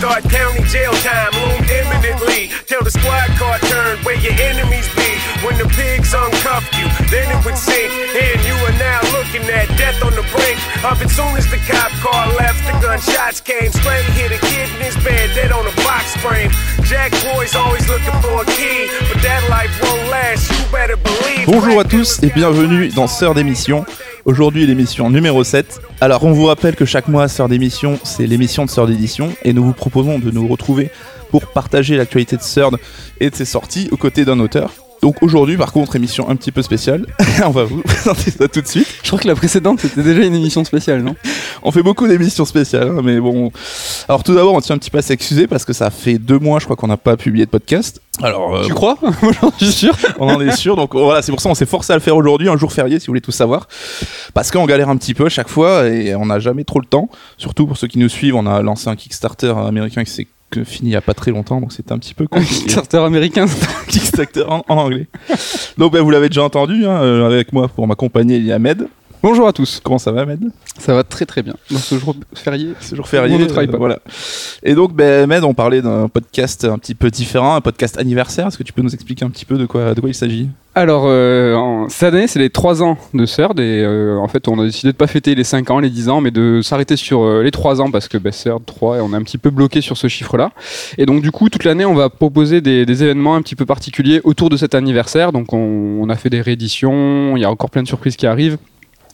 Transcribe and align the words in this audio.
Thought 0.00 0.24
county 0.32 0.64
jail 0.64 0.96
time 1.04 1.28
loomed 1.44 1.68
imminently. 1.68 2.48
Till 2.64 2.80
the 2.80 2.90
squad 2.90 3.28
car 3.36 3.58
turned 3.68 4.00
where 4.00 4.16
your 4.16 4.32
enemies 4.32 4.88
be. 4.96 5.10
When 5.44 5.60
the 5.60 5.68
pigs 5.76 6.16
uncuffed 6.16 6.72
you, 6.80 6.88
then 7.12 7.28
it 7.28 7.44
would 7.44 7.58
sink. 7.60 7.92
And 8.16 8.40
you 8.40 8.56
are 8.64 8.76
now 8.80 9.00
looking 9.12 9.44
at 9.52 9.68
death 9.76 10.00
on 10.00 10.16
the 10.16 10.24
brink 10.32 10.56
of 10.88 10.96
it. 11.04 11.10
Soon 11.12 11.36
as 11.36 11.44
the 11.52 11.60
cop 11.68 11.92
car 12.00 12.32
left, 12.40 12.64
the 12.64 12.72
gunshots 12.80 13.44
came. 13.44 13.68
Straight 13.72 14.08
hit 14.16 14.32
a 14.32 14.40
kid 14.40 14.72
in 14.72 14.80
his 14.88 14.96
bed, 15.04 15.36
dead 15.36 15.52
on 15.52 15.68
a 15.68 15.74
box 15.84 16.16
frame. 16.24 16.50
Jack 16.88 17.12
boys 17.20 17.54
always 17.54 17.86
looking 17.86 18.16
for 18.24 18.40
a 18.40 18.46
key, 18.56 18.88
but 19.12 19.20
that 19.20 19.44
life 19.52 19.68
won't 19.84 20.08
last. 20.08 20.48
You 20.48 20.64
better 20.72 20.96
believe. 20.96 21.44
Bonjour 21.44 21.78
à 21.78 21.84
tous 21.84 22.22
et 22.22 22.30
bienvenue 22.30 22.88
dans 22.88 23.06
Sœur 23.06 23.34
d'émission. 23.34 23.84
Aujourd'hui 24.30 24.64
l'émission 24.64 25.10
numéro 25.10 25.42
7. 25.42 25.80
Alors 26.00 26.22
on 26.22 26.30
vous 26.30 26.44
rappelle 26.44 26.76
que 26.76 26.84
chaque 26.84 27.08
mois 27.08 27.26
Sœur 27.26 27.48
d'émission 27.48 27.98
c'est 28.04 28.28
l'émission 28.28 28.64
de 28.64 28.70
Sœur 28.70 28.86
d'édition 28.86 29.32
et 29.42 29.52
nous 29.52 29.64
vous 29.64 29.72
proposons 29.72 30.20
de 30.20 30.30
nous 30.30 30.46
retrouver 30.46 30.92
pour 31.30 31.48
partager 31.48 31.96
l'actualité 31.96 32.36
de 32.36 32.42
Sœur 32.42 32.70
et 33.18 33.28
de 33.28 33.34
ses 33.34 33.44
sorties 33.44 33.88
aux 33.90 33.96
côtés 33.96 34.24
d'un 34.24 34.38
auteur. 34.38 34.89
Donc 35.02 35.22
aujourd'hui 35.22 35.56
par 35.56 35.72
contre 35.72 35.96
émission 35.96 36.28
un 36.28 36.36
petit 36.36 36.52
peu 36.52 36.62
spéciale, 36.62 37.06
on 37.44 37.50
va 37.50 37.64
vous 37.64 37.80
présenter 37.84 38.30
ça 38.30 38.48
tout 38.48 38.60
de 38.60 38.66
suite. 38.66 38.86
Je 39.02 39.08
crois 39.08 39.18
que 39.18 39.26
la 39.28 39.34
précédente 39.34 39.80
c'était 39.80 40.02
déjà 40.02 40.22
une 40.24 40.34
émission 40.34 40.64
spéciale, 40.64 41.02
non? 41.02 41.16
On 41.62 41.70
fait 41.70 41.82
beaucoup 41.82 42.06
d'émissions 42.06 42.44
spéciales, 42.44 42.88
hein, 42.88 43.00
mais 43.02 43.18
bon. 43.18 43.50
Alors 44.08 44.22
tout 44.22 44.34
d'abord 44.34 44.54
on 44.54 44.60
tient 44.60 44.74
un 44.76 44.78
petit 44.78 44.90
peu 44.90 44.98
à 44.98 45.02
s'excuser 45.02 45.46
parce 45.46 45.64
que 45.64 45.72
ça 45.72 45.90
fait 45.90 46.18
deux 46.18 46.38
mois 46.38 46.58
je 46.58 46.64
crois 46.64 46.76
qu'on 46.76 46.88
n'a 46.88 46.98
pas 46.98 47.16
publié 47.16 47.46
de 47.46 47.50
podcast. 47.50 48.02
Alors 48.22 48.56
euh, 48.56 48.64
Tu 48.66 48.74
crois? 48.74 48.98
Moi 49.22 49.32
j'en 49.40 49.50
suis 49.56 49.72
sûr. 49.72 49.96
on 50.18 50.28
en 50.28 50.40
est 50.40 50.54
sûr. 50.54 50.76
Donc 50.76 50.94
voilà, 50.94 51.22
c'est 51.22 51.32
pour 51.32 51.40
ça 51.40 51.48
qu'on 51.48 51.54
s'est 51.54 51.66
forcé 51.66 51.92
à 51.92 51.96
le 51.96 52.02
faire 52.02 52.16
aujourd'hui, 52.16 52.48
un 52.48 52.56
jour 52.56 52.72
férié, 52.72 53.00
si 53.00 53.06
vous 53.06 53.12
voulez 53.12 53.20
tout 53.22 53.32
savoir. 53.32 53.68
Parce 54.34 54.50
qu'on 54.50 54.66
galère 54.66 54.90
un 54.90 54.96
petit 54.96 55.14
peu 55.14 55.26
à 55.26 55.30
chaque 55.30 55.48
fois 55.48 55.86
et 55.88 56.14
on 56.14 56.26
n'a 56.26 56.38
jamais 56.38 56.64
trop 56.64 56.80
le 56.80 56.86
temps. 56.86 57.08
Surtout 57.38 57.66
pour 57.66 57.78
ceux 57.78 57.88
qui 57.88 57.98
nous 57.98 58.10
suivent, 58.10 58.36
on 58.36 58.46
a 58.46 58.60
lancé 58.60 58.88
un 58.88 58.96
Kickstarter 58.96 59.54
américain 59.56 60.04
qui 60.04 60.10
s'est 60.10 60.26
que 60.50 60.64
fini 60.64 60.90
il 60.90 60.92
y 60.92 60.96
a 60.96 61.00
pas 61.00 61.14
très 61.14 61.30
longtemps, 61.30 61.60
donc 61.60 61.72
c'était 61.72 61.92
un 61.92 61.98
petit 61.98 62.14
peu 62.14 62.24
Un 62.24 62.26
compliqué. 62.38 62.54
Kickstarter 62.62 62.98
américain. 62.98 63.46
Kickstarter 63.88 64.44
en, 64.48 64.64
en 64.68 64.76
anglais. 64.76 65.06
Donc 65.78 65.92
ben, 65.92 66.02
vous 66.02 66.10
l'avez 66.10 66.28
déjà 66.28 66.42
entendu, 66.42 66.86
hein, 66.86 67.00
euh, 67.02 67.26
avec 67.26 67.52
moi 67.52 67.68
pour 67.68 67.86
m'accompagner 67.86 68.36
il 68.36 68.44
y 68.44 68.52
a 68.52 68.58
Med. 68.58 68.88
Bonjour 69.22 69.46
à 69.46 69.52
tous. 69.52 69.80
Comment 69.84 69.98
ça 69.98 70.12
va 70.12 70.24
Med 70.24 70.40
Ça 70.78 70.94
va 70.94 71.04
très 71.04 71.26
très 71.26 71.42
bien. 71.42 71.54
Dans 71.70 71.76
ce 71.78 71.98
jour 71.98 72.16
férié. 72.32 72.70
C'est 72.80 72.96
jour 72.96 73.06
férié. 73.06 73.34
On 73.34 73.38
ne 73.38 73.44
travaille 73.44 73.68
euh, 73.68 73.72
pas. 73.72 73.76
voilà. 73.76 73.98
Et 74.62 74.74
donc 74.74 74.94
ben, 74.94 75.26
Med, 75.26 75.44
on 75.44 75.52
parlait 75.52 75.82
d'un 75.82 76.08
podcast 76.08 76.64
un 76.64 76.78
petit 76.78 76.94
peu 76.94 77.10
différent, 77.10 77.54
un 77.54 77.60
podcast 77.60 77.98
anniversaire. 77.98 78.46
Est-ce 78.46 78.56
que 78.56 78.62
tu 78.62 78.72
peux 78.72 78.80
nous 78.80 78.94
expliquer 78.94 79.26
un 79.26 79.30
petit 79.30 79.44
peu 79.44 79.58
de 79.58 79.66
quoi, 79.66 79.92
de 79.94 80.00
quoi 80.00 80.08
il 80.08 80.14
s'agit? 80.14 80.48
Alors, 80.74 81.02
euh, 81.06 81.54
en- 81.54 81.88
cette 81.90 82.14
année, 82.14 82.28
c'est 82.28 82.38
les 82.38 82.48
3 82.48 82.82
ans 82.82 82.96
de 83.12 83.26
CERD 83.26 83.60
et 83.60 83.82
euh, 83.84 84.16
en 84.16 84.28
fait, 84.28 84.48
on 84.48 84.58
a 84.58 84.64
décidé 84.64 84.92
de 84.92 84.96
pas 84.96 85.08
fêter 85.08 85.34
les 85.34 85.44
5 85.44 85.68
ans, 85.70 85.80
les 85.80 85.90
10 85.90 86.08
ans, 86.08 86.20
mais 86.22 86.30
de 86.30 86.60
s'arrêter 86.62 86.96
sur 86.96 87.22
euh, 87.22 87.42
les 87.42 87.50
3 87.50 87.82
ans 87.82 87.90
parce 87.90 88.08
que 88.08 88.16
bah, 88.16 88.32
CERD 88.32 88.64
3 88.64 88.98
et 88.98 89.00
on 89.00 89.12
est 89.12 89.16
un 89.16 89.22
petit 89.22 89.36
peu 89.36 89.50
bloqué 89.50 89.82
sur 89.82 89.98
ce 89.98 90.06
chiffre-là. 90.08 90.52
Et 90.96 91.04
donc, 91.04 91.20
du 91.22 91.30
coup, 91.30 91.50
toute 91.50 91.64
l'année, 91.64 91.84
on 91.84 91.94
va 91.94 92.08
proposer 92.08 92.62
des, 92.62 92.86
des 92.86 93.02
événements 93.02 93.34
un 93.34 93.42
petit 93.42 93.56
peu 93.56 93.66
particuliers 93.66 94.20
autour 94.24 94.48
de 94.48 94.56
cet 94.56 94.74
anniversaire. 94.74 95.32
Donc, 95.32 95.52
on, 95.52 95.58
on 96.00 96.08
a 96.08 96.16
fait 96.16 96.30
des 96.30 96.40
rééditions, 96.40 97.36
il 97.36 97.40
y 97.40 97.44
a 97.44 97.50
encore 97.50 97.68
plein 97.68 97.82
de 97.82 97.88
surprises 97.88 98.16
qui 98.16 98.26
arrivent. 98.26 98.56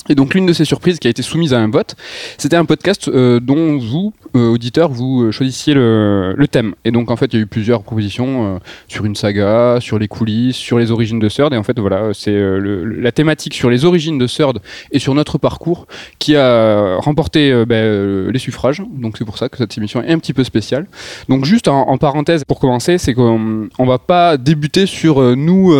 Et 0.09 0.15
donc 0.15 0.35
l'une 0.35 0.47
de 0.47 0.53
ces 0.53 0.65
surprises 0.65 0.99
qui 0.99 1.09
a 1.09 1.11
été 1.11 1.23
soumise 1.23 1.55
à 1.55 1.59
un 1.59 1.69
vote, 1.69 1.95
c'était 2.39 2.57
un 2.57 2.65
podcast 2.65 3.09
euh, 3.09 3.41
dont 3.41 3.79
vous, 3.79 4.13
euh, 4.37 4.49
auditeurs, 4.49 4.91
vous 4.91 5.25
euh, 5.25 5.31
choisissiez 5.33 5.75
le, 5.75 6.35
le 6.37 6.49
thème. 6.49 6.75
Et 6.85 6.91
donc 6.91 7.11
en 7.11 7.17
fait, 7.17 7.27
il 7.33 7.37
y 7.37 7.39
a 7.39 7.43
eu 7.43 7.47
plusieurs 7.47 7.83
propositions 7.83 8.57
euh, 8.57 8.59
sur 8.89 9.05
une 9.05 9.15
saga, 9.15 9.79
sur 9.81 9.99
les 9.99 10.09
coulisses, 10.09 10.57
sur 10.57 10.79
les 10.79 10.91
origines 10.91 11.19
de 11.19 11.29
Third. 11.29 11.53
Et 11.53 11.57
en 11.57 11.63
fait, 11.63 11.79
voilà, 11.79 12.11
c'est 12.13 12.35
euh, 12.35 12.85
la 13.01 13.13
thématique 13.13 13.55
sur 13.55 13.71
les 13.71 13.85
origines 13.85 14.19
de 14.19 14.27
Third 14.27 14.61
et 14.93 14.99
sur 14.99 15.15
notre 15.15 15.39
parcours 15.39 15.87
qui 16.19 16.37
a 16.37 16.97
remporté 16.99 17.53
euh, 17.53 17.65
ben, 17.65 18.31
les 18.31 18.39
suffrages. 18.39 18.83
Donc 18.91 19.17
c'est 19.19 19.25
pour 19.25 19.39
ça 19.39 19.49
que 19.49 19.57
cette 19.57 19.77
émission 19.77 20.03
est 20.03 20.13
un 20.13 20.19
petit 20.19 20.33
peu 20.33 20.45
spéciale. 20.45 20.87
Donc 21.29 21.45
juste 21.45 21.69
en, 21.69 21.89
en 21.89 21.99
parenthèse 21.99 22.45
pour 22.45 22.61
commencer, 22.61 22.99
c'est 22.99 23.15
qu'on 23.15 23.69
on 23.79 23.87
va 23.87 23.99
pas 23.99 24.37
débuter 24.37 24.87
sur 24.87 25.21
nous 25.37 25.71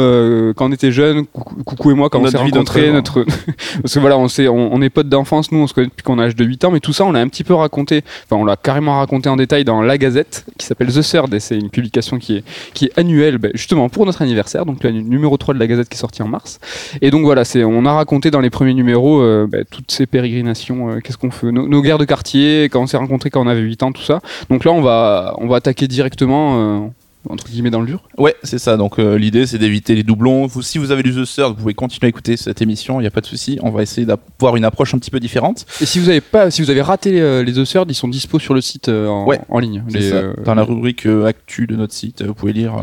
quand 0.57 0.67
on 0.69 0.73
était 0.73 0.93
jeunes, 0.93 1.27
coucou, 1.27 1.63
coucou 1.65 1.91
et 1.91 1.95
moi 1.95 2.09
quand 2.09 2.21
Notre 2.21 2.37
on 2.37 2.47
s'est 2.47 2.53
rencontrés, 2.53 2.93
notre 2.93 3.25
parce 3.83 3.95
que 3.95 4.01
voilà, 4.01 4.19
on, 4.19 4.27
on, 4.27 4.71
on 4.73 4.83
est 4.83 4.91
potes 4.91 5.09
d'enfance, 5.09 5.53
nous 5.53 5.59
on 5.59 5.67
se 5.67 5.75
connaît 5.75 5.89
depuis 5.89 6.03
qu'on 6.03 6.19
a 6.19 6.23
l'âge 6.23 6.37
de 6.37 6.45
8 6.45 6.65
ans, 6.65 6.71
mais 6.71 6.81
tout 6.81 6.93
ça 6.93 7.05
on 7.05 7.13
l'a 7.13 7.21
un 7.21 7.29
petit 7.29 7.45
peu 7.45 7.55
raconté, 7.55 8.03
enfin 8.25 8.41
on 8.41 8.45
l'a 8.47 8.57
carrément 8.57 8.99
raconté 8.99 9.29
en 9.29 9.37
détail 9.37 9.65
dans 9.65 9.83
La 9.83 9.99
Gazette, 9.99 10.47
qui 10.59 10.67
s'appelle 10.67 10.89
The 10.89 11.03
Third, 11.03 11.35
et 11.35 11.41
c'est 11.41 11.59
une 11.59 11.71
publication 11.71 12.19
qui 12.19 12.37
est, 12.37 12.45
qui 12.73 12.87
est 12.87 12.99
annuelle, 12.99 13.39
ben, 13.39 13.51
justement 13.55 13.89
pour 13.89 14.07
notre 14.07 14.23
anniversaire, 14.23 14.65
donc 14.65 14.83
le 14.83 14.91
numéro 14.91 15.37
3 15.37 15.55
de 15.55 15.59
La 15.59 15.67
Gazette 15.67 15.89
qui 15.89 15.97
est 15.97 16.01
sorti 16.01 16.23
en 16.23 16.29
mars. 16.29 16.59
Et 17.03 17.11
donc 17.11 17.25
voilà, 17.25 17.45
c'est, 17.45 17.65
on 17.65 17.85
a 17.85 17.93
raconté 17.93 18.31
dans 18.31 18.41
les 18.41 18.51
premiers 18.51 18.75
numéros 18.75 19.21
euh, 19.21 19.47
ben, 19.47 19.65
toutes 19.71 19.91
ces 19.91 20.07
pérégrinations, 20.07 20.91
euh, 20.91 21.01
qu'est-ce 21.01 21.19
qu'on 21.19 21.31
fait, 21.31 21.53
nos, 21.53 21.69
nos 21.69 21.83
guerres 21.83 21.99
de 21.99 22.05
quartier, 22.05 22.65
quand 22.65 22.83
on 22.83 22.87
s'est 22.87 22.97
rencontrés 22.97 23.31
quand 23.31 23.45
on 23.45 23.49
avait 23.49 23.61
8 23.61 23.83
ans, 23.83 23.93
tout 23.93 24.03
ça. 24.03 24.21
Donc 24.49 24.65
là 24.65 24.73
on 24.73 24.81
va, 24.81 25.35
on 25.39 25.47
va 25.47 25.57
attaquer 25.57 25.89
directement, 25.89 26.55
euh, 26.57 26.89
entre 27.29 27.49
guillemets, 27.49 27.71
dans 27.71 27.81
le 27.81 27.87
dur. 27.87 28.01
Ouais, 28.19 28.35
c'est 28.43 28.59
ça. 28.59 28.77
Donc 28.77 28.99
euh, 28.99 29.17
l'idée, 29.17 29.47
c'est 29.47 29.59
d'éviter 29.59 29.95
les 29.95 30.03
doublons. 30.03 30.47
Vous, 30.47 30.63
si 30.63 30.79
vous 30.79 30.91
avez 30.91 31.03
lu 31.03 31.13
The 31.13 31.27
Third, 31.27 31.51
vous 31.51 31.63
pouvez 31.63 31.75
continuer 31.75 32.07
à 32.07 32.09
écouter 32.09 32.37
cette 32.37 32.63
émission. 32.63 33.01
Il 33.01 33.03
n'y 33.05 33.09
a 33.09 33.11
pas 33.11 33.21
de 33.21 33.27
souci. 33.27 33.59
On 33.63 33.71
va 33.71 33.83
essayer 33.83 34.07
d'avoir 34.07 34.57
une 34.57 34.65
approche 34.65 34.95
un 34.95 34.99
petit 34.99 35.11
peu 35.11 35.21
différente. 35.21 35.67
Et 35.81 35.87
si 35.87 35.99
vous 35.99 36.09
avez 36.09 36.21
pas, 36.21 36.51
si 36.51 36.63
vous 36.63 36.71
avez 36.71 36.83
raté 36.83 37.21
euh, 37.21 37.43
les 37.43 37.53
The 37.53 37.65
Third, 37.65 37.91
ils 37.91 37.95
sont 37.95 38.09
dispo 38.09 38.39
sur 38.39 38.55
le 38.55 38.61
site 38.61 38.89
euh, 38.89 39.09
en, 39.09 39.27
Ouais, 39.27 39.41
en 39.49 39.59
ligne. 39.59 39.83
C'est 39.89 39.99
Les, 39.99 40.11
ça. 40.11 40.23
Dans 40.45 40.55
la 40.55 40.63
rubrique 40.63 41.07
actu 41.07 41.67
de 41.67 41.77
notre 41.77 41.95
site, 41.95 42.23
vous 42.23 42.35
pouvez 42.35 42.53
lire, 42.53 42.75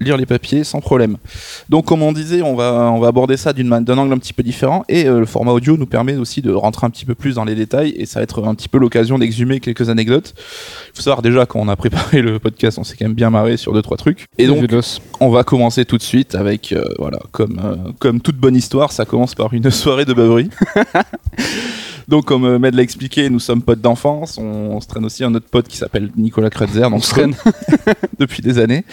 lire 0.00 0.16
les 0.16 0.26
papiers 0.26 0.64
sans 0.64 0.80
problème. 0.80 1.16
Donc, 1.68 1.86
comme 1.86 2.02
on 2.02 2.12
disait, 2.12 2.42
on 2.42 2.54
va, 2.54 2.90
on 2.92 3.00
va 3.00 3.08
aborder 3.08 3.36
ça 3.36 3.52
d'un 3.52 3.98
angle 3.98 4.12
un 4.12 4.18
petit 4.18 4.32
peu 4.32 4.42
différent. 4.42 4.84
Et 4.88 5.04
le 5.04 5.26
format 5.26 5.52
audio 5.52 5.76
nous 5.76 5.86
permet 5.86 6.16
aussi 6.16 6.42
de 6.42 6.52
rentrer 6.52 6.86
un 6.86 6.90
petit 6.90 7.04
peu 7.04 7.14
plus 7.14 7.34
dans 7.34 7.44
les 7.44 7.54
détails. 7.54 7.90
Et 7.96 8.06
ça 8.06 8.20
va 8.20 8.24
être 8.24 8.44
un 8.46 8.54
petit 8.54 8.68
peu 8.68 8.78
l'occasion 8.78 9.18
d'exhumer 9.18 9.60
quelques 9.60 9.88
anecdotes. 9.90 10.34
Il 10.92 10.96
faut 10.96 11.02
savoir 11.02 11.22
déjà, 11.22 11.46
quand 11.46 11.60
on 11.60 11.68
a 11.68 11.76
préparé 11.76 12.22
le 12.22 12.38
podcast, 12.38 12.78
on 12.78 12.84
s'est 12.84 12.96
quand 12.96 13.04
même 13.04 13.14
bien 13.14 13.30
marré 13.30 13.56
sur 13.56 13.72
deux 13.72 13.82
trois 13.90 13.96
trucs. 13.96 14.26
Et 14.38 14.46
donc, 14.46 14.64
on 15.18 15.30
va 15.30 15.42
commencer 15.42 15.84
tout 15.84 15.98
de 15.98 16.02
suite 16.02 16.36
avec, 16.36 16.70
euh, 16.70 16.84
voilà, 17.00 17.18
comme, 17.32 17.60
euh, 17.64 17.74
comme 17.98 18.20
toute 18.20 18.36
bonne 18.36 18.54
histoire, 18.54 18.92
ça 18.92 19.04
commence 19.04 19.34
par 19.34 19.52
une 19.52 19.68
soirée 19.70 20.04
de 20.04 20.14
beuverie. 20.14 20.48
Donc, 22.08 22.24
comme 22.24 22.44
euh, 22.44 22.58
Med 22.58 22.74
l'a 22.74 22.82
expliqué, 22.82 23.28
nous 23.30 23.38
sommes 23.40 23.62
potes 23.62 23.80
d'enfance. 23.80 24.36
On, 24.38 24.44
on 24.44 24.80
se 24.80 24.86
traîne 24.86 25.04
aussi 25.04 25.22
un 25.24 25.34
autre 25.34 25.46
pote 25.50 25.66
qui 25.68 25.76
s'appelle 25.76 26.10
Nicolas 26.16 26.50
Kretzer. 26.50 26.84
on 26.92 27.00
se 27.00 27.10
traîne. 27.10 27.34
depuis 28.18 28.42
des 28.42 28.58
années. 28.58 28.84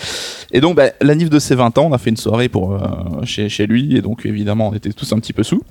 Et 0.51 0.61
donc, 0.61 0.75
bah, 0.75 0.89
la 1.01 1.13
nif 1.15 1.29
de 1.29 1.37
ses 1.39 1.53
20 1.55 1.77
ans, 1.77 1.87
on 1.89 1.93
a 1.93 1.97
fait 1.99 2.09
une 2.09 2.17
soirée 2.17 2.49
pour, 2.49 2.79
chez, 3.23 3.49
chez 3.49 3.67
lui. 3.67 3.97
Et 3.97 4.01
donc, 4.01 4.25
évidemment, 4.25 4.69
on 4.69 4.73
était 4.73 4.91
tous 4.93 5.11
un 5.13 5.19
petit 5.19 5.33
peu 5.33 5.43
sous. 5.43 5.61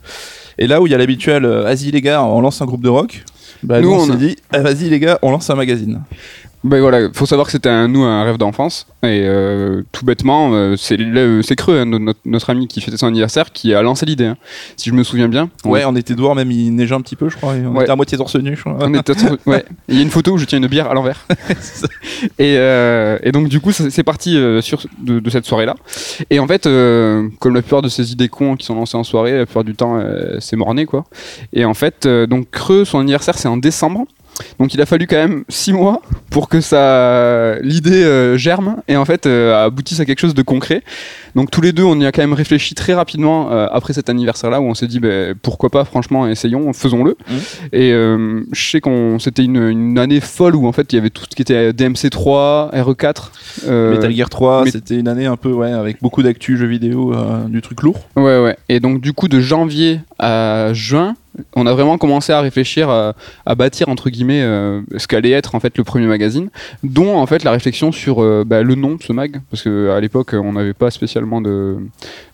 Et 0.58 0.66
là 0.68 0.80
où 0.80 0.86
il 0.86 0.90
y 0.92 0.94
a 0.94 0.98
l'habituel, 0.98 1.46
vas-y 1.46 1.90
les 1.90 2.00
gars, 2.00 2.22
on 2.22 2.40
lance 2.40 2.62
un 2.62 2.66
groupe 2.66 2.82
de 2.82 2.88
rock. 2.88 3.24
Bah, 3.62 3.80
nous, 3.80 3.88
Nous, 3.90 3.94
on, 3.94 4.00
on 4.02 4.06
s'est 4.06 4.12
a- 4.12 4.16
dit, 4.16 4.36
ah, 4.52 4.60
vas-y 4.60 4.88
les 4.90 4.98
gars, 5.00 5.18
on 5.22 5.30
lance 5.30 5.48
un 5.50 5.54
magazine. 5.54 6.02
Ben 6.68 6.80
voilà, 6.80 7.08
faut 7.14 7.26
savoir 7.26 7.46
que 7.46 7.52
c'était 7.52 7.68
un, 7.68 7.86
nous 7.86 8.02
un 8.02 8.24
rêve 8.24 8.38
d'enfance 8.38 8.88
et 9.04 9.20
euh, 9.24 9.82
tout 9.92 10.04
bêtement, 10.04 10.50
euh, 10.52 10.74
c'est 10.76 10.96
le- 10.96 11.40
c'est 11.42 11.54
creux, 11.54 11.78
hein, 11.78 11.84
notre, 11.86 12.18
notre 12.24 12.50
ami 12.50 12.66
qui 12.66 12.80
fêtait 12.80 12.96
son 12.96 13.06
anniversaire 13.06 13.52
qui 13.52 13.72
a 13.72 13.82
lancé 13.82 14.04
l'idée. 14.04 14.24
hein. 14.26 14.36
Si 14.76 14.90
je 14.90 14.94
me 14.94 15.04
souviens 15.04 15.28
bien. 15.28 15.48
On- 15.64 15.70
Ouais, 15.70 15.84
on 15.84 15.94
était 15.94 16.14
dehors, 16.16 16.34
même 16.34 16.50
il 16.50 16.74
neigeait 16.74 16.94
un 16.96 17.00
petit 17.02 17.14
peu, 17.14 17.28
je 17.28 17.36
crois. 17.36 17.54
et 17.56 17.64
On 17.64 17.74
Ouais. 17.76 17.84
était 17.84 17.92
à 17.92 17.96
moitié 17.96 18.18
torse 18.18 18.34
nu, 18.34 18.56
je 18.56 18.60
crois. 18.62 18.76
On 18.80 18.92
était 18.94 19.16
sur- 19.16 19.36
ouais. 19.46 19.64
Il 19.88 19.94
y 19.94 19.98
a 20.00 20.02
une 20.02 20.10
photo 20.10 20.32
où 20.32 20.38
je 20.38 20.44
tiens 20.44 20.58
une 20.58 20.66
bière 20.66 20.90
à 20.90 20.94
l'envers. 20.94 21.24
et, 22.38 22.56
euh, 22.58 23.16
et 23.22 23.30
donc 23.30 23.48
du 23.48 23.60
coup, 23.60 23.70
c'est 23.70 24.02
parti 24.02 24.36
euh, 24.36 24.60
sur 24.60 24.82
de, 24.98 25.20
de 25.20 25.30
cette 25.30 25.46
soirée-là. 25.46 25.76
Et 26.30 26.40
en 26.40 26.48
fait, 26.48 26.66
euh, 26.66 27.28
comme 27.38 27.54
la 27.54 27.62
plupart 27.62 27.82
de 27.82 27.88
ces 27.88 28.10
idées 28.10 28.28
cons 28.28 28.56
qui 28.56 28.66
sont 28.66 28.74
lancées 28.74 28.96
en 28.96 29.04
soirée, 29.04 29.38
la 29.38 29.46
plupart 29.46 29.62
du 29.64 29.74
temps, 29.76 29.98
euh, 30.00 30.36
c'est 30.40 30.56
morné 30.56 30.84
quoi. 30.84 31.04
Et 31.52 31.64
en 31.64 31.74
fait, 31.74 32.06
euh, 32.06 32.26
donc 32.26 32.50
Creux, 32.50 32.84
son 32.84 32.98
anniversaire, 32.98 33.38
c'est 33.38 33.48
en 33.48 33.56
décembre. 33.56 34.04
Donc 34.58 34.74
il 34.74 34.80
a 34.80 34.86
fallu 34.86 35.06
quand 35.06 35.16
même 35.16 35.44
six 35.48 35.72
mois 35.72 36.02
pour 36.30 36.48
que 36.48 36.60
ça 36.60 37.56
l'idée 37.62 38.02
euh, 38.04 38.36
germe 38.36 38.76
et 38.88 38.96
en 38.96 39.04
fait 39.04 39.26
euh, 39.26 39.64
aboutisse 39.66 40.00
à 40.00 40.04
quelque 40.04 40.20
chose 40.20 40.34
de 40.34 40.42
concret. 40.42 40.82
Donc 41.34 41.50
tous 41.50 41.60
les 41.60 41.72
deux, 41.72 41.84
on 41.84 41.98
y 42.00 42.06
a 42.06 42.12
quand 42.12 42.22
même 42.22 42.32
réfléchi 42.32 42.74
très 42.74 42.94
rapidement 42.94 43.52
euh, 43.52 43.66
après 43.70 43.92
cet 43.92 44.08
anniversaire-là 44.08 44.60
où 44.60 44.64
on 44.64 44.74
s'est 44.74 44.86
dit 44.86 45.00
ben, 45.00 45.34
pourquoi 45.42 45.68
pas, 45.70 45.84
franchement, 45.84 46.26
essayons, 46.26 46.72
faisons-le. 46.72 47.16
Mhm. 47.28 47.36
Et 47.72 47.90
je 48.52 48.70
sais 48.70 48.80
qu'on 48.80 49.18
c'était 49.18 49.44
une, 49.44 49.56
une 49.68 49.98
année 49.98 50.20
folle 50.20 50.56
où 50.56 50.66
en 50.66 50.72
fait 50.72 50.92
il 50.92 50.96
y 50.96 50.98
avait 50.98 51.10
tout 51.10 51.24
ce 51.28 51.34
qui 51.34 51.42
était 51.42 51.72
DMC3, 51.72 52.70
RE4. 52.74 53.30
euh, 53.66 53.90
Metal 53.92 54.14
Gear 54.14 54.28
3, 54.30 54.64
mais- 54.64 54.70
c'était 54.70 54.96
une 54.96 55.08
année 55.08 55.26
un 55.26 55.36
peu, 55.36 55.50
ouais, 55.52 55.72
avec 55.72 56.00
beaucoup 56.00 56.22
d'actu 56.22 56.56
jeux 56.56 56.66
vidéo, 56.66 57.14
du 57.48 57.60
truc 57.62 57.82
lourd. 57.82 58.00
Ouais, 58.16 58.40
ouais. 58.42 58.56
Et 58.68 58.80
donc, 58.80 59.00
du 59.00 59.12
coup, 59.12 59.28
de 59.28 59.40
janvier 59.40 60.00
à 60.18 60.70
juin, 60.72 61.14
on 61.54 61.66
a 61.66 61.72
vraiment 61.72 61.98
commencé 61.98 62.32
à 62.32 62.40
réfléchir 62.40 62.88
à, 62.90 63.14
à 63.44 63.54
bâtir, 63.54 63.88
entre 63.88 64.10
guillemets, 64.10 64.42
euh, 64.42 64.80
ce 64.96 65.06
qu'allait 65.06 65.30
être 65.30 65.54
en 65.54 65.60
fait 65.60 65.76
le 65.78 65.84
premier 65.84 66.06
magazine, 66.06 66.48
dont 66.82 67.16
en 67.16 67.26
fait 67.26 67.44
la 67.44 67.50
réflexion 67.52 67.92
sur 67.92 68.22
euh, 68.22 68.44
bah, 68.46 68.62
le 68.62 68.74
nom 68.74 68.94
de 68.94 69.02
ce 69.02 69.12
mag, 69.12 69.40
parce 69.50 69.62
qu'à 69.62 70.00
l'époque, 70.00 70.34
on 70.34 70.52
n'avait 70.52 70.72
pas 70.74 70.90
spécialement 70.90 71.40
de, 71.40 71.76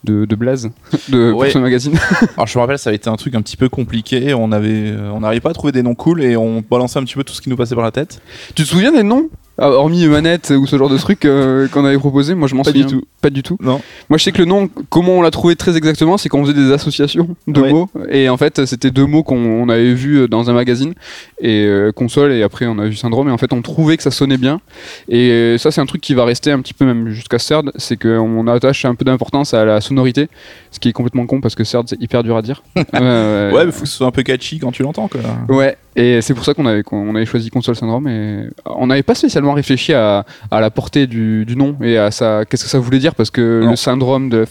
de, 0.05 0.25
de 0.25 0.37
blaze 0.37 0.71
de, 1.09 1.33
Ouais. 1.33 1.47
pour 1.47 1.53
ce 1.53 1.59
magazine. 1.59 1.95
Alors 2.37 2.47
je 2.47 2.59
me 2.59 2.61
rappelle, 2.61 2.79
ça 2.79 2.91
avait 2.91 2.97
été 2.97 3.09
un 3.09 3.17
truc 3.17 3.35
un 3.35 3.43
petit 3.43 3.57
peu 3.57 3.69
compliqué. 3.69 4.35
On 4.35 4.53
avait, 4.53 4.91
euh, 4.91 5.11
on 5.13 5.21
n'arrivait 5.21 5.41
pas 5.41 5.51
à 5.51 5.55
trouver 5.55 5.73
des 5.73 5.83
noms 5.83 5.95
cool 5.95 6.23
et 6.23 6.37
on 6.37 6.63
balançait 6.69 6.99
un 6.99 7.05
petit 7.05 7.15
peu 7.15 7.25
tout 7.25 7.33
ce 7.35 7.41
qui 7.41 7.49
nous 7.51 7.57
passait 7.57 7.75
par 7.75 7.85
la 7.85 7.91
tête. 7.93 8.21
tu 8.55 8.63
te 8.63 8.69
souviens 8.69 8.93
des 8.93 9.03
noms? 9.03 9.29
Ah, 9.59 9.69
hormis 9.71 10.07
manette 10.07 10.51
ou 10.57 10.67
ce 10.67 10.77
genre 10.79 10.89
de 10.89 10.97
truc 10.97 11.25
euh, 11.27 11.69
qu'on 11.69 11.85
avait 11.85 11.99
proposé, 11.99 12.35
moi 12.35 12.49
je 12.49 12.55
m'en 12.55 12.65
souviens 12.65 12.87
du 12.87 12.95
tout. 12.95 13.03
pas 13.21 13.29
du 13.31 13.43
tout. 13.43 13.57
Non. 13.61 13.81
Moi 14.09 14.19
je 14.19 14.25
sais 14.25 14.33
que 14.33 14.39
le 14.39 14.47
nom, 14.47 14.69
comment 14.89 15.13
on 15.13 15.23
l'a 15.23 15.31
trouvé 15.31 15.57
très 15.57 15.77
exactement, 15.77 16.17
c'est 16.17 16.29
qu'on 16.31 16.43
faisait 16.43 16.55
des 16.59 16.73
associations 16.73 17.29
de 17.47 17.61
Ouais. 17.61 17.71
mots 17.73 17.89
et 18.11 18.29
en 18.31 18.37
fait 18.39 18.65
c'était 18.65 18.91
deux 18.91 19.05
mots 19.07 19.23
qu'on 19.23 19.37
on 19.37 19.69
avait 19.69 19.93
vus 19.93 20.27
dans 20.29 20.49
un 20.49 20.55
magazine 20.55 20.95
et 21.41 21.67
euh, 21.67 21.93
console 21.93 22.33
et 22.33 22.43
après 22.43 22.67
on 22.67 22.79
a 22.79 22.87
vu 22.87 22.97
syndrome 22.97 23.29
et 23.29 23.31
en 23.31 23.37
fait 23.39 23.53
on 23.53 23.61
trouvait 23.63 23.97
que 23.99 24.03
ça 24.03 24.11
sonnait 24.11 24.39
bien 24.39 24.61
et 25.09 25.57
ça 25.59 25.71
c'est 25.71 25.81
un 25.81 25.87
truc 25.87 26.01
qui 26.01 26.15
va 26.15 26.25
rester 26.25 26.51
un 26.51 26.61
petit 26.61 26.75
peu 26.75 26.85
même 26.87 27.11
jusqu'à 27.11 27.39
CERD, 27.39 27.73
c'est 27.77 27.97
qu'on 28.01 28.47
attache 28.49 28.85
un 28.87 28.95
peu 28.95 29.05
d'importance 29.05 29.53
à 29.55 29.65
la 29.67 29.81
sonorité, 29.83 30.29
ce 30.71 30.81
qui 30.81 30.89
est 30.89 30.93
complètement 30.93 31.27
con 31.27 31.41
parce 31.41 31.55
que 31.55 31.65
CERD 31.65 31.89
c'est 31.91 32.01
hyper 32.03 32.23
dur 32.23 32.37
à 32.37 32.43
dire. 32.43 32.63
Euh, 32.95 33.53
Ouais, 33.53 33.67
mais 33.67 33.73
faut 33.73 33.83
que 33.83 33.89
ce 33.89 33.97
soit 33.97 34.07
un 34.07 34.11
peu 34.13 34.23
catchy 34.23 34.59
quand 34.59 34.71
tu 34.73 34.83
l'entends. 34.83 35.09
Ouais, 35.49 35.77
et 35.97 36.21
c'est 36.23 36.35
pour 36.35 36.45
ça 36.45 36.55
qu'on 36.55 36.67
avait, 36.67 36.83
qu'on 36.83 37.15
avait 37.15 37.27
choisi 37.27 37.51
Console 37.51 37.77
Syndrome 37.77 38.07
et 38.09 38.45
on 38.67 38.87
n'avait 38.87 39.03
pas 39.03 39.15
spécialement 39.15 39.42
réfléchi 39.51 39.93
à, 39.93 40.25
à 40.51 40.61
la 40.61 40.71
portée 40.71 41.07
du, 41.07 41.45
du 41.45 41.57
nom 41.57 41.77
et 41.83 41.99
à 41.99 42.11
ça, 42.11 42.45
qu'est-ce 42.49 42.65
que 42.65 42.71
ça 42.71 42.79
voulait 42.79 42.99
dire 43.01 43.15
parce 43.15 43.31
que 43.31 43.63
Non. 43.65 43.71
le 43.71 43.77
syndrome 43.77 44.29
de. 44.29 44.45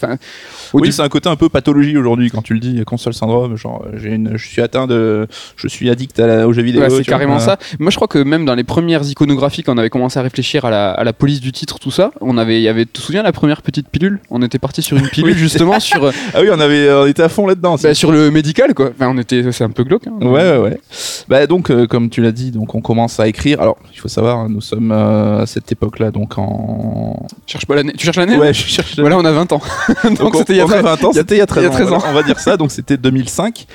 oui, 0.74 0.92
c'est 0.92 1.02
un 1.02 1.08
côté 1.08 1.28
un 1.28 1.36
peu 1.36 1.48
pathologie 1.48 1.96
aujourd'hui 1.96 2.30
quand 2.30 2.42
tu 2.42 2.54
le 2.54 2.60
dis, 2.60 2.82
console 2.84 3.14
syndrome, 3.14 3.56
genre 3.56 3.84
j'ai 3.96 4.10
une, 4.10 4.36
je 4.36 4.46
suis 4.48 4.60
atteint 4.62 4.86
de, 4.86 5.26
je 5.56 5.68
suis 5.68 5.88
addict 5.90 6.18
à 6.20 6.26
la, 6.26 6.46
aux 6.48 6.52
jeux 6.52 6.62
vidéo. 6.62 6.82
Ouais, 6.82 6.88
c'est 6.90 6.96
vois. 6.96 7.04
carrément 7.04 7.38
ça. 7.38 7.58
Moi, 7.78 7.90
je 7.90 7.96
crois 7.96 8.08
que 8.08 8.18
même 8.18 8.44
dans 8.44 8.54
les 8.54 8.64
premières 8.64 9.02
iconographies, 9.08 9.62
quand 9.62 9.74
on 9.74 9.78
avait 9.78 9.90
commencé 9.90 10.18
à 10.18 10.22
réfléchir 10.22 10.64
à 10.64 10.70
la, 10.70 10.90
à 10.90 11.04
la 11.04 11.12
police 11.12 11.40
du 11.40 11.52
titre, 11.52 11.78
tout 11.78 11.90
ça, 11.90 12.10
on 12.20 12.36
avait, 12.38 12.58
il 12.60 12.62
y 12.62 12.68
avait, 12.68 12.84
tu 12.84 12.92
te 12.92 13.00
souviens 13.00 13.22
la 13.22 13.32
première 13.32 13.62
petite 13.62 13.88
pilule? 13.88 14.20
On 14.30 14.42
était 14.42 14.58
parti 14.58 14.82
sur 14.82 14.96
une 14.96 15.08
pilule 15.10 15.32
Oui. 15.32 15.38
justement 15.38 15.78
sur, 15.80 16.10
Ah 16.34 16.40
oui, 16.40 16.48
on 16.52 16.60
avait, 16.60 16.92
on 16.92 17.06
était 17.06 17.22
à 17.22 17.28
fond 17.28 17.46
là-dedans. 17.46 17.76
bah, 17.82 17.94
sur 17.94 18.12
le 18.12 18.30
médical, 18.30 18.74
quoi. 18.74 18.90
Enfin, 18.94 19.10
on 19.14 19.18
était, 19.18 19.50
c'est 19.52 19.64
un 19.64 19.70
peu 19.70 19.84
glauque. 19.84 20.06
hein. 20.06 20.12
Ouais, 20.20 20.50
ouais, 20.52 20.58
ouais. 20.58 20.80
Bah 21.28 21.46
donc, 21.46 21.70
euh, 21.70 21.86
comme 21.86 22.10
tu 22.10 22.20
l'as 22.22 22.32
dit, 22.32 22.50
donc 22.50 22.74
on 22.74 22.80
commence 22.80 23.20
à 23.20 23.28
écrire. 23.28 23.60
Alors, 23.60 23.78
il 23.92 23.98
faut 23.98 24.08
savoir, 24.08 24.38
hein, 24.38 24.48
nous 24.50 24.60
sommes 24.60 24.81
euh, 24.90 25.42
à 25.42 25.46
cette 25.46 25.70
époque-là, 25.70 26.10
donc 26.10 26.38
en. 26.38 27.26
Cherche 27.46 27.66
pas 27.66 27.74
l'année. 27.76 27.92
Tu 27.96 28.04
cherches 28.04 28.16
l'année 28.16 28.36
Ouais, 28.36 28.52
je 28.52 28.66
cherche. 28.66 28.98
Voilà, 28.98 29.16
on 29.18 29.24
a 29.24 29.32
20 29.32 29.52
ans. 29.52 29.60
Donc, 30.04 30.18
Donc, 30.18 30.36
c'était 30.36 30.54
il 30.54 30.56
y 30.56 30.60
a 30.60 30.64
on 30.64 30.68
très- 30.68 30.78
a 30.78 30.82
20 30.82 31.04
ans, 31.04 31.12
c'était 31.12 31.34
il 31.36 31.38
y 31.38 31.42
a 31.42 31.46
13 31.46 31.62
il 31.62 31.64
y 31.64 31.66
a 31.66 31.70
ans. 31.70 31.74
13 31.74 31.86
ans. 31.92 31.98
voilà, 31.98 32.10
on 32.10 32.14
va 32.14 32.22
dire 32.22 32.40
ça, 32.40 32.56
donc 32.56 32.72
c'était 32.72 32.96
2005. 32.96 33.66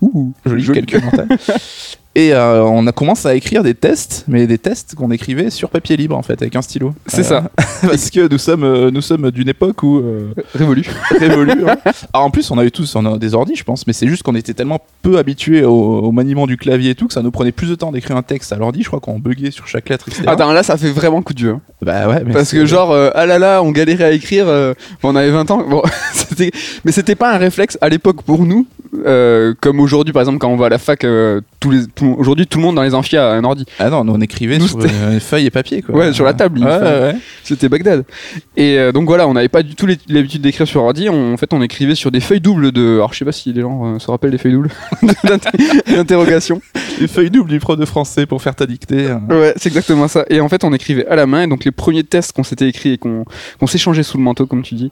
Ouh, 0.00 0.32
Joli, 0.46 0.62
joli. 0.62 0.84
calcul 0.84 1.04
mental. 1.04 1.28
Et 2.18 2.34
euh, 2.34 2.64
on 2.64 2.84
a 2.88 2.90
commencé 2.92 3.28
à 3.28 3.34
écrire 3.36 3.62
des 3.62 3.74
tests, 3.74 4.24
mais 4.26 4.48
des 4.48 4.58
tests 4.58 4.96
qu'on 4.96 5.12
écrivait 5.12 5.50
sur 5.50 5.70
papier 5.70 5.96
libre 5.96 6.16
en 6.16 6.22
fait, 6.22 6.42
avec 6.42 6.56
un 6.56 6.62
stylo. 6.62 6.92
C'est 7.06 7.20
Euh, 7.20 7.22
ça. 7.22 7.50
Parce 7.82 8.10
que 8.10 8.28
nous 8.28 8.38
sommes, 8.38 8.64
euh, 8.64 8.90
nous 8.90 9.02
sommes 9.02 9.30
d'une 9.30 9.48
époque 9.48 9.84
où 9.84 9.98
euh, 9.98 10.34
Révolu. 10.52 10.82
révolue. 11.16 11.52
hein. 11.68 11.76
Alors 12.12 12.26
en 12.26 12.30
plus, 12.30 12.50
on 12.50 12.58
avait 12.58 12.72
tous 12.72 12.96
on 12.96 13.06
a 13.06 13.18
des 13.18 13.34
ordi, 13.34 13.54
je 13.54 13.62
pense, 13.62 13.86
mais 13.86 13.92
c'est 13.92 14.08
juste 14.08 14.24
qu'on 14.24 14.34
était 14.34 14.52
tellement 14.52 14.80
peu 15.02 15.16
habitués 15.18 15.62
au, 15.64 15.70
au 16.00 16.10
maniement 16.10 16.48
du 16.48 16.56
clavier 16.56 16.90
et 16.90 16.94
tout 16.96 17.06
que 17.06 17.12
ça 17.14 17.22
nous 17.22 17.30
prenait 17.30 17.52
plus 17.52 17.68
de 17.68 17.76
temps 17.76 17.92
d'écrire 17.92 18.16
un 18.16 18.22
texte 18.24 18.52
à 18.52 18.56
l'ordi. 18.56 18.82
Je 18.82 18.88
crois 18.88 18.98
qu'on 18.98 19.20
buguait 19.20 19.52
sur 19.52 19.68
chaque 19.68 19.88
lettre, 19.88 20.08
etc. 20.08 20.24
Attends, 20.26 20.52
là, 20.52 20.64
ça 20.64 20.76
fait 20.76 20.90
vraiment 20.90 21.22
coup 21.22 21.34
de 21.34 21.38
vieux. 21.40 21.52
hein. 21.52 21.60
bah 21.82 22.08
ouais, 22.08 22.24
mais 22.26 22.32
Parce 22.32 22.50
que 22.50 22.66
genre, 22.66 22.92
ah 23.14 23.26
là 23.26 23.38
là, 23.38 23.62
on 23.62 23.70
galérait 23.70 24.02
à 24.04 24.10
écrire, 24.10 24.46
on 25.04 25.14
avait 25.14 25.30
20 25.30 25.50
ans, 25.52 25.62
bon, 25.68 25.82
mais 26.84 26.90
c'était 26.92 27.14
pas 27.14 27.32
un 27.32 27.38
réflexe 27.38 27.78
à 27.80 27.88
l'époque 27.88 28.22
pour 28.22 28.44
nous, 28.44 28.66
euh, 29.06 29.54
comme 29.60 29.80
aujourd'hui 29.80 30.12
par 30.12 30.22
exemple 30.22 30.38
quand 30.38 30.48
on 30.48 30.56
va 30.56 30.66
à 30.66 30.68
la 30.68 30.78
fac, 30.78 31.04
euh, 31.04 31.40
aujourd'hui 32.16 32.46
tout 32.46 32.58
le 32.58 32.64
monde 32.64 32.76
dans 32.76 32.82
les 32.82 32.94
amphis 32.94 33.16
a 33.16 33.30
un 33.32 33.44
ordi, 33.44 33.64
Ah 33.78 33.90
non, 33.90 34.04
nous, 34.04 34.12
on 34.14 34.20
écrivait 34.20 34.58
Nous, 34.58 34.68
sur 34.68 34.78
euh, 34.80 35.20
feuilles 35.20 35.46
et 35.46 35.50
papier 35.50 35.82
quoi. 35.82 35.94
Ouais, 35.94 36.12
sur 36.12 36.24
la 36.24 36.34
table, 36.34 36.58
Ouais, 36.60 36.66
ouais, 36.66 37.14
c'était 37.44 37.68
Bagdad. 37.68 38.04
Et 38.56 38.78
euh, 38.78 38.92
donc 38.92 39.06
voilà, 39.06 39.26
on 39.28 39.34
n'avait 39.34 39.48
pas 39.48 39.62
du 39.62 39.74
tout 39.74 39.86
l'habitude 40.08 40.42
d'écrire 40.42 40.66
sur 40.66 40.82
ordi, 40.82 41.08
on- 41.08 41.34
en 41.34 41.36
fait 41.36 41.52
on 41.52 41.62
écrivait 41.62 41.94
sur 41.94 42.10
des 42.10 42.20
feuilles 42.20 42.40
doubles 42.40 42.72
de, 42.72 42.94
alors 42.96 43.12
je 43.12 43.18
sais 43.18 43.24
pas 43.24 43.32
si 43.32 43.52
les 43.52 43.60
gens 43.62 43.98
se 43.98 44.10
rappellent 44.10 44.30
des 44.30 44.38
feuilles 44.38 44.52
doubles 44.52 44.70
d'inter- 45.24 45.50
d'interrogation. 45.86 46.60
Les 47.00 47.06
feuilles 47.08 47.30
doubles 47.30 47.50
du 47.50 47.60
prof 47.60 47.78
de 47.78 47.84
français 47.84 48.26
pour 48.26 48.42
faire 48.42 48.54
ta 48.54 48.66
dictée. 48.66 49.06
hein. 49.08 49.22
Ouais, 49.30 49.52
c'est 49.56 49.68
exactement 49.68 50.08
ça. 50.08 50.24
Et 50.30 50.40
en 50.40 50.48
fait, 50.48 50.64
on 50.64 50.72
écrivait 50.72 51.06
à 51.06 51.14
la 51.16 51.26
main. 51.26 51.42
Et 51.42 51.46
donc, 51.46 51.64
les 51.64 51.70
premiers 51.70 52.02
tests 52.02 52.32
qu'on 52.32 52.42
s'était 52.42 52.66
écrits 52.68 52.94
et 52.94 52.98
qu'on 52.98 53.24
s'échangeait 53.66 54.02
sous 54.02 54.18
le 54.18 54.24
manteau, 54.24 54.46
comme 54.46 54.62
tu 54.62 54.74
dis, 54.74 54.90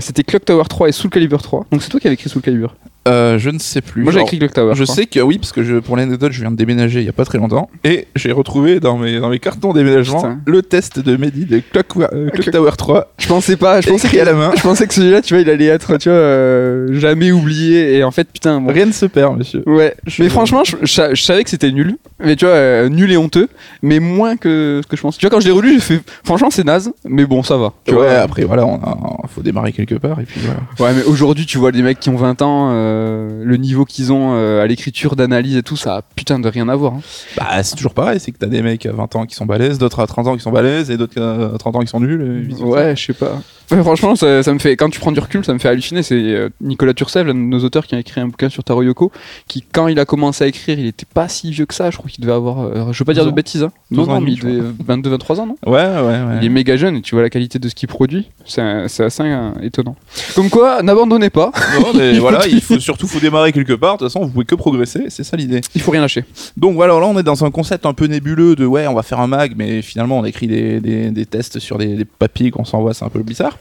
c'était 0.00 0.22
Clock 0.22 0.44
Tower 0.44 0.64
3 0.68 0.88
et 0.88 0.92
Soul 0.92 1.10
Calibur 1.10 1.40
3. 1.42 1.66
Donc, 1.72 1.82
c'est 1.82 1.88
toi 1.88 1.98
qui 1.98 2.06
avais 2.08 2.14
écrit 2.14 2.28
Soul 2.28 2.42
Calibur. 2.42 2.74
Euh, 3.06 3.38
je 3.38 3.50
ne 3.50 3.58
sais 3.58 3.80
plus. 3.80 4.02
Moi, 4.02 4.12
j'ai 4.12 4.20
écrit 4.20 4.38
Clock 4.38 4.52
Tower. 4.52 4.74
Je 4.74 4.84
sais 4.84 5.06
que 5.06 5.20
oui, 5.20 5.38
parce 5.38 5.52
que 5.52 5.62
je, 5.62 5.76
pour 5.76 5.96
l'anecdote, 5.96 6.32
je 6.32 6.40
viens 6.40 6.50
de 6.50 6.56
déménager 6.56 7.00
il 7.00 7.06
y 7.06 7.08
a 7.08 7.12
pas 7.12 7.24
très 7.24 7.38
longtemps 7.38 7.70
et 7.84 8.06
j'ai 8.16 8.32
retrouvé 8.32 8.80
dans 8.80 8.98
mes, 8.98 9.20
dans 9.20 9.28
mes 9.28 9.38
cartons 9.38 9.72
déménagement 9.72 10.18
Putain. 10.22 10.40
le 10.46 10.62
test 10.62 10.98
de 10.98 11.16
Mehdi 11.16 11.44
de 11.46 11.60
Clock, 11.72 11.86
euh, 12.12 12.30
Clock 12.30 12.50
Tower 12.50 12.70
3 12.76 13.12
Je 13.18 13.26
pensais 13.28 13.56
pas. 13.56 13.80
Je 13.80 13.88
pensais 13.90 14.20
à 14.20 14.24
la 14.24 14.32
main. 14.34 14.52
Je 14.56 14.62
pensais 14.62 14.86
que 14.86 14.94
celui-là, 14.94 15.22
tu 15.22 15.34
vois, 15.34 15.42
il 15.42 15.50
allait 15.50 15.66
être, 15.66 15.96
tu 15.98 16.08
vois, 16.08 16.18
euh, 16.18 16.98
jamais 16.98 17.30
oublié. 17.32 17.96
Et 17.96 18.04
en 18.04 18.10
fait, 18.10 18.28
putain, 18.32 18.60
bon. 18.60 18.72
Rien 18.72 18.86
ne 18.86 18.92
se 18.92 19.06
perd, 19.06 19.36
monsieur. 19.38 19.62
Ouais, 19.66 19.94
mais 20.18 20.28
franchement, 20.28 20.62
je, 20.64 20.76
je- 20.82 21.14
je 21.14 21.22
savais 21.22 21.44
que 21.44 21.50
c'était 21.50 21.70
nul, 21.72 21.96
mais 22.20 22.36
tu 22.36 22.44
vois, 22.44 22.54
euh, 22.54 22.88
nul 22.88 23.10
et 23.12 23.16
honteux, 23.16 23.48
mais 23.82 24.00
moins 24.00 24.36
que 24.36 24.80
ce 24.82 24.88
que 24.88 24.96
je 24.96 25.02
pense. 25.02 25.16
Tu 25.18 25.26
vois, 25.26 25.30
quand 25.30 25.40
je 25.40 25.46
l'ai 25.46 25.52
relu, 25.52 25.74
j'ai 25.74 25.80
fait, 25.80 26.00
franchement, 26.24 26.50
c'est 26.50 26.64
naze, 26.64 26.92
mais 27.08 27.24
bon, 27.26 27.42
ça 27.42 27.56
va. 27.56 27.72
Tu 27.86 27.92
ouais, 27.94 27.98
vois. 28.00 28.10
après 28.18 28.44
voilà, 28.44 28.64
on 28.66 28.76
a- 28.76 29.26
faut 29.28 29.42
démarrer 29.42 29.72
quelque 29.72 29.94
part 29.96 30.20
et 30.20 30.24
puis 30.24 30.40
voilà. 30.42 30.60
Ouais, 30.80 30.96
mais 30.98 31.04
aujourd'hui, 31.04 31.46
tu 31.46 31.58
vois 31.58 31.72
des 31.72 31.82
mecs 31.82 32.00
qui 32.00 32.08
ont 32.08 32.16
20 32.16 32.42
ans, 32.42 32.70
euh, 32.96 33.42
le 33.44 33.56
niveau 33.56 33.84
qu'ils 33.84 34.12
ont 34.12 34.34
euh, 34.34 34.62
à 34.62 34.66
l'écriture, 34.66 35.16
d'analyse 35.16 35.56
et 35.56 35.62
tout, 35.62 35.76
ça 35.76 35.96
a 35.96 36.02
putain 36.02 36.38
de 36.38 36.48
rien 36.48 36.68
à 36.68 36.76
voir. 36.76 36.94
hein. 36.94 37.00
Bah, 37.36 37.62
c'est 37.62 37.76
toujours 37.76 37.94
pareil, 37.94 38.18
c'est 38.20 38.32
que 38.32 38.38
t'as 38.38 38.46
des 38.46 38.62
mecs 38.62 38.86
à 38.86 38.92
20 38.92 39.16
ans 39.16 39.26
qui 39.26 39.34
sont 39.34 39.46
balèzes, 39.46 39.78
d'autres 39.78 40.00
à 40.00 40.06
30 40.06 40.26
ans 40.28 40.36
qui 40.36 40.42
sont 40.42 40.52
balèzes 40.52 40.90
et 40.90 40.96
d'autres 40.96 41.20
à 41.20 41.58
30 41.58 41.76
ans 41.76 41.80
qui 41.80 41.86
sont 41.88 42.00
nuls. 42.00 42.22
et 42.22 42.46
vice 42.46 42.58
versa. 42.58 42.70
Ouais, 42.72 42.96
je 42.96 43.04
sais 43.06 43.12
pas. 43.12 43.40
Ouais, 43.70 43.82
franchement, 43.82 44.14
ça, 44.14 44.42
ça 44.42 44.52
me 44.52 44.58
fait, 44.58 44.76
quand 44.76 44.90
tu 44.90 45.00
prends 45.00 45.12
du 45.12 45.20
recul, 45.20 45.44
ça 45.44 45.52
me 45.52 45.58
fait 45.58 45.68
halluciner. 45.68 46.02
C'est 46.02 46.14
euh, 46.14 46.48
Nicolas 46.60 46.94
Turcel, 46.94 47.26
l'un 47.26 47.34
de 47.34 47.38
nos 47.38 47.64
auteurs, 47.64 47.86
qui 47.86 47.94
a 47.94 47.98
écrit 47.98 48.20
un 48.20 48.28
bouquin 48.28 48.48
sur 48.48 48.62
Taro 48.62 48.82
Yoko, 48.82 49.10
qui, 49.48 49.62
quand 49.62 49.88
il 49.88 49.98
a 49.98 50.04
commencé 50.04 50.44
à 50.44 50.46
écrire, 50.46 50.78
il 50.78 50.86
était 50.86 51.06
pas 51.12 51.28
si 51.28 51.50
vieux 51.50 51.66
que 51.66 51.74
ça. 51.74 51.90
Je 51.90 51.96
crois 51.96 52.08
qu'il 52.08 52.22
devait 52.22 52.32
avoir, 52.34 52.60
euh, 52.60 52.92
je 52.92 52.98
veux 52.98 53.04
pas 53.04 53.12
dire 53.12 53.24
12 53.24 53.32
de 53.32 53.36
bêtises, 53.36 53.62
hein. 53.64 53.72
12 53.90 54.08
Non, 54.08 54.20
mais 54.20 54.32
il 54.32 54.40
devait 54.40 54.60
22, 54.86 55.10
23 55.10 55.40
ans, 55.40 55.46
non? 55.46 55.56
Ouais, 55.66 55.72
ouais, 55.72 56.00
ouais. 56.00 56.38
Il 56.40 56.46
est 56.46 56.48
méga 56.48 56.76
jeune 56.76 56.96
et 56.96 57.02
tu 57.02 57.14
vois 57.14 57.22
la 57.22 57.30
qualité 57.30 57.58
de 57.58 57.68
ce 57.68 57.74
qu'il 57.74 57.88
produit. 57.88 58.28
C'est 58.44 58.60
assez 58.62 59.22
euh, 59.22 59.50
étonnant. 59.62 59.96
Comme 60.34 60.48
quoi, 60.50 60.82
n'abandonnez 60.82 61.30
pas. 61.30 61.50
Non, 61.80 61.92
mais 61.94 62.18
voilà, 62.18 62.46
il 62.46 62.60
faut 62.60 62.78
surtout 62.78 63.08
faut 63.08 63.20
démarrer 63.20 63.52
quelque 63.52 63.72
part. 63.72 63.94
De 63.94 63.98
toute 63.98 64.08
façon, 64.08 64.24
vous 64.24 64.30
pouvez 64.30 64.44
que 64.44 64.54
progresser, 64.54 65.06
c'est 65.08 65.24
ça 65.24 65.36
l'idée. 65.36 65.60
Il 65.74 65.80
faut 65.80 65.90
rien 65.90 66.00
lâcher. 66.00 66.24
Donc 66.56 66.74
voilà, 66.74 66.98
là 67.00 67.06
on 67.06 67.18
est 67.18 67.22
dans 67.24 67.44
un 67.44 67.50
concept 67.50 67.84
un 67.86 67.94
peu 67.94 68.06
nébuleux 68.06 68.54
de 68.54 68.64
ouais, 68.64 68.86
on 68.86 68.94
va 68.94 69.02
faire 69.02 69.20
un 69.20 69.26
mag, 69.26 69.54
mais 69.56 69.82
finalement 69.82 70.18
on 70.18 70.24
écrit 70.24 70.46
des, 70.46 70.80
des, 70.80 71.10
des 71.10 71.26
tests 71.26 71.58
sur 71.58 71.78
des, 71.78 71.96
des 71.96 72.04
papiers 72.04 72.50
qu'on 72.50 72.64
s'envoie, 72.64 72.94
c'est 72.94 73.04
un 73.04 73.08
peu 73.08 73.22
bizarre. 73.22 73.55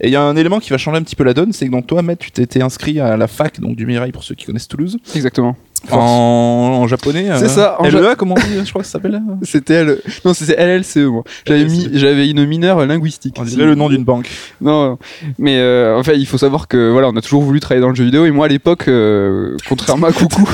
Et 0.00 0.08
il 0.08 0.12
y 0.12 0.16
a 0.16 0.22
un 0.22 0.36
élément 0.36 0.60
qui 0.60 0.70
va 0.70 0.78
changer 0.78 0.98
un 0.98 1.02
petit 1.02 1.16
peu 1.16 1.24
la 1.24 1.32
donne, 1.34 1.52
c'est 1.52 1.66
que 1.66 1.70
donc 1.72 1.86
toi, 1.86 2.02
Matt, 2.02 2.18
tu 2.18 2.30
t'étais 2.30 2.62
inscrit 2.62 3.00
à 3.00 3.16
la 3.16 3.26
fac 3.26 3.60
donc 3.60 3.76
du 3.76 3.86
Mirail 3.86 4.12
pour 4.12 4.24
ceux 4.24 4.34
qui 4.34 4.44
connaissent 4.44 4.68
Toulouse, 4.68 4.98
Exactement. 5.14 5.56
en, 5.90 5.96
en 5.96 6.86
japonais. 6.86 7.28
C'est 7.36 7.44
euh, 7.44 7.48
ça, 7.48 7.76
en 7.80 7.88
LEA, 7.88 8.14
comment 8.16 8.34
on 8.36 8.40
dit, 8.46 8.60
je 8.64 8.68
crois 8.70 8.82
que 8.82 8.86
ça 8.86 8.92
s'appelle 8.92 9.20
C'était 9.42 9.74
elle. 9.74 9.98
Non, 10.24 10.34
c'était 10.34 10.56
LLCE, 10.64 10.96
moi. 10.98 11.24
J'avais 11.46 11.64
mis, 11.64 11.88
j'avais 11.94 12.28
une 12.28 12.44
mineure 12.44 12.84
linguistique. 12.84 13.36
On 13.38 13.44
dirait 13.44 13.64
le 13.64 13.74
nom 13.74 13.88
d'une 13.88 14.04
banque. 14.04 14.28
Non, 14.60 14.90
non. 14.90 14.98
mais 15.38 15.58
euh, 15.58 15.96
en 15.98 16.02
fait, 16.04 16.16
il 16.18 16.26
faut 16.26 16.38
savoir 16.38 16.68
que 16.68 16.90
voilà, 16.90 17.08
on 17.08 17.16
a 17.16 17.22
toujours 17.22 17.42
voulu 17.42 17.60
travailler 17.60 17.80
dans 17.80 17.88
le 17.90 17.94
jeu 17.94 18.04
vidéo 18.04 18.26
et 18.26 18.30
moi 18.30 18.46
à 18.46 18.48
l'époque, 18.48 18.88
euh, 18.88 19.56
contrairement 19.68 20.08
à 20.08 20.12
Coucou, 20.16 20.46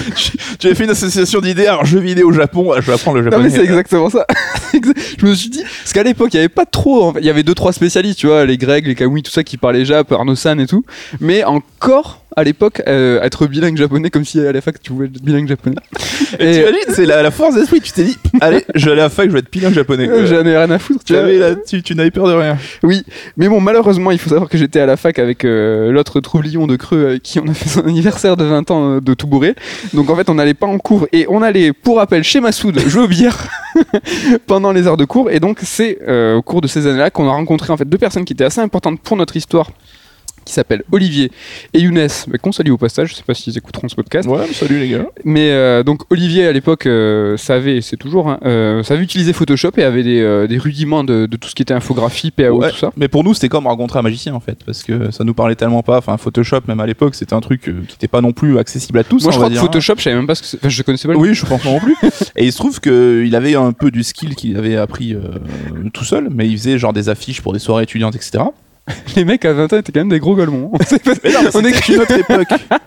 tu 0.58 0.66
avais 0.68 0.76
fait 0.76 0.84
une 0.84 0.90
association 0.90 1.40
d'idées, 1.40 1.66
alors 1.66 1.84
jeux 1.84 2.00
vidéo 2.00 2.28
au 2.28 2.32
Japon, 2.32 2.72
je 2.76 2.82
vais 2.86 2.92
apprendre 2.92 3.18
le 3.18 3.24
non 3.24 3.30
japonais. 3.30 3.48
mais 3.48 3.54
c'est 3.56 3.64
exactement 3.64 4.08
ça. 4.08 4.24
je 5.18 5.26
me 5.26 5.34
suis 5.34 5.50
dit 5.50 5.62
parce 5.62 5.92
qu'à 5.92 6.02
l'époque 6.02 6.32
il 6.34 6.36
y 6.36 6.40
avait 6.40 6.48
pas 6.48 6.66
trop, 6.66 7.14
il 7.18 7.24
y 7.24 7.30
avait 7.30 7.42
deux 7.42 7.54
trois 7.54 7.72
spécialistes, 7.72 8.18
tu 8.18 8.26
vois, 8.26 8.44
les 8.44 8.58
Grecs, 8.58 8.86
les 8.86 8.94
Kamui, 8.94 9.22
tout 9.22 9.30
ça 9.30 9.44
qui 9.44 9.56
parlaient 9.56 9.84
Jap, 9.84 10.10
Arno-san 10.12 10.58
et 10.60 10.66
tout, 10.66 10.84
mais 11.20 11.44
encore 11.44 12.21
à 12.36 12.44
l'époque 12.44 12.82
euh, 12.88 13.20
être 13.22 13.46
bilingue 13.46 13.76
japonais 13.76 14.10
comme 14.10 14.24
si 14.24 14.40
à 14.40 14.52
la 14.52 14.60
fac 14.60 14.80
tu 14.82 14.92
voulais 14.92 15.06
être 15.08 15.22
bilingue 15.22 15.48
japonais. 15.48 15.76
Et 16.38 16.52
t'imagines, 16.52 16.94
c'est 16.94 17.06
la, 17.06 17.22
la 17.22 17.30
force 17.30 17.54
d'esprit, 17.54 17.80
tu 17.80 17.92
t'es 17.92 18.04
dit, 18.04 18.18
allez, 18.40 18.64
je 18.74 18.86
vais 18.86 18.92
aller 18.92 19.00
à 19.00 19.04
la 19.04 19.10
fac, 19.10 19.26
je 19.28 19.32
vais 19.32 19.40
être 19.40 19.50
bilingue 19.50 19.74
japonais. 19.74 20.08
euh, 20.08 20.26
j'en 20.26 20.44
ai 20.46 20.56
rien 20.56 20.70
à 20.70 20.78
foutre, 20.78 21.04
tu 21.04 21.14
avais 21.16 21.38
la- 21.38 21.54
tu, 21.56 21.82
tu 21.82 21.94
n'avais 21.94 22.10
peur 22.10 22.26
de 22.28 22.32
rien. 22.32 22.56
Oui, 22.82 23.04
mais 23.36 23.48
bon, 23.48 23.60
malheureusement, 23.60 24.10
il 24.10 24.18
faut 24.18 24.30
savoir 24.30 24.48
que 24.48 24.56
j'étais 24.58 24.80
à 24.80 24.86
la 24.86 24.96
fac 24.96 25.18
avec 25.18 25.44
euh, 25.44 25.90
l'autre 25.92 26.20
troublion 26.20 26.66
de 26.66 26.76
Creux 26.76 27.06
avec 27.06 27.22
qui 27.22 27.38
on 27.38 27.46
a 27.48 27.54
fait 27.54 27.68
son 27.68 27.80
anniversaire 27.86 28.36
de 28.36 28.44
20 28.44 28.70
ans 28.70 28.90
euh, 28.96 29.00
de 29.00 29.14
tout 29.14 29.26
bourré. 29.26 29.54
Donc 29.92 30.08
en 30.10 30.16
fait, 30.16 30.28
on 30.30 30.34
n'allait 30.34 30.54
pas 30.54 30.66
en 30.66 30.78
cours 30.78 31.06
et 31.12 31.26
on 31.28 31.42
allait, 31.42 31.72
pour 31.72 31.96
rappel, 31.98 32.22
chez 32.24 32.40
Massoud 32.40 32.78
jouer 32.88 33.02
au 33.04 33.08
billard 33.08 33.46
pendant 34.46 34.72
les 34.72 34.86
heures 34.86 34.96
de 34.96 35.04
cours. 35.04 35.30
Et 35.30 35.40
donc, 35.40 35.58
c'est 35.62 35.98
euh, 36.08 36.36
au 36.36 36.42
cours 36.42 36.60
de 36.60 36.66
ces 36.68 36.86
années-là 36.86 37.10
qu'on 37.10 37.28
a 37.28 37.32
rencontré 37.32 37.72
en 37.72 37.76
fait 37.76 37.88
deux 37.88 37.98
personnes 37.98 38.24
qui 38.24 38.32
étaient 38.32 38.44
assez 38.44 38.60
importantes 38.60 39.00
pour 39.00 39.16
notre 39.16 39.36
histoire 39.36 39.70
qui 40.44 40.52
s'appellent 40.52 40.84
Olivier 40.92 41.30
et 41.74 41.80
Younes, 41.80 42.08
mais 42.28 42.38
qu'on 42.38 42.52
salue 42.52 42.70
au 42.70 42.78
passage, 42.78 43.10
je 43.10 43.14
sais 43.14 43.22
pas 43.22 43.34
s'ils 43.34 43.56
écouteront 43.56 43.88
ce 43.88 43.94
podcast. 43.94 44.28
Ouais, 44.28 44.46
salut 44.52 44.78
les 44.78 44.88
gars. 44.88 45.06
Mais 45.24 45.50
euh, 45.50 45.82
donc 45.82 46.02
Olivier 46.10 46.46
à 46.46 46.52
l'époque 46.52 46.86
euh, 46.86 47.36
savait, 47.36 47.80
c'est 47.80 47.96
toujours, 47.96 48.28
hein, 48.28 48.38
euh, 48.44 48.82
savait 48.82 49.02
utiliser 49.02 49.32
Photoshop 49.32 49.72
et 49.76 49.84
avait 49.84 50.02
des, 50.02 50.20
euh, 50.20 50.46
des 50.46 50.58
rudiments 50.58 51.04
de, 51.04 51.26
de 51.26 51.36
tout 51.36 51.48
ce 51.48 51.54
qui 51.54 51.62
était 51.62 51.74
infographie, 51.74 52.30
PAO, 52.30 52.58
Ouais, 52.58 52.70
tout 52.70 52.76
ça. 52.76 52.92
Mais 52.96 53.08
pour 53.08 53.24
nous, 53.24 53.34
c'était 53.34 53.48
comme 53.48 53.66
rencontrer 53.66 53.98
un 53.98 54.02
magicien 54.02 54.34
en 54.34 54.40
fait, 54.40 54.58
parce 54.64 54.82
que 54.82 55.10
ça 55.10 55.24
nous 55.24 55.34
parlait 55.34 55.54
tellement 55.54 55.82
pas. 55.82 55.98
Enfin, 55.98 56.16
Photoshop, 56.16 56.60
même 56.68 56.80
à 56.80 56.86
l'époque, 56.86 57.14
c'était 57.14 57.34
un 57.34 57.40
truc 57.40 57.62
qui 57.62 57.70
n'était 57.70 58.08
pas 58.08 58.20
non 58.20 58.32
plus 58.32 58.58
accessible 58.58 58.98
à 58.98 59.04
tous. 59.04 59.22
Moi, 59.22 59.32
je 59.32 59.36
crois 59.36 59.48
que 59.48 59.54
dire, 59.54 59.62
Photoshop, 59.62 59.94
je 59.98 60.02
savais 60.02 60.16
même 60.16 60.26
pas 60.26 60.34
ce 60.34 60.42
que. 60.42 60.56
Enfin, 60.56 60.68
je 60.68 60.82
connaissais 60.82 61.08
pas 61.08 61.14
hein. 61.14 61.18
Oui, 61.18 61.34
je 61.34 61.46
pense 61.46 61.62
pas 61.62 61.70
non 61.70 61.80
plus. 61.80 61.96
Et 62.36 62.44
il 62.44 62.52
se 62.52 62.58
trouve 62.58 62.80
qu'il 62.80 63.34
avait 63.34 63.54
un 63.54 63.72
peu 63.72 63.90
du 63.90 64.02
skill 64.02 64.34
qu'il 64.34 64.56
avait 64.56 64.76
appris 64.76 65.16
tout 65.92 66.04
seul, 66.04 66.28
mais 66.30 66.48
il 66.48 66.56
faisait 66.56 66.78
genre 66.78 66.92
des 66.92 67.08
affiches 67.08 67.40
pour 67.40 67.52
des 67.52 67.58
soirées 67.58 67.84
étudiantes, 67.84 68.16
etc. 68.16 68.44
Les 69.16 69.24
mecs 69.24 69.44
à 69.44 69.52
20 69.52 69.72
ans 69.72 69.78
étaient 69.78 69.92
quand 69.92 70.00
même 70.00 70.08
des 70.08 70.18
gros 70.18 70.34
golemons. 70.34 70.72
Mais 71.24 71.32
non, 71.32 71.40
On 71.54 71.64
écrit- 71.64 71.94
une 71.94 72.00
autre 72.00 72.18
époque. 72.18 72.48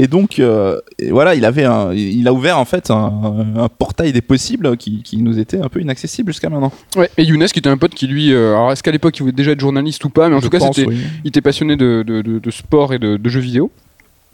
Et 0.00 0.08
donc, 0.08 0.40
euh, 0.40 0.80
et 0.98 1.10
voilà, 1.12 1.36
il 1.36 1.44
avait 1.44 1.62
un, 1.64 1.92
il 1.92 2.26
a 2.26 2.32
ouvert 2.32 2.58
en 2.58 2.64
fait 2.64 2.90
un, 2.90 3.44
un 3.56 3.68
portail 3.68 4.12
des 4.12 4.22
possibles 4.22 4.76
qui, 4.76 5.04
qui 5.04 5.18
nous 5.18 5.38
était 5.38 5.60
un 5.60 5.68
peu 5.68 5.80
inaccessible 5.80 6.32
jusqu'à 6.32 6.50
maintenant. 6.50 6.72
Ouais. 6.96 7.08
Et 7.16 7.22
Younes, 7.22 7.46
qui 7.46 7.60
était 7.60 7.68
un 7.70 7.76
pote 7.76 7.94
qui 7.94 8.08
lui, 8.08 8.32
euh, 8.32 8.56
alors 8.56 8.72
est-ce 8.72 8.82
qu'à 8.82 8.90
l'époque 8.90 9.16
il 9.16 9.20
voulait 9.20 9.32
déjà 9.32 9.52
être 9.52 9.60
journaliste 9.60 10.04
ou 10.04 10.10
pas, 10.10 10.28
mais 10.28 10.34
en 10.34 10.40
Je 10.40 10.46
tout 10.46 10.50
cas 10.50 10.58
pense, 10.58 10.74
c'était, 10.74 10.88
oui. 10.88 10.98
il 11.22 11.28
était 11.28 11.40
passionné 11.40 11.76
de, 11.76 12.02
de, 12.04 12.22
de- 12.22 12.40
de 12.40 12.50
sport 12.50 12.92
et 12.92 12.98
de, 12.98 13.16
de 13.16 13.28
jeux 13.28 13.38
vidéo. 13.40 13.70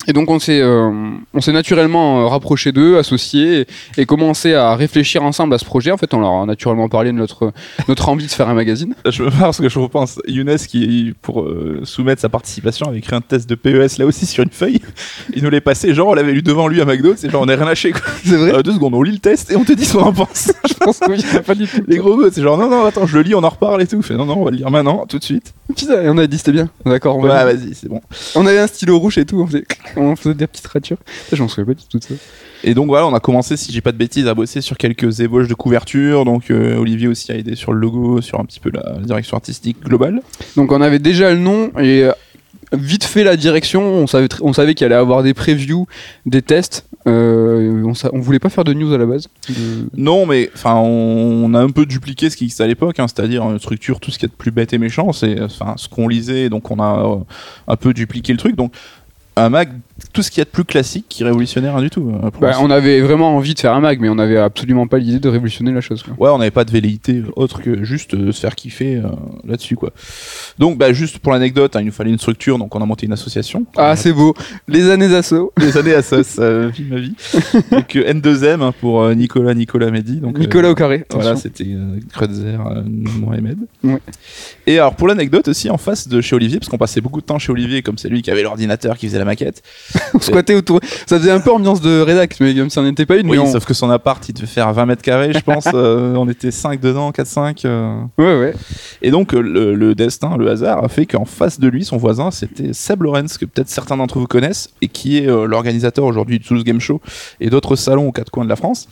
Et 0.06 0.12
donc 0.14 0.30
on 0.30 0.38
s'est, 0.38 0.60
euh, 0.62 0.90
on 1.34 1.40
s'est 1.40 1.52
naturellement 1.52 2.22
euh, 2.22 2.26
rapproché 2.26 2.72
d'eux, 2.72 2.96
associés, 2.98 3.66
et, 3.96 4.02
et 4.02 4.06
commencé 4.06 4.54
à 4.54 4.74
réfléchir 4.74 5.22
ensemble 5.22 5.52
à 5.54 5.58
ce 5.58 5.64
projet. 5.64 5.90
En 5.90 5.98
fait, 5.98 6.14
on 6.14 6.20
leur 6.20 6.32
a 6.32 6.46
naturellement 6.46 6.88
parlé 6.88 7.12
de 7.12 7.16
notre, 7.16 7.52
notre 7.86 8.08
envie 8.08 8.26
de 8.26 8.30
faire 8.30 8.48
un 8.48 8.54
magazine. 8.54 8.94
Je 9.08 9.22
me 9.24 9.30
parce 9.30 9.60
que 9.60 9.68
je 9.68 9.78
repense 9.78 10.18
Younes 10.26 10.56
qui, 10.56 11.12
pour 11.20 11.42
euh, 11.42 11.80
soumettre 11.84 12.22
sa 12.22 12.28
participation, 12.30 12.86
avait 12.86 12.98
écrit 12.98 13.14
un 13.14 13.20
test 13.20 13.48
de 13.48 13.54
PES 13.54 13.98
là 13.98 14.06
aussi 14.06 14.24
sur 14.26 14.42
une 14.42 14.50
feuille. 14.50 14.80
Il 15.34 15.42
nous 15.42 15.50
l'est 15.50 15.60
passé, 15.60 15.92
genre 15.94 16.08
on 16.08 16.14
l'avait 16.14 16.32
lu 16.32 16.42
devant 16.42 16.66
lui 16.66 16.80
à 16.80 16.84
McDo, 16.86 17.14
c'est 17.16 17.28
genre 17.30 17.42
on 17.42 17.48
est 17.48 17.54
rien 17.54 17.66
lâché 17.66 17.92
quoi. 17.92 18.00
C'est 18.24 18.36
vrai 18.36 18.54
Euh, 18.54 18.62
deux 18.62 18.72
secondes, 18.72 18.94
on 18.94 19.02
lit 19.02 19.12
le 19.12 19.18
test 19.18 19.50
et 19.50 19.56
on 19.56 19.64
te 19.64 19.72
dit 19.72 19.84
ce 19.84 19.98
qu'on 19.98 20.04
en 20.04 20.12
pense. 20.12 20.50
Je 20.68 20.74
pense 20.74 21.00
n'y 21.08 21.36
a 21.36 21.42
pas 21.42 21.54
du 21.54 21.66
tout. 21.66 21.82
Les 21.86 21.98
gros 21.98 22.16
mots, 22.16 22.30
c'est 22.32 22.40
genre 22.42 22.56
non, 22.56 22.70
non, 22.70 22.86
attends, 22.86 23.06
je 23.06 23.16
le 23.16 23.22
lis, 23.22 23.34
on 23.34 23.42
en 23.44 23.48
reparle 23.50 23.82
et 23.82 23.86
tout. 23.86 24.00
Fait 24.00 24.14
non, 24.14 24.24
non, 24.24 24.38
on 24.38 24.44
va 24.44 24.50
le 24.50 24.56
lire 24.56 24.70
maintenant, 24.70 25.04
tout 25.06 25.18
de 25.18 25.24
suite. 25.24 25.52
Putain, 25.76 26.02
et 26.02 26.08
on 26.08 26.16
a 26.16 26.26
dit 26.26 26.38
c'était 26.38 26.52
bien. 26.52 26.70
D'accord, 26.86 27.16
on, 27.18 27.22
Ouais, 27.22 27.28
va 27.28 27.44
vas-y, 27.44 27.74
c'est 27.74 27.88
bon. 27.88 28.00
on 28.34 28.46
avait 28.46 28.58
un 28.58 28.66
stylo 28.66 28.98
rouge 28.98 29.18
et 29.18 29.26
tout, 29.26 29.40
on 29.40 29.46
faisait, 29.46 29.64
on 29.96 30.16
faisait 30.16 30.34
des 30.34 30.46
petites 30.46 30.66
ratures. 30.66 30.98
Ça, 31.28 31.36
Je 31.36 31.42
m'en 31.42 31.48
souviens 31.48 31.64
pas 31.66 31.74
du 31.74 31.84
tout 31.88 31.98
de 31.98 32.04
ça. 32.04 32.14
Et 32.62 32.74
donc 32.74 32.88
voilà, 32.88 33.06
on 33.06 33.14
a 33.14 33.20
commencé, 33.20 33.56
si 33.56 33.72
j'ai 33.72 33.80
pas 33.80 33.92
de 33.92 33.96
bêtises, 33.96 34.26
à 34.26 34.34
bosser 34.34 34.60
sur 34.60 34.76
quelques 34.76 35.20
ébauches 35.20 35.48
de 35.48 35.54
couverture. 35.54 36.24
Donc 36.24 36.50
euh, 36.50 36.76
Olivier 36.76 37.08
aussi 37.08 37.32
a 37.32 37.36
aidé 37.36 37.56
sur 37.56 37.72
le 37.72 37.80
logo, 37.80 38.20
sur 38.20 38.38
un 38.40 38.44
petit 38.44 38.60
peu 38.60 38.70
la 38.72 38.98
direction 39.02 39.36
artistique 39.36 39.80
globale. 39.82 40.20
Donc 40.56 40.70
on 40.72 40.80
avait 40.82 40.98
déjà 40.98 41.32
le 41.32 41.38
nom 41.38 41.70
et 41.78 42.04
euh, 42.04 42.12
vite 42.72 43.04
fait 43.04 43.24
la 43.24 43.36
direction. 43.36 43.82
On 43.82 44.06
savait, 44.06 44.26
tr- 44.26 44.40
on 44.42 44.52
savait 44.52 44.74
qu'il 44.74 44.84
allait 44.84 44.94
avoir 44.94 45.22
des 45.22 45.32
previews, 45.34 45.86
des 46.26 46.42
tests. 46.42 46.86
Euh, 47.06 47.82
on, 47.82 47.94
on 48.12 48.20
voulait 48.20 48.38
pas 48.38 48.50
faire 48.50 48.62
de 48.64 48.74
news 48.74 48.92
à 48.92 48.98
la 48.98 49.06
base. 49.06 49.28
De- 49.48 49.54
Non, 49.96 50.26
mais 50.26 50.50
enfin, 50.54 50.74
on, 50.74 51.46
on 51.46 51.54
a 51.54 51.58
un 51.60 51.70
peu 51.70 51.86
dupliqué 51.86 52.28
ce 52.28 52.36
qui 52.36 52.44
existait 52.44 52.64
à 52.64 52.66
l'époque, 52.66 53.00
hein, 53.00 53.06
c'est-à-dire 53.08 53.42
une 53.50 53.58
structure, 53.58 54.00
tout 54.00 54.10
ce 54.10 54.18
qui 54.18 54.26
est 54.26 54.28
de 54.28 54.34
plus 54.34 54.50
bête 54.50 54.74
et 54.74 54.78
méchant, 54.78 55.12
c'est 55.14 55.40
enfin 55.40 55.72
ce 55.78 55.88
qu'on 55.88 56.08
lisait, 56.08 56.50
donc 56.50 56.70
on 56.70 56.78
a 56.78 57.18
un 57.68 57.76
peu 57.76 57.94
dupliqué 57.94 58.34
le 58.34 58.38
truc. 58.38 58.54
Donc 58.54 58.74
un 59.46 59.50
mag, 59.50 59.68
tout 60.12 60.22
ce 60.22 60.30
qui 60.30 60.40
est 60.40 60.44
de 60.44 60.50
plus 60.50 60.64
classique, 60.64 61.06
qui 61.08 61.24
révolutionnaire 61.24 61.74
rien 61.74 61.82
du 61.84 61.90
tout. 61.90 62.10
euh, 62.10 62.30
pour 62.30 62.40
Bah, 62.42 62.52
on 62.60 62.70
avait 62.70 63.00
vraiment 63.00 63.36
envie 63.36 63.54
de 63.54 63.60
faire 63.60 63.74
un 63.74 63.80
mag, 63.80 63.98
mais 64.00 64.08
on 64.08 64.18
avait 64.18 64.36
absolument 64.38 64.86
pas 64.86 64.98
l'idée 64.98 65.18
de 65.20 65.28
révolutionner 65.28 65.72
la 65.72 65.80
chose. 65.80 66.02
quoi. 66.02 66.14
Ouais, 66.18 66.30
on 66.34 66.38
n'avait 66.38 66.50
pas 66.50 66.64
de 66.64 66.70
velléité 66.70 67.22
autre 67.36 67.62
que 67.62 67.84
juste 67.84 68.14
euh, 68.14 68.32
se 68.32 68.40
faire 68.40 68.54
kiffer 68.54 68.96
euh, 68.96 69.02
là-dessus, 69.46 69.76
quoi. 69.76 69.90
Donc, 70.58 70.78
bah, 70.78 70.92
juste 70.92 71.18
pour 71.18 71.32
l'anecdote, 71.32 71.76
hein, 71.76 71.80
il 71.80 71.86
nous 71.86 71.92
fallait 71.92 72.10
une 72.10 72.18
structure, 72.18 72.58
donc 72.58 72.74
on 72.74 72.82
a 72.82 72.86
monté 72.86 73.06
une 73.06 73.12
association. 73.12 73.64
Ah, 73.76 73.96
c'est 73.96 74.12
beau. 74.12 74.34
Les 74.68 74.90
années 74.90 75.08
d'assaut. 75.08 75.52
les 75.58 75.76
années 75.76 76.00
ça, 76.02 76.22
ça 76.24 76.66
vie 76.66 76.84
ma 76.84 76.98
vie. 76.98 77.14
Donc 77.70 77.96
euh, 77.96 78.12
N2M 78.12 78.62
hein, 78.62 78.72
pour 78.80 79.02
euh, 79.02 79.14
Nicolas, 79.14 79.54
Nicolas 79.54 79.90
Mehdi. 79.90 80.16
Donc, 80.16 80.36
euh, 80.36 80.40
Nicolas 80.40 80.70
au 80.70 80.74
carré. 80.74 81.04
Voilà, 81.10 81.36
c'était 81.36 81.64
euh, 81.66 81.98
Kreutzer, 82.12 82.56
euh, 82.58 82.82
Mohamed. 82.86 83.58
Ouais. 83.82 83.98
Et 84.66 84.78
alors 84.78 84.94
pour 84.94 85.08
l'anecdote 85.08 85.48
aussi 85.48 85.68
en 85.70 85.78
face 85.78 86.08
de 86.08 86.20
chez 86.20 86.36
Olivier, 86.36 86.58
parce 86.58 86.68
qu'on 86.68 86.78
passait 86.78 87.00
beaucoup 87.00 87.20
de 87.20 87.26
temps 87.26 87.38
chez 87.38 87.52
Olivier, 87.52 87.82
comme 87.82 87.98
c'est 87.98 88.08
lui 88.08 88.22
qui 88.22 88.30
avait 88.30 88.42
l'ordinateur, 88.42 88.96
qui 88.96 89.06
faisait 89.06 89.18
la 89.18 89.24
maquette. 89.24 89.62
on 90.14 90.20
squattait 90.20 90.54
autour. 90.54 90.80
Ça 91.06 91.18
faisait 91.18 91.30
un 91.30 91.40
peu 91.40 91.52
ambiance 91.52 91.80
de 91.80 92.00
rédac, 92.00 92.36
mais 92.40 92.54
comme 92.54 92.70
si 92.70 92.78
on 92.78 92.82
n'était 92.82 93.06
pas 93.06 93.16
une. 93.16 93.28
Oui, 93.28 93.36
mais 93.38 93.42
on- 93.44 93.52
sauf 93.52 93.64
que 93.64 93.74
son 93.74 93.90
appart, 93.90 94.26
il 94.28 94.32
devait 94.34 94.46
faire 94.46 94.72
20 94.72 94.86
mètres 94.86 95.02
carrés, 95.02 95.32
je 95.32 95.40
pense. 95.40 95.66
euh, 95.74 96.14
on 96.16 96.28
était 96.28 96.50
5 96.50 96.80
dedans, 96.80 97.10
4-5. 97.10 97.62
euh. 97.64 98.00
Ouais, 98.18 98.38
ouais. 98.38 98.54
Et 99.02 99.10
donc 99.10 99.34
euh, 99.34 99.40
le, 99.40 99.74
le 99.74 99.94
destin, 99.94 100.36
le 100.36 100.48
hasard 100.50 100.84
a 100.84 100.88
fait 100.88 101.06
qu'en 101.06 101.24
face 101.24 101.58
de 101.60 101.68
lui, 101.68 101.84
son 101.84 101.96
voisin, 101.96 102.30
c'était 102.30 102.72
Seb 102.72 103.02
Lorenz, 103.02 103.38
que 103.38 103.44
peut-être 103.44 103.68
certains 103.68 103.96
d'entre 103.96 104.18
vous 104.18 104.26
connaissent, 104.26 104.70
et 104.82 104.88
qui 104.88 105.18
est 105.18 105.28
euh, 105.28 105.46
l'organisateur 105.46 106.04
aujourd'hui 106.04 106.38
du 106.38 106.44
Toulouse 106.44 106.64
Game 106.64 106.80
Show 106.80 107.00
et 107.40 107.50
d'autres 107.50 107.76
salons 107.76 108.08
aux 108.08 108.12
quatre 108.12 108.30
coins 108.30 108.44
de 108.44 108.48
la 108.50 108.56
France. 108.56 108.88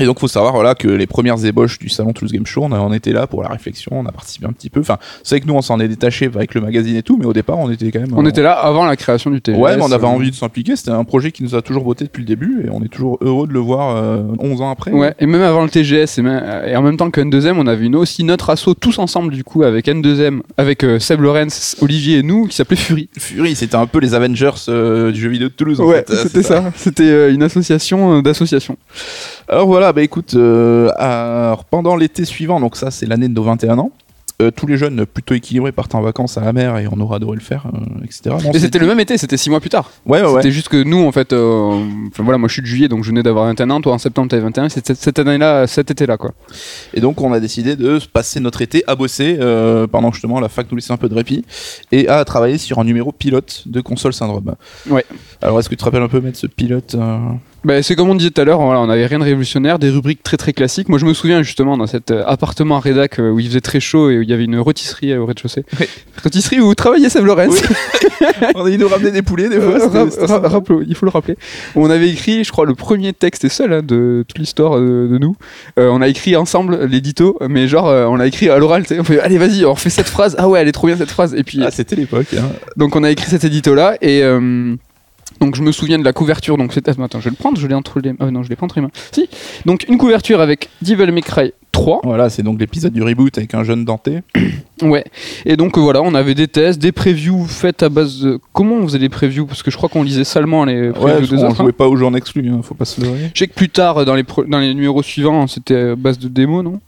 Et 0.00 0.04
donc, 0.04 0.18
faut 0.20 0.28
savoir 0.28 0.52
voilà 0.54 0.74
que 0.74 0.88
les 0.88 1.06
premières 1.06 1.44
ébauches 1.44 1.78
du 1.78 1.88
salon 1.88 2.12
Toulouse 2.12 2.32
Game 2.32 2.46
Show, 2.46 2.62
on, 2.64 2.72
a- 2.72 2.78
on 2.80 2.92
était 2.92 3.12
là 3.12 3.26
pour 3.26 3.42
la 3.42 3.48
réflexion, 3.48 3.92
on 3.94 4.06
a 4.06 4.12
participé 4.12 4.46
un 4.46 4.52
petit 4.52 4.70
peu. 4.70 4.80
Enfin, 4.80 4.98
c'est 5.22 5.34
vrai 5.36 5.40
que 5.40 5.46
nous, 5.46 5.54
on 5.54 5.62
s'en 5.62 5.80
est 5.80 5.88
détaché 5.88 6.26
avec 6.26 6.54
le 6.54 6.60
magazine 6.60 6.96
et 6.96 7.02
tout, 7.02 7.16
mais 7.18 7.26
au 7.26 7.32
départ, 7.32 7.58
on 7.58 7.70
était 7.70 7.90
quand 7.90 8.00
même. 8.00 8.10
On 8.14 8.24
euh, 8.24 8.28
était 8.28 8.42
là 8.42 8.52
avant 8.52 8.84
la 8.86 8.96
création 8.96 9.30
du 9.30 9.40
TGS. 9.40 9.58
Ouais, 9.58 9.76
mais 9.76 9.82
on 9.82 9.92
avait 9.92 10.04
euh, 10.04 10.08
envie 10.08 10.30
de 10.30 10.36
s'impliquer. 10.36 10.76
C'était 10.76 10.90
un 10.90 11.04
projet 11.04 11.32
qui 11.32 11.42
nous 11.42 11.54
a 11.54 11.62
toujours 11.62 11.84
botté 11.84 12.04
depuis 12.04 12.20
le 12.22 12.26
début, 12.26 12.64
et 12.66 12.70
on 12.70 12.82
est 12.82 12.88
toujours 12.88 13.18
heureux 13.20 13.46
de 13.46 13.52
le 13.52 13.58
voir 13.60 13.96
euh, 13.96 14.22
11 14.38 14.60
ans 14.62 14.70
après. 14.70 14.90
Ouais, 14.92 15.14
et 15.18 15.26
même 15.26 15.42
avant 15.42 15.62
le 15.62 15.68
TGS, 15.68 16.18
et, 16.18 16.22
même- 16.22 16.62
et 16.66 16.76
en 16.76 16.82
même 16.82 16.96
temps 16.96 17.10
que 17.10 17.20
N2M, 17.20 17.54
on 17.58 17.66
avait 17.66 17.86
une 17.86 17.96
aussi 17.96 18.24
notre 18.24 18.50
assaut 18.50 18.74
tous 18.74 18.98
ensemble 18.98 19.32
du 19.32 19.44
coup 19.44 19.62
avec 19.64 19.86
N2M, 19.86 20.40
avec 20.56 20.84
euh, 20.84 20.98
Seb 20.98 21.20
Lorenz, 21.20 21.76
Olivier 21.80 22.18
et 22.18 22.22
nous, 22.22 22.46
qui 22.46 22.56
s'appelait 22.56 22.76
Fury. 22.76 23.08
Fury, 23.18 23.54
c'était 23.56 23.76
un 23.76 23.86
peu 23.86 23.98
les 24.00 24.14
Avengers 24.14 24.50
du 24.66 25.20
jeu 25.20 25.28
vidéo 25.28 25.48
de 25.48 25.54
Toulouse. 25.54 25.80
en 25.80 25.84
Ouais, 25.86 26.04
fait. 26.06 26.10
Euh, 26.12 26.16
c'était 26.22 26.42
ça. 26.42 26.72
C'était 26.76 27.02
euh, 27.10 27.32
une 27.32 27.42
association 27.42 28.20
d'associations. 28.22 28.76
Alors 29.48 29.66
voilà, 29.66 29.92
bah 29.94 30.02
écoute, 30.02 30.34
euh, 30.34 30.90
alors, 30.96 31.64
pendant 31.64 31.96
l'été 31.96 32.26
suivant, 32.26 32.60
donc 32.60 32.76
ça 32.76 32.90
c'est 32.90 33.06
l'année 33.06 33.28
de 33.28 33.34
nos 33.34 33.44
21 33.44 33.78
ans, 33.78 33.92
euh, 34.40 34.52
tous 34.52 34.68
les 34.68 34.76
jeunes 34.76 35.04
plutôt 35.04 35.34
équilibrés 35.34 35.72
partent 35.72 35.96
en 35.96 36.00
vacances 36.00 36.38
à 36.38 36.42
la 36.42 36.52
mer 36.52 36.78
et 36.78 36.86
on 36.86 37.00
aura 37.00 37.16
adoré 37.16 37.34
le 37.34 37.42
faire, 37.42 37.66
euh, 37.74 38.04
etc. 38.04 38.36
Mais 38.52 38.60
c'était 38.60 38.78
le 38.78 38.86
même 38.86 39.00
été, 39.00 39.18
c'était 39.18 39.36
six 39.36 39.50
mois 39.50 39.58
plus 39.58 39.68
tard. 39.68 39.90
Ouais, 40.06 40.20
ouais, 40.20 40.28
ouais. 40.28 40.34
C'était 40.36 40.52
juste 40.52 40.68
que 40.68 40.80
nous, 40.84 41.04
en 41.04 41.10
fait, 41.10 41.32
euh, 41.32 41.84
enfin 42.06 42.22
voilà, 42.22 42.38
moi 42.38 42.46
je 42.46 42.52
suis 42.52 42.62
de 42.62 42.66
juillet, 42.68 42.86
donc 42.86 43.02
je 43.02 43.08
venais 43.08 43.24
d'avoir 43.24 43.46
21 43.46 43.70
ans. 43.70 43.80
Toi 43.80 43.94
en 43.94 43.98
septembre, 43.98 44.28
t'avais 44.28 44.42
21. 44.42 44.68
C'était 44.68 44.94
cette 44.94 45.18
année-là, 45.18 45.66
cet 45.66 45.90
été-là, 45.90 46.16
quoi. 46.18 46.34
Et 46.94 47.00
donc 47.00 47.20
on 47.20 47.32
a 47.32 47.40
décidé 47.40 47.74
de 47.74 47.98
passer 48.12 48.38
notre 48.38 48.62
été 48.62 48.84
à 48.86 48.94
bosser 48.94 49.36
pendant 49.90 50.12
justement 50.12 50.38
la 50.38 50.48
fac 50.48 50.70
nous 50.70 50.76
laissait 50.76 50.92
un 50.92 50.98
peu 50.98 51.08
de 51.08 51.14
répit 51.16 51.44
et 51.90 52.06
à 52.06 52.24
travailler 52.24 52.58
sur 52.58 52.78
un 52.78 52.84
numéro 52.84 53.10
pilote 53.10 53.64
de 53.66 53.80
console 53.80 54.12
syndrome. 54.12 54.54
Ouais. 54.88 55.04
Alors 55.42 55.58
est-ce 55.58 55.68
que 55.68 55.74
tu 55.74 55.80
te 55.80 55.84
rappelles 55.84 56.02
un 56.02 56.08
peu 56.08 56.20
mettre 56.20 56.38
ce 56.38 56.46
pilote 56.46 56.94
Bah, 57.68 57.82
c'est 57.82 57.94
comme 57.96 58.08
on 58.08 58.14
disait 58.14 58.30
tout 58.30 58.40
à 58.40 58.44
l'heure, 58.46 58.62
voilà, 58.62 58.80
on 58.80 58.86
n'avait 58.86 59.04
rien 59.04 59.18
de 59.18 59.24
révolutionnaire, 59.24 59.78
des 59.78 59.90
rubriques 59.90 60.22
très 60.22 60.38
très 60.38 60.54
classiques. 60.54 60.88
Moi 60.88 60.98
je 60.98 61.04
me 61.04 61.12
souviens 61.12 61.42
justement 61.42 61.76
dans 61.76 61.86
cet 61.86 62.10
euh, 62.10 62.24
appartement 62.26 62.78
à 62.78 62.80
rédac 62.80 63.18
euh, 63.18 63.28
où 63.30 63.40
il 63.40 63.46
faisait 63.48 63.60
très 63.60 63.78
chaud 63.78 64.08
et 64.08 64.16
où 64.16 64.22
il 64.22 64.30
y 64.30 64.32
avait 64.32 64.44
une 64.46 64.58
rôtisserie 64.58 65.12
euh, 65.12 65.20
au 65.20 65.26
rez-de-chaussée. 65.26 65.66
Ouais. 65.78 65.86
Rôtisserie 66.22 66.60
où 66.60 66.74
travaillait 66.74 67.10
Seb 67.10 67.26
Lorenz. 67.26 67.60
Il 68.66 68.78
nous 68.78 68.88
ramenait 68.88 69.10
des 69.10 69.20
poulets 69.20 69.50
des 69.50 69.60
fois. 69.60 69.78
Euh, 69.94 70.84
il 70.88 70.94
faut 70.94 71.04
le 71.04 71.10
rappeler. 71.10 71.36
On 71.76 71.90
avait 71.90 72.08
écrit, 72.08 72.42
je 72.42 72.50
crois, 72.50 72.64
le 72.64 72.74
premier 72.74 73.12
texte 73.12 73.44
et 73.44 73.50
seul 73.50 73.70
hein, 73.72 73.82
de 73.82 74.24
toute 74.26 74.38
l'histoire 74.38 74.78
de 74.80 75.18
nous. 75.20 75.36
Euh, 75.78 75.90
on 75.92 76.00
a 76.00 76.08
écrit 76.08 76.36
ensemble 76.36 76.86
l'édito, 76.86 77.38
mais 77.48 77.68
genre, 77.68 77.88
euh, 77.88 78.06
on 78.06 78.16
l'a 78.16 78.26
écrit 78.26 78.48
à 78.48 78.56
l'oral. 78.58 78.84
On 78.98 79.04
fait, 79.04 79.20
allez, 79.20 79.36
vas-y, 79.36 79.66
on 79.66 79.74
refait 79.74 79.90
cette 79.90 80.08
phrase. 80.08 80.36
Ah 80.38 80.48
ouais, 80.48 80.60
elle 80.60 80.68
est 80.68 80.72
trop 80.72 80.86
bien 80.86 80.96
cette 80.96 81.10
phrase. 81.10 81.34
Et 81.34 81.44
puis, 81.44 81.60
Ah, 81.62 81.70
c'était 81.70 81.96
l'époque. 81.96 82.28
hein. 82.34 82.48
donc, 82.76 82.96
on 82.96 83.04
a 83.04 83.10
écrit 83.10 83.28
cet 83.28 83.44
édito 83.44 83.74
là 83.74 83.96
et. 84.00 84.22
Euh, 85.32 85.44
donc 85.44 85.54
je 85.54 85.62
me 85.62 85.72
souviens 85.72 85.98
de 85.98 86.04
la 86.04 86.12
couverture, 86.12 86.56
donc 86.56 86.72
c'était... 86.72 86.90
Attends, 86.90 87.20
je 87.20 87.24
vais 87.24 87.30
le 87.30 87.36
prendre, 87.36 87.58
je 87.58 87.66
l'ai 87.66 87.74
entre 87.74 88.00
les... 88.00 88.12
Oh 88.20 88.30
non, 88.30 88.42
je 88.42 88.48
l'ai 88.48 88.56
pas 88.56 88.64
entre 88.64 88.76
les 88.76 88.82
mains. 88.82 88.90
Si 89.12 89.28
Donc 89.66 89.86
une 89.88 89.98
couverture 89.98 90.40
avec 90.40 90.68
Devil 90.82 91.10
May 91.12 91.22
Cry 91.22 91.52
3. 91.72 92.00
Voilà, 92.04 92.28
c'est 92.30 92.42
donc 92.42 92.58
l'épisode 92.58 92.92
du 92.92 93.02
reboot 93.02 93.36
avec 93.38 93.54
un 93.54 93.62
jeune 93.64 93.84
Danté. 93.84 94.20
Ouais. 94.80 95.02
Et 95.44 95.56
donc 95.56 95.76
euh, 95.76 95.80
voilà, 95.80 96.02
on 96.02 96.14
avait 96.14 96.36
des 96.36 96.46
tests, 96.46 96.78
des 96.80 96.92
previews 96.92 97.46
faites 97.46 97.82
à 97.82 97.88
base 97.88 98.20
de... 98.20 98.38
Comment 98.52 98.76
on 98.76 98.84
faisait 98.86 98.98
les 99.00 99.08
previews? 99.08 99.44
Parce 99.44 99.64
que 99.64 99.72
je 99.72 99.76
crois 99.76 99.88
qu'on 99.88 100.04
lisait 100.04 100.22
seulement 100.22 100.64
les 100.64 100.90
previews 100.90 101.04
Ouais, 101.04 101.20
des 101.20 101.34
on 101.34 101.46
autres. 101.48 101.60
hein. 101.60 101.64
jouait 101.64 101.72
pas 101.72 101.88
aux 101.88 101.96
jeux 101.96 102.06
en 102.06 102.14
exclu, 102.14 102.48
hein, 102.48 102.60
faut 102.62 102.74
pas 102.74 102.84
se 102.84 103.00
leurrer. 103.00 103.30
Je 103.34 103.38
sais 103.40 103.48
que 103.48 103.54
plus 103.54 103.68
tard, 103.70 104.04
dans 104.04 104.14
les, 104.14 104.22
pro- 104.22 104.44
dans 104.44 104.60
les 104.60 104.72
numéros 104.74 105.02
suivants, 105.02 105.48
c'était 105.48 105.90
à 105.90 105.96
base 105.96 106.16
de 106.20 106.28
démos, 106.28 106.62
non? 106.62 106.80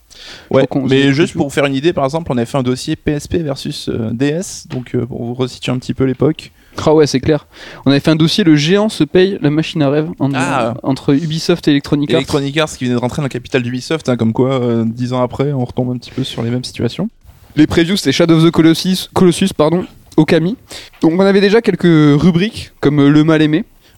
Ouais, 0.53 0.69
mais 0.89 1.13
juste 1.13 1.35
pour 1.35 1.47
vous 1.47 1.51
faire 1.53 1.65
une 1.67 1.75
idée, 1.75 1.93
par 1.93 2.05
exemple, 2.05 2.31
on 2.33 2.39
a 2.39 2.45
fait 2.45 2.59
un 2.59 2.63
dossier 2.63 2.95
PSP 2.95 3.37
versus 3.39 3.89
euh, 3.89 4.11
DS, 4.13 4.69
donc 4.69 4.95
euh, 4.95 5.05
pour 5.05 5.25
vous 5.25 5.35
resituer 5.35 5.73
un 5.73 5.79
petit 5.79 5.95
peu 5.95 6.05
l'époque. 6.05 6.53
Ah 6.85 6.95
ouais, 6.95 7.07
c'est 7.07 7.21
clair. 7.21 7.47
On 7.85 7.91
avait 7.91 8.01
fait 8.01 8.11
un 8.11 8.17
dossier, 8.17 8.45
le 8.45 8.57
géant 8.57 8.89
se 8.89 9.05
paye 9.05 9.39
la 9.43 9.51
machine 9.51 9.83
à 9.83 9.91
rêve 9.91 10.09
en- 10.19 10.33
Ah. 10.35 10.75
entre 10.83 11.15
Ubisoft 11.15 11.67
et 11.69 11.73
Electronic 11.73 12.11
Arts. 12.11 12.19
Electronic 12.19 12.57
Arts 12.59 12.71
qui 12.77 12.85
venait 12.85 12.95
de 12.97 13.01
rentrer 13.01 13.17
dans 13.19 13.25
la 13.25 13.29
capitale 13.29 13.63
d'Ubisoft, 13.63 14.09
hein, 14.09 14.17
comme 14.17 14.33
quoi, 14.33 14.61
euh, 14.63 14.85
dix 14.87 15.13
ans 15.13 15.23
après, 15.23 15.53
on 15.53 15.65
retombe 15.65 15.91
un 15.91 15.99
petit 15.99 16.11
peu 16.11 16.25
sur 16.25 16.43
les 16.43 16.51
mêmes 16.51 16.65
situations. 16.65 17.09
Les 17.57 17.67
previews, 17.67 17.97
c'était 17.97 18.13
Shadow 18.13 18.37
of 18.39 18.45
the 18.45 18.51
Colossus, 18.51 19.09
Colossus 19.13 19.49
pardon, 19.57 19.85
Okami. 20.17 20.57
Donc 21.03 21.13
on 21.13 21.21
avait 21.21 21.41
déjà 21.41 21.61
quelques 21.61 21.83
rubriques, 22.21 22.71
comme 22.81 23.01
euh, 23.01 23.09
Le 23.11 23.25
Mal 23.25 23.43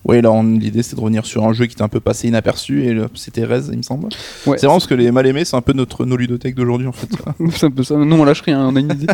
Oui, 0.04 0.21
là, 0.21 0.32
on- 0.32 0.42
l'idée 0.42 0.82
c'était 0.82 0.97
de 0.97 1.00
revenir 1.00 1.25
sur 1.25 1.44
un 1.44 1.52
jeu 1.52 1.66
qui 1.66 1.73
était 1.75 1.82
un 1.82 1.88
peu 1.88 2.00
passé 2.00 2.28
inaperçu, 2.28 2.85
et 2.85 2.97
c'était 3.14 3.44
Rez, 3.44 3.62
il 3.71 3.78
me 3.78 3.82
semble. 3.82 4.04
Ouais. 4.47 4.59
C'est 4.59 4.66
vraiment 4.66 4.75
parce 4.75 4.87
que 4.87 4.94
les 4.94 5.11
mal 5.11 5.26
aimés, 5.26 5.44
c'est 5.44 5.56
un 5.56 5.61
peu 5.61 5.73
notre, 5.73 6.04
nos 6.04 6.16
ludothèques 6.16 6.54
d'aujourd'hui, 6.54 6.87
en 6.87 6.92
fait. 6.92 7.09
c'est 7.52 7.66
un 7.66 7.71
peu 7.71 7.82
ça. 7.85 7.97
Non, 7.97 8.21
on 8.21 8.25
lâche 8.25 8.42
rien, 8.42 8.66
on 8.68 8.76
a 8.76 8.80
une 8.80 8.90
idée. 8.92 9.06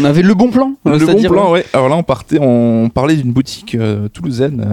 on 0.00 0.04
avait 0.04 0.22
le 0.22 0.34
bon 0.34 0.50
plan. 0.50 0.74
le 0.84 0.98
bon 0.98 1.22
plan, 1.22 1.52
ouais. 1.52 1.64
Alors 1.72 1.88
là, 1.88 1.96
on 1.96 2.02
partait, 2.02 2.38
on 2.40 2.90
parlait 2.90 3.16
d'une 3.16 3.32
boutique 3.32 3.74
euh, 3.74 4.08
toulousaine, 4.08 4.66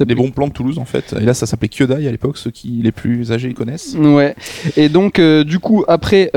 euh, 0.00 0.04
des 0.04 0.14
bons 0.14 0.30
plans 0.30 0.48
de 0.48 0.52
Toulouse, 0.52 0.78
en 0.78 0.84
fait. 0.84 1.14
Et 1.20 1.24
là, 1.24 1.34
ça 1.34 1.46
s'appelait 1.46 1.68
Kyodai 1.68 2.06
à 2.06 2.10
l'époque, 2.10 2.36
ceux 2.36 2.50
qui 2.50 2.80
les 2.82 2.92
plus 2.92 3.32
âgés 3.32 3.52
connaissent. 3.54 3.96
Ouais. 3.98 4.34
Et 4.76 4.88
donc, 4.88 5.18
euh, 5.18 5.44
du 5.44 5.58
coup, 5.58 5.84
après. 5.88 6.30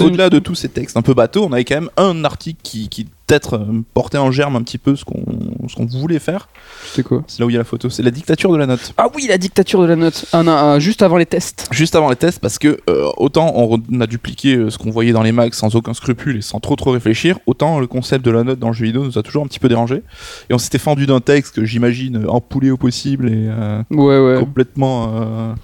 Au-delà 0.00 0.30
de 0.30 0.38
tous 0.38 0.54
ces 0.54 0.68
textes 0.68 0.96
un 0.96 1.02
peu 1.02 1.14
bateaux, 1.14 1.44
on 1.44 1.52
avait 1.52 1.64
quand 1.64 1.76
même 1.76 1.90
un 1.96 2.24
article 2.24 2.60
qui, 2.62 2.88
qui 2.88 3.06
peut-être 3.26 3.54
euh, 3.54 3.82
porté 3.94 4.18
en 4.18 4.30
germe 4.30 4.56
un 4.56 4.62
petit 4.62 4.78
peu 4.78 4.96
ce 4.96 5.04
qu'on 5.04 5.86
voulait 5.86 6.18
faire. 6.18 6.48
C'était 6.90 7.02
quoi 7.02 7.24
C'est 7.26 7.40
là 7.40 7.46
où 7.46 7.50
il 7.50 7.54
y 7.54 7.56
a 7.56 7.60
la 7.60 7.64
photo. 7.64 7.88
C'est 7.88 8.02
la 8.02 8.10
dictature 8.10 8.52
de 8.52 8.58
la 8.58 8.66
note. 8.66 8.92
Ah 8.96 9.08
oui, 9.14 9.26
la 9.28 9.38
dictature 9.38 9.80
de 9.82 9.86
la 9.86 9.96
note. 9.96 10.26
Ah, 10.32 10.42
non, 10.42 10.52
ah, 10.52 10.78
juste 10.78 11.02
avant 11.02 11.16
les 11.16 11.26
tests. 11.26 11.68
Juste 11.70 11.94
avant 11.94 12.10
les 12.10 12.16
tests, 12.16 12.38
parce 12.38 12.58
que 12.58 12.80
euh, 12.90 13.10
autant 13.16 13.52
on, 13.56 14.00
a 14.00 14.06
dupliqué 14.06 14.56
euh, 14.56 14.70
ce 14.70 14.78
qu'on 14.78 14.90
voyait 14.90 15.12
dans 15.12 15.22
les 15.22 15.32
mags 15.32 15.54
sans 15.54 15.74
aucun 15.74 15.94
scrupule 15.94 16.36
et 16.36 16.42
sans 16.42 16.60
trop 16.60 16.76
trop 16.76 16.90
réfléchir, 16.90 17.38
autant 17.46 17.80
le 17.80 17.86
concept 17.86 18.24
de 18.24 18.30
la 18.30 18.44
note 18.44 18.58
dans 18.58 18.68
le 18.68 18.74
jeu 18.74 18.86
vidéo 18.86 19.04
nous 19.04 19.18
a 19.18 19.22
toujours 19.22 19.44
un 19.44 19.46
petit 19.46 19.58
peu 19.58 19.68
dérangé. 19.68 20.02
Et 20.50 20.54
on 20.54 20.58
s'était 20.58 20.78
fendu 20.78 21.06
d'un 21.06 21.20
texte 21.20 21.54
que 21.54 21.64
j'imagine 21.64 22.24
empoulé 22.28 22.70
au 22.70 22.76
possible 22.76 23.28
et 23.28 23.48
euh, 23.48 23.82
Ouais, 23.90 24.18
ouais. 24.18 24.38
complètement 24.38 25.12
euh, 25.14 25.54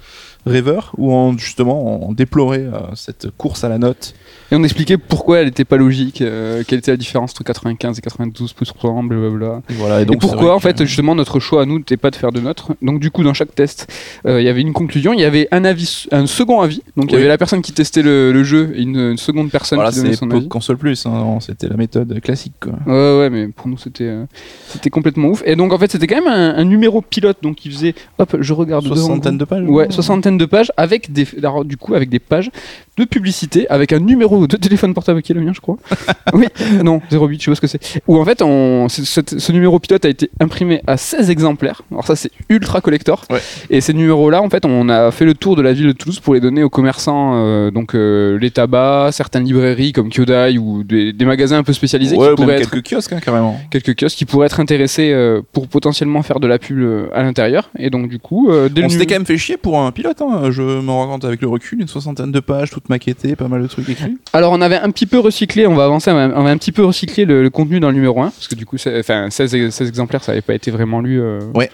rêveur, 0.47 0.92
où 0.97 1.12
on 1.12 1.37
justement 1.37 2.06
on 2.09 2.12
déplorait 2.12 2.61
euh, 2.61 2.94
cette 2.94 3.30
course 3.30 3.64
à 3.64 3.68
la 3.68 3.78
note. 3.78 4.14
Et 4.52 4.57
on 4.57 4.64
expliquait 4.64 4.99
pourquoi 4.99 5.38
elle 5.38 5.49
était 5.49 5.64
pas 5.64 5.76
logique, 5.76 6.23
euh, 6.23 6.62
quelle 6.66 6.80
était 6.80 6.90
la 6.90 6.97
différence 6.97 7.30
entre 7.30 7.45
95 7.45 7.99
et 7.99 8.02
92%, 8.02 9.07
blablabla. 9.07 9.62
Et 9.71 9.75
voilà. 9.75 10.00
Et 10.00 10.02
Et, 10.02 10.04
donc 10.07 10.16
c'est 10.21 10.28
pourquoi, 10.28 10.54
en 10.54 10.59
que- 10.59 10.62
fait, 10.62 10.85
justement, 10.85 11.14
notre 11.14 11.38
choix 11.40 11.62
à 11.62 11.66
nous 11.66 11.78
n'était 11.78 11.97
pas 11.97 12.11
de 12.11 12.16
faire 12.16 12.33
de 12.33 12.40
notes. 12.40 12.64
Donc, 12.83 12.99
du 13.00 13.11
coup, 13.11 13.23
dans 13.23 13.35
chaque 13.35 13.54
test, 13.54 13.87
euh, 14.26 14.40
il 14.40 14.45
y 14.45 14.49
avait 14.49 14.61
une 14.61 14.73
conclusion, 14.73 15.12
il 15.12 15.21
y 15.21 15.25
avait 15.25 15.47
un 15.52 15.64
avis, 15.64 16.07
un 16.11 16.26
second 16.26 16.61
avis. 16.61 16.83
Donc, 16.97 17.12
il 17.12 17.14
y 17.14 17.19
avait 17.19 17.28
la 17.28 17.38
personne 17.38 17.62
qui 17.62 17.73
testait 17.73 18.02
le, 18.02 18.33
le 18.33 18.42
jeu 18.45 18.73
et 18.75 18.83
une, 18.83 18.97
une 18.97 19.19
seconde 19.19 19.50
personne 19.50 19.76
Voilà, 19.76 19.92
qui 19.92 19.99
donnait 20.00 20.14
son 20.14 20.30
avis. 20.30 20.49
console 20.49 20.78
plus, 20.78 21.07
hein, 21.07 21.38
c'était 21.40 21.69
la 21.69 21.76
méthode 21.76 22.21
classique. 22.21 22.54
Quoi. 22.61 22.73
Ouais, 22.87 23.19
ouais, 23.21 23.30
mais 23.30 23.49
pour 23.49 23.69
nous, 23.69 23.78
c'était 23.78 24.04
euh, 24.04 24.25
c'était 24.69 24.90
complètement 24.90 25.28
ouf. 25.28 25.42
Et 25.47 25.54
donc, 25.57 25.73
en 25.73 25.78
fait, 25.78 25.90
c'était 25.92 26.07
quand 26.07 26.16
même 26.23 26.26
un, 26.33 26.57
un 26.57 26.64
numéro 26.64 27.00
pilote. 27.02 27.38
Donc, 27.42 27.57
qui 27.57 27.71
faisait, 27.71 27.95
hop, 28.19 28.37
je 28.40 28.52
regarde 28.52 28.85
Soixantaine 28.87 29.38
de 29.38 29.45
pages. 29.45 29.64
Ouais, 29.69 29.90
soixantaine 29.90 30.38
de 30.38 30.45
pages 30.47 30.73
avec 30.76 31.12
des, 31.12 31.26
alors, 31.38 31.64
du 31.64 31.76
coup, 31.76 31.95
avec 31.95 32.09
des 32.09 32.19
pages 32.19 32.50
de 32.97 33.04
publicité, 33.04 33.69
avec 33.69 33.92
un 33.92 34.00
numéro 34.00 34.39
de 34.47 34.56
téléphone 34.56 34.94
portable 34.94 35.23
qui 35.23 35.32
est 35.32 35.35
le 35.35 35.40
mien, 35.40 35.52
je 35.54 35.61
crois. 35.61 35.76
oui, 36.32 36.47
non, 36.82 37.00
08, 37.12 37.40
je 37.40 37.44
sais 37.44 37.50
pas 37.50 37.54
ce 37.54 37.61
que 37.61 37.66
c'est. 37.66 38.02
Où 38.06 38.18
en 38.18 38.25
fait, 38.25 38.42
on, 38.42 38.88
ce 38.88 39.52
numéro 39.52 39.78
pilote 39.78 40.04
a 40.04 40.09
été 40.09 40.30
imprimé 40.40 40.82
à 40.87 40.97
16 40.97 41.30
exemplaires. 41.30 41.82
Alors 41.90 42.06
ça, 42.06 42.16
c'est 42.16 42.30
ultra 42.49 42.80
collector. 42.80 43.25
Ouais. 43.30 43.40
Et 43.70 43.80
ces 43.80 43.92
numéros-là, 43.94 44.42
en 44.42 44.50
fait, 44.50 44.64
on 44.64 44.88
a 44.88 45.11
fait 45.11 45.25
le 45.25 45.35
tour 45.35 45.56
de 45.56 45.62
la 45.62 45.73
ville 45.73 45.87
de 45.87 45.92
Toulouse 45.92 46.20
pour 46.20 46.35
les 46.35 46.40
donner 46.40 46.62
aux 46.62 46.70
commerçants, 46.70 47.32
euh, 47.35 47.70
donc 47.70 47.94
euh, 47.94 48.38
les 48.38 48.50
tabacs, 48.50 49.12
certaines 49.12 49.44
librairies 49.44 49.92
comme 49.92 50.09
Kyodai 50.11 50.59
ou 50.59 50.85
des, 50.85 51.12
des 51.12 51.25
magasins 51.25 51.59
un 51.59 51.62
peu 51.62 51.73
spécialisés 51.73 52.16
Ouais, 52.16 52.30
qui 52.30 52.35
pourraient 52.37 52.47
même 52.47 52.62
être 52.62 52.70
quelques 52.70 52.90
kiosques 52.90 53.12
hein, 53.12 53.20
carrément. 53.20 53.61
quelques 53.70 53.99
kiosques 53.99 54.16
qui 54.16 54.25
pourraient 54.25 54.47
être 54.47 54.61
intéressés 54.61 55.12
euh, 55.12 55.42
pour 55.52 55.68
potentiellement 55.68 56.23
faire 56.23 56.40
de 56.40 56.47
la 56.47 56.59
pub 56.59 56.80
à 57.14 57.23
l'intérieur. 57.23 57.70
Et 57.78 57.90
donc, 57.90 58.09
du 58.09 58.18
coup, 58.18 58.50
dès 58.70 58.85
On 58.85 58.88
s'était 58.88 59.06
quand 59.06 59.14
même 59.14 59.26
fait 59.26 59.38
chier 59.38 59.56
pour 59.56 59.80
un 59.80 59.90
pilote, 59.92 60.20
hein. 60.23 60.50
je 60.50 60.62
me 60.62 60.90
rends 60.90 61.09
compte 61.09 61.25
avec 61.25 61.40
le 61.40 61.49
recul, 61.49 61.80
une 61.80 61.88
soixantaine 61.88 62.32
de 62.32 62.40
pages, 62.40 62.70
toutes 62.70 62.88
maquettées, 62.88 63.37
pas 63.37 63.49
mal 63.49 63.62
de 63.62 63.66
trucs 63.66 63.88
écrits. 63.88 64.16
Alors 64.32 64.52
on 64.52 64.60
avait 64.60 64.76
un 64.76 64.90
petit 64.90 65.06
peu 65.06 65.18
recyclé, 65.18 65.66
on 65.66 65.75
va 65.75 65.84
avancer, 65.84 66.10
on 66.10 66.14
va, 66.14 66.32
on 66.38 66.44
va 66.44 66.50
un 66.50 66.56
petit 66.56 66.70
peu 66.70 66.84
recycler 66.84 67.25
le, 67.25 67.42
le 67.42 67.50
contenu 67.50 67.80
dans 67.80 67.88
le 67.88 67.94
numéro 67.94 68.20
1, 68.22 68.30
parce 68.30 68.46
que 68.46 68.54
du 68.54 68.64
coup, 68.64 68.76
enfin, 68.76 69.28
16, 69.28 69.54
ex- 69.56 69.75
16 69.75 69.88
exemplaires, 69.88 70.22
ça 70.22 70.30
n'avait 70.32 70.42
pas 70.42 70.54
été 70.54 70.70
vraiment 70.70 71.00
lu. 71.00 71.20
euh. 71.20 71.40
Ouais. 71.54 71.68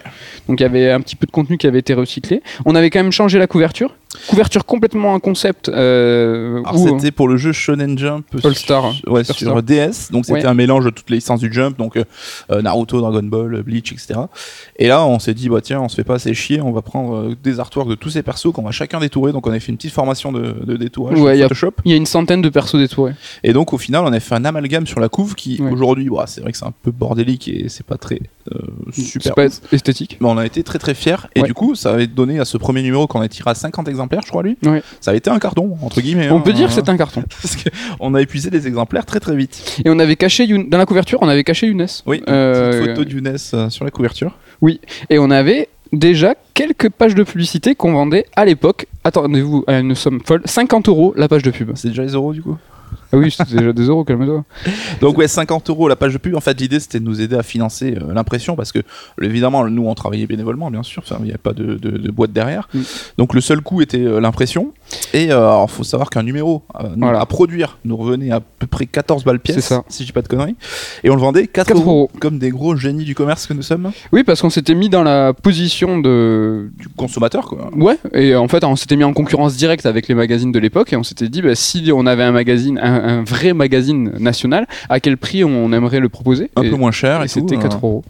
Donc 0.48 0.60
il 0.60 0.62
y 0.62 0.66
avait 0.66 0.90
un 0.90 1.00
petit 1.02 1.16
peu 1.16 1.26
de 1.26 1.32
contenu 1.32 1.58
qui 1.58 1.66
avait 1.66 1.80
été 1.80 1.92
recyclé. 1.92 2.42
On 2.64 2.74
avait 2.74 2.88
quand 2.88 3.00
même 3.02 3.12
changé 3.12 3.38
la 3.38 3.46
couverture. 3.46 3.94
Couverture 4.28 4.64
complètement 4.64 5.14
un 5.14 5.20
concept. 5.20 5.68
Euh, 5.68 6.62
c'était 6.76 7.10
pour 7.10 7.28
le 7.28 7.36
jeu 7.36 7.52
Shonen 7.52 7.98
Jump 7.98 8.26
All 8.44 8.54
Star, 8.54 8.92
ouais, 9.06 9.24
sur. 9.24 9.62
DS, 9.62 10.10
donc 10.10 10.26
c'était 10.26 10.40
Ouais. 10.40 10.46
un 10.46 10.54
mélange 10.54 10.84
de 10.84 10.90
toutes 10.90 11.08
les 11.10 11.16
licences 11.16 11.40
du 11.40 11.52
Jump, 11.52 11.78
donc 11.78 11.96
euh, 11.96 12.04
euh, 12.50 12.62
Naruto, 12.62 13.00
Dragon 13.00 13.22
Ball, 13.22 13.62
Bleach, 13.62 13.92
etc. 13.92 14.20
Et 14.78 14.88
là 14.88 15.04
on 15.06 15.18
s'est 15.18 15.34
dit 15.34 15.48
bah 15.48 15.60
tiens 15.62 15.80
on 15.80 15.88
se 15.88 15.96
fait 15.96 16.04
pas 16.04 16.14
assez 16.14 16.34
chier, 16.34 16.60
on 16.60 16.72
va 16.72 16.82
prendre 16.82 17.34
des 17.42 17.58
artworks 17.60 17.88
de 17.88 17.94
tous 17.94 18.10
ces 18.10 18.22
persos 18.22 18.52
qu'on 18.52 18.62
va 18.62 18.70
chacun 18.70 19.00
détourer, 19.00 19.32
donc 19.32 19.46
on 19.46 19.50
a 19.52 19.58
fait 19.60 19.70
une 19.72 19.76
petite 19.76 19.92
formation 19.92 20.32
de, 20.32 20.54
de 20.64 20.76
détourage 20.76 21.18
Ouais, 21.18 21.36
sur 21.36 21.44
Photoshop. 21.48 21.72
il 21.84 21.90
y 21.90 21.94
a 21.94 21.96
une 21.96 22.06
centaine 22.06 22.42
de 22.42 22.48
persos 22.48 22.76
détourés. 22.78 23.14
Et 23.44 23.52
donc 23.52 23.72
au 23.72 23.78
final 23.78 24.04
on 24.04 24.12
a 24.12 24.20
fait 24.20 24.34
un 24.34 24.44
amalgame 24.44 24.86
sur 24.86 25.00
la 25.00 25.08
couve 25.08 25.34
qui 25.34 25.60
aujourd'hui 25.72 26.08
bah, 26.10 26.24
c'est 26.26 26.40
vrai 26.40 26.52
que 26.52 26.58
c'est 26.58 26.64
un 26.66 26.74
peu 26.82 26.90
bordélique 26.90 27.48
et 27.48 27.68
c'est 27.68 27.86
pas 27.86 27.96
très 27.96 28.20
euh, 28.54 28.58
super. 28.92 29.34
Pas 29.34 29.46
esthétique. 29.72 30.18
Mais 30.20 30.28
on 30.28 30.38
a 30.38 30.46
été 30.46 30.62
très 30.62 30.78
très 30.78 30.94
fiers 30.94 31.16
et 31.34 31.42
du 31.42 31.54
coup 31.54 31.74
ça 31.74 31.92
avait 31.92 32.06
donné 32.06 32.38
à 32.38 32.44
ce 32.44 32.56
premier 32.58 32.82
numéro 32.82 33.06
qu'on 33.06 33.20
a 33.20 33.28
tiré 33.28 33.50
à 33.50 33.54
50 33.54 33.88
exemplaires 33.88 34.05
je 34.10 34.28
crois 34.28 34.42
lui 34.42 34.56
Ouais. 34.64 34.82
ça 35.00 35.10
avait 35.10 35.18
été 35.18 35.30
un 35.30 35.38
carton 35.38 35.76
entre 35.82 36.00
guillemets 36.00 36.30
On 36.30 36.38
hein, 36.38 36.40
peut 36.40 36.52
dire 36.52 36.68
que 36.68 36.74
c'est 36.74 36.88
un 36.88 36.96
carton. 36.96 37.22
parce 37.42 37.56
qu'on 37.56 38.14
a 38.14 38.22
épuisé 38.22 38.50
des 38.50 38.66
exemplaires 38.66 39.06
très 39.06 39.20
très 39.20 39.36
vite 39.36 39.80
Et 39.84 39.90
on 39.90 39.98
avait 39.98 40.16
caché 40.16 40.46
dans 40.46 40.78
la 40.78 40.86
couverture, 40.86 41.18
on 41.22 41.28
avait 41.28 41.44
caché 41.44 41.66
Younes. 41.66 41.86
oui 42.06 42.22
Euh, 42.28 42.72
une 42.72 42.80
petite 42.80 42.96
photo 42.96 43.04
d'Younes 43.04 43.36
euh, 43.54 43.70
sur 43.70 43.84
la 43.84 43.90
couverture 43.90 44.36
Et 45.10 45.18
on 45.18 45.30
avait 45.30 45.68
déjà 45.92 46.34
quelques 46.54 46.90
pages 46.90 47.14
de 47.14 47.22
publicité 47.22 47.74
qu'on 47.74 47.92
vendait 47.92 48.26
à 48.34 48.44
l'époque. 48.44 48.86
Attendez-vous, 49.04 49.64
à 49.66 49.78
une 49.78 49.94
somme 49.94 50.20
folle, 50.24 50.42
50 50.44 50.88
euros 50.88 51.14
la 51.16 51.28
page 51.28 51.42
de 51.42 51.50
pub. 51.50 51.72
c'est 51.74 51.88
déjà 51.88 52.02
les 52.02 52.12
euros 52.12 52.32
du 52.32 52.42
coup? 52.42 52.56
Ah 53.12 53.16
oui, 53.18 53.30
c'était 53.30 53.56
déjà 53.56 53.72
des 53.72 53.84
euros, 53.84 54.04
calme-toi. 54.04 54.44
donc 55.00 55.16
ouais 55.18 55.28
50 55.28 55.70
euros 55.70 55.88
la 55.88 55.96
page 55.96 56.12
de 56.12 56.18
pub 56.18 56.34
en 56.34 56.40
fait 56.40 56.58
l'idée 56.60 56.80
c'était 56.80 57.00
de 57.00 57.04
nous 57.04 57.20
aider 57.20 57.36
à 57.36 57.42
financer 57.42 57.96
euh, 58.00 58.12
l'impression 58.12 58.56
parce 58.56 58.72
que 58.72 58.80
évidemment 59.22 59.66
nous 59.68 59.86
on 59.86 59.94
travaillait 59.94 60.26
bénévolement 60.26 60.70
bien 60.70 60.82
sûr 60.82 61.02
il 61.18 61.24
n'y 61.24 61.30
avait 61.30 61.38
pas 61.38 61.52
de, 61.52 61.74
de- 61.74 61.98
de 61.98 62.10
boîte 62.10 62.32
derrière 62.32 62.68
Mm. 62.74 62.80
donc 63.18 63.34
le 63.34 63.40
seul 63.40 63.60
coût 63.60 63.80
était 63.82 63.98
euh, 64.04 64.20
l'impression 64.20 64.72
et 65.14 65.30
euh, 65.30 65.36
alors 65.38 65.70
faut 65.70 65.84
savoir 65.84 66.10
qu'un 66.10 66.22
numéro 66.22 66.62
euh, 66.80 66.88
Voilà. 66.96 67.20
à 67.20 67.26
produire 67.26 67.78
nous 67.84 67.96
revenait 67.96 68.30
à 68.30 68.40
peu 68.40 68.66
près 68.66 68.86
14 68.86 69.24
balles 69.24 69.40
pièce 69.40 69.60
ça. 69.60 69.82
si 69.88 70.02
je 70.02 70.08
dis 70.08 70.12
pas 70.12 70.22
de 70.22 70.28
conneries 70.28 70.56
et 71.04 71.10
on 71.10 71.14
le 71.14 71.20
vendait 71.20 71.46
4, 71.46 71.68
4 71.68 71.76
euros, 71.78 71.90
euros. 71.90 72.10
comme 72.20 72.38
des 72.38 72.50
gros 72.50 72.76
génies 72.76 73.04
du 73.04 73.14
commerce 73.14 73.46
que 73.46 73.54
nous 73.54 73.62
sommes 73.62 73.90
Oui, 74.12 74.24
parce 74.24 74.40
qu'on 74.42 74.50
s'était 74.50 74.74
mis 74.74 74.88
dans 74.88 75.02
la 75.02 75.32
position 75.32 75.98
de. 75.98 76.70
du 76.78 76.88
consommateur 76.88 77.46
quoi 77.46 77.70
Ouais, 77.76 77.98
et 78.14 78.34
en 78.34 78.48
fait, 78.48 78.64
on 78.64 78.76
s'était 78.76 78.96
mis 78.96 79.04
en 79.04 79.12
concurrence 79.12 79.56
directe 79.56 79.86
avec 79.86 80.08
les 80.08 80.14
magazines 80.14 80.52
de 80.52 80.58
l'époque, 80.58 80.92
et 80.92 80.96
on 80.96 81.02
s'était 81.02 81.28
dit, 81.28 81.42
bah, 81.42 81.54
si 81.54 81.90
on 81.94 82.06
avait 82.06 82.22
un 82.24 82.32
magazine, 82.32 82.78
un, 82.82 83.18
un 83.20 83.24
vrai 83.24 83.52
magazine 83.52 84.12
national, 84.18 84.66
à 84.88 85.00
quel 85.00 85.16
prix 85.16 85.44
on 85.44 85.72
aimerait 85.72 86.00
le 86.00 86.08
proposer? 86.08 86.50
Un 86.56 86.62
Et- 86.62 86.70
peu 86.70 86.76
moins 86.76 86.90
cher 86.92 87.22
et, 87.22 87.26
et 87.26 87.28
c'était 87.28 87.56
tout, 87.56 87.60
4 87.62 87.76
hein. 87.76 87.80
euros. 87.82 88.04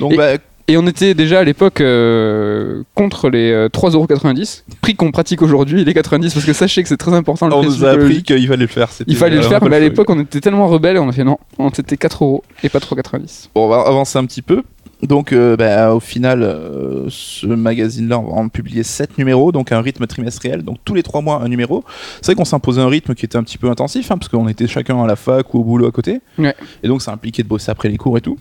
donc 0.00 0.12
Et- 0.12 0.16
bah, 0.16 0.32
Et 0.66 0.78
on 0.78 0.86
était 0.86 1.12
déjà 1.14 1.40
à 1.40 1.44
l'époque 1.44 1.80
euh, 1.82 2.82
contre 2.94 3.28
les 3.28 3.50
euh, 3.52 3.68
3,90€, 3.68 4.62
prix 4.80 4.94
qu'on 4.94 5.10
pratique 5.10 5.42
aujourd'hui, 5.42 5.84
les 5.84 5.94
90, 5.94 6.32
parce 6.32 6.46
que 6.46 6.54
sachez 6.54 6.82
que 6.82 6.88
c'est 6.88 6.96
très 6.96 7.12
important 7.12 7.48
le 7.48 7.54
on 7.54 7.62
nous 7.62 7.84
a 7.84 7.90
appris 7.90 8.22
qu'il 8.22 8.48
fallait 8.48 8.62
le 8.62 8.66
faire 8.66 8.90
c'était 8.90 9.10
Il 9.10 9.16
fallait 9.16 9.36
le 9.36 9.42
faire, 9.42 9.62
mais 9.62 9.76
à 9.76 9.80
l'époque 9.80 10.08
on 10.08 10.20
était 10.20 10.40
tellement 10.40 10.66
rebelles 10.66 10.98
on 10.98 11.08
a 11.08 11.12
fait 11.12 11.24
non, 11.24 11.38
on 11.58 11.70
c'était 11.72 11.98
4 11.98 12.24
euros 12.24 12.44
et 12.62 12.70
pas 12.70 12.78
3,90. 12.78 13.48
Bon, 13.54 13.66
on 13.66 13.68
va 13.68 13.82
avancer 13.82 14.18
un 14.18 14.24
petit 14.24 14.42
peu. 14.42 14.62
Donc, 15.02 15.32
euh, 15.32 15.56
bah, 15.56 15.94
au 15.94 16.00
final, 16.00 16.42
euh, 16.42 17.06
ce 17.10 17.46
magazine-là, 17.46 18.18
on 18.18 18.24
va 18.24 18.32
en 18.32 18.48
publier 18.48 18.82
7 18.82 19.18
numéros, 19.18 19.52
donc 19.52 19.72
un 19.72 19.80
rythme 19.80 20.06
trimestriel, 20.06 20.62
donc 20.62 20.78
tous 20.84 20.94
les 20.94 21.02
3 21.02 21.20
mois 21.20 21.42
un 21.42 21.48
numéro. 21.48 21.84
C'est 22.16 22.26
vrai 22.26 22.34
qu'on 22.36 22.44
s'imposait 22.44 22.80
un 22.80 22.88
rythme 22.88 23.14
qui 23.14 23.26
était 23.26 23.36
un 23.36 23.42
petit 23.42 23.58
peu 23.58 23.68
intensif, 23.68 24.10
hein, 24.10 24.18
parce 24.18 24.28
qu'on 24.28 24.48
était 24.48 24.66
chacun 24.66 25.02
à 25.02 25.06
la 25.06 25.16
fac 25.16 25.52
ou 25.52 25.58
au 25.58 25.64
boulot 25.64 25.86
à 25.86 25.90
côté. 25.90 26.20
Ouais. 26.38 26.54
Et 26.82 26.88
donc, 26.88 27.02
ça 27.02 27.12
impliquait 27.12 27.42
de 27.42 27.48
bosser 27.48 27.70
après 27.70 27.88
les 27.88 27.98
cours 27.98 28.16
et 28.16 28.22
tout. 28.22 28.38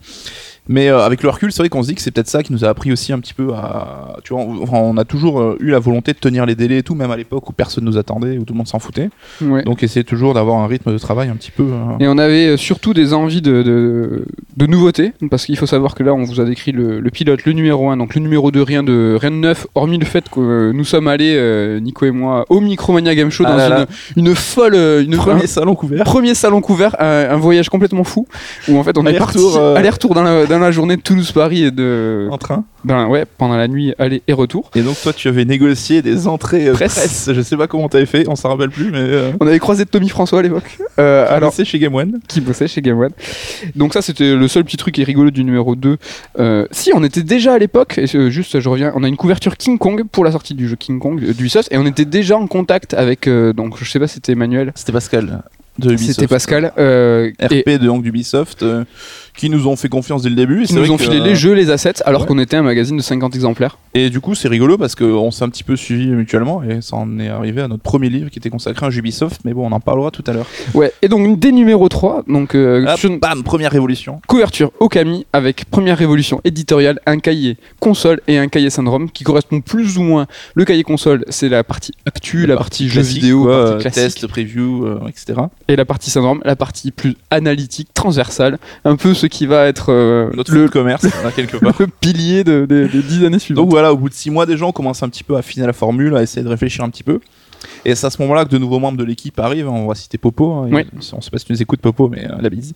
Mais 0.70 0.88
euh, 0.88 1.02
avec 1.02 1.24
le 1.24 1.30
recul, 1.30 1.52
c'est 1.52 1.62
vrai 1.62 1.68
qu'on 1.70 1.84
se 1.84 1.90
dit 1.90 1.96
que 1.96 2.02
c'est 2.02 2.12
peut-être 2.12 2.30
ça 2.30 2.42
qui 2.42 2.54
nous 2.54 2.64
a 2.64 2.70
appris 2.70 2.92
aussi 2.94 3.12
un 3.12 3.20
petit 3.20 3.34
peu 3.34 3.54
à. 3.54 4.16
Tu 4.24 4.34
vois, 4.34 4.44
on, 4.44 4.64
enfin, 4.64 4.78
on 4.78 4.96
a 4.98 5.04
toujours 5.04 5.42
euh, 5.42 5.58
eu 5.60 5.72
la 5.72 5.80
volonté 5.80 6.14
de 6.14 6.18
tenir 6.18 6.46
les 6.46 6.56
délais 6.56 6.78
et 6.78 6.84
tout, 6.84 6.96
même 6.96 7.12
à 7.12 7.18
l'époque 7.18 7.50
où 7.50 7.54
personne 7.54 7.84
nous 7.84 7.98
attendait, 7.98 8.38
où 8.38 8.46
tout 8.46 8.54
le 8.54 8.58
monde 8.58 8.68
s'en 8.68 8.80
foutait. 8.80 9.10
Ouais. 9.42 9.64
Donc, 9.64 9.84
essayer 9.84 10.06
toujours 10.06 10.34
d'avoir 10.34 10.58
un 10.62 10.68
rythme 10.68 10.94
de 10.94 10.98
travail 10.98 11.28
un 11.30 11.36
petit 11.36 11.52
peu. 11.52 11.64
euh, 11.64 11.98
Et 12.00 12.08
on 12.08 12.18
avait 12.18 12.56
surtout 12.56 12.94
des 12.94 13.14
envies 13.14 13.42
de, 13.42 13.62
de, 13.62 14.26
de 14.56 14.66
nouveautés, 14.66 15.12
parce 15.30 15.46
qu'il 15.46 15.58
faut 15.58 15.66
savoir 15.66 15.96
que 15.96 16.04
là 16.04 16.14
on 16.14 16.24
vous 16.24 16.40
a 16.40 16.46
décrit 16.46 16.72
le, 16.72 17.00
le 17.02 17.10
pilote, 17.10 17.44
le 17.46 17.52
numéro 17.52 17.90
1, 17.90 17.98
donc 17.98 18.16
le 18.16 18.22
numéro 18.22 18.50
2, 18.50 18.62
rien 18.64 18.84
de, 18.84 19.18
rien 19.20 19.32
de 19.32 19.36
neuf, 19.36 19.68
hormis 19.76 19.98
le 19.98 20.06
fait 20.06 20.30
que 20.30 20.72
nous 20.72 20.86
sommes 20.86 21.08
allés, 21.10 21.80
Nico 21.82 22.06
et 22.06 22.12
moi, 22.12 22.46
au 22.50 22.62
Micromania 22.62 23.14
Game 23.16 23.30
Show 23.32 23.44
Ah 23.46 23.52
dans 23.52 23.58
là 23.58 23.70
là. 23.70 23.86
Une, 24.16 24.34
folle. 24.34 24.76
Une, 24.76 25.18
Premier 25.18 25.44
un- 25.44 25.48
salon 25.48 25.76
couvert. 25.76 26.04
Premier 26.06 26.36
salon 26.36 26.62
couvert, 26.62 26.96
un, 27.00 27.32
un 27.32 27.38
voyage 27.38 27.68
complètement 27.70 28.04
fou, 28.06 28.28
où 28.70 28.78
en 28.78 28.84
fait 28.84 28.98
on 28.98 29.06
est 29.06 29.18
parti 29.18 29.38
Aller-retour, 29.40 29.78
aller-retour 29.78 30.14
dans 30.16 30.24
la, 30.24 30.46
dans 30.46 30.53
la 30.60 30.72
journée 30.72 30.96
de 30.98 31.02
Toulouse-Paris 31.02 31.64
et 31.66 31.72
de. 31.72 32.28
En 32.32 32.38
train. 32.38 32.64
dans- 32.86 33.08
ouais, 33.08 33.26
pendant 33.38 33.56
la 33.58 33.68
nuit, 33.68 33.94
aller 34.00 34.22
et 34.28 34.34
retour. 34.34 34.70
Et 34.76 34.82
donc 34.82 34.96
toi 35.02 35.14
tu 35.14 35.28
avais 35.28 35.46
négocié 35.46 36.02
des 36.02 36.28
entrées 36.28 36.68
euh, 36.68 36.74
Presse. 36.74 36.94
presse. 36.96 37.30
Je 37.34 37.42
sais 37.42 37.56
pas 37.58 37.68
comment 37.68 37.88
t'avais 37.90 38.06
fait, 38.06 38.28
on 38.28 38.36
s'en 38.36 38.50
rappelle 38.50 38.70
plus, 38.70 38.92
mais 38.92 39.00
euh, 39.00 39.32
On 39.40 39.48
avait 39.48 39.60
croisé 39.60 39.86
Tommy 39.86 40.10
François 40.10 40.40
à 40.40 40.42
l'époque. 40.42 40.78
Euh, 41.00 41.24
alors 41.26 41.34
alors, 41.44 41.54
c'est 41.54 41.66
chez 41.66 41.78
Game 41.80 41.94
One. 41.96 42.20
qui 42.28 42.40
bossait 42.42 42.68
chez 42.68 42.82
Game 42.82 42.98
One. 43.00 43.12
Donc 43.76 43.94
ça 43.94 44.02
c'était 44.02 44.34
le 44.36 44.48
seul 44.48 44.64
petit 44.64 44.78
truc 44.78 44.96
qui 44.96 45.02
est 45.02 45.06
rigolo 45.06 45.30
du 45.30 45.44
numéro 45.44 45.76
2. 45.76 45.98
Euh, 46.40 46.66
si 46.72 46.92
on 46.96 47.04
était 47.04 47.24
déjà 47.24 47.54
à 47.54 47.58
l'époque, 47.58 48.00
juste 48.30 48.60
je 48.60 48.70
reviens, 48.70 48.94
on 48.96 49.04
a 49.04 49.08
une 49.08 49.18
couverture 49.18 49.58
King 49.58 49.78
Kong 49.78 50.04
pour 50.12 50.24
la 50.24 50.32
sortie 50.32 50.54
du 50.54 50.68
jeu 50.70 50.76
King 50.78 51.00
Kong 51.00 51.22
euh, 51.24 51.34
d'Ubisoft 51.34 51.72
et 51.72 51.78
on 51.78 51.86
était 51.86 52.06
déjà 52.06 52.38
en 52.38 52.48
contact 52.48 52.94
avec 52.94 53.28
euh, 53.28 53.52
donc 53.54 53.78
je 53.78 53.90
sais 53.90 54.00
pas 54.00 54.08
si 54.08 54.16
c'était 54.16 54.32
Emmanuel, 54.34 54.72
C'était 54.76 54.92
Pascal 54.94 55.44
c'était 55.98 56.28
Pascal 56.28 56.72
euh, 56.78 57.32
et 57.40 57.62
RP 57.62 57.70
de 57.82 57.86
donc 57.88 58.04
d'Ubisoft 58.04 58.62
euh, 58.62 58.84
qui 59.36 59.50
nous 59.50 59.68
ont 59.68 59.76
fait 59.76 59.90
confiance 59.90 60.22
dès 60.24 60.30
le 60.30 60.36
début. 60.36 60.64
Et 60.64 60.68
c'est 60.68 60.76
nous 60.76 60.82
vrai 60.82 60.90
ont 60.90 60.98
que, 60.98 61.04
filé 61.04 61.20
euh, 61.20 61.24
les 61.24 61.36
jeux, 61.36 61.54
les 61.54 61.70
assets, 61.70 62.04
alors 62.06 62.22
ouais. 62.22 62.28
qu'on 62.28 62.40
était 62.40 62.58
un 62.58 62.62
magazine 62.62 62.98
de 62.98 63.02
50 63.02 63.36
exemplaires. 63.36 63.78
Et 63.94 64.10
du 64.10 64.20
coup, 64.20 64.36
c'est 64.36 64.48
rigolo 64.48 64.78
parce 64.78 64.96
qu'on 64.96 65.32
s'est 65.32 65.44
un 65.44 65.50
petit 65.50 65.64
peu 65.64 65.76
suivi 65.76 66.08
mutuellement 66.08 66.64
et 66.64 66.82
ça 66.82 66.96
en 66.96 67.20
est 67.20 67.30
arrivé 67.30 67.62
à 67.62 67.68
notre 67.68 67.84
premier 67.84 68.10
livre 68.10 68.30
qui 68.30 68.40
était 68.40 68.50
consacré 68.50 68.86
à 68.86 68.90
Ubisoft. 68.90 69.42
Mais 69.46 69.54
bon, 69.54 69.68
on 69.68 69.72
en 69.72 69.80
parlera 69.80 70.12
tout 70.12 70.24
à 70.28 70.34
l'heure. 70.34 70.48
Ouais, 70.74 70.92
et 71.02 71.08
donc 71.08 71.40
dès 71.40 71.52
numéro 71.52 71.88
3, 71.90 72.24
donc 72.28 72.56
euh, 72.56 72.86
bam, 73.22 73.44
première 73.44 73.72
révolution. 73.72 74.22
couverture 74.28 74.72
Okami 74.80 75.26
avec 75.34 75.66
première 75.70 75.98
révolution 75.98 76.42
éditoriale, 76.44 77.00
un 77.06 77.20
cahier 77.20 77.58
console 77.80 78.22
et 78.28 78.38
un 78.38 78.48
cahier 78.48 78.70
syndrome 78.70 79.10
qui 79.10 79.24
correspond 79.24 79.62
plus 79.62 79.98
ou 79.98 80.04
moins. 80.04 80.28
Le 80.56 80.66
cahier 80.66 80.84
console, 80.84 81.26
c'est 81.30 81.50
la 81.50 81.64
partie 81.64 81.94
actu, 82.06 82.46
la 82.46 82.58
partie 82.58 82.88
jeux 82.88 83.02
classique, 83.02 83.22
vidéo, 83.22 83.44
quoi, 83.44 83.58
partie 83.58 83.74
euh, 83.74 83.80
classique. 83.92 84.22
test, 84.22 84.28
preview, 84.28 84.86
euh, 84.86 85.08
etc. 85.08 85.42
Et 85.68 85.76
la 85.76 85.86
partie 85.86 86.10
syndrome, 86.10 86.42
la 86.46 86.56
partie 86.56 86.92
plus 86.92 87.16
analytique, 87.30 87.94
transversale, 87.94 88.58
un 88.86 88.96
peu 88.96 89.14
ce 89.24 89.28
qui 89.28 89.46
va 89.46 89.68
être 89.68 89.92
euh, 89.92 90.30
Notre 90.36 90.54
le, 90.54 90.68
commerce, 90.68 91.04
là, 91.04 91.32
quelque 91.34 91.56
part. 91.58 91.74
le 91.80 91.88
pilier 91.88 92.44
de- 92.44 92.66
de- 92.66 92.88
des 92.88 93.02
dix 93.02 93.24
années 93.26 93.40
suivantes. 93.40 93.64
Donc 93.64 93.72
voilà, 93.72 93.94
au 93.94 93.98
bout 93.98 94.10
de 94.10 94.14
six 94.14 94.30
mois, 94.30 94.46
déjà, 94.46 94.66
on 94.66 94.72
commence 94.74 95.02
un 95.02 95.08
petit 95.10 95.24
peu 95.24 95.36
à 95.36 95.40
affiner 95.40 95.66
la 95.66 95.72
formule, 95.74 96.16
à 96.18 96.22
essayer 96.22 96.44
de 96.44 96.50
réfléchir 96.50 96.84
un 96.84 96.90
petit 96.90 97.04
peu. 97.04 97.20
Et 97.86 97.96
c'est 97.96 98.06
à 98.06 98.10
ce 98.10 98.22
moment-là 98.22 98.44
que 98.44 98.50
de 98.50 98.58
nouveaux 98.58 98.80
membres 98.80 98.98
de 98.98 99.06
l'équipe 99.06 99.40
arrivent. 99.40 99.70
On 99.70 99.88
va 99.88 99.96
citer 99.96 100.18
Popo. 100.18 100.52
hein, 100.52 100.68
Oui. 100.72 100.86
On 101.14 101.22
sait 101.22 101.32
pas 101.32 101.38
si 101.38 101.46
tu 101.46 101.54
nous 101.54 101.62
écoutes, 101.62 101.80
Popo, 101.80 102.10
mais 102.10 102.26
euh, 102.30 102.36
la 102.42 102.50
bise. 102.50 102.74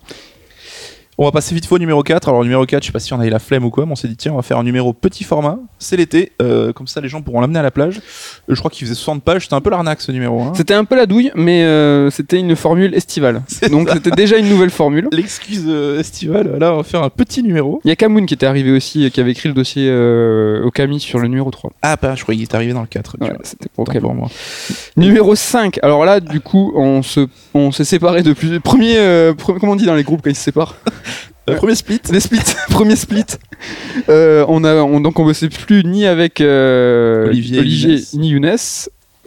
On 1.20 1.24
va 1.24 1.32
passer 1.32 1.52
vite 1.54 1.66
fois 1.66 1.76
au 1.76 1.78
numéro 1.80 2.00
4. 2.02 2.28
Alors, 2.28 2.44
numéro 2.44 2.64
4, 2.64 2.80
je 2.82 2.86
sais 2.86 2.92
pas 2.92 3.00
si 3.00 3.12
on 3.12 3.18
a 3.18 3.26
eu 3.26 3.30
la 3.30 3.40
flemme 3.40 3.64
ou 3.64 3.70
quoi, 3.70 3.84
mais 3.86 3.92
on 3.92 3.96
s'est 3.96 4.06
dit, 4.06 4.16
tiens, 4.16 4.32
on 4.32 4.36
va 4.36 4.42
faire 4.42 4.56
un 4.58 4.62
numéro 4.62 4.92
petit 4.92 5.24
format. 5.24 5.58
C'est 5.78 5.96
l'été. 5.96 6.30
euh, 6.40 6.72
comme 6.72 6.86
ça, 6.86 7.00
les 7.00 7.08
gens 7.08 7.22
pourront 7.22 7.40
l'amener 7.40 7.58
à 7.58 7.62
la 7.62 7.72
plage. 7.72 8.00
Je 8.48 8.54
crois 8.58 8.70
qu'il 8.70 8.86
faisait 8.86 8.94
60 8.94 9.22
pages. 9.22 9.42
C'était 9.42 9.54
un 9.54 9.60
peu 9.60 9.70
l'arnaque, 9.70 10.00
ce 10.00 10.10
numéro. 10.12 10.40
hein. 10.42 10.52
C'était 10.54 10.74
un 10.74 10.84
peu 10.84 10.96
la 10.96 11.06
douille, 11.06 11.30
mais 11.34 11.64
euh, 11.64 12.10
c'était 12.10 12.38
une 12.38 12.56
formule 12.56 12.94
estivale. 12.94 13.42
Donc 13.70 13.90
c'était 13.92 14.10
déjà 14.10 14.36
une 14.38 14.48
nouvelle 14.48 14.70
formule. 14.70 15.08
L'excuse 15.12 15.64
euh, 15.66 15.98
estivale. 16.00 16.56
Là, 16.58 16.72
on 16.72 16.78
va 16.78 16.82
faire 16.82 17.02
un 17.02 17.10
petit 17.10 17.42
numéro. 17.42 17.80
Il 17.84 17.88
y 17.88 17.90
a 17.90 17.96
Kamoun 17.96 18.26
qui 18.26 18.34
était 18.34 18.46
arrivé 18.46 18.70
aussi, 18.72 19.04
euh, 19.04 19.08
qui 19.10 19.20
avait 19.20 19.32
écrit 19.32 19.48
le 19.48 19.54
dossier 19.54 19.86
euh, 19.90 20.64
Okami 20.64 21.00
sur 21.00 21.18
le 21.18 21.28
numéro 21.28 21.50
3. 21.50 21.72
Ah, 21.82 21.96
pas, 21.96 22.14
je 22.14 22.22
croyais 22.22 22.36
qu'il 22.38 22.44
était 22.44 22.56
arrivé 22.56 22.72
dans 22.72 22.80
le 22.80 22.86
4. 22.86 23.16
tu 23.18 23.24
Ouais, 23.24 23.32
c'était 23.42 23.68
pour 23.74 23.84
pour 23.84 24.14
moi. 24.14 24.28
Numéro 24.96 25.34
5. 25.34 25.78
Alors 25.82 26.04
là, 26.04 26.20
du 26.20 26.40
coup, 26.40 26.72
on 26.74 27.02
se, 27.02 27.26
on 27.54 27.72
s'est 27.72 27.84
séparés 27.84 28.22
depuis. 28.22 28.58
Premier, 28.60 28.96
euh, 28.98 29.34
pre- 29.34 29.58
comment 29.58 29.72
on 29.72 29.76
dit 29.76 29.86
dans 29.86 29.94
les 29.94 30.04
groupes 30.04 30.22
quand 30.22 30.30
ils 30.30 30.36
se 30.36 30.42
séparent? 30.42 30.76
Euh, 31.52 31.56
premier 31.56 31.74
split. 31.74 32.00
Les 32.10 32.20
splits. 32.20 32.54
premier 32.70 32.96
split. 32.96 33.24
Euh, 34.08 34.44
on 34.48 34.64
a, 34.64 34.74
on, 34.76 35.00
donc 35.00 35.18
on 35.18 35.24
bossait 35.24 35.48
plus 35.48 35.84
ni 35.84 36.06
avec 36.06 36.40
euh, 36.40 37.26
Olivier 37.28 37.62
Younes. 37.62 38.00
ni 38.14 38.28
Younes. 38.30 38.56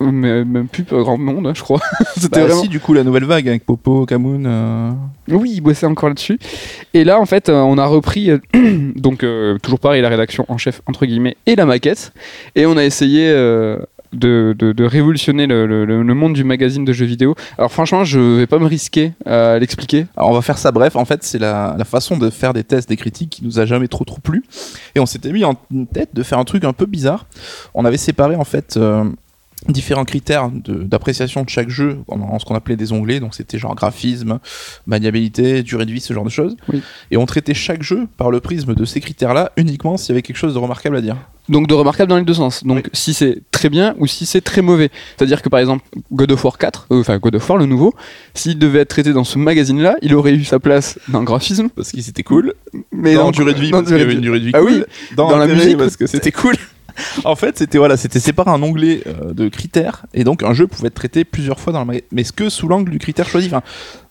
Mais 0.04 0.44
même 0.44 0.68
plus 0.68 0.84
grand 0.84 1.16
monde, 1.20 1.46
hein, 1.46 1.54
je 1.56 1.62
crois. 1.62 1.80
C'était 2.18 2.40
Bah, 2.40 2.46
vraiment. 2.48 2.64
si, 2.64 2.70
du 2.70 2.80
coup, 2.80 2.94
la 2.96 3.04
nouvelle 3.04 3.26
vague 3.26 3.48
avec 3.48 3.64
Popo, 3.66 4.08
Kamoun. 4.08 4.46
euh, 4.48 4.92
Oui, 5.30 5.52
il 5.54 5.62
bossait 5.62 5.86
encore 5.86 6.10
là-dessus. 6.10 6.40
Et 6.96 7.04
là, 7.04 7.20
en 7.20 7.28
fait, 7.28 7.50
on 7.50 7.78
a 7.78 7.86
repris, 7.86 8.32
donc 8.96 9.24
toujours 9.62 9.80
pareil, 9.80 10.02
la 10.02 10.10
rédaction 10.10 10.44
en 10.48 10.58
chef, 10.58 10.82
entre 10.88 11.06
guillemets, 11.06 11.38
et 11.46 11.56
la 11.56 11.68
maquette. 11.68 12.14
Et 12.56 12.66
on 12.66 12.78
a 12.78 12.84
essayé 12.84 13.32
de, 14.14 14.56
de- 14.58 14.72
de 14.72 14.84
révolutionner 14.84 15.48
le, 15.48 15.66
le- 15.66 15.86
le- 15.86 16.14
monde 16.14 16.34
du 16.34 16.44
magazine 16.44 16.86
de 16.86 16.94
jeux 16.94 17.06
vidéo. 17.06 17.36
Alors 17.58 17.72
franchement, 17.72 18.04
je 18.04 18.20
vais 18.20 18.48
pas 18.48 18.60
me 18.60 18.66
risquer 18.66 19.14
à 19.26 19.58
l'expliquer. 19.60 20.06
Alors 20.18 20.30
on 20.30 20.34
va 20.34 20.42
faire 20.42 20.58
ça 20.58 20.72
bref. 20.72 20.96
En 20.96 21.06
fait, 21.06 21.24
c'est 21.24 21.40
la, 21.40 21.76
la 21.78 21.86
façon 21.86 22.18
de 22.18 22.30
faire 22.30 22.54
des 22.54 22.64
tests, 22.64 22.90
des 22.90 22.98
critiques 22.98 23.30
qui 23.30 23.46
nous 23.46 23.60
a 23.60 23.66
jamais 23.66 23.88
trop 23.88 24.04
trop 24.06 24.20
plu. 24.20 24.44
Et 24.96 25.00
on 25.00 25.06
s'était 25.06 25.32
mis 25.32 25.44
en 25.46 25.56
tête 25.94 26.10
de 26.14 26.24
faire 26.24 26.40
un 26.40 26.46
truc 26.46 26.64
un 26.64 26.74
peu 26.74 26.86
bizarre. 26.86 27.26
On 27.74 27.86
avait 27.86 27.98
séparé 27.98 28.36
en 28.36 28.44
fait 28.44 28.78
euh, 28.78 29.06
différents 29.68 30.06
critères 30.06 30.50
d'appréciation 30.52 31.44
de, 31.44 31.50
chaque 31.50 31.70
jeu 31.70 32.00
en, 32.08 32.20
en 32.20 32.40
ce 32.40 32.46
qu'on 32.46 32.56
appelait 32.56 32.76
des 32.78 32.92
onglets. 32.94 33.20
Donc 33.20 33.36
c'était 33.36 33.58
genre 33.60 33.76
graphisme, 33.76 34.40
maniabilité, 34.88 35.64
durée 35.64 35.86
de 35.86 35.92
vie, 35.92 36.02
ce 36.02 36.14
genre 36.14 36.26
de 36.26 36.30
choses. 36.30 36.56
Oui. 36.72 36.82
Et 37.12 37.18
on 37.18 37.26
traitait 37.26 37.54
chaque 37.54 37.84
jeu 37.84 38.08
par 38.18 38.32
le 38.32 38.40
prisme 38.40 38.74
de 38.76 38.86
ces 38.86 39.00
critères-là 39.00 39.52
uniquement 39.58 39.98
s'il 39.98 40.10
y 40.10 40.12
avait 40.14 40.22
quelque 40.22 40.38
chose 40.38 40.54
de 40.54 40.60
remarquable 40.60 40.96
à 40.98 41.02
dire. 41.02 41.16
Donc 41.50 41.68
de 41.68 41.74
remarquable 41.74 42.10
dans 42.10 42.18
les 42.18 42.24
deux 42.24 42.34
sens. 42.36 42.64
Donc 42.64 42.90
si 42.94 43.14
c'est 43.14 43.42
très 43.52 43.70
bien 43.70 43.96
ou 43.98 44.08
si 44.08 44.26
c'est 44.26 44.42
très 44.42 44.62
mauvais. 44.62 44.90
C'est-à-dire 45.18 45.42
que 45.42 45.50
par 45.50 45.60
exemple 45.60 45.84
God 46.12 46.32
of 46.32 46.44
War 46.46 46.58
4, 46.58 46.88
euh, 46.92 47.00
enfin 47.02 47.18
God 47.18 47.36
of 47.36 47.50
War 47.50 47.58
le 47.58 47.66
nouveau, 47.66 47.94
s'il 48.34 48.58
devait 48.58 48.80
être 48.80 48.90
traité 48.90 49.12
dans 49.14 49.24
ce 49.24 49.38
magazine-là, 49.38 49.96
il 50.02 50.14
aurait 50.16 50.34
eu 50.34 50.44
sa 50.44 50.60
place 50.60 50.98
dans 51.08 51.20
le 51.20 51.26
graphisme, 51.26 51.70
Parce 51.76 51.92
que 51.92 52.02
c'était 52.02 52.24
cool. 52.24 52.54
mais 52.92 53.16
dans 53.16 53.26
dans- 53.26 53.32
durée 53.32 53.54
de 53.54 53.60
vie, 53.60 53.72
dans 53.72 53.80
parce 53.80 53.90
qu'il 53.90 53.98
y 54.00 54.02
avait 54.02 54.14
une 54.14 54.22
durée 54.22 54.40
de 54.40 54.46
vie 54.46 54.52
Ah 54.54 54.60
cool. 54.60 54.72
oui, 54.72 54.84
dans, 55.16 55.30
dans 55.30 55.38
la 55.38 55.48
musique, 55.48 55.78
parce 55.78 55.98
que 55.98 56.08
c'était 56.08 56.32
cool. 56.32 56.56
en 57.24 57.36
fait, 57.36 57.58
c'était 57.58 57.78
voilà, 57.78 57.98
c'était 57.98 58.20
séparé 58.20 58.52
un 58.52 58.62
onglet 58.64 59.04
euh, 59.08 59.34
de 59.34 59.50
critères 59.50 60.06
et 60.14 60.24
donc 60.24 60.44
un 60.44 60.54
jeu 60.54 60.68
pouvait 60.68 60.88
être 60.88 60.96
traité 60.96 61.24
plusieurs 61.24 61.60
fois 61.60 61.74
dans 61.74 61.86
magasin, 61.86 62.06
mais 62.12 62.24
ce 62.24 62.32
que 62.32 62.50
sous 62.50 62.68
l'angle 62.68 62.92
du 62.92 63.00
critère 63.00 63.28
choisi. 63.28 63.50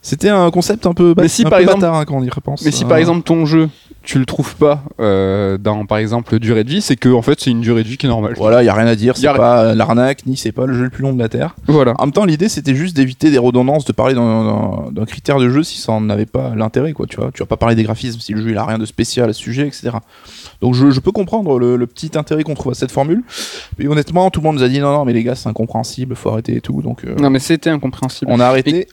C'était 0.02 0.28
un 0.30 0.50
concept 0.50 0.86
un 0.86 0.94
peu, 0.94 1.14
Mais 1.16 1.28
si, 1.28 1.42
un 1.42 1.50
par 1.50 1.58
peu 1.58 1.62
exemple- 1.64 1.80
bâtard 1.80 1.94
hein, 1.96 2.04
quand 2.06 2.16
on 2.16 2.22
y 2.22 2.30
repense. 2.30 2.62
Mais 2.64 2.70
si 2.70 2.84
Euh, 2.84 2.88
par 2.88 2.96
exemple 2.98 3.22
ton 3.22 3.44
jeu, 3.44 3.68
tu 4.02 4.18
le 4.18 4.24
trouves 4.24 4.56
pas 4.56 4.82
euh, 4.98 5.58
dans 5.58 5.84
par 5.84 5.98
exemple 5.98 6.38
durée 6.38 6.64
de 6.64 6.70
vie, 6.70 6.80
c'est 6.80 6.96
que 6.96 7.10
en 7.10 7.20
fait 7.20 7.38
c'est 7.38 7.50
une 7.50 7.60
durée 7.60 7.82
de 7.82 7.88
vie 7.88 7.98
qui 7.98 8.06
est 8.06 8.08
normale. 8.08 8.32
voilà, 8.38 8.62
il 8.62 8.66
y 8.66 8.70
a 8.70 8.74
rien 8.74 8.86
à 8.86 8.94
dire. 8.96 9.14
C'est 9.16 9.26
a- 9.26 9.34
pas 9.34 9.62
euh, 9.64 9.74
l'arnaque 9.74 10.24
ni 10.24 10.38
c'est 10.38 10.52
pas 10.52 10.64
le 10.64 10.72
jeu 10.72 10.84
le 10.84 10.90
plus 10.90 11.02
long 11.02 11.12
de 11.12 11.18
la 11.18 11.28
terre. 11.28 11.54
Voilà. 11.66 11.92
En 11.98 12.04
même 12.06 12.12
temps, 12.12 12.24
l'idée 12.24 12.48
c'était 12.48 12.74
juste 12.74 12.96
d'éviter 12.96 13.30
des 13.30 13.36
redondances, 13.38 13.84
de 13.84 13.92
parler 13.92 14.14
d'un- 14.14 15.04
critère 15.06 15.38
de 15.38 15.50
jeu 15.50 15.62
si 15.62 15.78
ça 15.78 15.92
en 15.92 16.08
avait 16.08 16.24
pas 16.26 16.54
l'intérêt, 16.56 16.92
quoi. 16.94 17.06
Tu 17.06 17.16
vois, 17.16 17.30
tu 17.34 17.40
vas 17.42 17.46
pas 17.46 17.56
parler 17.58 17.74
des 17.74 17.82
graphismes 17.82 18.20
si 18.20 18.32
le 18.32 18.40
jeu 18.42 18.50
il 18.50 18.56
a 18.56 18.64
rien 18.64 18.78
de 18.78 18.86
spécial 18.86 19.28
à 19.28 19.32
ce 19.34 19.40
sujet, 19.40 19.66
etc. 19.66 19.90
Donc 20.62 20.74
je, 20.74 20.90
je 20.90 21.00
peux 21.00 21.12
comprendre 21.12 21.58
le, 21.58 21.76
le 21.76 21.86
petit 21.86 22.12
intérêt 22.16 22.42
qu'on 22.42 22.54
trouve 22.54 22.72
à 22.72 22.74
cette 22.74 22.90
formule. 22.92 23.22
Mais 23.78 23.86
honnêtement, 23.86 24.30
tout 24.30 24.40
le 24.40 24.44
monde 24.44 24.56
nous 24.56 24.62
a 24.62 24.68
dit 24.68 24.80
non, 24.80 24.92
non, 24.92 25.04
mais 25.04 25.12
les 25.12 25.24
gars, 25.24 25.34
c'est 25.34 25.48
incompréhensible, 25.48 26.14
faut 26.16 26.30
arrêter 26.30 26.56
et 26.56 26.60
tout. 26.62 26.80
Donc 26.80 27.04
euh, 27.04 27.14
Non 27.18 27.28
mais 27.28 27.38
c'était 27.38 27.68
incompréhensible. 27.70 28.30
on 28.32 28.40
a 28.40 28.46
arrêté 28.46 28.88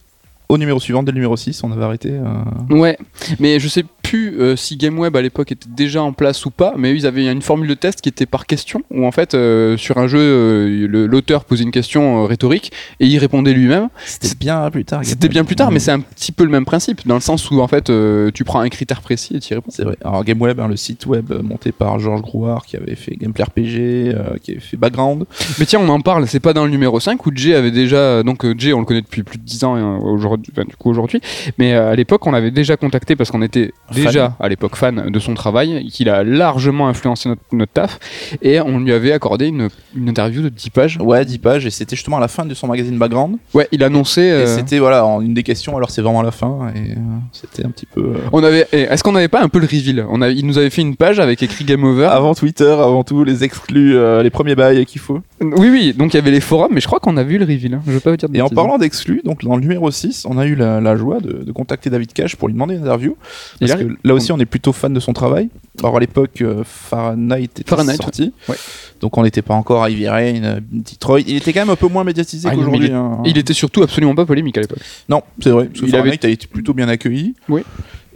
au 0.49 0.57
numéro 0.57 0.79
suivant, 0.79 1.03
dès 1.03 1.11
le 1.11 1.15
numéro 1.15 1.35
6, 1.35 1.63
on 1.63 1.71
avait 1.71 1.83
arrêté. 1.83 2.11
euh, 2.13 2.75
Ouais, 2.75 2.97
mais 3.39 3.59
je 3.59 3.67
sais 3.67 3.83
plus 4.07 4.39
euh, 4.39 4.55
si 4.55 4.77
GameWeb 4.77 5.15
à 5.17 5.21
l'époque 5.21 5.51
était 5.51 5.67
déjà 5.69 6.01
en 6.01 6.13
place 6.13 6.45
ou 6.45 6.51
pas, 6.51 6.73
mais 6.77 6.93
eux, 6.93 6.95
ils 6.95 7.05
avaient 7.05 7.29
une 7.29 7.41
formule 7.41 7.67
de 7.67 7.73
test 7.73 7.99
qui 7.99 8.07
était 8.07 8.25
par 8.25 8.45
question, 8.45 8.81
où 8.89 9.05
en 9.05 9.11
fait 9.11 9.33
euh, 9.33 9.75
sur 9.75 9.97
un 9.97 10.07
jeu 10.07 10.19
euh, 10.19 10.87
l'auteur 10.87 11.43
posait 11.43 11.63
une 11.63 11.71
question 11.71 12.25
rhétorique 12.25 12.71
et 13.01 13.05
il 13.05 13.17
répondait 13.17 13.53
lui-même. 13.53 13.89
C'était 14.05 14.35
bien 14.35 14.69
plus 14.71 14.85
tard. 14.85 15.01
C'était 15.03 15.27
bien 15.27 15.43
plus 15.43 15.55
tard, 15.55 15.71
mais 15.71 15.79
c'est 15.79 15.91
un 15.91 15.99
petit 15.99 16.31
peu 16.31 16.45
le 16.45 16.49
même 16.49 16.63
principe, 16.63 17.05
dans 17.05 17.15
le 17.15 17.21
sens 17.21 17.51
où 17.51 17.59
en 17.59 17.67
fait 17.67 17.91
tu 18.33 18.43
prends 18.45 18.61
un 18.61 18.69
critère 18.69 19.01
précis 19.01 19.35
et 19.35 19.39
tu 19.39 19.51
y 19.51 19.55
réponds. 19.55 19.71
C'est 19.71 19.83
vrai. 19.83 19.97
Alors 20.03 20.23
GameWeb, 20.23 20.59
hein, 20.59 20.69
le 20.69 20.77
site 20.77 21.05
web 21.05 21.33
monté 21.43 21.73
par 21.73 21.99
Georges 21.99 22.21
Grouard 22.21 22.65
qui 22.65 22.77
avait 22.77 22.95
fait 22.95 23.15
Gameplay 23.15 23.43
RPG, 23.43 24.39
qui 24.41 24.51
avait 24.51 24.59
fait 24.61 24.77
Background. 24.77 25.25
Mais 25.59 25.65
tiens, 25.65 25.79
on 25.81 25.89
en 25.89 25.99
parle, 25.99 26.27
c'est 26.27 26.39
pas 26.39 26.53
dans 26.53 26.63
le 26.63 26.71
numéro 26.71 26.99
5 26.99 27.25
où 27.25 27.31
Jay 27.35 27.55
avait 27.55 27.71
déjà. 27.71 28.23
Donc, 28.23 28.45
Jay, 28.57 28.71
on 28.71 28.79
le 28.79 28.85
connaît 28.85 29.01
depuis 29.01 29.23
plus 29.23 29.37
de 29.37 29.43
10 29.43 29.63
ans 29.65 29.99
aujourd'hui, 29.99 30.51
enfin, 30.55 30.65
du 30.65 30.75
coup 30.75 30.89
aujourd'hui. 30.89 31.19
Mais 31.57 31.73
à 31.73 31.95
l'époque, 31.95 32.25
on 32.25 32.31
l'avait 32.31 32.51
déjà 32.51 32.77
contacté 32.77 33.15
parce 33.15 33.31
qu'on 33.31 33.41
était 33.41 33.73
Fan. 34.03 34.05
déjà 34.07 34.35
à 34.39 34.49
l'époque 34.49 34.75
fan 34.75 35.09
de 35.09 35.19
son 35.19 35.33
travail, 35.33 35.87
qu'il 35.87 36.09
a 36.09 36.23
largement 36.23 36.87
influencé 36.87 37.29
notre, 37.29 37.41
notre 37.51 37.71
taf. 37.71 37.99
Et 38.41 38.59
on 38.61 38.79
lui 38.79 38.91
avait 38.93 39.11
accordé 39.11 39.47
une, 39.47 39.69
une 39.95 40.09
interview 40.09 40.41
de 40.41 40.49
10 40.49 40.69
pages. 40.69 40.97
Ouais, 41.01 41.23
10 41.25 41.37
pages, 41.39 41.65
et 41.65 41.69
c'était 41.69 41.95
justement 41.95 42.17
à 42.17 42.21
la 42.21 42.27
fin 42.27 42.45
de 42.45 42.53
son 42.53 42.67
magazine 42.67 42.97
Background. 42.97 43.37
Ouais, 43.53 43.67
il 43.71 43.83
annonçait. 43.83 44.27
Et 44.27 44.31
euh, 44.31 44.55
c'était 44.55 44.79
voilà, 44.79 45.05
en 45.05 45.21
une 45.21 45.33
des 45.33 45.43
questions, 45.43 45.75
alors 45.77 45.89
c'est 45.89 46.01
vraiment 46.01 46.21
la 46.21 46.31
fin, 46.31 46.71
et 46.75 46.91
euh, 46.91 46.95
c'était 47.31 47.65
un 47.65 47.69
petit 47.69 47.85
peu. 47.85 48.01
euh, 48.01 48.17
on 48.31 48.43
avait. 48.43 48.67
Est-ce 48.71 49.03
qu'on 49.03 49.11
n'avait 49.13 49.27
pas 49.27 49.41
un 49.43 49.49
peu 49.49 49.59
le 49.59 49.65
reveal? 49.65 50.05
On 50.09 50.21
a, 50.21 50.29
Il 50.29 50.45
nous 50.45 50.57
avait 50.57 50.69
fait 50.69 50.81
une 50.81 50.95
page 50.95 51.19
avec 51.19 51.41
écrit 51.43 51.65
Game 51.65 51.83
Over. 51.83 52.05
Avant 52.07 52.33
Twitter, 52.35 52.71
avant 52.71 53.03
tout, 53.03 53.23
les 53.23 53.43
exclus, 53.43 53.95
les 54.23 54.29
premiers 54.29 54.55
bails 54.55 54.85
qu'il 54.85 55.01
faut. 55.01 55.19
Oui, 55.41 55.69
oui, 55.69 55.93
donc 55.93 56.13
il 56.13 56.17
y 56.17 56.19
avait 56.19 56.31
les 56.31 56.39
forums, 56.41 56.71
mais 56.73 56.81
je 56.81 56.87
crois 56.87 56.99
qu'on 56.99 57.15
a 57.17 57.23
vu 57.23 57.37
le 57.37 57.45
reveal. 57.45 57.75
hein. 57.75 57.81
Je 57.87 57.91
vais 57.93 57.99
pas 57.99 58.09
vous 58.11 58.17
dire 58.17 58.29
de 58.29 58.35
Et 58.35 58.41
en 58.41 58.45
bêtises. 58.45 58.55
parlant 58.55 58.77
d'exclus, 58.77 59.21
donc 59.23 59.43
dans 59.43 59.55
le 59.55 59.61
numéro 59.61 59.89
6, 59.91 60.25
on 60.29 60.37
a 60.37 60.45
eu 60.45 60.55
la, 60.55 60.81
la 60.81 60.95
joie 60.95 61.19
de, 61.19 61.43
de 61.43 61.51
contacter 61.51 61.89
David 61.89 62.13
Cage 62.13 62.35
pour 62.35 62.47
lui 62.47 62.53
demander 62.53 62.75
une 62.75 62.81
interview. 62.81 63.15
Parce 63.59 63.73
que 63.75 63.86
là 64.03 64.13
aussi, 64.13 64.31
on 64.31 64.39
est 64.39 64.45
plutôt 64.45 64.71
fan 64.73 64.93
de 64.93 64.99
son 64.99 65.13
travail. 65.13 65.49
Alors 65.79 65.97
à 65.97 65.99
l'époque, 65.99 66.41
euh, 66.41 66.63
Fahrenheit 66.65 67.43
était 67.43 67.63
Fahrenheit, 67.67 67.97
sorti. 67.97 68.33
ouais. 68.49 68.55
Donc 69.01 69.17
on 69.17 69.23
n'était 69.23 69.41
pas 69.43 69.53
encore 69.53 69.83
à 69.83 69.89
Ivy 69.89 70.07
Rain, 70.09 70.43
euh, 70.43 70.59
Detroit. 70.71 71.19
Il 71.21 71.35
était 71.35 71.53
quand 71.53 71.59
même 71.61 71.69
un 71.69 71.75
peu 71.75 71.87
moins 71.87 72.03
médiatisé 72.03 72.47
Ah, 72.51 72.55
qu'aujourd'hui. 72.55 72.91
hein. 72.91 73.19
Il 73.25 73.37
était 73.37 73.53
surtout 73.53 73.83
absolument 73.83 74.15
pas 74.15 74.25
polémique 74.25 74.57
à 74.57 74.61
l'époque. 74.61 74.79
Non, 75.07 75.21
c'est 75.39 75.51
vrai. 75.51 75.65
Parce 75.65 75.81
que 75.81 75.85
Il 75.85 75.91
Fahrenheit 75.91 76.25
a 76.25 76.29
été 76.29 76.47
plutôt 76.47 76.73
bien 76.73 76.87
accueilli. 76.89 77.35
Oui. 77.49 77.61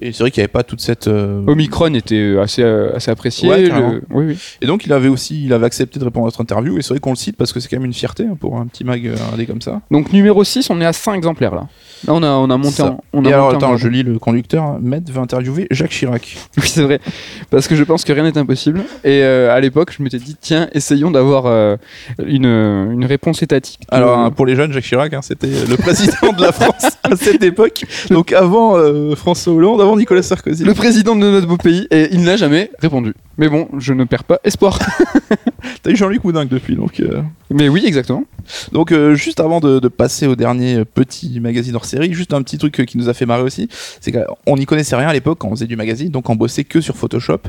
Et 0.01 0.11
c'est 0.13 0.23
vrai 0.23 0.31
qu'il 0.31 0.41
n'y 0.41 0.45
avait 0.45 0.51
pas 0.51 0.63
toute 0.63 0.81
cette. 0.81 1.07
euh, 1.07 1.43
Omicron 1.47 1.93
était 1.93 2.35
assez, 2.41 2.63
euh, 2.63 2.95
assez 2.95 3.11
apprécié. 3.11 3.49
Ouais, 3.49 3.61
le- 3.61 3.67
carrément. 3.69 3.93
Oui, 4.09 4.25
oui. 4.29 4.37
Et 4.61 4.65
donc 4.65 4.85
il 4.85 4.93
avait 4.93 5.07
aussi, 5.09 5.45
il 5.45 5.53
avait 5.53 5.65
accepté 5.67 5.99
de 5.99 6.03
répondre 6.03 6.25
à 6.25 6.27
notre 6.27 6.41
interview. 6.41 6.77
Et 6.77 6.81
c'est 6.81 6.89
vrai 6.93 6.99
qu'on 6.99 7.11
le 7.11 7.15
cite 7.15 7.37
parce 7.37 7.53
que 7.53 7.59
c'est 7.59 7.69
quand 7.69 7.77
même 7.77 7.85
une 7.85 7.93
fierté 7.93 8.25
hein, 8.25 8.35
pour 8.39 8.57
un 8.57 8.65
petit 8.67 8.83
mag 8.83 9.05
euh, 9.05 9.15
indé 9.33 9.45
comme 9.45 9.61
ça. 9.61 9.81
Donc 9.91 10.11
numéro 10.11 10.43
6, 10.43 10.69
on 10.69 10.81
est 10.81 10.85
à 10.85 10.93
5 10.93 11.13
exemplaires 11.13 11.53
là. 11.55 11.67
Là, 12.07 12.13
on 12.15 12.23
a, 12.23 12.29
on 12.31 12.49
a 12.49 12.57
monté 12.57 12.77
Ça. 12.77 12.87
en. 12.87 13.03
On 13.13 13.25
a 13.25 13.29
et 13.29 13.33
alors 13.33 13.51
monté 13.53 13.57
attends, 13.63 13.77
je 13.77 13.87
lis 13.87 14.01
le 14.03 14.17
conducteur. 14.17 14.79
Med 14.81 15.07
veut 15.09 15.21
interviewer 15.21 15.67
Jacques 15.71 15.91
Chirac. 15.91 16.35
Oui, 16.57 16.63
c'est 16.65 16.81
vrai. 16.83 16.99
Parce 17.51 17.67
que 17.67 17.75
je 17.75 17.83
pense 17.83 18.03
que 18.03 18.11
rien 18.11 18.23
n'est 18.23 18.37
impossible. 18.37 18.79
Et 19.03 19.21
euh, 19.23 19.53
à 19.55 19.59
l'époque, 19.59 19.93
je 19.97 20.01
m'étais 20.03 20.17
dit, 20.17 20.35
tiens, 20.39 20.67
essayons 20.73 21.11
d'avoir 21.11 21.45
euh, 21.45 21.77
une, 22.25 22.45
une 22.45 23.05
réponse 23.05 23.43
étatique. 23.43 23.81
Alors 23.89 24.19
Euh, 24.19 24.23
hein, 24.25 24.31
pour 24.31 24.45
les 24.47 24.55
jeunes, 24.55 24.71
Jacques 24.73 24.83
Chirac, 24.85 25.13
hein, 25.13 25.21
c'était 25.21 25.47
le 25.69 25.77
président 25.77 26.33
de 26.35 26.41
la 26.41 26.51
France 26.51 26.87
à 27.03 27.15
cette 27.15 27.43
époque. 27.43 27.83
Donc 28.09 28.33
avant 28.33 28.77
euh, 28.77 29.15
François 29.15 29.53
Hollande, 29.53 29.81
avant 29.91 29.99
Nicolas 29.99 30.23
Sarkozy. 30.23 30.63
le 30.63 30.73
président 30.73 31.15
de 31.15 31.21
notre 31.21 31.47
beau 31.47 31.57
pays, 31.57 31.87
et 31.91 32.09
il 32.11 32.21
n'a 32.23 32.37
jamais 32.37 32.71
répondu. 32.79 33.13
Mais 33.37 33.49
bon, 33.49 33.67
je 33.77 33.93
ne 33.93 34.03
perds 34.03 34.23
pas 34.23 34.39
espoir. 34.43 34.79
T'as 35.83 35.91
eu 35.91 35.95
Jean-Luc 35.95 36.23
Moudingue 36.23 36.47
depuis, 36.49 36.75
donc. 36.75 36.99
euh, 36.99 37.21
Mais 37.49 37.69
oui, 37.69 37.83
exactement. 37.85 38.23
Donc 38.71 38.91
euh, 38.91 39.15
juste 39.15 39.39
avant 39.39 39.59
de, 39.59 39.79
de 39.79 39.87
passer 39.87 40.27
au 40.27 40.35
dernier 40.35 40.83
petit 40.85 41.39
magazine 41.39 41.75
hors 41.75 41.85
série, 41.85 42.11
juste 42.13 42.33
un 42.33 42.41
petit 42.41 42.57
truc 42.57 42.79
euh, 42.79 42.85
qui 42.85 42.97
nous 42.97 43.07
a 43.09 43.13
fait 43.13 43.25
marrer 43.25 43.43
aussi, 43.43 43.67
c'est 43.99 44.11
qu'on 44.11 44.57
n'y 44.57 44.65
connaissait 44.65 44.95
rien 44.95 45.07
à 45.07 45.13
l'époque 45.13 45.39
quand 45.39 45.47
on 45.47 45.51
faisait 45.55 45.67
du 45.67 45.75
magazine, 45.75 46.09
donc 46.09 46.29
on 46.29 46.35
bossait 46.35 46.63
que 46.63 46.81
sur 46.81 46.97
Photoshop. 46.97 47.39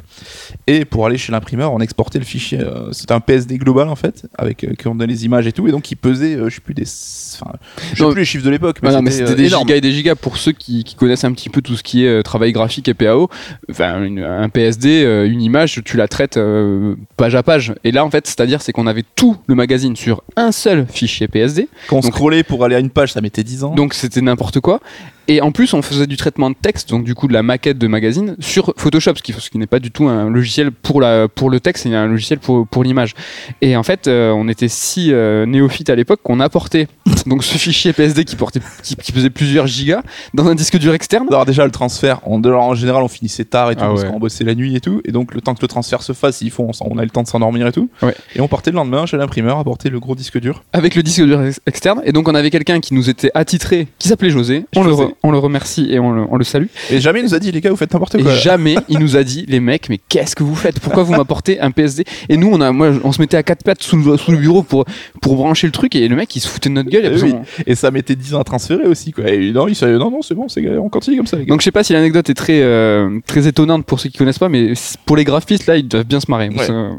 Et 0.67 0.85
pour 0.85 1.07
aller 1.07 1.17
chez 1.19 1.33
l'imprimeur, 1.33 1.73
on 1.73 1.81
exportait 1.81 2.19
le 2.19 2.25
fichier. 2.25 2.61
euh, 2.61 2.93
C'était 2.93 3.13
un 3.13 3.21
PSD 3.21 3.59
global 3.59 3.89
en 3.89 3.97
fait, 3.97 4.25
avec 4.37 4.67
qui 4.79 4.87
on 4.89 4.95
donnait 4.95 5.13
les 5.13 5.25
images 5.25 5.47
et 5.47 5.53
tout, 5.53 5.67
et 5.69 5.73
donc 5.73 5.91
il 5.91 5.97
pesait, 5.97 6.39
je 6.49 6.55
sais 6.55 6.61
plus 6.61 6.75
des, 6.75 6.85
enfin, 6.85 7.53
je 7.95 8.05
sais 8.05 8.11
plus 8.11 8.21
les 8.21 8.25
chiffres 8.25 8.45
de 8.45 8.51
l'époque, 8.51 8.79
mais 8.83 9.11
c'était 9.11 9.35
des 9.35 9.47
énorme. 9.47 9.67
gigas 9.67 9.77
et 9.77 9.81
des 9.81 9.93
gigas 9.93 10.15
pour 10.15 10.37
ceux 10.37 10.53
qui, 10.53 10.85
qui 10.85 10.95
connaissent 10.95 11.25
un 11.25 11.33
petit 11.33 11.49
peu 11.51 11.61
tout 11.63 11.77
ce 11.77 11.83
qui 11.83 12.05
est 12.05 12.23
travail 12.33 12.53
graphique 12.53 12.89
et 12.89 12.95
PAO. 12.95 13.29
Enfin, 13.71 14.03
une- 14.03 14.21
un 14.25 14.49
PSD, 14.49 15.05
euh, 15.05 15.29
une 15.31 15.43
image, 15.43 15.83
tu 15.85 15.99
la 15.99 16.09
traites 16.09 16.39
euh, 16.39 16.95
page 17.19 17.35
à 17.35 17.43
page. 17.43 17.75
Et 17.85 17.93
là, 17.93 18.05
en 18.07 18.11
fait, 18.11 18.27
c'est-à-dire, 18.27 18.63
c'est 18.63 18.73
qu'on 18.73 18.87
avait 18.87 19.05
tout 19.17 19.37
le 19.47 19.55
magazine 19.55 19.97
sur 19.97 20.23
un 20.37 20.51
seul 20.51 20.87
fichier 20.91 21.29
PSD. 21.29 21.69
Quand 21.89 21.97
on 21.97 22.01
donc- 22.01 22.13
scrollait 22.15 22.43
pour 22.43 22.65
aller 22.65 22.75
à 22.75 22.79
une 22.79 22.89
page, 22.89 23.13
ça 23.13 23.21
mettait 23.21 23.45
10 23.45 23.65
ans. 23.65 23.75
Donc 23.75 23.93
c'était 23.93 24.23
n'importe 24.23 24.61
quoi. 24.61 24.81
Et 25.29 25.41
en 25.41 25.53
plus, 25.53 25.73
on 25.75 25.83
faisait 25.83 26.07
du 26.07 26.17
traitement 26.17 26.51
de 26.51 26.57
texte, 26.61 26.91
donc 26.91 27.05
du 27.05 27.15
coup 27.15 27.29
de 27.29 27.33
la 27.33 27.43
maquette 27.43 27.79
de 27.79 27.87
magazine 27.87 28.37
sur 28.41 28.75
Photoshop, 28.77 29.13
ce 29.17 29.23
qui, 29.23 29.33
ce 29.33 29.51
qui 29.51 29.59
n'est 29.59 29.67
pas 29.67 29.79
du 29.79 29.91
tout 29.91 30.09
un 30.09 30.29
logiciel 30.31 30.73
pour, 30.73 31.01
la, 31.01 31.29
pour 31.29 31.49
le 31.51 31.61
texte, 31.61 31.85
c'est 31.85 31.95
un 31.95 32.07
logiciel 32.07 32.39
pour, 32.39 32.67
pour 32.67 32.83
l'image. 32.85 33.15
Et 33.61 33.77
en 33.77 33.83
fait, 33.83 34.09
euh, 34.09 34.31
on 34.33 34.49
était 34.49 34.69
si 34.69 35.13
euh, 35.13 35.47
néophyte 35.47 35.91
à 35.91 35.95
l'époque 35.95 36.21
qu'on 36.23 36.41
apportait 36.41 36.89
donc 37.27 37.45
ce 37.45 37.57
fichier 37.57 37.93
PSD 37.93 38.25
qui, 38.25 38.37
portait, 38.37 38.61
qui, 38.83 38.97
qui 38.97 39.13
pesait 39.13 39.31
plusieurs 39.31 39.67
gigas 39.67 40.03
dans 40.35 40.49
un 40.49 40.55
disque 40.55 40.77
dur 40.79 40.95
externe. 40.95 41.27
Alors 41.29 41.47
déjà 41.47 41.65
le 41.65 41.71
transfert, 41.71 42.21
on, 42.27 42.43
en 42.45 42.75
général 42.75 43.03
on 43.03 43.09
finissait 43.09 43.45
tard 43.45 43.71
et 43.71 43.77
tout 43.77 43.83
Ah 43.85 43.89
parce 43.89 44.05
qu'on 44.05 44.19
bossait 44.19 44.45
la 44.45 44.55
nuit 44.55 44.75
et 44.77 44.81
tout, 44.81 45.01
et 45.05 45.13
donc 45.13 45.35
le 45.35 45.41
temps 45.41 45.55
que 45.55 45.63
le 45.63 45.69
transfert 45.69 46.03
se 46.03 46.13
fasse, 46.13 46.41
il 46.43 46.51
faut, 46.51 46.65
on, 46.65 46.73
on 46.91 46.99
a 46.99 47.05
le 47.05 47.11
temps 47.11 47.23
de 47.23 47.29
s'endormir 47.29 47.67
et 47.67 47.73
tout. 47.73 47.89
Ouais. 48.03 48.15
Et 48.35 48.41
on 48.41 48.49
partait 48.49 48.71
le 48.71 48.77
lendemain 48.77 49.07
chez 49.07 49.17
l'imprimeur 49.17 49.59
apporter 49.59 49.89
le 49.89 50.01
gros 50.01 50.15
disque 50.15 50.39
dur. 50.41 50.63
avec 50.73 50.95
le 50.95 51.03
disque 51.03 51.23
dur 51.23 51.43
ex- 51.45 51.61
externe. 51.67 52.01
Et 52.05 52.13
donc 52.13 52.29
on 52.29 52.35
avait 52.35 52.51
quelqu'un 52.51 52.81
qui 52.81 52.95
nous 52.95 53.09
était 53.09 53.31
attitré, 53.35 53.89
qui 53.99 54.09
s'appelait 54.09 54.31
José. 54.31 54.65
On 54.77 54.83
le, 54.83 54.93
On 55.23 55.31
le 55.31 55.39
remercie 55.39 55.87
et 55.91 55.99
on 55.99 56.11
le, 56.13 56.23
on 56.31 56.37
le 56.37 56.45
salue. 56.45 56.67
Et 56.91 57.01
jamais 57.01 57.21
il 57.21 57.25
nous 57.25 57.35
a 57.35 57.39
dit 57.39 57.53
les 57.53 57.61
gars 57.61 57.71
vous 57.71 57.77
faites 57.77 57.93
n'importe 57.93 58.15
Et 58.17 58.23
quoi. 58.23 58.33
là. 58.33 58.39
jamais 58.39 58.77
il 58.89 58.99
nous 58.99 59.17
a 59.17 59.23
dit, 59.25 59.45
les 59.49 59.61
mecs, 59.61 59.89
mais 59.89 59.99
qu'est-ce 60.09 60.35
que 60.37 60.43
vous 60.43 60.55
faites? 60.55 60.81
Pourquoi 60.81 61.03
vous 61.03 61.13
m'apportez 61.15 61.61
un 61.61 61.71
PSD 61.71 62.05
Et 62.29 62.37
nous, 62.37 62.49
on 62.53 62.61
a, 62.61 62.73
moi, 62.73 62.91
on 63.05 63.13
se 63.13 63.21
mettait 63.21 63.37
à 63.37 63.43
quatre 63.43 63.63
pattes 63.65 63.83
sous 63.83 63.97
le, 63.97 64.17
sous 64.17 64.33
le 64.33 64.39
bureau 64.39 64.63
pour, 64.63 64.85
pour 65.21 65.37
brancher 65.37 65.67
le 65.67 65.73
truc, 65.73 65.95
et 65.97 66.07
le 66.09 66.17
mec, 66.17 66.35
il 66.37 66.41
se 66.41 66.49
foutait 66.49 66.69
de 66.69 66.75
notre 66.75 66.91
gueule. 66.91 67.07
et 67.07 67.13
Eh 67.17 67.23
oui. 67.23 67.35
Et 67.67 67.75
ça 67.75 67.91
mettait 67.91 68.15
10 68.17 68.35
ans 68.35 68.41
à 68.41 68.45
transférer 68.45 68.85
aussi 68.87 69.13
quoi. 69.13 69.29
Et 69.29 69.53
non, 69.53 69.69
il 69.69 69.75
savait 69.75 69.93
non 69.99 70.11
non 70.11 70.23
c'est 70.23 70.35
bon, 70.35 70.47
on 70.81 70.89
continue 70.89 71.17
comme 71.17 71.27
ça 71.27 71.37
les 71.37 71.45
gars. 71.45 71.51
Donc 71.53 71.61
je 71.61 71.65
sais 71.65 71.71
pas 71.73 71.85
si 71.85 71.93
l'anecdote 71.93 72.29
est 72.31 72.35
très, 72.35 72.61
euh, 72.63 73.19
très 73.27 73.47
étonnante 73.47 73.85
pour 73.87 74.01
ceux 74.01 74.09
qui 74.09 74.19
connaissent 74.19 74.39
pas, 74.39 74.49
mais 74.49 74.73
pour 75.07 75.17
les 75.17 75.25
graphistes, 75.25 75.67
là, 75.67 75.77
ils 75.77 75.87
doivent 75.89 76.05
bien 76.05 76.21
se 76.21 76.31
marrer. 76.31 76.49
Ouais. 76.49 76.67
Ça, 76.67 76.91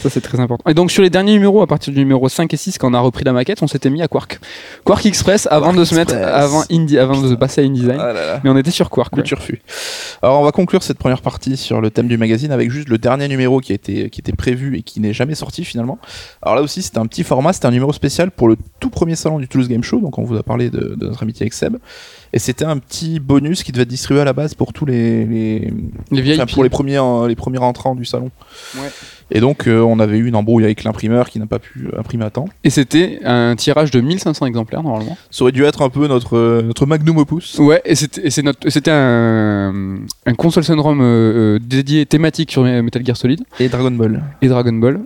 ça, 0.00 0.10
c'est 0.10 0.20
très 0.20 0.40
important. 0.40 0.68
Et 0.70 0.74
donc 0.74 0.90
sur 0.90 1.02
les 1.02 1.10
derniers 1.10 1.32
numéros, 1.32 1.62
à 1.62 1.66
partir 1.66 1.92
du 1.92 1.98
numéro 1.98 2.28
5 2.28 2.52
et 2.52 2.56
6, 2.56 2.78
quand 2.78 2.90
on 2.90 2.94
a 2.94 3.00
repris 3.00 3.24
la 3.24 3.32
maquette, 3.32 3.62
on 3.62 3.66
s'était 3.66 3.90
mis 3.90 4.02
à 4.02 4.08
Quark. 4.08 4.40
Quark 4.84 5.04
Express 5.06 5.46
avant 5.50 5.66
Quark 5.66 5.78
de 5.78 5.84
se 5.84 5.94
mettre, 5.94 6.14
avant, 6.14 6.64
Indie, 6.70 6.98
avant 6.98 7.20
de 7.20 7.34
passer 7.34 7.57
à 7.58 7.62
InDesign. 7.64 7.98
Ah 8.00 8.12
là 8.12 8.26
là. 8.26 8.40
Mais 8.44 8.50
on 8.50 8.56
était 8.56 8.70
sur 8.70 8.90
Quark. 8.90 9.14
Le 9.14 9.22
ouais. 9.22 9.26
turfu. 9.26 9.62
Alors 10.22 10.40
on 10.40 10.44
va 10.44 10.52
conclure 10.52 10.82
cette 10.82 10.98
première 10.98 11.22
partie 11.22 11.56
sur 11.56 11.80
le 11.80 11.90
thème 11.90 12.08
du 12.08 12.18
magazine 12.18 12.52
avec 12.52 12.70
juste 12.70 12.88
le 12.88 12.98
dernier 12.98 13.28
numéro 13.28 13.60
qui 13.60 13.72
a 13.72 13.74
été 13.74 14.10
qui 14.10 14.20
était 14.20 14.32
prévu 14.32 14.76
et 14.76 14.82
qui 14.82 15.00
n'est 15.00 15.12
jamais 15.12 15.34
sorti 15.34 15.64
finalement. 15.64 15.98
Alors 16.42 16.56
là 16.56 16.62
aussi 16.62 16.82
c'était 16.82 16.98
un 16.98 17.06
petit 17.06 17.24
format, 17.24 17.52
c'était 17.52 17.66
un 17.66 17.70
numéro 17.72 17.92
spécial 17.92 18.30
pour 18.30 18.48
le 18.48 18.56
tout 18.80 18.90
premier 18.90 19.16
salon 19.16 19.38
du 19.38 19.48
Toulouse 19.48 19.68
Game 19.68 19.82
Show, 19.82 20.00
donc 20.00 20.18
on 20.18 20.24
vous 20.24 20.36
a 20.36 20.42
parlé 20.42 20.70
de, 20.70 20.94
de 20.96 21.06
notre 21.06 21.22
amitié 21.22 21.44
avec 21.44 21.52
Seb. 21.52 21.76
Et 22.32 22.38
c'était 22.38 22.66
un 22.66 22.76
petit 22.78 23.20
bonus 23.20 23.62
qui 23.62 23.72
devait 23.72 23.84
être 23.84 23.88
distribué 23.88 24.20
à 24.20 24.24
la 24.24 24.34
base 24.34 24.54
pour 24.54 24.72
tous 24.72 24.84
les, 24.84 25.24
les, 25.24 25.72
pour 26.52 26.62
les 26.62 26.68
premiers 26.68 26.98
euh, 26.98 27.26
les 27.26 27.36
premiers 27.36 27.58
entrants 27.58 27.94
du 27.94 28.04
salon. 28.04 28.30
Ouais. 28.76 28.90
Et 29.30 29.40
donc 29.40 29.66
euh, 29.66 29.80
on 29.80 29.98
avait 30.00 30.18
eu 30.18 30.26
une 30.26 30.36
embrouille 30.36 30.64
avec 30.64 30.84
l'imprimeur 30.84 31.28
qui 31.28 31.38
n'a 31.38 31.46
pas 31.46 31.58
pu 31.58 31.88
imprimer 31.96 32.24
à 32.24 32.30
temps. 32.30 32.46
Et 32.64 32.70
c'était 32.70 33.20
un 33.24 33.54
tirage 33.56 33.90
de 33.90 34.00
1500 34.00 34.46
exemplaires 34.46 34.82
normalement. 34.82 35.16
Ça 35.30 35.42
aurait 35.44 35.52
dû 35.52 35.64
être 35.64 35.82
un 35.82 35.90
peu 35.90 36.06
notre 36.06 36.36
euh, 36.36 36.62
notre 36.62 36.86
magnum 36.86 37.18
opus. 37.18 37.58
Ouais, 37.58 37.82
et 37.84 37.94
c'était 37.94 38.90
un, 38.90 39.98
un 40.26 40.34
console 40.34 40.64
syndrome 40.64 41.00
euh, 41.02 41.58
dédié 41.60 42.06
thématique 42.06 42.50
sur 42.50 42.62
Metal 42.64 43.04
Gear 43.04 43.16
Solid 43.16 43.40
Et 43.60 43.68
Dragon 43.68 43.90
Ball. 43.90 44.22
et 44.42 44.48
Dragon 44.48 44.72
Ball. 44.72 45.00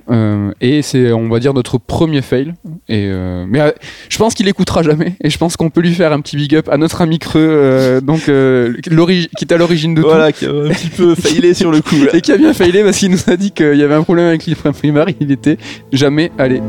et 0.61 0.83
c'est, 0.83 1.13
on 1.13 1.29
va 1.29 1.41
dire, 1.41 1.55
notre 1.55 1.79
premier 1.79 2.23
fail. 2.23 2.55
Et, 2.89 3.09
mais 3.49 3.75
je 4.09 4.19
pense 4.19 4.35
qu'il 4.35 4.49
écoutera 4.49 4.83
jamais. 4.83 5.17
Et 5.23 5.31
je 5.31 5.39
pense 5.39 5.57
qu'on 5.57 5.71
peut 5.71 5.81
lui 5.81 5.95
faire 5.95 6.13
un 6.13 6.21
petit 6.21 6.37
big 6.37 6.55
up 6.55 6.69
à 6.69 6.77
notre 6.77 7.01
ami 7.01 7.19
Creux, 7.19 8.01
donc, 8.03 8.23
qui 8.23 8.31
est 8.31 9.53
à 9.53 9.57
l'origine 9.57 9.95
de 9.95 10.01
Voilà, 10.01 10.33
qui 10.33 10.47
a 10.47 10.51
un 10.51 10.69
petit 10.69 10.89
peu 10.89 11.15
failé 11.15 11.55
sur 11.55 11.71
le 11.71 11.81
coup. 11.81 11.97
là. 12.05 12.11
tout. 12.11 12.17
Et 12.17 12.21
qui 12.21 12.33
a 12.33 12.37
bien 12.37 12.53
failé 12.55 12.83
parce 12.85 12.99
qu'il 12.99 13.11
nous 13.11 13.19
a 13.27 13.37
dit 13.37 13.51
qu'il 13.51 13.77
y 13.77 13.83
avait 13.83 13.95
un 13.95 14.03
problème 14.03 14.12
avec 14.21 14.45
l'IFRE 14.47 14.73
primaire. 14.73 15.07
Il 15.21 15.33
était 15.33 15.59
jamais 15.93 16.31
allé. 16.39 16.61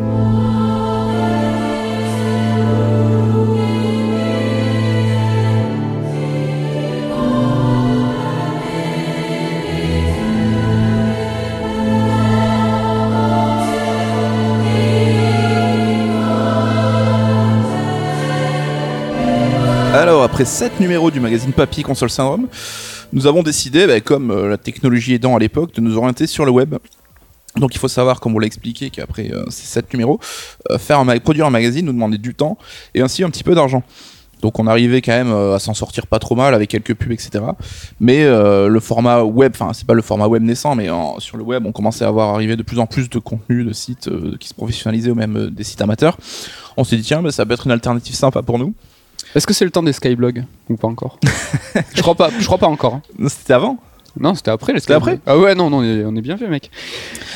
Alors, 19.94 20.24
après 20.24 20.44
7 20.44 20.80
numéros 20.80 21.12
du 21.12 21.20
magazine 21.20 21.54
Papy 21.54 21.84
Console 21.84 22.10
Syndrome, 22.10 22.48
nous 23.14 23.28
avons 23.28 23.44
décidé, 23.44 23.86
bah, 23.86 24.02
comme 24.02 24.32
euh, 24.32 24.50
la 24.50 24.58
technologie 24.58 25.14
aidant 25.14 25.36
à 25.36 25.40
l'époque, 25.40 25.74
de 25.76 25.82
nous 25.82 25.96
orienter 25.98 26.26
sur 26.26 26.46
le 26.46 26.52
web. 26.52 26.76
Donc 27.58 27.76
il 27.76 27.78
faut 27.78 27.88
savoir, 27.88 28.20
comme 28.20 28.36
on 28.36 28.40
l'a 28.40 28.48
expliqué, 28.48 28.90
qu'après 28.90 29.32
euh, 29.32 29.46
ces 29.50 29.66
7 29.66 29.94
numéros, 29.94 30.20
euh, 30.72 30.78
faire 30.80 31.00
un 31.00 31.18
produire 31.20 31.46
un 31.46 31.52
magazine 31.52 31.86
nous 31.86 31.94
demandait 31.94 32.18
du 32.18 32.34
temps 32.34 32.58
et 32.96 33.02
ainsi 33.02 33.24
un 33.24 33.30
petit 33.30 33.44
peu 33.44 33.54
d'argent. 33.56 33.84
Donc 34.42 34.60
on 34.60 34.68
arrivait 34.68 35.02
quand 35.02 35.14
même 35.14 35.32
euh, 35.32 35.56
à 35.56 35.60
s'en 35.60 35.74
sortir 35.74 36.06
pas 36.08 36.20
trop 36.20 36.36
mal 36.36 36.54
avec 36.54 36.70
quelques 36.70 36.96
pubs, 36.96 37.12
etc. 37.14 37.46
Mais 38.02 38.24
euh, 38.26 38.68
le 38.68 38.80
format 38.82 39.22
web, 39.24 39.54
enfin 39.56 39.72
c'est 39.72 39.88
pas 39.88 39.94
le 39.94 40.02
format 40.02 40.28
web 40.28 40.44
naissant, 40.44 40.76
mais 40.76 40.90
en- 40.90 41.18
sur 41.20 41.38
le 41.38 41.44
web 41.44 41.66
on 41.66 41.72
commençait 41.72 42.04
à 42.04 42.12
voir 42.12 42.34
arriver 42.34 42.58
de 42.58 42.64
plus 42.64 42.80
en 42.80 42.86
plus 42.86 43.10
de 43.10 43.20
contenus, 43.20 43.66
de 43.66 43.72
sites 43.72 44.10
euh, 44.10 44.36
qui 44.40 44.50
se 44.50 44.54
professionnalisaient 44.54 45.12
ou 45.12 45.16
même 45.16 45.38
euh, 45.38 45.50
des 45.50 45.64
sites 45.64 45.82
amateurs. 45.82 46.18
On 46.76 46.84
s'est 46.84 46.98
dit 46.98 47.04
tiens, 47.04 47.22
bah, 47.22 47.32
ça 47.32 47.46
peut 47.46 47.54
être 47.54 47.68
une 47.68 47.72
alternative 47.72 48.16
sympa 48.16 48.42
pour 48.42 48.60
nous. 48.60 48.74
Est-ce 49.36 49.48
que 49.48 49.54
c'est 49.54 49.64
le 49.66 49.72
temps 49.72 49.82
des 49.84 49.94
Skyblogs 49.94 50.44
ou 50.70 50.76
pas 50.76 50.88
encore? 50.90 51.20
Je 51.96 52.02
crois 52.02 52.16
pas. 52.16 52.30
Je 52.38 52.46
crois 52.46 52.58
pas 52.58 52.68
encore. 52.68 52.96
hein. 52.96 53.02
C'était 53.30 53.54
avant 53.54 53.78
Non, 54.20 54.36
c'était 54.36 54.52
après 54.52 54.74
C'était 54.80 54.94
Skyblogs. 54.94 55.20
Ah 55.26 55.38
ouais, 55.40 55.56
non, 55.56 55.70
non, 55.70 55.78
on 55.80 55.84
est, 55.84 56.04
on 56.06 56.16
est 56.16 56.22
bien 56.22 56.38
fait, 56.38 56.48
mec. 56.48 56.70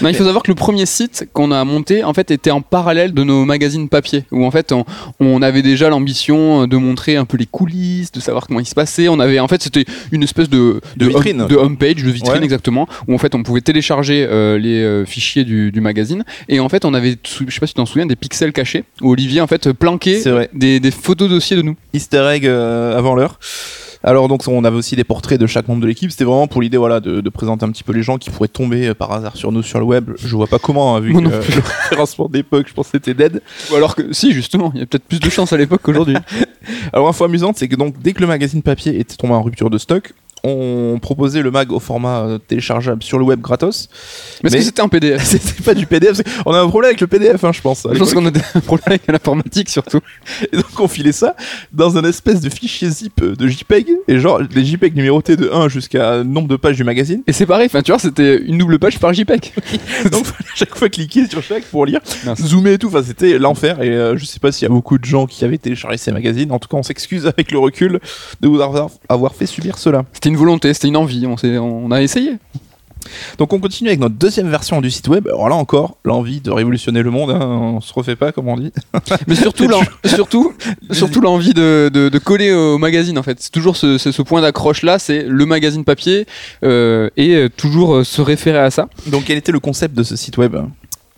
Non, 0.02 0.10
il 0.10 0.16
faut 0.16 0.24
savoir 0.24 0.44
que 0.44 0.52
le 0.52 0.56
premier 0.56 0.86
site 0.86 1.28
qu'on 1.34 1.52
a 1.52 1.64
monté, 1.64 2.04
en 2.04 2.14
fait, 2.14 2.30
était 2.30 2.52
en 2.52 2.62
parallèle 2.62 3.14
de 3.14 3.24
nos 3.24 3.46
magazines 3.46 3.90
papier, 3.90 4.26
où 4.32 4.46
en 4.46 4.52
fait, 4.52 4.72
on, 4.72 4.86
on 5.20 5.42
avait 5.42 5.64
déjà 5.64 5.90
l'ambition 5.90 6.68
de 6.68 6.78
montrer 6.78 7.16
un 7.16 7.26
peu 7.26 7.36
les 7.38 7.48
coulisses, 7.48 8.12
de 8.12 8.20
savoir 8.20 8.46
comment 8.46 8.60
il 8.60 8.68
se 8.68 8.76
passait. 8.76 9.08
On 9.08 9.20
avait, 9.20 9.40
en 9.40 9.48
fait, 9.48 9.64
c'était 9.64 9.86
une 10.12 10.22
espèce 10.24 10.50
de, 10.50 10.80
De 10.98 11.08
vitrine. 11.08 11.42
home- 11.42 11.48
de 11.48 11.56
homepage, 11.56 12.04
de 12.04 12.12
vitrine 12.12 12.38
Ouais. 12.38 12.44
exactement, 12.44 12.88
où 13.08 13.16
en 13.16 13.18
fait, 13.18 13.34
on 13.34 13.42
pouvait 13.42 13.62
télécharger 13.62 14.28
euh, 14.30 14.60
les 14.60 14.84
euh, 14.84 15.04
fichiers 15.06 15.46
du, 15.46 15.72
du 15.72 15.82
magazine. 15.82 16.24
Et 16.48 16.60
en 16.60 16.70
fait, 16.70 16.86
on 16.86 16.94
avait, 16.94 17.16
je 17.24 17.52
sais 17.52 17.60
pas 17.60 17.66
si 17.68 17.74
tu 17.74 17.78
t'en 17.78 17.86
souviens, 17.88 18.06
des 18.06 18.16
pixels 18.16 18.54
cachés, 18.54 18.84
où 19.02 19.12
Olivier, 19.12 19.42
en 19.42 19.48
fait, 19.48 19.72
planquait 19.74 20.22
des, 20.54 20.80
des 20.80 20.92
photos 20.92 21.28
dossiers 21.30 21.58
de 21.58 21.64
nous. 21.64 21.76
Easter 21.94 22.24
egg 22.32 22.46
euh, 22.46 22.96
avant 22.98 23.16
l'heure. 23.16 23.40
Alors 24.08 24.30
donc 24.30 24.48
on 24.48 24.64
avait 24.64 24.78
aussi 24.78 24.96
des 24.96 25.04
portraits 25.04 25.38
de 25.38 25.46
chaque 25.48 25.68
membre 25.68 25.82
de 25.82 25.88
l'équipe. 25.88 26.10
C'était 26.10 26.24
vraiment 26.24 26.48
pour 26.48 26.62
l'idée 26.62 26.78
voilà 26.78 27.02
de, 27.02 27.20
de 27.20 27.30
présenter 27.30 27.66
un 27.66 27.72
petit 27.72 27.84
peu 27.84 27.92
les 27.92 28.04
gens 28.04 28.18
qui 28.18 28.30
pourraient 28.30 28.48
tomber 28.48 28.88
euh, 28.88 28.94
par 28.94 29.12
hasard 29.12 29.36
sur 29.36 29.52
nous 29.52 29.62
sur 29.62 29.80
le 29.80 29.86
web. 29.86 30.12
Je 30.18 30.34
vois 30.34 30.48
pas 30.48 30.60
comment 30.60 30.96
hein, 30.96 31.02
vu 31.02 31.12
que 31.12 31.18
euh, 31.18 31.22
le 31.24 31.30
référencement 31.90 32.30
d'époque, 32.30 32.68
je 32.70 32.74
pense 32.74 32.86
que 32.86 32.92
c'était 32.94 33.14
dead. 33.14 33.42
Ou 33.70 33.76
alors 33.76 33.98
que, 33.98 34.14
si, 34.14 34.32
justement, 34.32 34.72
il 34.74 34.80
y 34.80 34.84
a 34.84 34.86
peut-être 34.86 35.04
plus 35.04 35.20
de 35.20 35.30
chance 35.30 35.52
à 35.52 35.58
l'époque 35.58 35.82
qu'aujourd'hui. 35.84 36.16
Alors 36.94 37.10
info 37.10 37.26
amusante, 37.26 37.58
c'est 37.58 37.68
que 37.68 37.76
donc 37.76 37.96
dès 38.02 38.14
que 38.14 38.22
le 38.22 38.28
magazine 38.28 38.62
papier 38.62 38.98
était 38.98 39.18
tombé 39.18 39.34
en 39.34 39.42
rupture 39.42 39.70
de 39.70 39.78
stock, 39.78 40.14
on 40.44 41.00
proposait 41.02 41.42
le 41.42 41.52
mag 41.52 41.72
au 41.72 41.80
format 41.80 42.22
euh, 42.22 42.38
téléchargeable 42.38 43.04
sur 43.04 43.18
le 43.18 43.26
web 43.26 43.42
gratos. 43.42 43.90
Mais 44.44 44.50
c'était 44.50 44.82
un 44.82 44.88
PDF 44.88 45.24
C'était 45.26 45.64
pas 45.64 45.74
du 45.74 45.86
PDF. 45.86 46.22
On 46.46 46.54
a 46.54 46.60
un 46.60 46.68
problème 46.68 46.90
avec 46.90 47.02
le 47.02 47.08
PDF, 47.08 47.44
hein, 47.44 47.52
je 47.54 47.62
pense. 47.62 47.88
Je 47.92 47.98
pense 47.98 48.14
qu'on 48.14 48.26
a 48.26 48.30
un 48.30 48.60
problème 48.62 48.86
avec 48.88 49.08
l'informatique 49.08 49.70
surtout. 49.70 50.00
Et 50.52 50.56
donc 50.56 50.80
on 50.80 50.88
filait 50.88 51.12
ça 51.12 51.36
dans 51.72 51.98
un 51.98 52.04
espèce 52.04 52.42
de 52.42 52.50
fichier 52.50 52.90
zip 52.90 53.24
de 53.24 53.48
JPEG 53.48 53.88
et 54.08 54.20
genre 54.20 54.40
les 54.40 54.66
JPEG 54.66 54.96
numérotés 54.96 55.36
de 55.36 55.50
1 55.50 55.70
jusqu'à 55.70 56.24
nombre 56.24 56.48
de 56.48 56.56
pages 56.56 56.76
du 56.76 56.84
magazine. 56.84 57.24
Et 57.28 57.34
c'est 57.34 57.46
pareil, 57.46 57.68
enfin 57.68 57.82
tu 57.82 57.92
vois, 57.92 58.00
c'était 58.00 58.38
une 58.38 58.58
double 58.58 58.80
page 58.80 59.00
par 59.00 59.14
JPEG. 59.14 59.54
Donc 60.12 60.26
fallait 60.26 60.50
à 60.52 60.56
chaque 60.56 60.76
fois 60.76 60.90
cliquer 60.90 61.28
sur 61.28 61.42
chaque 61.42 61.64
pour 61.66 61.86
lire, 61.86 62.00
zoomer 62.36 62.74
et 62.74 62.78
tout. 62.78 62.88
Enfin 62.88 63.04
c'était 63.06 63.38
l'enfer 63.38 63.82
et 63.82 63.90
euh, 63.90 64.18
je 64.18 64.26
sais 64.26 64.40
pas 64.40 64.52
s'il 64.52 64.68
y 64.68 64.72
a 64.72 64.74
beaucoup 64.74 64.98
de 64.98 65.06
gens 65.06 65.26
qui 65.26 65.44
avaient 65.46 65.58
téléchargé 65.58 65.98
ces 65.98 66.12
magazines. 66.12 66.52
En 66.52 66.60
tout 66.60 66.68
cas 66.68 66.78
on 66.78 66.84
s'excuse 66.84 67.26
avec 67.28 67.52
le 67.52 67.60
recul 67.60 68.00
de 68.42 68.48
vous 68.48 68.62
avoir, 68.62 68.90
avoir 69.10 69.36
fait 69.36 69.46
subir 69.46 69.78
cela. 69.78 70.04
C'était 70.14 70.27
une 70.30 70.38
volonté, 70.38 70.74
c'était 70.74 70.88
une 70.88 70.98
envie, 70.98 71.26
on, 71.28 71.36
on 71.64 71.92
a 71.92 72.02
essayé. 72.02 72.34
Donc 73.38 73.54
on 73.54 73.60
continue 73.60 73.90
avec 73.90 74.02
notre 74.02 74.16
deuxième 74.16 74.50
version 74.50 74.82
du 74.82 74.92
site 74.92 75.08
web. 75.08 75.28
Alors 75.28 75.48
là 75.48 75.56
encore 75.56 75.96
l'envie 76.04 76.42
de 76.42 76.52
révolutionner 76.52 77.04
le 77.04 77.12
monde. 77.12 77.30
hein, 77.32 77.40
on 77.40 77.80
se 77.80 77.94
refait 77.94 78.18
pas 78.18 78.34
comme 78.34 78.50
on 78.50 78.58
dit. 78.58 78.74
Mais 79.28 79.36
surtout, 79.36 79.70
surtout, 80.06 80.52
surtout 80.92 81.22
l'envie 81.22 81.54
de, 81.54 81.90
de- 81.94 82.10
de 82.10 82.20
coller 82.20 82.52
au 82.52 82.78
magazine 82.78 83.18
en 83.18 83.24
fait. 83.24 83.38
C'est 83.40 83.52
toujours 83.52 83.78
ce, 83.78 83.98
ce- 83.98 84.12
ce 84.12 84.22
point 84.24 84.42
d'accroche 84.42 84.82
là, 84.84 85.00
c'est 85.00 85.24
le 85.24 85.46
magazine 85.46 85.86
papier 85.86 86.26
euh, 86.64 87.10
et 87.16 87.36
euh, 87.36 87.50
toujours 87.50 87.96
euh, 87.98 88.04
se 88.04 88.22
référer 88.22 88.60
à 88.60 88.72
ça. 88.72 88.90
Donc 89.06 89.24
quel 89.26 89.38
était 89.38 89.54
le 89.54 89.60
concept 89.62 89.96
de 89.96 90.04
ce 90.04 90.18
site 90.18 90.38
web? 90.38 90.58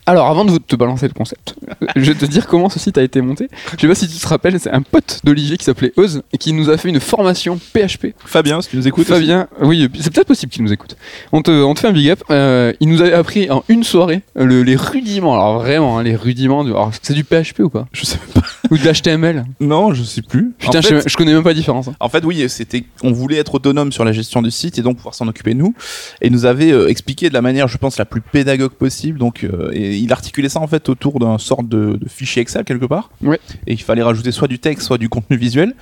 Alors, 0.10 0.26
avant 0.26 0.44
de 0.44 0.58
te 0.58 0.76
balancer 0.76 1.08
le 1.08 1.14
concept, 1.14 1.54
je 1.96 2.02
vais 2.12 2.16
te 2.16 2.26
dire 2.26 2.48
comment 2.48 2.68
ce 2.70 2.80
site 2.80 2.98
a 2.98 3.04
été 3.04 3.22
monté. 3.22 3.48
Je 3.76 3.82
sais 3.82 3.88
pas 3.88 3.94
si 3.94 4.08
tu 4.08 4.18
te 4.18 4.28
rappelles, 4.28 4.60
c'est 4.60 4.72
un 4.72 4.82
pote 4.82 5.20
d'Olivier 5.24 5.56
qui 5.56 5.66
s'appelait 5.66 5.94
Oz 5.98 6.24
et 6.34 6.40
qui 6.40 6.52
nous 6.52 6.72
a 6.72 6.78
fait 6.78 6.90
une 6.90 7.00
formation 7.00 7.60
PHP. 7.60 8.16
Fabien, 8.26 8.60
si 8.62 8.70
tu 8.70 8.78
nous 8.78 8.88
écoutes. 8.88 9.06
Fabien, 9.06 9.48
oui, 9.62 9.88
c'est 10.00 10.12
peut-être 10.12 10.26
possible 10.28 10.52
qu'il 10.52 10.64
nous 10.64 10.74
écoute. 10.74 10.98
On 11.32 11.44
te, 11.44 11.52
on 11.52 11.76
te 11.76 11.82
fait 11.82 11.90
un 11.90 11.92
big 11.92 12.10
up. 12.10 12.24
Euh, 12.32 12.74
il 12.80 12.90
nous 12.90 13.02
avait 13.04 13.14
appris 13.14 13.52
en 13.52 13.64
une 13.70 13.84
soirée 13.84 14.22
le- 14.36 14.64
les 14.64 14.76
rudiments. 14.76 15.36
Alors 15.36 15.60
vraiment, 15.60 16.00
hein, 16.00 16.04
les 16.04 16.16
rudiments. 16.16 16.64
De, 16.64 16.72
alors, 16.72 16.90
c'est 17.04 17.14
du 17.14 17.24
PHP 17.24 17.60
ou 17.60 17.70
pas 17.70 17.86
Je 17.92 18.06
sais 18.06 18.18
pas. 18.34 18.42
Ou 18.72 18.78
de 18.78 18.84
l'HTML 18.88 19.46
Non, 19.60 19.94
je 19.94 20.04
sais 20.04 20.22
plus. 20.22 20.52
Putain, 20.58 20.80
en, 20.80 20.82
je, 20.82 20.88
fait, 20.88 21.02
sais- 21.02 21.10
je 21.10 21.18
connais 21.18 21.34
même 21.34 21.44
pas 21.44 21.50
la 21.50 21.56
différence. 21.56 21.88
hein. 21.88 21.96
en 22.00 22.10
fait, 22.10 22.24
oui, 22.26 22.48
c'était. 22.50 22.84
On 23.04 23.12
voulait 23.12 23.38
être 23.38 23.56
autonome 23.56 23.92
sur 23.92 24.06
la 24.06 24.12
gestion 24.12 24.42
du 24.42 24.52
site 24.52 24.78
et 24.78 24.82
donc 24.82 24.98
pouvoir 24.98 25.16
s'en 25.16 25.28
occuper 25.28 25.54
nous. 25.54 25.74
Et 26.22 26.30
nous 26.30 26.46
avait 26.46 26.72
euh, 26.72 26.88
expliqué 26.88 27.30
de 27.30 27.34
la 27.34 27.42
manière, 27.42 27.68
je 27.68 27.78
pense, 27.78 27.98
la 27.98 28.06
plus 28.06 28.22
pédagogue 28.22 28.72
possible. 28.74 29.18
Donc, 29.20 29.44
euh, 29.44 29.72
et 29.74 29.98
il 29.98 30.12
articulait 30.12 30.50
ça 30.50 30.60
en 30.60 30.68
fait 30.68 30.88
autour 30.90 31.20
d'un 31.20 31.38
sorte 31.38 31.68
de, 31.68 31.98
de 32.00 32.10
fichier 32.10 32.42
Excel 32.42 32.64
quelque 32.64 32.86
part. 32.86 33.10
Ouais. 33.22 33.40
Et 33.68 33.74
il 33.74 33.82
fallait 33.82 34.04
rajouter 34.04 34.32
soit 34.32 34.48
du 34.48 34.60
texte, 34.60 34.86
soit 34.88 34.98
du 34.98 35.10
contenu 35.10 35.38
visuel. 35.38 35.74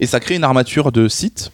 Et 0.00 0.06
ça 0.06 0.20
crée 0.20 0.36
une 0.36 0.44
armature 0.44 0.92
de 0.92 1.08
site. 1.08 1.52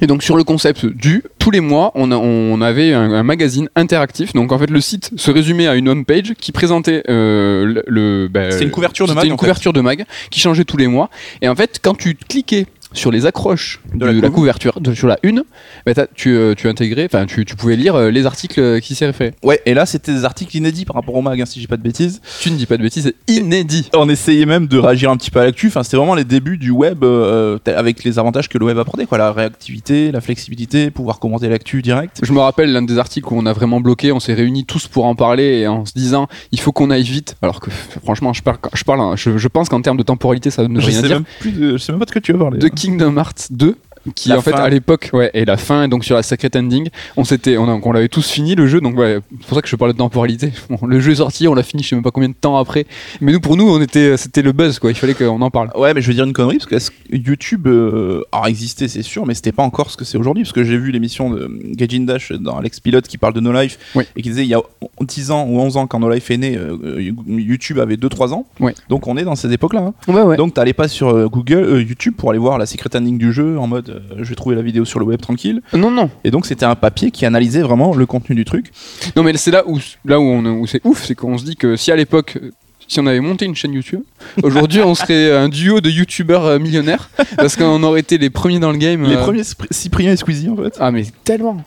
Et 0.00 0.06
donc 0.08 0.22
sur 0.24 0.36
le 0.36 0.42
concept 0.44 0.86
du, 0.86 1.22
tous 1.38 1.50
les 1.52 1.60
mois, 1.60 1.92
on, 1.94 2.10
a- 2.10 2.16
on 2.16 2.60
avait 2.60 2.92
un, 2.92 3.12
un 3.12 3.22
magazine 3.22 3.68
interactif. 3.76 4.32
Donc 4.32 4.50
en 4.50 4.58
fait, 4.58 4.68
le 4.70 4.80
site 4.80 5.10
se 5.16 5.30
résumait 5.30 5.68
à 5.68 5.76
une 5.76 5.88
home 5.88 6.04
page 6.04 6.34
qui 6.40 6.50
présentait 6.52 7.02
euh, 7.08 7.64
le. 7.64 7.84
le- 7.86 8.28
bah, 8.28 8.50
C'était 8.50 8.64
une 8.64 8.70
couverture 8.72 9.06
de 9.06 9.10
c'était 9.12 9.20
mag, 9.20 9.26
une 9.26 9.32
en 9.32 9.36
fait. 9.36 9.40
couverture 9.40 9.72
de 9.72 9.80
mag 9.80 10.04
qui 10.30 10.40
changeait 10.40 10.64
tous 10.64 10.76
les 10.78 10.88
mois. 10.88 11.10
Et 11.42 11.48
en 11.48 11.54
fait, 11.54 11.78
quand 11.82 11.94
tu 11.94 12.14
cliquais 12.16 12.66
sur 12.94 13.10
les 13.10 13.26
accroches 13.26 13.80
De 13.94 14.06
la 14.06 14.12
la, 14.12 14.20
couve. 14.22 14.30
couverture, 14.36 14.80
de- 14.80 14.94
sur 14.94 15.06
la 15.08 15.18
une, 15.22 15.42
bah, 15.84 15.94
t'as- 15.94 16.06
tu, 16.14 16.30
euh, 16.36 16.54
tu 16.54 16.68
intégrais, 16.68 17.04
enfin 17.04 17.26
tu, 17.26 17.44
tu 17.44 17.56
pouvais 17.56 17.76
lire 17.76 17.94
euh, 17.94 18.10
les 18.10 18.24
articles 18.26 18.60
euh, 18.60 18.80
qui 18.80 18.94
s'y 18.94 19.04
référaient. 19.04 19.34
Ouais. 19.42 19.60
Et 19.66 19.74
là, 19.74 19.84
c'était 19.86 20.12
des 20.12 20.24
articles 20.24 20.56
inédits 20.56 20.84
par 20.84 20.96
rapport 20.96 21.14
au 21.14 21.22
mag, 21.22 21.40
hein, 21.40 21.44
si 21.46 21.60
j'ai 21.60 21.66
pas 21.66 21.76
de 21.76 21.82
bêtises. 21.82 22.20
Tu 22.40 22.50
ne 22.50 22.56
dis 22.56 22.66
pas 22.66 22.76
de 22.76 22.82
bêtises, 22.82 23.04
c'est 23.04 23.32
inédit. 23.32 23.90
On 23.94 24.08
essayait 24.08 24.46
même 24.46 24.66
de 24.66 24.78
réagir 24.78 25.10
un 25.10 25.16
petit 25.16 25.30
peu 25.30 25.40
à 25.40 25.44
l'actu. 25.44 25.66
Enfin, 25.68 25.82
c'était 25.82 25.96
vraiment 25.96 26.14
les 26.14 26.24
débuts 26.24 26.58
du 26.58 26.70
web 26.70 27.04
euh, 27.04 27.58
avec 27.66 28.04
les 28.04 28.18
avantages 28.18 28.48
que 28.48 28.58
le 28.58 28.64
web 28.66 28.78
apportait, 28.78 29.06
quoi. 29.06 29.18
La 29.18 29.32
réactivité, 29.32 30.10
la 30.12 30.20
flexibilité, 30.20 30.90
pouvoir 30.90 31.18
commenter 31.18 31.48
l'actu 31.48 31.82
direct. 31.82 32.18
Je 32.22 32.32
me 32.32 32.38
rappelle 32.40 32.72
l'un 32.72 32.82
des 32.82 32.98
articles 32.98 33.32
où 33.32 33.36
on 33.36 33.46
a 33.46 33.52
vraiment 33.52 33.80
bloqué, 33.80 34.12
on 34.12 34.20
s'est 34.20 34.34
réunis 34.34 34.64
tous 34.64 34.86
pour 34.88 35.04
en 35.06 35.14
parler 35.14 35.60
et 35.60 35.66
en 35.66 35.84
se 35.84 35.92
disant 35.94 36.28
il 36.52 36.60
faut 36.60 36.72
qu'on 36.72 36.90
aille 36.90 37.02
vite. 37.02 37.36
Alors 37.42 37.60
que 37.60 37.70
franchement, 38.02 38.32
je 38.32 38.42
parle, 38.42 38.58
je, 38.74 38.84
parle, 38.84 39.00
hein, 39.00 39.14
je, 39.16 39.36
je 39.36 39.48
pense 39.48 39.68
qu'en 39.68 39.80
termes 39.82 39.96
de 39.96 40.02
temporalité, 40.02 40.50
ça 40.50 40.66
ne 40.68 40.74
veut 40.74 40.80
Je 40.80 40.86
rien 40.86 41.00
sais, 41.00 41.06
dire. 41.06 41.16
même 41.16 41.24
plus 41.40 41.52
de, 41.52 41.72
je 41.72 41.82
sais 41.82 41.92
même 41.92 41.98
pas 41.98 42.04
de 42.06 42.10
quoi 42.12 42.20
tu 42.20 42.32
veux 42.32 42.38
parler. 42.38 42.58
de 42.58 42.68
Kingdom 42.84 43.16
Hearts 43.16 43.48
2 43.48 43.76
qui 44.14 44.28
La 44.28 44.38
en 44.38 44.42
fait 44.42 44.50
fin. 44.52 44.58
à 44.58 44.68
l'époque 44.68 45.10
ouais 45.12 45.30
et 45.34 45.44
la 45.44 45.56
fin 45.56 45.88
donc 45.88 46.04
sur 46.04 46.14
la 46.16 46.22
secret 46.22 46.50
ending 46.56 46.88
on 47.16 47.24
s'était 47.24 47.56
on, 47.56 47.92
l'avait 47.92 48.08
tous 48.08 48.28
fini 48.30 48.54
le 48.54 48.66
jeu 48.66 48.80
donc 48.80 48.96
ouais 48.98 49.18
c'est 49.40 49.46
pour 49.46 49.56
ça 49.56 49.62
que 49.62 49.68
je 49.68 49.76
parlais 49.76 49.92
de 49.94 49.98
temporalité 49.98 50.52
Bon, 50.70 50.86
le 50.86 51.00
jeu 51.00 51.12
est 51.12 51.16
sorti 51.16 51.48
on 51.48 51.54
l'a 51.54 51.62
fini 51.62 51.82
je 51.82 51.88
sais 51.90 51.96
même 51.96 52.02
pas 52.02 52.10
combien 52.10 52.28
de 52.28 52.34
temps 52.34 52.56
après 52.58 52.86
mais 53.20 53.32
nous 53.32 53.40
pour 53.40 53.56
nous 53.56 53.68
on 53.68 53.80
était 53.80 54.16
c'était 54.16 54.42
le 54.42 54.52
buzz 54.52 54.78
quoi 54.78 54.90
il 54.90 54.94
fallait 54.94 55.14
qu'on 55.14 55.40
en 55.40 55.50
parle 55.50 55.70
Ouais, 55.74 55.92
mais 55.94 56.00
je 56.02 56.08
veux 56.08 56.14
dire 56.14 56.24
une 56.24 56.32
connerie 56.32 56.58
parce 56.70 56.90
que 56.90 56.94
YouTube 57.10 57.66
euh, 57.66 58.22
a 58.32 58.48
existé, 58.48 58.86
c'est 58.88 59.02
sûr, 59.02 59.26
mais 59.26 59.34
c'était 59.34 59.52
pas 59.52 59.62
encore 59.62 59.90
ce 59.90 59.96
que 59.96 60.04
c'est 60.04 60.18
aujourd'hui. 60.18 60.44
Parce 60.44 60.52
que 60.52 60.62
j'ai 60.62 60.76
vu 60.78 60.90
l'émission 60.92 61.30
de 61.30 61.48
Gajin 61.74 62.00
Dash 62.04 62.32
dans 62.32 62.58
Alex 62.58 62.80
Pilote 62.80 63.06
qui 63.08 63.18
parle 63.18 63.32
de 63.34 63.40
No 63.40 63.52
Life 63.52 63.78
Oui. 63.94 64.04
et 64.16 64.22
qui 64.22 64.28
disait 64.28 64.42
il 64.42 64.48
y 64.48 64.54
a 64.54 64.60
10 65.00 65.30
ans 65.30 65.46
ou 65.48 65.58
11 65.58 65.76
ans 65.76 65.86
quand 65.86 65.98
No 65.98 66.10
Life 66.10 66.30
est 66.30 66.36
né, 66.36 66.56
euh, 66.56 67.00
YouTube 67.26 67.78
avait 67.78 67.96
2-3 67.96 68.32
ans. 68.32 68.46
Donc 68.88 69.06
on 69.06 69.16
est 69.16 69.24
dans 69.24 69.34
ces 69.36 69.52
époques-là. 69.52 69.80
hein. 70.08 70.12
ouais 70.12 70.22
ouais 70.22 70.36
Donc 70.36 70.54
t'allais 70.54 70.72
pas 70.74 70.88
sur 70.88 71.08
euh, 71.08 71.28
Google, 71.28 71.54
euh, 71.64 71.82
YouTube 71.82 72.14
pour 72.16 72.30
aller 72.30 72.38
voir 72.38 72.58
la 72.58 72.66
secret 72.66 72.90
ending 72.96 73.18
du 73.18 73.32
jeu 73.32 73.58
en 73.58 73.66
mode 73.66 73.93
euh, 73.94 74.00
je 74.18 74.24
vais 74.28 74.34
trouver 74.34 74.56
la 74.56 74.62
vidéo 74.62 74.84
sur 74.84 74.98
le 74.98 75.04
web 75.06 75.20
tranquille. 75.20 75.62
non 75.72 75.90
non 75.90 76.10
Et 76.24 76.30
donc 76.30 76.46
c'était 76.46 76.66
un 76.66 76.74
papier 76.74 77.10
qui 77.10 77.24
analysait 77.26 77.62
vraiment 77.62 77.94
le 77.94 78.06
contenu 78.06 78.34
du 78.34 78.44
truc. 78.44 78.70
non 79.16 79.22
mais 79.22 79.36
c'est 79.36 79.50
là 79.50 79.62
où 79.66 79.78
là 80.04 80.20
où, 80.20 80.24
on, 80.24 80.44
où 80.60 80.66
c'est 80.66 80.80
ouf 80.84 81.04
c'est 81.04 81.14
qu'on 81.14 81.38
se 81.38 81.44
dit 81.44 81.56
que 81.56 81.76
si 81.76 81.90
à 81.92 81.96
l'époque 81.96 82.38
si 82.86 83.00
on 83.00 83.06
avait 83.06 83.20
monté 83.20 83.46
une 83.46 83.54
chaîne 83.54 83.72
YouTube, 83.72 84.02
aujourd'hui 84.42 84.80
on 84.80 84.94
serait 84.94 85.34
un 85.34 85.48
duo 85.48 85.80
de 85.80 85.90
youtubeurs 85.90 86.44
euh, 86.44 86.58
millionnaires 86.58 87.10
parce 87.36 87.56
qu'on 87.56 87.82
aurait 87.82 88.00
été 88.00 88.18
les 88.18 88.30
premiers 88.30 88.58
dans 88.58 88.72
le 88.72 88.78
game. 88.78 89.04
Les 89.04 89.16
euh. 89.16 89.22
premiers 89.22 89.42
Cyprien 89.70 90.12
et 90.12 90.16
Squeezie 90.16 90.48
en 90.48 90.56
fait. 90.56 90.76
Ah 90.80 90.90
mais 90.90 91.04
tellement. 91.24 91.62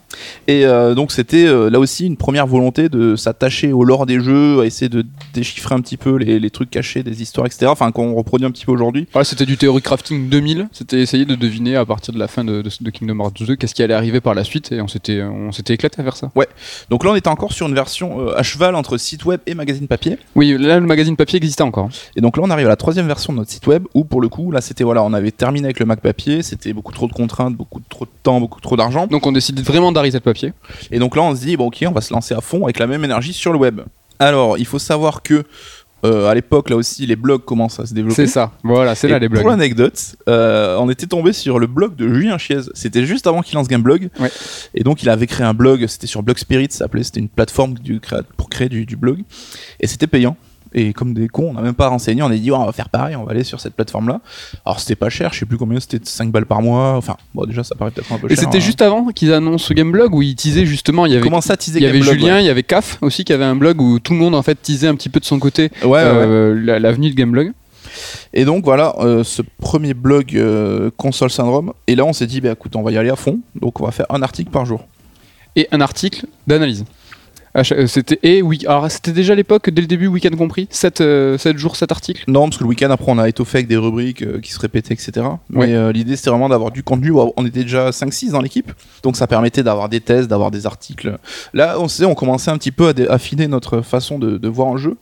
Et 0.47 0.65
euh, 0.65 0.93
donc 0.95 1.11
c'était 1.11 1.45
là 1.69 1.79
aussi 1.79 2.05
une 2.05 2.17
première 2.17 2.47
volonté 2.47 2.89
de 2.89 3.15
s'attacher 3.15 3.71
au 3.73 3.83
lore 3.83 4.05
des 4.05 4.19
jeux, 4.19 4.61
à 4.61 4.65
essayer 4.65 4.89
de 4.89 5.05
déchiffrer 5.33 5.75
un 5.75 5.81
petit 5.81 5.97
peu 5.97 6.15
les, 6.15 6.39
les 6.39 6.49
trucs 6.49 6.69
cachés 6.69 7.03
des 7.03 7.21
histoires, 7.21 7.45
etc. 7.45 7.67
Enfin 7.67 7.91
qu'on 7.91 8.13
reproduit 8.15 8.45
un 8.47 8.51
petit 8.51 8.65
peu 8.65 8.71
aujourd'hui. 8.71 9.07
Voilà, 9.13 9.25
c'était 9.25 9.45
du 9.45 9.57
Theory 9.57 9.81
Crafting 9.81 10.29
2000. 10.29 10.67
C'était 10.71 10.99
essayer 11.01 11.25
de 11.25 11.35
deviner 11.35 11.75
à 11.75 11.85
partir 11.85 12.13
de 12.13 12.19
la 12.19 12.27
fin 12.27 12.43
de, 12.43 12.61
de- 12.61 12.69
de 12.81 12.89
Kingdom 12.89 13.19
Hearts 13.19 13.33
2 13.45 13.55
qu'est-ce 13.55 13.73
qui 13.75 13.83
allait 13.83 13.93
arriver 13.93 14.21
par 14.21 14.33
la 14.35 14.43
suite 14.43 14.71
et 14.71 14.81
on 14.81 14.87
s'était 14.87 15.21
on 15.23 15.51
s'était 15.51 15.73
éclaté 15.73 16.01
à 16.01 16.03
faire 16.03 16.15
ça. 16.17 16.29
Donc 16.89 17.03
là 17.03 17.11
on 17.11 17.15
était 17.15 17.27
encore 17.29 17.53
sur 17.53 17.67
une 17.67 17.75
version 17.75 18.19
euh, 18.21 18.37
à 18.37 18.43
cheval 18.43 18.75
entre 18.75 18.97
site 18.97 19.25
web 19.25 19.39
et 19.45 19.53
magazine 19.55 19.87
papier. 19.87 20.17
Oui, 20.35 20.55
là 20.57 20.79
le 20.79 20.85
magazine 20.85 21.15
papier 21.15 21.37
existait 21.37 21.63
encore. 21.63 21.89
Et 22.15 22.21
donc 22.21 22.37
là 22.37 22.43
on 22.47 22.49
arrive 22.49 22.67
à 22.67 22.69
la 22.69 22.75
troisième 22.75 23.07
version 23.07 23.33
de 23.33 23.39
notre 23.39 23.51
site 23.51 23.67
web 23.67 23.83
où 23.93 24.03
pour 24.03 24.21
le 24.21 24.29
coup 24.29 24.51
là 24.51 24.61
c'était 24.61 24.83
voilà 24.83 25.03
on 25.03 25.13
avait 25.13 25.31
terminé 25.31 25.65
avec 25.65 25.79
le 25.79 25.85
Mac 25.85 26.01
papier, 26.01 26.41
c'était 26.43 26.73
beaucoup 26.73 26.93
trop 26.93 27.07
de 27.07 27.13
contraintes, 27.13 27.55
beaucoup 27.55 27.81
trop 27.89 28.05
de 28.05 28.11
temps, 28.23 28.39
beaucoup 28.39 28.61
trop 28.61 28.75
d'argent. 28.77 29.07
Donc 29.07 29.25
on 29.25 29.31
décide 29.31 29.59
vraiment 29.61 29.91
d'arrêter 29.91 30.17
le 30.17 30.21
papier. 30.21 30.53
Et 30.91 30.99
donc 30.99 31.15
là, 31.15 31.23
on 31.23 31.35
se 31.35 31.41
dit, 31.41 31.57
bon, 31.57 31.67
ok, 31.67 31.83
on 31.87 31.91
va 31.91 32.01
se 32.01 32.13
lancer 32.13 32.33
à 32.33 32.41
fond 32.41 32.63
avec 32.63 32.79
la 32.79 32.87
même 32.87 33.03
énergie 33.03 33.33
sur 33.33 33.51
le 33.51 33.59
web. 33.59 33.81
Alors, 34.19 34.57
il 34.57 34.65
faut 34.65 34.79
savoir 34.79 35.21
que 35.21 35.43
euh, 36.05 36.27
à 36.27 36.35
l'époque, 36.35 36.69
là 36.69 36.75
aussi, 36.75 37.05
les 37.05 37.15
blogs 37.15 37.43
commencent 37.43 37.79
à 37.79 37.85
se 37.85 37.93
développer. 37.93 38.15
C'est 38.15 38.27
ça. 38.27 38.51
Voilà, 38.63 38.95
c'est 38.95 39.07
là 39.07 39.19
les 39.19 39.29
blogs. 39.29 39.41
Pour 39.41 39.49
l'anecdote, 39.49 40.15
euh, 40.29 40.77
on 40.79 40.89
était 40.89 41.07
tombé 41.07 41.33
sur 41.33 41.57
le 41.59 41.67
blog 41.67 41.95
de 41.95 42.07
Julien 42.13 42.37
Chiez. 42.37 42.61
C'était 42.73 43.05
juste 43.05 43.25
avant 43.27 43.41
qu'il 43.41 43.55
lance 43.55 43.67
Gameblog. 43.67 44.09
Ouais. 44.19 44.31
Et 44.75 44.83
donc, 44.83 45.01
il 45.01 45.09
avait 45.09 45.27
créé 45.27 45.45
un 45.45 45.53
blog. 45.53 45.85
C'était 45.87 46.07
sur 46.07 46.21
Blog 46.21 46.37
Spirit, 46.37 46.67
ça 46.69 46.79
s'appelait. 46.79 47.03
C'était 47.03 47.19
une 47.19 47.29
plateforme 47.29 47.73
du 47.75 47.99
pour 48.37 48.49
créer 48.49 48.69
du, 48.69 48.85
du 48.85 48.95
blog. 48.95 49.23
Et 49.79 49.87
c'était 49.87 50.07
payant. 50.07 50.37
Et 50.73 50.93
comme 50.93 51.13
des 51.13 51.27
cons, 51.27 51.49
on 51.49 51.53
n'a 51.53 51.61
même 51.61 51.73
pas 51.73 51.87
renseigné. 51.87 52.21
On 52.21 52.27
a 52.27 52.35
dit, 52.35 52.51
Ouais, 52.51 52.57
on 52.57 52.65
va 52.65 52.71
faire 52.71 52.89
pareil, 52.89 53.15
on 53.15 53.23
va 53.23 53.31
aller 53.31 53.43
sur 53.43 53.59
cette 53.59 53.73
plateforme-là. 53.75 54.21
Alors, 54.65 54.79
c'était 54.79 54.95
pas 54.95 55.09
cher. 55.09 55.33
Je 55.33 55.39
sais 55.39 55.45
plus 55.45 55.57
combien 55.57 55.79
c'était, 55.79 55.99
5 56.03 56.31
balles 56.31 56.45
par 56.45 56.61
mois. 56.61 56.93
Enfin, 56.95 57.15
bon, 57.33 57.45
déjà, 57.45 57.63
ça 57.63 57.75
paraît 57.75 57.91
peut-être 57.91 58.11
un 58.11 58.17
peu 58.17 58.27
Et 58.31 58.35
cher. 58.35 58.43
c'était 58.43 58.57
hein. 58.57 58.61
juste 58.61 58.81
avant 58.81 59.07
qu'ils 59.07 59.33
annoncent 59.33 59.65
ce 59.67 59.73
Gameblog 59.73 60.13
où 60.13 60.21
ils 60.21 60.35
teasaient 60.35 60.65
justement, 60.65 61.05
il 61.05 61.11
y 61.13 61.15
avait 61.15 61.23
Comment 61.23 61.41
ça, 61.41 61.55
il 61.67 61.73
y 61.81 61.85
avait 61.85 61.99
Gameblog, 61.99 62.13
Julien, 62.19 62.39
il 62.39 62.45
y 62.45 62.49
avait 62.49 62.63
CAF 62.63 62.97
aussi 63.01 63.23
qui 63.23 63.33
avait 63.33 63.45
un 63.45 63.55
blog 63.55 63.81
où 63.81 63.99
tout 63.99 64.13
le 64.13 64.19
monde 64.19 64.35
en 64.35 64.41
fait 64.43 64.55
teasait 64.61 64.87
un 64.87 64.95
petit 64.95 65.09
peu 65.09 65.19
de 65.19 65.25
son 65.25 65.39
côté 65.39 65.71
Ouais, 65.83 65.89
ouais, 65.89 66.03
ouais. 66.03 66.03
euh, 66.03 66.61
la- 66.63 66.79
l'avenue 66.79 67.09
de 67.09 67.15
Gameblog. 67.15 67.51
Et 68.33 68.45
donc 68.45 68.63
voilà, 68.63 68.93
euh, 68.99 69.23
ce 69.23 69.41
premier 69.59 69.93
blog 69.93 70.35
euh, 70.35 70.91
Console 70.97 71.31
Syndrome. 71.31 71.73
Et 71.87 71.95
là, 71.95 72.05
on 72.05 72.13
s'est 72.13 72.27
dit, 72.27 72.41
bah 72.41 72.51
écoute, 72.51 72.75
on 72.75 72.83
va 72.83 72.91
y 72.91 72.97
aller 72.97 73.09
à 73.09 73.15
fond. 73.15 73.39
Donc 73.59 73.79
on 73.81 73.85
va 73.85 73.91
faire 73.91 74.05
un 74.09 74.21
article 74.21 74.51
par 74.51 74.65
jour. 74.65 74.85
Et 75.55 75.67
un 75.71 75.81
article 75.81 76.25
d'analyse. 76.45 76.85
Chaque- 77.63 77.79
euh, 77.79 77.87
C'était 77.87 78.19
et 78.23 78.41
oui, 78.41 78.59
alors 78.67 78.89
c'était 78.91 79.11
déjà 79.11 79.33
à 79.33 79.35
l'époque 79.35 79.69
dès 79.69 79.81
le 79.81 79.87
début 79.87 80.07
week-end 80.07 80.35
compris, 80.37 80.67
7, 80.69 81.01
jours 81.57 81.75
7 81.75 81.91
articles. 81.91 82.23
Non, 82.27 82.45
parce 82.45 82.57
que 82.57 82.63
le 82.63 82.69
week-end, 82.69 82.89
après, 82.91 83.11
on 83.11 83.17
a 83.17 83.27
étoffé 83.29 83.59
avec 83.59 83.67
des 83.67 83.77
rubriques 83.77 84.21
euh, 84.23 84.39
qui 84.39 84.51
se 84.51 84.59
répétaient, 84.59 84.93
etc. 84.93 85.25
Mais 85.49 85.59
Ouais. 85.59 85.73
euh, 85.73 85.91
l'idée, 85.91 86.15
c'était 86.15 86.29
vraiment 86.29 86.49
d'avoir 86.49 86.71
du 86.71 86.83
contenu. 86.83 87.11
On 87.35 87.45
était 87.45 87.63
déjà 87.63 87.91
5-6 87.91 88.31
dans 88.31 88.41
l'équipe. 88.41 88.71
Donc 89.03 89.15
ça 89.17 89.27
permettait 89.27 89.63
d'avoir 89.63 89.89
des 89.89 90.01
thèses, 90.01 90.27
d'avoir 90.27 90.51
des 90.51 90.65
articles. 90.65 91.17
Là, 91.53 91.77
on 91.79 91.87
sait, 91.87 92.05
on 92.05 92.15
commençait 92.15 92.51
un 92.51 92.57
petit 92.57 92.71
peu 92.71 92.89
à 92.89 93.13
affiner 93.13 93.47
notre 93.47 93.81
façon 93.81 94.19
de, 94.19 94.37
de 94.37 94.47
voir 94.47 94.69
un 94.69 94.77
jeu. 94.77 94.97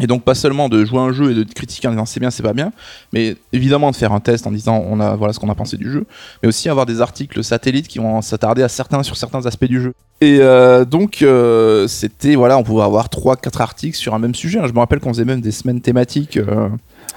Et 0.00 0.06
donc 0.06 0.24
pas 0.24 0.34
seulement 0.34 0.68
de 0.68 0.84
jouer 0.84 1.00
un 1.00 1.12
jeu 1.12 1.30
et 1.30 1.34
de 1.34 1.44
critiquer 1.44 1.88
en 1.88 1.92
disant 1.92 2.04
c'est 2.04 2.20
bien, 2.20 2.30
c'est 2.30 2.42
pas 2.42 2.52
bien, 2.52 2.72
mais 3.12 3.36
évidemment 3.52 3.90
de 3.90 3.96
faire 3.96 4.12
un 4.12 4.20
test 4.20 4.46
en 4.46 4.52
disant 4.52 4.84
on 4.86 5.00
a 5.00 5.16
voilà 5.16 5.32
ce 5.32 5.38
qu'on 5.38 5.48
a 5.48 5.54
pensé 5.54 5.76
du 5.78 5.90
jeu, 5.90 6.04
mais 6.42 6.48
aussi 6.48 6.68
avoir 6.68 6.84
des 6.84 7.00
articles 7.00 7.42
satellites 7.42 7.88
qui 7.88 7.98
vont 7.98 8.20
s'attarder 8.20 8.62
à 8.62 8.68
certains 8.68 9.02
sur 9.02 9.16
certains 9.16 9.46
aspects 9.46 9.64
du 9.64 9.80
jeu. 9.80 9.94
Et 10.20 10.38
euh, 10.40 10.84
donc 10.84 11.22
euh, 11.22 11.86
c'était 11.88 12.34
voilà, 12.34 12.58
on 12.58 12.62
pouvait 12.62 12.82
avoir 12.82 13.08
3 13.08 13.36
4 13.36 13.60
articles 13.60 13.96
sur 13.96 14.14
un 14.14 14.18
même 14.18 14.34
sujet. 14.34 14.60
Je 14.66 14.72
me 14.72 14.78
rappelle 14.78 15.00
qu'on 15.00 15.10
faisait 15.10 15.24
même 15.24 15.40
des 15.40 15.50
semaines 15.50 15.80
thématiques 15.80 16.36
euh, 16.36 16.68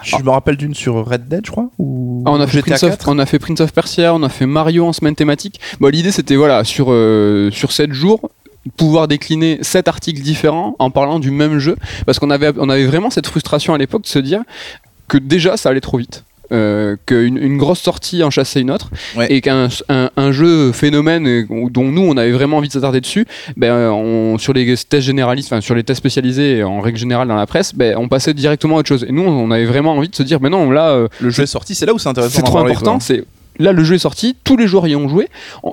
je 0.04 0.24
me 0.24 0.30
rappelle 0.30 0.56
d'une 0.56 0.74
sur 0.74 1.06
Red 1.06 1.28
Dead, 1.28 1.46
je 1.46 1.52
crois 1.52 1.70
ou 1.78 2.24
Ah, 2.26 2.32
on, 2.32 2.40
a 2.40 2.48
fait 2.48 2.62
Prince 2.62 2.84
of, 2.84 2.92
4. 2.92 3.10
on 3.10 3.20
a 3.20 3.26
fait 3.26 3.40
Prince 3.40 3.60
of 3.60 3.74
Persia, 3.74 4.14
on 4.14 4.24
a 4.24 4.30
fait 4.30 4.46
Mario 4.46 4.86
en 4.86 4.94
semaine 4.94 5.16
thématique. 5.16 5.60
Bon, 5.80 5.90
L'idée 5.90 6.12
c'était 6.12 6.36
voilà, 6.36 6.64
sur, 6.64 6.88
euh, 6.90 7.50
sur 7.52 7.72
7 7.72 7.92
jours, 7.92 8.30
pouvoir 8.78 9.08
décliner 9.08 9.60
7 9.62 9.88
articles 9.88 10.22
différents 10.22 10.76
en 10.80 10.92
parlant 10.92 11.20
du 11.20 11.32
même 11.32 11.60
jeu. 11.60 11.76
Parce 12.06 12.20
qu'on 12.20 12.30
avait, 12.30 12.52
on 12.58 12.70
avait 12.70 12.86
vraiment 12.86 13.10
cette 13.10 13.28
frustration 13.28 13.74
à 13.74 13.78
l'époque 13.78 14.04
de 14.04 14.08
se 14.08 14.20
dire 14.20 14.42
que 15.08 15.18
déjà 15.18 15.58
ça 15.58 15.70
allait 15.70 15.82
trop 15.82 15.98
vite. 15.98 16.24
Euh, 16.52 16.96
qu'une 17.06 17.38
une 17.38 17.58
grosse 17.60 17.80
sortie 17.80 18.24
en 18.24 18.32
chassait 18.32 18.62
une 18.62 18.72
autre 18.72 18.90
Ouais. 19.16 19.32
et 19.32 19.40
qu'un 19.40 19.68
un, 19.88 20.10
un 20.18 20.32
jeu 20.32 20.72
phénomène 20.72 21.28
euh, 21.28 21.46
dont 21.70 21.84
nous 21.92 22.02
on 22.02 22.18
avait 22.18 22.32
vraiment 22.32 22.58
envie 22.58 22.70
de 22.70 22.74
s'attarder 22.74 23.02
dessus 23.02 23.28
ben, 23.56 23.92
on, 23.92 24.40
sur 24.40 24.54
les 24.54 24.66
tests 24.66 25.00
généralistes 25.00 25.54
enfin 25.54 25.62
sur 25.62 25.76
les 25.76 25.84
tests 25.84 26.00
spécialisés 26.00 26.64
en 26.64 26.80
règle 26.82 26.98
générale 26.98 27.28
dans 27.28 27.36
la 27.36 27.46
presse 27.46 27.76
ben, 27.76 27.96
on 28.00 28.08
passait 28.08 28.34
directement 28.34 28.78
à 28.78 28.80
autre 28.80 28.88
chose 28.90 29.06
et 29.08 29.12
nous 29.12 29.22
on 29.22 29.52
avait 29.52 29.66
vraiment 29.66 29.92
envie 29.94 30.10
de 30.10 30.16
se 30.16 30.24
dire 30.24 30.40
mais 30.42 30.50
non 30.50 30.72
là 30.72 30.90
euh, 30.90 31.08
Le 31.20 31.30
jeu 31.30 31.44
est 31.44 31.46
sorti, 31.46 31.76
c'est 31.76 31.86
là 31.86 31.94
où 31.94 32.00
c'est 32.00 32.10
intéressant. 32.10 32.38
c'est 32.38 32.42
trop 32.42 32.56
parler, 32.56 32.72
important. 32.72 33.00
C'est 33.00 33.26
là 33.60 33.74
le 33.74 33.84
jeu 33.84 33.96
est 33.96 34.00
sorti, 34.00 34.36
tous 34.44 34.58
les 34.58 34.68
joueurs 34.68 34.88
y 34.88 34.96
ont 34.96 35.08
joué. 35.08 35.28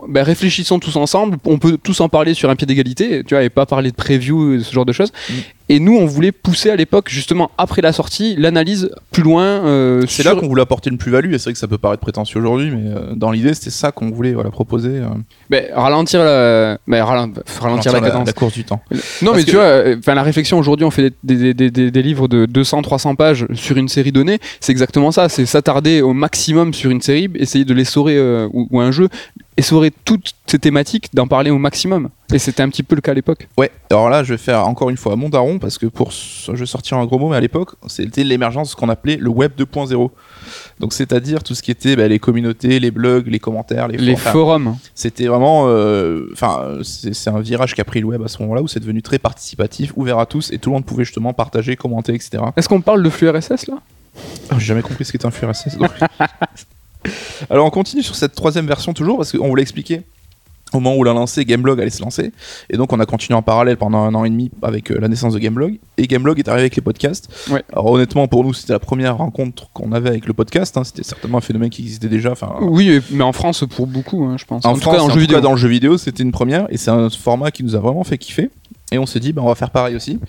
Ben, 0.09 0.23
réfléchissons 0.23 0.79
tous 0.79 0.97
ensemble. 0.97 1.39
On 1.45 1.59
peut 1.59 1.79
tous 1.83 2.01
en 2.01 2.09
parler 2.09 2.35
sur 2.35 2.51
un 2.51 2.57
pied 2.57 2.67
d'égalité, 2.67 3.23
tu 3.25 3.35
vois, 3.35 3.45
et 3.45 3.49
pas 3.49 3.65
parler 3.65 3.91
de 3.91 3.97
preview, 3.97 4.61
ce 4.63 4.73
genre 4.73 4.85
de 4.85 4.93
choses. 4.93 5.13
Mm. 5.31 5.35
Et 5.69 5.81
nous, 5.81 5.97
on 5.97 6.07
voulait 6.07 6.31
pousser 6.31 6.71
à 6.71 6.77
l'époque, 6.77 7.09
justement 7.09 7.51
après 7.59 7.83
la 7.83 7.93
sortie, 7.93 8.37
l'analyse 8.37 8.91
plus 9.11 9.25
loin. 9.25 9.43
euh, 9.45 10.03
C'est 10.07 10.23
sur- 10.23 10.33
là 10.35 10.41
qu'on 10.41 10.47
voulait 10.47 10.63
apporter 10.63 10.91
une 10.91 10.99
plus-value, 10.99 11.33
et 11.33 11.39
c'est 11.39 11.45
vrai 11.45 11.53
que 11.55 11.59
ça 11.59 11.67
peut 11.67 11.77
paraître 11.79 12.01
prétentieux 12.03 12.39
aujourd'hui, 12.39 12.71
mais 12.71 12.91
euh, 12.95 13.15
dans 13.17 13.33
l'idée, 13.33 13.53
c'était 13.53 13.71
ça 13.71 13.91
qu'on 13.91 14.11
voulait 14.11 14.33
voilà, 14.33 14.51
proposer. 14.51 14.91
euh, 14.91 15.07
Ben, 15.51 15.65
ralentir 15.75 16.21
la, 16.23 16.79
ben, 16.87 17.03
ralen- 17.05 17.33
ralentir 17.61 17.93
la 17.93 18.01
cadence. 18.01 18.27
la 18.27 18.33
course 18.33 18.55
du 18.55 18.63
temps. 18.65 18.81
Non, 18.93 18.99
Parce 19.33 19.37
mais 19.39 19.43
que- 19.45 19.51
tu 19.51 19.57
vois, 19.57 19.65
euh, 19.65 19.97
enfin 19.99 20.15
la 20.15 20.23
réflexion 20.23 20.57
aujourd'hui, 20.59 20.85
on 20.87 20.91
fait 20.93 21.13
des, 21.25 21.35
des- 21.37 21.55
des- 21.55 21.71
des- 21.73 21.91
des 21.91 22.03
livres 22.03 22.29
de 22.29 22.47
200-300 22.47 23.17
pages 23.17 23.47
sur 23.55 23.77
une 23.77 23.89
série 23.89 24.13
donnée. 24.13 24.39
C'est 24.61 24.71
exactement 24.73 25.11
ça. 25.11 25.29
C'est 25.29 25.47
s'attarder 25.47 26.01
au 26.01 26.13
maximum 26.13 26.75
sur 26.75 26.91
une 26.93 27.01
série, 27.01 27.29
essayer 27.35 27.65
de 27.65 27.75
l'essorer 27.75 28.17
euh, 28.17 28.49
ou, 28.53 28.69
ou 28.71 28.81
un 28.81 28.93
jeu, 28.93 29.09
essorer 29.57 29.91
toutes 30.05 30.33
ces 30.47 30.59
thématiques, 30.59 31.09
d'en 31.15 31.27
parler 31.27 31.51
au 31.51 31.59
maximum. 31.59 32.11
Et 32.33 32.39
c'était 32.39 32.63
un 32.63 32.69
petit 32.69 32.83
peu 32.83 32.95
le 32.95 33.01
cas 33.01 33.13
à 33.13 33.15
l'époque. 33.15 33.49
Ouais, 33.57 33.71
alors 33.91 34.11
là, 34.11 34.23
je 34.25 34.35
vais 34.35 34.39
faire 34.39 34.67
encore 34.69 34.91
une 34.91 34.97
fois 34.97 35.17
mon 35.17 35.29
daron, 35.29 35.59
parce 35.59 35.79
que 35.79 35.87
pour. 35.87 36.11
Je 36.11 36.53
vais 36.53 36.67
sortir 36.67 36.99
un 36.99 37.05
gros 37.07 37.19
mot, 37.19 37.29
mais 37.31 37.37
à 37.37 37.41
l'époque, 37.41 37.71
c'était 37.87 38.25
l'émergence 38.25 38.69
de 38.69 38.71
ce 38.73 38.77
qu'on 38.77 38.89
appelait 38.89 39.17
le 39.17 39.31
web 39.31 39.53
2.0. 39.59 40.11
Donc, 40.81 40.93
c'est-à-dire 40.93 41.43
tout 41.43 41.55
ce 41.55 41.63
qui 41.63 41.71
était 41.71 41.97
bah, 41.97 42.07
les 42.09 42.19
communautés, 42.19 42.79
les 42.81 42.91
blogs, 42.91 43.29
les 43.29 43.39
commentaires, 43.39 43.89
les, 43.89 43.97
Les 43.99 44.17
forums. 44.17 44.77
C'était 44.95 45.27
vraiment. 45.27 45.65
euh, 45.69 46.29
Enfin, 46.33 46.61
euh, 46.63 46.83
c'est 46.83 47.31
un 47.31 47.41
virage 47.41 47.75
qu'a 47.75 47.85
pris 47.85 48.01
le 48.01 48.07
web 48.07 48.23
à 48.23 48.29
ce 48.29 48.43
moment-là, 48.43 48.63
où 48.63 48.69
c'est 48.69 48.81
devenu 48.81 49.03
très 49.03 49.19
participatif, 49.19 49.93
ouvert 49.97 50.19
à 50.19 50.27
tous, 50.27 50.53
et 50.53 50.59
tout 50.59 50.71
le 50.71 50.75
monde 50.75 50.85
pouvait 50.85 51.05
justement 51.05 51.33
partager, 51.33 51.77
commenter, 51.77 52.15
etc. 52.15 52.43
Est-ce 52.57 52.69
qu'on 52.69 52.81
parle 52.83 53.03
de 53.03 53.11
flux 53.11 53.31
RSS 53.31 53.69
là? 53.69 53.79
Ah, 54.51 54.57
J'ai 54.59 54.67
jamais 54.67 54.83
compris 54.83 55.05
ce 55.05 55.13
qu'était 55.13 55.27
un 55.27 55.31
flux 55.31 55.47
RSS. 55.49 55.77
donc. 55.79 55.91
Alors 57.51 57.67
on 57.67 57.71
continue 57.71 58.03
sur 58.03 58.15
cette 58.15 58.35
troisième 58.35 58.67
version 58.67 58.93
toujours 58.93 59.17
parce 59.19 59.33
qu'on 59.33 59.49
voulait 59.49 59.63
expliquer 59.63 60.03
au 60.73 60.81
moment 60.81 60.97
où 60.97 61.05
l'a 61.05 61.13
lancé, 61.13 61.45
Gameblog 61.45 61.81
allait 61.81 61.91
se 61.91 62.03
lancer. 62.03 62.33
Et 62.71 62.77
donc 62.77 62.93
on 62.93 62.99
a 62.99 63.07
continué 63.07 63.37
en 63.37 63.43
parallèle 63.43 63.77
pendant 63.77 63.99
un 64.03 64.13
an 64.17 64.25
et 64.25 64.31
demi 64.31 64.51
avec 64.63 64.91
euh, 64.91 64.99
la 65.01 65.07
naissance 65.07 65.33
de 65.33 65.39
Gameblog. 65.39 65.79
Et 65.97 66.09
Gameblog 66.09 66.41
est 66.41 66.49
arrivé 66.49 66.63
avec 66.63 66.75
les 66.75 66.83
podcasts. 66.83 67.29
Ouais. 67.53 67.63
Alors 67.73 67.87
honnêtement 67.93 68.27
pour 68.27 68.43
nous 68.43 68.53
c'était 68.53 68.73
la 68.73 68.81
première 68.81 69.17
rencontre 69.17 69.71
qu'on 69.73 69.93
avait 69.93 70.09
avec 70.09 70.27
le 70.27 70.33
podcast. 70.33 70.77
hein. 70.77 70.83
C'était 70.83 71.05
certainement 71.05 71.39
un 71.39 71.43
phénomène 71.43 71.71
qui 71.71 71.83
existait 71.83 72.09
déjà. 72.09 72.33
Enfin, 72.33 72.57
Oui, 72.63 73.01
mais 73.13 73.23
en 73.23 73.33
France 73.33 73.65
pour 73.71 73.87
beaucoup, 73.87 74.25
hein, 74.25 74.37
je 74.39 74.45
pense. 74.45 74.65
en, 74.67 74.75
tout 74.75 74.81
France, 74.81 74.97
cas, 74.97 75.03
en 75.03 75.05
en 75.05 75.09
jeu 75.09 75.15
tout 75.15 75.21
vidéo. 75.21 75.37
cas, 75.37 75.41
dans 75.43 75.53
le 75.53 75.57
jeu 75.57 75.69
vidéo, 75.69 75.99
c'était 75.99 76.25
une 76.25 76.33
première 76.33 76.67
et 76.69 76.77
c'est 76.79 76.91
un 76.91 77.09
format 77.11 77.53
qui 77.53 77.63
nous 77.63 77.77
a 77.77 77.79
vraiment 77.79 78.03
fait 78.03 78.19
kiffer. 78.19 78.51
Et 78.93 78.99
on 78.99 79.07
s'est 79.07 79.19
dit, 79.19 79.33
bah, 79.33 79.43
on 79.45 79.49
va 79.49 79.57
faire 79.57 79.71
pareil 79.71 79.97
aussi. 79.97 80.21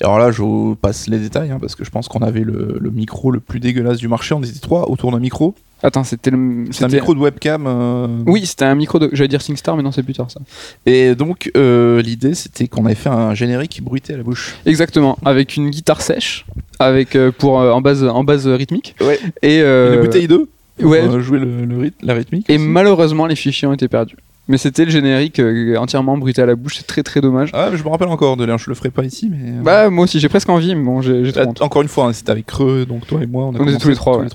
Et 0.00 0.04
alors 0.04 0.18
là, 0.18 0.30
je 0.30 0.42
vous 0.42 0.76
passe 0.76 1.06
les 1.08 1.18
détails 1.18 1.50
hein, 1.50 1.58
parce 1.58 1.74
que 1.74 1.82
je 1.84 1.90
pense 1.90 2.08
qu'on 2.08 2.18
avait 2.20 2.40
le, 2.42 2.76
le 2.78 2.90
micro 2.90 3.30
le 3.30 3.40
plus 3.40 3.58
dégueulasse 3.58 3.96
du 3.98 4.06
marché. 4.08 4.34
On 4.34 4.42
était 4.42 4.58
trois 4.58 4.90
autour 4.90 5.12
d'un 5.12 5.18
micro. 5.18 5.54
Attends, 5.82 6.04
c'était 6.04 6.30
le. 6.30 6.66
C'est 6.72 6.84
un 6.84 6.88
c'était- 6.88 6.96
micro 7.00 7.14
de 7.14 7.20
webcam. 7.20 7.64
euh, 7.66 8.06
Oui, 8.26 8.44
c'était 8.44 8.64
un 8.66 8.74
micro 8.74 8.98
de. 8.98 9.08
J'allais 9.12 9.28
dire 9.28 9.40
SingStar, 9.42 9.76
mais 9.76 9.82
non, 9.82 9.92
c'est 9.92 10.02
plus 10.02 10.14
tard 10.14 10.30
ça. 10.30 10.40
Et 10.84 11.14
donc, 11.14 11.50
euh, 11.56 12.00
l'idée, 12.02 12.34
c'était 12.34 12.66
qu'on 12.68 12.84
avait 12.86 12.94
fait 12.94 13.08
un 13.10 13.34
générique 13.34 13.70
qui 13.72 13.80
bruitait 13.82 14.14
à 14.14 14.16
la 14.18 14.22
bouche. 14.22 14.56
Exactement, 14.66 15.16
avec 15.24 15.56
une 15.56 15.70
guitare 15.70 16.00
sèche, 16.02 16.44
avec 16.78 17.14
euh, 17.16 17.30
pour 17.30 17.54
en 17.56 17.80
base 17.80 18.04
en 18.04 18.24
base 18.24 18.46
rythmique. 18.46 18.94
Ouais. 19.02 19.18
Et 19.42 19.60
Une 19.60 20.00
bouteille 20.02 20.28
d'eau. 20.28 20.48
pour, 20.78 20.90
ouais. 20.90 21.00
euh, 21.02 21.20
jouer 21.20 21.38
le, 21.38 21.64
le 21.66 21.90
la 22.02 22.14
rythmique. 22.14 22.48
Et 22.50 22.56
aussi. 22.56 22.64
malheureusement, 22.64 23.26
les 23.26 23.36
fichiers 23.36 23.68
ont 23.68 23.72
été 23.74 23.88
perdus. 23.88 24.16
Mais 24.48 24.58
c'était 24.58 24.84
le 24.84 24.90
générique 24.92 25.40
euh, 25.40 25.76
entièrement 25.76 26.16
bruité 26.16 26.40
à 26.42 26.46
la 26.46 26.54
bouche, 26.54 26.76
c'est 26.76 26.86
très 26.86 27.02
très 27.02 27.20
dommage. 27.20 27.50
Ah, 27.52 27.68
mais 27.72 27.76
je 27.78 27.82
me 27.82 27.88
rappelle 27.88 28.08
encore 28.08 28.36
de 28.36 28.44
l'air. 28.44 28.58
Je 28.58 28.68
le 28.70 28.76
ferai 28.76 28.90
pas 28.90 29.04
ici, 29.04 29.28
mais. 29.28 29.38
euh, 29.58 29.62
Bah, 29.62 29.90
moi 29.90 30.04
aussi, 30.04 30.20
j'ai 30.20 30.28
presque 30.28 30.48
envie, 30.48 30.74
mais 30.74 30.84
bon, 30.84 31.02
j'ai 31.02 31.24
j'ai 31.24 31.32
trop 31.32 31.40
Euh, 31.42 31.46
honte. 31.46 31.62
Encore 31.62 31.82
une 31.82 31.88
fois, 31.88 32.06
hein, 32.06 32.12
c'était 32.12 32.30
avec 32.30 32.46
Creux, 32.46 32.86
donc 32.86 33.06
toi 33.06 33.22
et 33.22 33.26
moi, 33.26 33.44
on, 33.44 33.46
a 33.46 33.48
On 33.48 33.52
était 33.54 33.58
commencé 33.64 33.78
tous 33.78 33.88
les 33.88 33.94
trois, 33.96 34.18
ouais. 34.18 34.26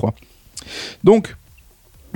Donc, 1.03 1.35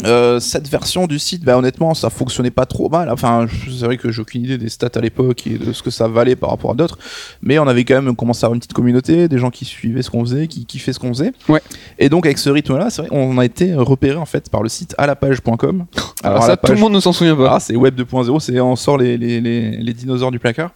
euh, 0.03 0.39
cette 0.41 0.67
version 0.67 1.07
du 1.07 1.19
site, 1.19 1.43
bah, 1.45 1.57
honnêtement, 1.57 1.93
ça 1.93 2.09
fonctionnait 2.09 2.51
pas 2.51 2.65
trop 2.65 2.89
mal. 2.89 3.09
Enfin, 3.09 3.47
c'est 3.65 3.85
vrai 3.85 3.97
que 3.97 4.11
j'ai 4.11 4.21
aucune 4.21 4.43
idée 4.43 4.57
des 4.57 4.67
stats 4.69 4.89
à 4.95 4.99
l'époque 4.99 5.47
et 5.47 5.57
de 5.57 5.71
ce 5.71 5.81
que 5.81 5.89
ça 5.89 6.07
valait 6.07 6.35
par 6.35 6.49
rapport 6.49 6.71
à 6.71 6.73
d'autres, 6.73 6.99
mais 7.41 7.57
on 7.59 7.67
avait 7.67 7.85
quand 7.85 8.01
même 8.01 8.15
commencé 8.15 8.43
à 8.43 8.47
avoir 8.47 8.55
une 8.55 8.59
petite 8.59 8.73
communauté, 8.73 9.27
des 9.27 9.37
gens 9.37 9.49
qui 9.51 9.63
suivaient 9.65 10.01
ce 10.01 10.09
qu'on 10.09 10.25
faisait, 10.25 10.47
qui 10.47 10.65
kiffaient 10.65 10.91
ce 10.93 10.99
qu'on 10.99 11.13
faisait. 11.13 11.31
Ouais. 11.47 11.61
Et 11.97 12.09
donc, 12.09 12.25
avec 12.25 12.37
ce 12.37 12.49
rythme-là, 12.49 12.89
c'est 12.89 13.03
vrai, 13.03 13.09
on 13.11 13.37
a 13.37 13.45
été 13.45 13.73
repéré 13.75 14.17
en 14.17 14.25
fait 14.25 14.49
par 14.49 14.61
le 14.63 14.69
site 14.69 14.93
alapage.com. 14.97 15.85
Alors, 16.23 16.39
à 16.39 16.41
ça, 16.41 16.47
la 16.49 16.57
tout 16.57 16.73
le 16.73 16.79
monde 16.79 16.93
ne 16.93 16.99
s'en 16.99 17.13
souvient 17.13 17.35
pas. 17.35 17.55
ah, 17.55 17.59
c'est 17.59 17.75
Web 17.75 17.99
2.0, 17.99 18.39
c'est 18.39 18.59
on 18.59 18.75
sort 18.75 18.97
les, 18.97 19.17
les, 19.17 19.39
les, 19.39 19.71
les 19.77 19.93
dinosaures 19.93 20.31
du 20.31 20.39
placard. 20.39 20.71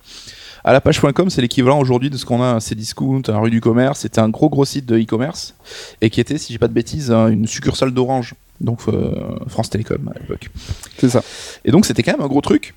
À 0.63 0.73
la 0.73 0.81
page.com, 0.81 1.29
c'est 1.29 1.41
l'équivalent 1.41 1.79
aujourd'hui 1.79 2.09
de 2.09 2.17
ce 2.17 2.25
qu'on 2.25 2.41
a 2.41 2.55
à 2.55 2.57
à 2.57 3.31
la 3.31 3.39
rue 3.39 3.49
du 3.49 3.61
commerce. 3.61 3.99
C'était 4.01 4.19
un 4.19 4.27
gros 4.29 4.49
gros 4.49 4.65
site 4.65 4.85
de 4.85 4.97
e-commerce 4.99 5.55
et 6.01 6.09
qui 6.09 6.19
était, 6.19 6.37
si 6.37 6.51
j'ai 6.51 6.59
pas 6.59 6.67
de 6.67 6.73
bêtises, 6.73 7.11
un- 7.11 7.29
une 7.29 7.47
succursale 7.47 7.91
d'Orange, 7.91 8.33
donc 8.61 8.79
euh, 8.87 9.11
France 9.47 9.69
Télécom 9.69 10.11
à 10.13 10.19
l'époque. 10.19 10.49
C'est 10.97 11.09
ça. 11.09 11.23
Et 11.65 11.71
donc 11.71 11.85
c'était 11.85 12.03
quand 12.03 12.13
même 12.13 12.21
un 12.21 12.27
gros 12.27 12.41
truc. 12.41 12.73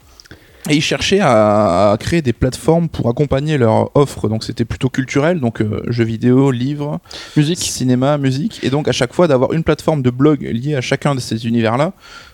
Et 0.70 0.76
ils 0.76 0.80
cherchaient 0.82 1.18
à, 1.18 1.90
à 1.90 1.96
créer 1.98 2.22
des 2.22 2.32
plateformes 2.32 2.88
pour 2.88 3.08
accompagner 3.08 3.58
leur 3.58 3.90
offre. 3.96 4.28
Donc 4.28 4.44
c'était 4.44 4.64
plutôt 4.64 4.88
culturel, 4.88 5.40
donc 5.40 5.60
euh, 5.60 5.82
jeux 5.88 6.04
vidéo, 6.04 6.52
livres, 6.52 7.00
Musique. 7.36 7.58
cinéma, 7.58 8.16
musique. 8.16 8.60
Et 8.62 8.70
donc 8.70 8.86
à 8.86 8.92
chaque 8.92 9.12
fois 9.12 9.26
d'avoir 9.26 9.52
une 9.54 9.64
plateforme 9.64 10.02
de 10.02 10.10
blog 10.10 10.42
liée 10.42 10.76
à 10.76 10.80
chacun 10.80 11.16
de 11.16 11.20
ces 11.20 11.46
univers-là 11.48 11.92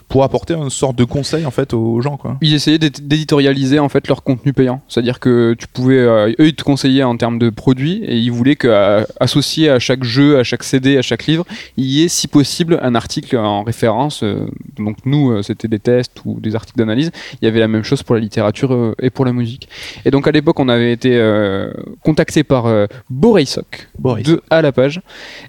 pour 0.09 0.25
apporter 0.25 0.55
une 0.55 0.71
sorte 0.71 0.97
de 0.97 1.05
conseil 1.05 1.45
en 1.47 1.51
fait 1.51 1.75
aux 1.75 2.01
gens 2.01 2.17
quoi. 2.17 2.37
Ils 2.41 2.55
essayaient 2.55 2.79
d'é- 2.79 2.91
d'éditorialiser 2.91 3.79
en 3.79 3.89
fait 3.89 4.09
leur 4.09 4.23
contenu 4.23 4.53
payant. 4.53 4.81
C'est-à-dire 4.89 5.21
que 5.21 5.55
tu 5.59 5.67
pouvais, 5.69 5.99
euh, 5.99 6.31
eux, 6.41 6.47
ils 6.49 6.55
te 6.55 6.63
conseillaient 6.65 7.03
en 7.03 7.17
termes 7.17 7.39
de 7.39 7.51
produits 7.51 8.03
et 8.05 8.17
ils 8.17 8.31
voulaient 8.33 8.57
qu'associé 8.57 9.71
à 9.71 9.79
chaque 9.79 10.05
jeu, 10.05 10.39
à 10.39 10.45
chaque 10.45 10.63
CD, 10.63 10.97
à 10.99 11.03
chaque 11.03 11.27
livre, 11.27 11.45
il 11.77 11.85
y 11.87 12.03
ait 12.05 12.09
si 12.09 12.29
possible 12.29 12.79
un 12.83 12.95
article 12.95 13.37
en 13.37 13.63
référence. 13.63 14.23
euh, 14.23 14.47
donc 14.79 14.97
nous, 15.05 15.31
euh, 15.31 15.43
c'était 15.43 15.69
des 15.69 15.79
tests 15.79 16.21
ou 16.25 16.41
des 16.41 16.55
articles 16.55 16.79
d'analyse. 16.79 17.11
Il 17.41 17.45
y 17.45 17.49
avait 17.49 17.61
la 17.61 17.69
même 17.69 17.83
chose 17.85 18.03
pour 18.03 18.15
la 18.15 18.21
littérature 18.21 18.73
euh, 18.73 18.95
et 19.03 19.11
pour 19.11 19.25
la 19.25 19.33
musique. 19.33 19.69
Et 20.05 20.11
donc 20.11 20.27
à 20.27 20.31
l'époque, 20.31 20.59
on 20.61 20.69
avait 20.69 20.93
été 20.93 21.17
euh, 21.17 21.71
contacté 22.03 22.45
par 22.45 22.67
euh, 22.67 22.87
Boreisok 23.11 23.89
Boris. 23.99 24.25
de 24.27 24.43
à 24.51 24.63
la 24.63 24.73
page 24.73 25.01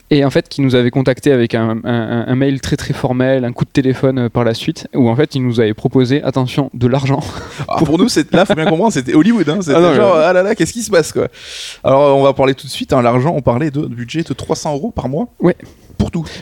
et 0.10 0.26
en 0.26 0.30
fait 0.30 0.50
qui 0.50 0.62
nous 0.62 0.76
avait 0.76 0.92
contacté 0.92 1.32
avec 1.32 1.56
un, 1.56 1.80
un- 1.84 2.26
un 2.28 2.36
mail 2.36 2.60
très 2.62 2.76
très 2.76 2.94
formel, 2.94 3.46
un 3.46 3.52
coup 3.54 3.66
de 3.66 3.70
téléphone 3.70 4.20
euh, 4.20 4.30
par 4.30 4.44
la 4.44 4.49
suite 4.54 4.88
où 4.96 5.10
en 5.10 5.16
fait 5.16 5.36
il 5.36 5.46
nous 5.46 5.60
avait 5.60 5.74
proposé 5.74 6.22
attention 6.24 6.70
de 6.74 6.88
l'argent. 6.88 7.20
Ah, 7.68 7.78
pour 7.84 7.98
nous, 7.98 8.10
c'est 8.10 8.32
là, 8.34 8.46
faut 8.46 8.56
bien 8.56 8.66
comprendre, 8.66 8.94
c'était 8.94 9.14
Hollywood. 9.14 9.48
Hein, 9.50 9.58
c'était 9.62 9.76
Ah 9.78 9.94
genre, 9.94 10.16
mais- 10.16 10.24
ah 10.24 10.34
là 10.34 10.44
là, 10.44 10.56
qu'est-ce 10.56 10.74
qui 10.74 10.82
se 10.84 10.90
passe 10.92 11.12
quoi 11.12 11.28
Alors, 11.84 12.18
on 12.18 12.24
va 12.24 12.34
parler 12.34 12.54
tout 12.56 12.66
de 12.68 12.72
suite. 12.72 12.94
Hein, 12.94 13.02
L'argent, 13.02 13.34
on 13.36 13.42
parlait 13.42 13.72
de 13.72 13.82
budget 13.86 14.24
de 14.24 14.34
300 14.34 14.74
euros 14.76 14.92
par 14.92 15.10
mois. 15.10 15.28
Ouais. 15.40 15.56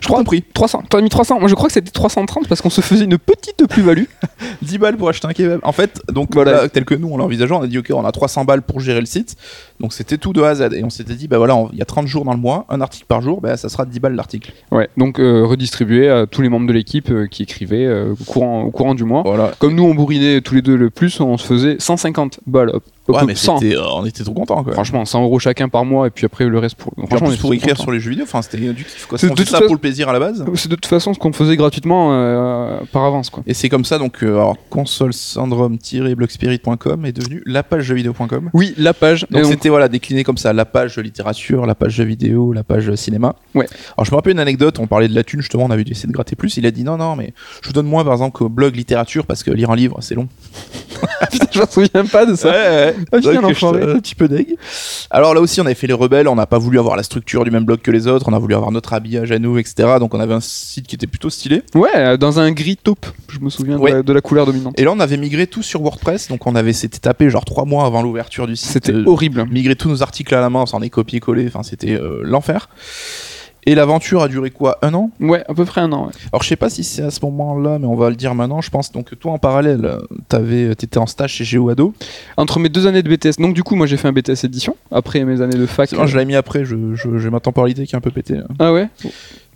Je 0.01 0.07
crois 0.07 0.17
compris. 0.19 0.43
300. 0.53 0.83
T'as 0.89 1.01
mis 1.01 1.09
300. 1.09 1.39
Moi 1.39 1.47
je 1.49 1.55
crois 1.55 1.67
que 1.67 1.73
c'était 1.73 1.91
330 1.91 2.47
parce 2.47 2.61
qu'on 2.61 2.69
se 2.69 2.81
faisait 2.81 3.05
une 3.05 3.17
petite 3.17 3.65
plus-value. 3.67 4.05
10 4.61 4.77
balles 4.77 4.97
pour 4.97 5.09
acheter 5.09 5.27
un 5.27 5.33
kebab. 5.33 5.59
En 5.63 5.71
fait, 5.71 6.01
donc 6.11 6.33
Voilà. 6.33 6.51
là, 6.63 6.69
tel 6.69 6.85
que 6.85 6.95
nous 6.95 7.07
on 7.09 7.17
l'envisageait, 7.17 7.53
on 7.53 7.61
a 7.61 7.67
dit 7.67 7.77
ok, 7.77 7.91
on 7.93 8.05
a 8.05 8.11
300 8.11 8.45
balles 8.45 8.61
pour 8.61 8.79
gérer 8.79 8.99
le 8.99 9.05
site. 9.05 9.35
Donc 9.79 9.93
c'était 9.93 10.17
tout 10.17 10.33
de 10.33 10.41
A 10.41 10.49
à 10.49 10.55
Z. 10.55 10.69
Et 10.73 10.83
on 10.83 10.89
s'était 10.89 11.13
dit, 11.15 11.27
bah 11.27 11.37
voilà, 11.37 11.55
il 11.71 11.77
y 11.77 11.81
a 11.81 11.85
30 11.85 12.07
jours 12.07 12.25
dans 12.25 12.33
le 12.33 12.39
mois, 12.39 12.65
un 12.69 12.81
article 12.81 13.05
par 13.07 13.21
jour, 13.21 13.41
bah 13.41 13.57
ça 13.57 13.69
sera 13.69 13.85
10 13.85 13.99
balles 13.99 14.15
l'article. 14.15 14.51
Ouais. 14.71 14.89
Donc 14.97 15.19
euh, 15.19 15.43
redistribué 15.45 16.09
à 16.09 16.25
tous 16.25 16.41
les 16.41 16.49
membres 16.49 16.67
de 16.67 16.73
l'équipe 16.73 17.09
euh, 17.11 17.27
qui 17.27 17.43
écrivaient 17.43 17.85
euh, 17.85 18.13
au 18.19 18.23
courant 18.23 18.61
au 18.63 18.71
courant 18.71 18.95
du 18.95 19.03
mois. 19.03 19.21
Voilà. 19.25 19.51
Comme 19.59 19.75
nous 19.75 19.83
on 19.83 19.93
bourrinait 19.95 20.41
tous 20.41 20.55
les 20.55 20.61
deux 20.61 20.75
le 20.75 20.89
plus, 20.89 21.19
on 21.19 21.37
se 21.37 21.45
faisait 21.45 21.75
150 21.79 22.39
balles. 22.47 22.71
Ouais, 23.07 23.23
mais 23.25 23.35
100. 23.35 23.59
c'était, 23.59 23.75
euh, 23.75 23.83
on 23.93 24.05
était 24.05 24.23
trop 24.23 24.33
contents 24.33 24.63
quoi. 24.63 24.73
Franchement, 24.73 25.05
100 25.05 25.23
euros 25.23 25.39
chacun 25.39 25.69
par 25.69 25.85
mois 25.85 26.07
et 26.07 26.09
puis 26.09 26.25
après 26.25 26.45
le 26.45 26.59
reste 26.59 26.75
pour. 26.75 26.93
Franchement, 27.07 27.27
plus 27.29 27.37
pour 27.37 27.53
écrire 27.53 27.73
contents. 27.73 27.83
sur 27.83 27.91
les 27.91 27.99
jeux 27.99 28.09
vidéo, 28.09 28.25
enfin 28.25 28.41
c'était 28.41 28.57
du 28.57 28.83
kiff 28.83 29.05
quoi. 29.05 29.17
C'est 29.17 29.33
de 29.33 29.43
ça 29.45 29.61
pour 29.61 29.73
le 29.75 29.79
plaisir 29.79 30.09
à 30.09 30.13
la 30.13 30.19
base. 30.19 30.43
C'est 30.55 30.69
de 30.69 30.75
toute 30.75 30.85
façon 30.87 31.13
ce 31.13 31.19
qu'on 31.19 31.31
faisait 31.33 31.55
gratuitement 31.57 32.09
euh, 32.13 32.77
par 32.91 33.03
avance 33.05 33.29
quoi. 33.29 33.43
Et 33.47 33.53
c'est 33.53 33.69
comme 33.69 33.85
ça 33.85 33.97
donc 33.97 34.23
euh, 34.23 34.35
alors 34.35 34.57
console 34.69 35.13
syndrome-blogspirit.com 35.13 37.05
est 37.05 37.11
devenu 37.13 37.41
la 37.45 37.63
page 37.63 37.83
jeuxvideo.com. 37.83 38.49
Oui, 38.53 38.73
la 38.77 38.93
page. 38.93 39.25
Donc 39.29 39.45
on- 39.45 39.49
c'était 39.49 39.69
voilà 39.69 39.87
décliné 39.87 40.23
comme 40.23 40.37
ça 40.37 40.53
la 40.53 40.65
page 40.65 40.97
littérature, 40.97 41.65
la 41.65 41.75
page 41.75 41.93
jeux 41.93 42.03
vidéo, 42.03 42.53
la 42.53 42.63
page 42.63 42.93
cinéma. 42.95 43.35
Ouais. 43.55 43.67
Alors 43.97 44.05
je 44.05 44.11
me 44.11 44.15
rappelle 44.15 44.33
une 44.33 44.39
anecdote, 44.39 44.79
on 44.79 44.87
parlait 44.87 45.07
de 45.07 45.15
la 45.15 45.23
thune 45.23 45.41
justement, 45.41 45.65
on 45.65 45.71
avait 45.71 45.83
dû 45.83 45.91
essayer 45.91 46.07
de 46.07 46.13
gratter 46.13 46.35
plus. 46.35 46.57
Il 46.57 46.65
a 46.65 46.71
dit 46.71 46.83
non 46.83 46.97
non 46.97 47.15
mais 47.15 47.33
je 47.61 47.67
vous 47.67 47.73
donne 47.73 47.87
moins 47.87 48.03
par 48.03 48.13
exemple 48.13 48.37
qu'au 48.37 48.49
blog 48.49 48.75
littérature 48.75 49.25
parce 49.25 49.43
que 49.43 49.51
lire 49.51 49.69
un 49.71 49.75
livre 49.75 49.97
c'est 50.01 50.15
long. 50.15 50.27
Putain, 51.31 51.45
je 51.51 51.59
me 51.61 51.65
souviens 51.67 52.05
pas 52.05 52.25
de 52.25 52.35
ça. 52.35 52.49
ouais. 52.49 52.95
J'étais 53.13 53.37
un 53.37 53.99
petit 53.99 54.15
peu 54.15 54.27
deg. 54.27 54.55
Alors 55.11 55.33
là 55.33 55.41
aussi 55.41 55.59
on 55.61 55.65
avait 55.65 55.75
fait 55.75 55.87
les 55.87 55.93
rebelles, 55.93 56.27
on 56.27 56.35
n'a 56.35 56.45
pas 56.45 56.57
voulu 56.57 56.79
avoir 56.79 56.95
la 56.95 57.03
structure 57.03 57.43
du 57.43 57.51
même 57.51 57.65
blog 57.65 57.79
que 57.81 57.91
les 57.91 58.07
autres, 58.07 58.25
on 58.29 58.33
a 58.33 58.39
voulu 58.39 58.55
avoir 58.55 58.71
notre 58.71 58.93
habillage 58.93 59.31
à 59.31 59.39
nous 59.39 59.57
etc. 59.57 59.95
Donc 59.99 60.13
on 60.13 60.19
avait 60.19 60.33
un 60.33 60.39
site 60.41 60.87
qui 60.87 60.95
était 60.95 61.07
plutôt 61.07 61.29
stylé. 61.29 61.61
Ouais, 61.75 61.89
euh, 61.95 62.17
dans 62.17 62.39
un 62.39 62.51
gris 62.51 62.77
taupe, 62.77 63.05
je 63.29 63.39
me 63.39 63.49
souviens 63.49 63.77
de 63.79 63.85
la- 63.85 64.03
de 64.03 64.13
la 64.13 64.21
couleur 64.21 64.45
dominante. 64.45 64.79
Et 64.79 64.83
là 64.83 64.91
on 64.91 64.99
avait 64.99 65.17
migré 65.17 65.47
tout 65.47 65.63
sur 65.63 65.81
WordPress, 65.81 66.27
donc 66.29 66.45
on 66.47 66.55
avait 66.55 66.73
s'était 66.73 66.99
tapé 66.99 67.29
genre 67.29 67.45
trois 67.45 67.65
mois 67.65 67.85
avant 67.85 68.01
l'ouverture 68.01 68.47
du 68.47 68.55
site. 68.55 68.71
C'était 68.71 68.91
euh, 68.93 69.03
horrible. 69.05 69.45
migrer 69.49 69.75
tous 69.75 69.89
nos 69.89 70.01
articles 70.03 70.33
à 70.35 70.41
la 70.41 70.49
main, 70.49 70.61
on 70.61 70.65
s'en 70.65 70.81
est 70.81 70.89
copié-collé, 70.89 71.45
enfin 71.47 71.63
c'était 71.63 71.93
euh, 71.93 72.19
l'enfer. 72.23 72.69
Et 73.67 73.75
l'aventure 73.75 74.21
a 74.23 74.27
duré 74.29 74.49
quoi 74.49 74.77
Un 74.81 74.93
an 74.93 75.11
Ouais, 75.19 75.43
à 75.47 75.53
peu 75.53 75.65
près 75.65 75.81
un 75.81 75.91
an. 75.91 76.05
ouais. 76.07 76.13
Alors 76.31 76.41
je 76.41 76.47
sais 76.47 76.55
pas 76.55 76.69
si 76.69 76.83
c'est 76.83 77.03
à 77.03 77.11
ce 77.11 77.19
moment-là, 77.25 77.77
mais 77.79 77.85
on 77.85 77.95
va 77.95 78.09
le 78.09 78.15
dire 78.15 78.33
maintenant. 78.33 78.61
Je 78.61 78.69
pense 78.69 78.91
donc 78.91 79.09
que 79.09 79.15
toi 79.15 79.33
en 79.33 79.37
parallèle, 79.39 79.97
t'avais, 80.29 80.73
t'étais 80.73 80.97
en 80.97 81.05
stage 81.05 81.33
chez 81.33 81.43
GeoAdo. 81.43 81.93
Entre 82.37 82.59
mes 82.59 82.69
deux 82.69 82.87
années 82.87 83.03
de 83.03 83.09
BTS, 83.13 83.39
donc 83.41 83.53
du 83.53 83.63
coup, 83.63 83.75
moi 83.75 83.85
j'ai 83.85 83.97
fait 83.97 84.07
un 84.07 84.13
BTS 84.13 84.45
édition 84.45 84.75
après 84.91 85.23
mes 85.25 85.41
années 85.41 85.57
de 85.57 85.65
fac. 85.65 85.91
Moi 85.91 86.05
je 86.07 86.15
l'avais 86.15 86.25
mis 86.25 86.35
après, 86.35 86.63
je, 86.65 86.75
je- 86.95 87.17
j'ai 87.17 87.29
ma 87.29 87.41
temporalité 87.41 87.85
qui 87.85 87.93
est 87.93 87.97
un 87.97 88.01
peu 88.01 88.09
pétée. 88.11 88.37
hein. 88.37 88.47
Ah 88.57 88.71
ouais? 88.71 88.87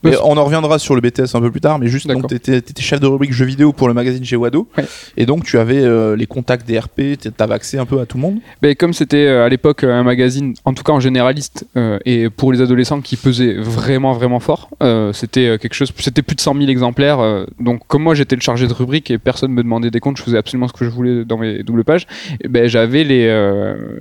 Mais 0.04 0.16
on 0.24 0.36
en 0.38 0.44
reviendra 0.44 0.80
sur 0.80 0.96
le 0.96 1.02
BTS 1.02 1.36
un 1.36 1.42
peu 1.42 1.52
plus 1.52 1.62
tard, 1.62 1.78
mais 1.80 1.88
juste 1.88 2.08
donc 2.08 2.28
t'étais 2.28 2.58
étais 2.58 2.82
chef 2.82 3.00
de 3.00 3.08
rubrique 3.08 3.34
jeux 3.34 3.46
vidéo 3.46 3.72
pour 3.74 3.88
le 3.88 3.94
magazine 3.94 4.24
chez 4.24 4.36
Wado, 4.36 4.68
Ouais. 4.78 4.86
et 5.18 5.26
donc 5.26 5.44
tu 5.44 5.58
avais 5.58 5.82
euh, 5.82 6.16
les 6.16 6.26
contacts 6.26 6.68
des 6.68 6.80
RP, 6.80 7.18
t'avais 7.38 7.54
accès 7.54 7.78
un 7.78 7.86
peu 7.86 8.00
à 8.00 8.06
tout 8.06 8.18
le 8.18 8.22
monde? 8.22 8.40
Ben, 8.62 8.76
comme 8.76 8.94
c'était 8.94 9.26
euh, 9.28 9.46
à 9.46 9.50
l'époque 9.50 9.84
euh, 9.84 9.92
un 9.94 10.04
magazine, 10.04 10.54
en 10.66 10.74
tout 10.74 10.84
cas 10.84 10.94
en 10.94 11.00
généraliste, 11.00 11.66
euh, 11.78 12.00
et 12.06 12.30
pour 12.30 12.52
les 12.52 12.62
adolescents 12.62 13.02
qui 13.02 13.16
pesait 13.16 13.54
vraiment 13.54 14.14
vraiment 14.14 14.40
fort, 14.40 14.70
c'était 15.14 15.58
quelque 15.60 15.74
chose, 15.74 15.92
c'était 15.98 16.22
plus 16.22 16.36
de 16.36 16.42
100 16.42 16.56
000 16.56 16.68
exemplaires. 16.70 17.46
donc 17.60 17.82
comme 17.88 18.04
moi 18.04 18.16
j'étais 18.16 18.36
le 18.36 18.42
chargé 18.42 18.68
de 18.68 18.74
rubrique 18.74 19.12
et 19.12 19.18
personne 19.18 19.52
me 19.52 19.62
demandait 19.64 19.92
des 19.92 20.00
comptes, 20.00 20.18
je 20.18 20.24
faisais 20.24 20.38
absolument 20.38 20.68
ce 20.68 20.74
que 20.74 20.86
je 20.86 20.90
voulais 20.90 21.26
dans 21.26 21.38
mes 21.38 21.64
doubles 21.64 21.84
pages. 21.84 22.08
Et 22.44 22.48
ben 22.48 22.68
j'avais 22.68 23.04
les 23.04 23.22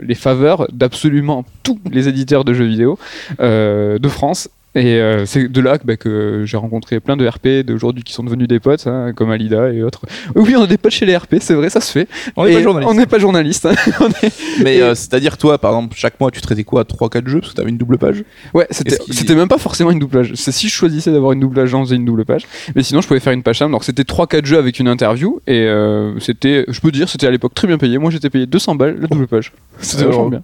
les 0.03 0.15
faveurs 0.15 0.67
d'absolument 0.73 1.45
tous 1.63 1.79
les 1.91 2.09
éditeurs 2.09 2.45
de 2.45 2.55
jeux 2.55 2.65
vidéo 2.67 2.99
de 3.39 4.09
France. 4.09 4.49
Et 4.77 5.01
euh, 5.01 5.27
c'est 5.27 5.49
de 5.49 5.61
là 5.61 5.79
que, 5.79 5.85
bah, 5.85 5.97
que 5.97 6.45
j'ai 6.47 6.57
rencontré 6.57 7.01
plein 7.01 7.17
de 7.17 7.27
RP 7.27 7.65
d'aujourd'hui 7.67 8.05
qui 8.05 8.13
sont 8.13 8.23
devenus 8.23 8.47
des 8.47 8.61
potes, 8.61 8.87
hein, 8.87 9.13
comme 9.17 9.31
Alida 9.33 9.73
et 9.73 9.83
autres. 9.83 10.03
Oui, 10.37 10.55
on 10.57 10.63
a 10.63 10.67
des 10.69 10.79
potes 10.79 10.93
chez 10.93 11.07
les 11.07 11.17
RP, 11.17 11.37
c'est 11.41 11.55
vrai, 11.55 11.71
ça 11.71 11.81
se 11.81 11.91
fait. 11.91 12.07
On 12.37 12.45
n'est 12.45 12.53
Et 12.53 12.55
pas 12.55 12.63
journaliste. 12.63 12.91
On 12.93 12.95
n'est 12.97 13.07
pas 13.07 13.19
journaliste. 13.19 13.67
hein. 13.67 13.75
Est- 14.23 14.33
Mais 14.63 14.77
Et- 14.77 14.83
euh, 14.83 14.95
c'est-à-dire 14.95 15.39
toi, 15.39 15.59
par 15.59 15.73
exemple, 15.73 15.97
chaque 15.97 16.21
mois 16.21 16.31
tu 16.31 16.41
traitais 16.41 16.63
quoi? 16.63 16.85
3-4 16.85 17.27
jeux? 17.27 17.41
Parce 17.41 17.51
que 17.53 17.57
t'avais 17.57 17.71
une 17.71 17.79
double 17.79 17.99
page? 17.99 18.23
Ouais, 18.55 18.69
c'était 18.71 19.35
même 19.35 19.49
pas 19.49 19.59
forcément 19.59 19.91
une 19.91 19.99
double 19.99 20.13
page. 20.19 20.33
C'est 20.37 20.53
si 20.53 20.69
je 20.69 20.73
choisissais 20.75 21.11
d'avoir 21.11 21.33
une 21.33 21.41
double 21.41 21.57
page, 21.57 21.71
j'en 21.71 21.85
faisais 21.85 21.97
une 21.97 22.05
double 22.05 22.25
page. 22.25 22.47
Mais 22.77 22.83
sinon, 22.85 23.01
je 23.01 23.09
pouvais 23.09 23.19
faire 23.21 23.33
une 23.33 23.43
page 23.43 23.59
simple. 23.59 23.73
Donc 23.73 23.83
c'était 23.83 24.05
3-4 24.05 24.45
jeux 24.47 24.59
avec 24.59 24.79
une 24.79 24.87
interview. 24.89 25.41
Et 25.49 25.63
euh, 25.67 26.19
c'était, 26.21 26.65
je 26.69 26.81
peux 26.81 26.93
dire, 26.93 27.09
c'était 27.09 27.27
à 27.27 27.31
l'époque 27.33 27.55
très 27.55 27.67
bien 27.67 27.77
payé. 27.79 27.99
Moi, 27.99 28.11
j'étais 28.13 28.31
payé 28.31 28.47
200 28.47 28.77
balles 28.77 28.99
la 29.01 29.09
double 29.09 29.27
page. 29.27 29.53
C'était 29.81 30.05
vachement 30.05 30.29
bien. 30.29 30.43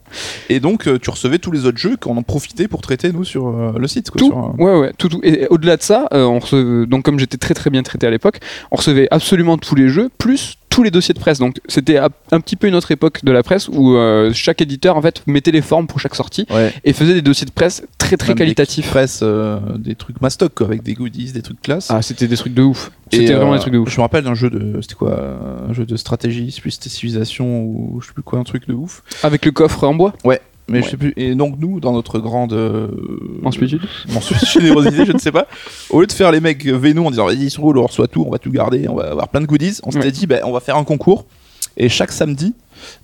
Et 0.49 0.61
donc 0.61 0.89
tu 1.01 1.11
recevais 1.11 1.39
tous 1.39 1.51
les 1.53 1.67
autres 1.67 1.77
jeux 1.79 1.97
qu'on 2.01 2.17
en 2.17 2.23
profitait 2.23 2.69
pour 2.69 2.81
traiter 2.81 3.13
nous 3.13 3.23
sur 3.25 3.49
euh, 3.49 3.73
le 3.79 3.87
site. 3.87 4.11
Quoi, 4.11 4.16
Tout, 4.17 4.27
sur, 4.27 4.39
euh, 4.39 4.63
ouais, 4.63 4.79
ouais, 4.79 4.93
tout, 4.97 5.09
tout. 5.09 5.21
Et 5.23 5.47
au-delà 5.49 5.77
de 5.77 5.83
ça, 5.83 6.09
euh, 6.13 6.25
on 6.25 6.39
recevait, 6.39 6.87
donc 6.87 7.05
comme 7.05 7.19
j'étais 7.19 7.39
très 7.39 7.55
très 7.55 7.71
bien 7.71 7.83
traité 7.83 8.07
à 8.07 8.11
l'époque, 8.11 8.41
on 8.71 8.77
recevait 8.77 9.09
absolument 9.11 9.59
tous 9.59 9.75
les 9.75 9.89
jeux, 9.89 10.11
plus 10.19 10.59
tous 10.77 10.83
les 10.83 10.91
dossiers 10.91 11.15
de 11.15 11.19
presse. 11.19 11.39
Donc 11.39 11.59
c'était 11.69 11.97
un 11.97 12.41
petit 12.41 12.55
peu 12.55 12.67
une 12.67 12.75
autre 12.75 12.91
époque 12.91 13.25
de 13.25 13.33
la 13.33 13.43
presse 13.43 13.67
où 13.69 13.97
euh, 13.97 14.31
chaque 14.35 14.61
éditeur 14.61 14.99
en 14.99 15.01
fait 15.01 15.23
mettait 15.27 15.51
les 15.51 15.63
formes 15.63 15.87
pour 15.87 16.01
chaque 16.01 16.15
sortie 16.15 16.45
ouais. 16.51 16.71
et 16.85 16.93
faisait 16.93 17.15
des 17.15 17.23
dossiers 17.23 17.47
de 17.47 17.51
presse 17.51 17.83
très 17.97 18.19
très 18.19 18.29
Même 18.29 18.37
des 18.37 18.43
qualitatifs. 18.43 18.91
Presse, 18.91 19.21
euh, 19.23 19.59
des 19.79 19.95
trucs 19.95 20.21
mastoc 20.21 20.53
quoi, 20.55 20.67
avec 20.67 20.83
des 20.83 20.93
goodies, 20.93 21.33
des 21.33 21.41
trucs 21.41 21.63
classe. 21.63 21.91
Ah, 21.91 22.03
c'était 22.03 22.27
des 22.27 22.37
trucs 22.37 22.53
de 22.53 22.63
ouf. 22.63 22.91
C'était 23.11 23.33
vraiment 23.33 23.55
des 23.55 23.61
trucs 23.61 23.73
de 23.73 23.79
ouf. 23.79 23.89
Je 23.89 23.97
me 23.97 24.03
rappelle 24.03 24.25
d'un 24.25 24.35
jeu 24.35 24.51
de. 24.51 24.79
C'était 24.83 24.97
quoi 24.97 25.19
Un 25.67 25.73
jeu 25.73 25.87
de 25.87 25.97
stratégie, 25.97 26.55
plus 26.61 26.73
c'était 26.73 26.91
civilisation 26.91 27.63
ou 27.63 28.01
je 28.03 28.09
sais 28.09 28.13
plus 28.13 28.23
quoi, 28.23 28.39
un 28.39 28.45
truc 28.45 28.69
de 28.69 28.75
ouf. 28.75 29.03
Avec 29.23 29.47
le 29.47 29.53
coffre 29.53 29.85
en 29.85 29.95
bois? 29.95 30.13
Mais 30.69 30.81
je 30.81 30.85
Ouais. 30.85 30.91
sais 30.91 30.97
plus. 30.97 31.13
Et 31.17 31.35
donc, 31.35 31.57
nous, 31.61 31.79
dans 31.81 31.93
notre 31.93 32.19
grande. 32.19 32.53
euh, 32.53 32.89
mensuétude, 33.43 33.81
générosité, 34.53 35.05
je 35.07 35.13
ne 35.13 35.19
sais 35.19 35.31
pas. 35.33 35.47
Au 35.91 36.01
lieu 36.01 36.07
de 36.07 36.13
faire 36.13 36.33
les 36.33 36.41
mecs 36.41 36.67
vénous 36.67 37.07
en 37.07 37.11
disant 37.11 37.27
vas-y, 37.27 37.51
se 37.51 37.61
roule, 37.61 37.79
on 37.79 37.87
reçoit 37.87 38.09
tout, 38.09 38.25
on 38.27 38.31
va 38.31 38.39
tout 38.39 38.51
garder, 38.51 38.89
on 38.89 38.95
va 38.97 39.11
avoir 39.11 39.29
plein 39.29 39.41
de 39.41 39.47
goodies, 39.47 39.79
on 39.85 39.91
s'était 39.91 40.07
Ouais. 40.07 40.11
dit 40.11 40.27
ben, 40.27 40.41
on 40.45 40.53
va 40.53 40.61
faire 40.61 40.77
un 40.77 40.85
concours. 40.85 41.25
Et 41.77 41.89
chaque 41.89 42.11
samedi, 42.11 42.55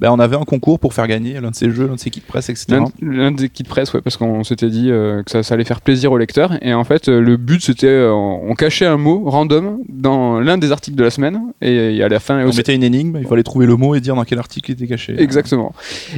ben, 0.00 0.10
on 0.10 0.18
avait 0.18 0.36
un 0.36 0.44
concours 0.44 0.78
pour 0.78 0.94
faire 0.94 1.06
gagner 1.06 1.40
l'un 1.40 1.50
de 1.50 1.54
ces 1.56 1.70
jeux, 1.70 1.86
l'un 1.86 1.94
de 1.94 2.00
ces 2.00 2.10
kits 2.10 2.20
presse, 2.20 2.48
etc. 2.48 2.78
L'un 3.00 3.30
des 3.32 3.48
kits 3.48 3.62
presse, 3.64 3.92
ouais, 3.94 4.00
parce 4.00 4.16
qu'on 4.16 4.44
s'était 4.44 4.68
dit 4.70 4.90
euh, 4.90 5.22
que 5.22 5.30
ça, 5.30 5.42
ça 5.42 5.54
allait 5.54 5.64
faire 5.64 5.80
plaisir 5.80 6.12
au 6.12 6.18
lecteur. 6.18 6.52
Et 6.62 6.72
en 6.74 6.84
fait, 6.84 7.08
euh, 7.08 7.20
le 7.20 7.36
but, 7.36 7.62
c'était 7.62 7.86
euh, 7.86 8.12
on 8.12 8.54
cachait 8.54 8.86
un 8.86 8.96
mot 8.96 9.22
random 9.26 9.78
dans 9.88 10.40
l'un 10.40 10.58
des 10.58 10.72
articles 10.72 10.96
de 10.96 11.04
la 11.04 11.10
semaine. 11.10 11.40
Et, 11.60 11.96
et 11.96 12.02
à 12.02 12.08
la 12.08 12.20
fin, 12.20 12.44
On 12.46 12.52
mettait 12.54 12.74
une 12.74 12.82
énigme, 12.84 13.18
il 13.20 13.26
fallait 13.26 13.42
trouver 13.42 13.66
le 13.66 13.76
mot 13.76 13.94
et 13.94 14.00
dire 14.00 14.14
dans 14.14 14.24
quel 14.24 14.38
article 14.38 14.70
il 14.70 14.74
était 14.74 14.86
caché. 14.86 15.14
exactement. 15.20 15.74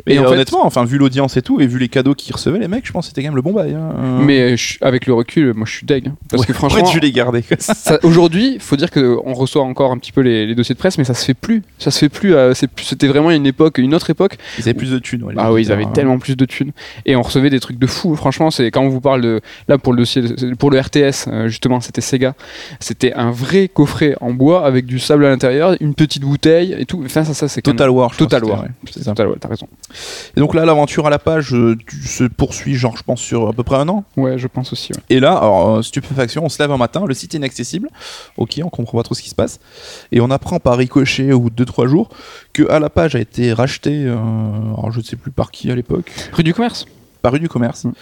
Et 0.06 0.18
en 0.18 0.22
euh, 0.22 0.26
fait- 0.28 0.34
honnêtement, 0.34 0.64
enfin, 0.66 0.84
vu 0.84 0.98
l'audience 0.98 1.36
et 1.36 1.42
tout, 1.42 1.60
et 1.60 1.66
vu 1.66 1.78
les 1.78 1.88
cadeaux 1.88 2.14
qu'ils 2.14 2.34
recevaient, 2.34 2.58
les 2.58 2.68
mecs, 2.68 2.86
je 2.86 2.92
pense 2.92 3.06
que 3.06 3.08
c'était 3.08 3.22
quand 3.22 3.28
même 3.28 3.36
le 3.36 3.42
bon 3.42 3.52
bail. 3.52 3.74
hein. 3.74 3.92
Euh, 3.96 4.18
Mais 4.20 4.54
avec 4.80 5.06
le 5.06 5.14
recul, 5.14 5.52
moi, 5.54 5.66
je 5.66 5.72
suis 5.72 5.86
deg. 5.86 6.08
hein. 6.08 6.14
Parce 6.30 6.40
ouais, 6.42 6.46
que 6.46 6.52
après, 6.52 6.68
franchement, 6.68 6.88
tu 6.90 7.00
les 7.00 7.12
ça- 7.58 7.98
aujourd'hui, 8.02 8.56
faut 8.58 8.76
dire 8.76 8.90
qu'on 8.90 9.32
reçoit 9.34 9.62
encore 9.62 9.92
un 9.92 9.98
petit 9.98 10.12
peu 10.12 10.20
les, 10.20 10.46
les 10.46 10.54
dossiers 10.54 10.74
de 10.74 10.78
presse, 10.78 10.98
mais 10.98 11.04
ça 11.04 11.14
se 11.14 11.24
fait 11.24 11.34
plus. 11.34 11.62
Ça 11.78 11.90
se 11.90 11.98
fait 11.98 12.10
euh, 12.26 12.52
plus- 12.74 12.84
C'était 12.84 13.08
vraiment 13.08 13.30
une 13.30 13.43
époque, 13.46 13.78
une 13.78 13.94
autre 13.94 14.10
époque. 14.10 14.38
Ils 14.58 14.62
avaient 14.62 14.74
plus 14.74 14.90
de 14.90 14.98
thunes. 14.98 15.22
ouais, 15.24 15.34
Ah 15.36 15.52
oui, 15.52 15.62
ils 15.62 15.72
avaient 15.72 15.84
hein. 15.84 15.92
tellement 15.94 16.18
plus 16.18 16.36
de 16.36 16.44
thunes 16.44 16.72
et 17.06 17.16
on 17.16 17.22
recevait 17.22 17.50
des 17.50 17.60
trucs 17.60 17.78
de 17.78 17.86
fou. 17.86 18.16
Franchement, 18.16 18.50
c'est 18.50 18.70
quand 18.70 18.82
on 18.82 18.88
vous 18.88 19.00
parle 19.00 19.20
de 19.22 19.40
là 19.68 19.78
pour 19.78 19.92
le 19.92 19.98
dossier, 19.98 20.22
pour 20.58 20.70
le 20.70 20.80
RTS 20.80 21.28
euh, 21.28 21.48
justement, 21.48 21.80
c'était 21.80 22.00
Sega. 22.00 22.34
C'était 22.80 23.12
un 23.14 23.30
vrai 23.30 23.68
coffret 23.68 24.16
en 24.20 24.32
bois 24.32 24.64
avec 24.66 24.86
du 24.86 24.98
sable 24.98 25.24
à 25.26 25.30
l'intérieur, 25.30 25.76
une 25.80 25.94
petite 25.94 26.22
bouteille 26.22 26.74
et 26.78 26.86
tout. 26.86 27.02
Enfin, 27.04 27.24
ça, 27.24 27.34
ça 27.34 27.48
c'est 27.48 27.62
Total 27.62 27.90
War. 27.90 28.12
je 28.12 28.18
Total 28.18 28.44
War. 28.44 28.64
C'est 28.90 29.04
Total 29.04 29.28
War. 29.28 29.36
T'as 29.40 29.48
raison. 29.48 29.68
Et 30.36 30.40
donc 30.40 30.54
là, 30.54 30.64
l'aventure 30.64 31.06
à 31.06 31.10
la 31.10 31.18
page 31.18 31.54
euh, 31.54 31.76
se 32.04 32.24
poursuit, 32.24 32.74
genre, 32.74 32.96
je 32.96 33.02
pense, 33.02 33.20
sur 33.20 33.48
à 33.48 33.52
peu 33.52 33.62
près 33.62 33.76
un 33.76 33.88
an. 33.88 34.04
Ouais, 34.16 34.38
je 34.38 34.46
pense 34.46 34.72
aussi. 34.72 34.92
ouais. 34.92 35.00
Et 35.10 35.20
là, 35.20 35.36
alors, 35.36 35.76
euh, 35.76 35.82
stupéfaction, 35.82 36.44
on 36.44 36.48
se 36.48 36.62
lève 36.62 36.70
un 36.70 36.76
matin, 36.76 37.04
le 37.06 37.14
site 37.14 37.34
est 37.34 37.38
inaccessible. 37.38 37.88
Ok, 38.36 38.60
on 38.64 38.68
comprend 38.68 38.98
pas 38.98 39.02
trop 39.04 39.14
ce 39.14 39.22
qui 39.22 39.30
se 39.30 39.34
passe. 39.34 39.60
Et 40.12 40.20
on 40.20 40.30
apprend 40.30 40.58
par 40.60 40.76
ricochet 40.76 41.32
au 41.32 41.40
bout 41.40 41.50
de 41.50 41.64
2-3 41.64 41.86
jours 41.88 42.08
que 42.52 42.68
à 42.70 42.78
la 42.78 42.90
page 42.90 43.14
a 43.16 43.20
été 43.20 43.33
rachetée, 43.52 44.04
euh, 44.06 44.14
alors 44.14 44.90
je 44.90 44.98
ne 44.98 45.04
sais 45.04 45.16
plus 45.16 45.30
par 45.30 45.50
qui 45.50 45.70
à 45.70 45.74
l'époque, 45.74 46.12
Rue 46.32 46.44
du 46.44 46.54
commerce. 46.54 46.86
par 47.22 47.32
rue 47.32 47.40
du 47.40 47.48
commerce. 47.48 47.84
Mm. 47.84 47.92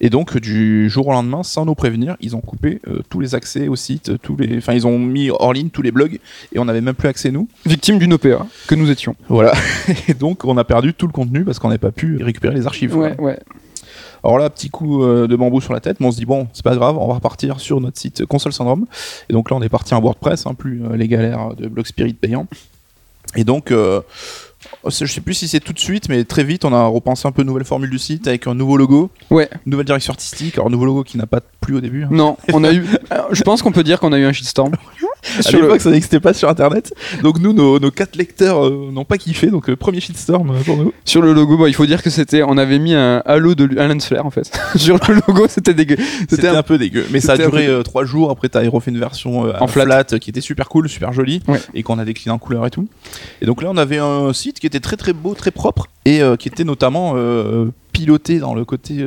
Et 0.00 0.10
donc, 0.10 0.38
du 0.38 0.88
jour 0.88 1.08
au 1.08 1.12
lendemain, 1.12 1.42
sans 1.42 1.66
nous 1.66 1.74
prévenir, 1.74 2.16
ils 2.20 2.34
ont 2.34 2.40
coupé 2.40 2.80
euh, 2.88 3.00
tous 3.08 3.20
les 3.20 3.34
accès 3.34 3.68
au 3.68 3.76
site, 3.76 4.12
tous 4.22 4.36
les, 4.36 4.58
enfin, 4.58 4.72
ils 4.72 4.86
ont 4.86 4.98
mis 4.98 5.30
hors 5.30 5.52
ligne 5.52 5.70
tous 5.70 5.82
les 5.82 5.90
blogs 5.92 6.18
et 6.52 6.58
on 6.58 6.64
n'avait 6.64 6.80
même 6.80 6.94
plus 6.94 7.08
accès 7.08 7.30
nous. 7.30 7.48
Victime 7.66 7.98
d'une 7.98 8.14
OPA 8.14 8.46
que 8.66 8.74
nous 8.74 8.90
étions. 8.90 9.14
Voilà. 9.28 9.52
Et 10.08 10.14
donc, 10.14 10.44
on 10.44 10.56
a 10.56 10.64
perdu 10.64 10.94
tout 10.94 11.06
le 11.06 11.12
contenu 11.12 11.44
parce 11.44 11.58
qu'on 11.58 11.68
n'avait 11.68 11.78
pas 11.78 11.92
pu 11.92 12.22
récupérer 12.22 12.54
les 12.54 12.66
archives. 12.66 12.96
Ouais, 12.96 13.14
ouais. 13.20 13.38
Alors 14.22 14.38
là, 14.38 14.50
petit 14.50 14.70
coup 14.70 15.02
euh, 15.02 15.26
de 15.26 15.36
bambou 15.36 15.60
sur 15.60 15.72
la 15.72 15.80
tête, 15.80 16.00
mais 16.00 16.06
on 16.06 16.12
se 16.12 16.18
dit 16.18 16.26
bon, 16.26 16.48
c'est 16.52 16.64
pas 16.64 16.74
grave, 16.74 16.98
on 16.98 17.08
va 17.08 17.14
repartir 17.14 17.60
sur 17.60 17.80
notre 17.80 17.98
site 17.98 18.26
Console 18.26 18.52
Syndrome. 18.52 18.86
Et 19.28 19.32
donc 19.32 19.50
là, 19.50 19.56
on 19.56 19.62
est 19.62 19.68
parti 19.68 19.94
en 19.94 20.00
WordPress, 20.00 20.46
hein, 20.46 20.54
plus 20.54 20.84
euh, 20.84 20.96
les 20.96 21.08
galères 21.08 21.54
de 21.54 21.68
Blog 21.68 21.86
Spirit 21.86 22.14
payant. 22.14 22.46
Et 23.36 23.44
donc, 23.44 23.70
euh, 23.70 24.00
je 24.88 25.06
sais 25.06 25.20
plus 25.20 25.34
si 25.34 25.48
c'est 25.48 25.60
tout 25.60 25.72
de 25.72 25.78
suite, 25.78 26.08
mais 26.08 26.24
très 26.24 26.44
vite, 26.44 26.64
on 26.64 26.72
a 26.72 26.84
repensé 26.86 27.26
un 27.26 27.32
peu 27.32 27.42
nouvelle 27.42 27.64
formule 27.64 27.90
du 27.90 27.98
site 27.98 28.26
avec 28.28 28.46
un 28.46 28.54
nouveau 28.54 28.76
logo, 28.76 29.10
Ouais. 29.30 29.48
une 29.66 29.72
nouvelle 29.72 29.86
direction 29.86 30.12
artistique. 30.12 30.54
Alors, 30.56 30.70
nouveau 30.70 30.84
logo 30.84 31.02
qui 31.04 31.16
n'a 31.18 31.26
pas 31.26 31.40
plu 31.60 31.76
au 31.76 31.80
début. 31.80 32.04
hein. 32.04 32.08
Non, 32.10 32.36
on 32.52 32.62
a 32.64 32.72
eu. 32.72 32.84
Je 33.32 33.42
pense 33.42 33.62
qu'on 33.62 33.72
peut 33.72 33.84
dire 33.84 34.00
qu'on 34.00 34.12
a 34.12 34.18
eu 34.18 34.24
un 34.24 34.32
shitstorm. 34.32 34.72
À 35.46 35.50
l'époque, 35.52 35.80
ça 35.80 35.90
n'existait 35.90 36.20
pas 36.20 36.32
sur 36.34 36.48
internet. 36.48 36.94
Donc, 37.22 37.38
nous, 37.40 37.52
nos, 37.52 37.78
nos 37.78 37.90
quatre 37.90 38.16
lecteurs 38.16 38.64
euh, 38.66 38.90
n'ont 38.92 39.04
pas 39.04 39.18
kiffé. 39.18 39.48
Donc, 39.48 39.68
euh, 39.68 39.76
premier 39.76 40.00
shitstorm 40.00 40.50
euh, 40.50 40.60
pour 40.64 40.76
nous. 40.76 40.92
Sur 41.04 41.22
le 41.22 41.32
logo, 41.32 41.56
bah, 41.58 41.68
il 41.68 41.74
faut 41.74 41.86
dire 41.86 42.02
que 42.02 42.10
c'était, 42.10 42.42
on 42.42 42.56
avait 42.56 42.78
mis 42.78 42.94
un 42.94 43.22
halo 43.26 43.54
de 43.54 43.64
lens 43.64 44.06
flare 44.06 44.24
en 44.26 44.30
fait. 44.30 44.50
Sur 44.76 44.98
le 45.08 45.14
logo, 45.26 45.46
c'était 45.48 45.74
dégueu. 45.74 45.96
C'était 46.28 46.48
un- 46.48 46.56
un 46.56 46.62
peu 46.62 46.78
dégueu. 46.78 47.04
Mais 47.10 47.20
ça 47.20 47.32
a 47.32 47.36
duré 47.36 47.66
euh, 47.66 47.82
trois 47.82 48.04
jours. 48.04 48.30
Après, 48.30 48.48
t'as 48.48 48.68
refait 48.68 48.90
une 48.90 48.98
version 48.98 49.52
En 49.60 49.66
flat. 49.66 50.04
qui 50.04 50.30
était 50.30 50.40
super 50.40 50.68
cool, 50.68 50.88
super 50.88 51.12
jolie. 51.12 51.42
Ouais. 51.48 51.60
Et 51.74 51.82
qu'on 51.82 51.98
a 51.98 52.04
décliné 52.04 52.32
en 52.32 52.38
couleur 52.38 52.66
et 52.66 52.70
tout. 52.70 52.88
Et 53.42 53.46
donc 53.46 53.62
là, 53.62 53.68
on 53.72 53.76
avait 53.76 53.98
un 53.98 54.32
site 54.32 54.60
qui 54.60 54.66
était 54.66 54.80
très 54.80 54.96
très 54.96 55.12
beau, 55.12 55.34
très 55.34 55.50
propre. 55.50 55.86
Et 56.04 56.20
qui 56.38 56.48
était 56.48 56.64
notamment 56.64 57.14
piloté 57.92 58.38
dans 58.38 58.54
le 58.54 58.64
côté 58.64 59.04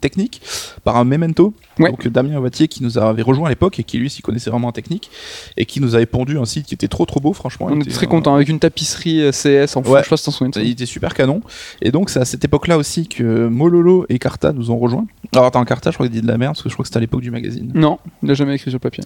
technique 0.00 0.42
par 0.84 0.96
un 0.96 1.04
memento. 1.04 1.54
Ouais. 1.78 1.90
Donc 1.90 2.06
Damien 2.08 2.38
Wattier 2.38 2.68
qui 2.68 2.82
nous 2.82 2.98
avait 2.98 3.22
rejoint 3.22 3.46
à 3.46 3.50
l'époque 3.50 3.78
et 3.78 3.84
qui 3.84 3.98
lui 3.98 4.10
s'y 4.10 4.22
connaissait 4.22 4.50
vraiment 4.50 4.68
en 4.68 4.72
technique. 4.72 5.10
Et 5.56 5.64
qui 5.66 5.80
nous 5.80 5.94
avait 5.94 6.06
pondu 6.06 6.38
un 6.38 6.44
site 6.44 6.66
qui 6.66 6.74
était 6.74 6.88
trop 6.88 7.06
trop 7.06 7.20
beau, 7.20 7.32
franchement. 7.32 7.68
On 7.70 7.80
était 7.80 7.90
très 7.90 8.06
euh, 8.06 8.08
content 8.08 8.34
avec 8.34 8.48
une 8.48 8.58
tapisserie 8.58 9.22
euh, 9.22 9.30
CS 9.32 9.76
en. 9.76 9.82
Ouais. 9.82 10.02
Je 10.02 10.08
sais 10.08 10.10
pas 10.10 10.60
il 10.60 10.70
était 10.70 10.86
super 10.86 11.14
canon. 11.14 11.40
Et 11.82 11.90
donc, 11.90 12.10
c'est 12.10 12.20
à 12.20 12.24
cette 12.24 12.44
époque-là 12.44 12.78
aussi 12.78 13.08
que 13.08 13.48
Mololo 13.48 14.06
et 14.08 14.18
Carta 14.18 14.52
nous 14.52 14.70
ont 14.70 14.78
rejoints. 14.78 15.06
Alors, 15.32 15.46
attends, 15.46 15.64
Carta, 15.64 15.90
je 15.90 15.96
crois 15.96 16.06
qu'il 16.06 16.16
dit 16.16 16.22
de 16.22 16.26
la 16.26 16.38
merde 16.38 16.54
parce 16.54 16.62
que 16.62 16.68
je 16.68 16.74
crois 16.74 16.82
que 16.82 16.88
c'était 16.88 16.98
à 16.98 17.00
l'époque 17.00 17.20
du 17.20 17.30
magazine. 17.30 17.70
Non, 17.74 17.98
il 18.22 18.28
n'a 18.28 18.34
jamais 18.34 18.54
écrit 18.54 18.70
sur 18.70 18.80
papier. 18.80 19.04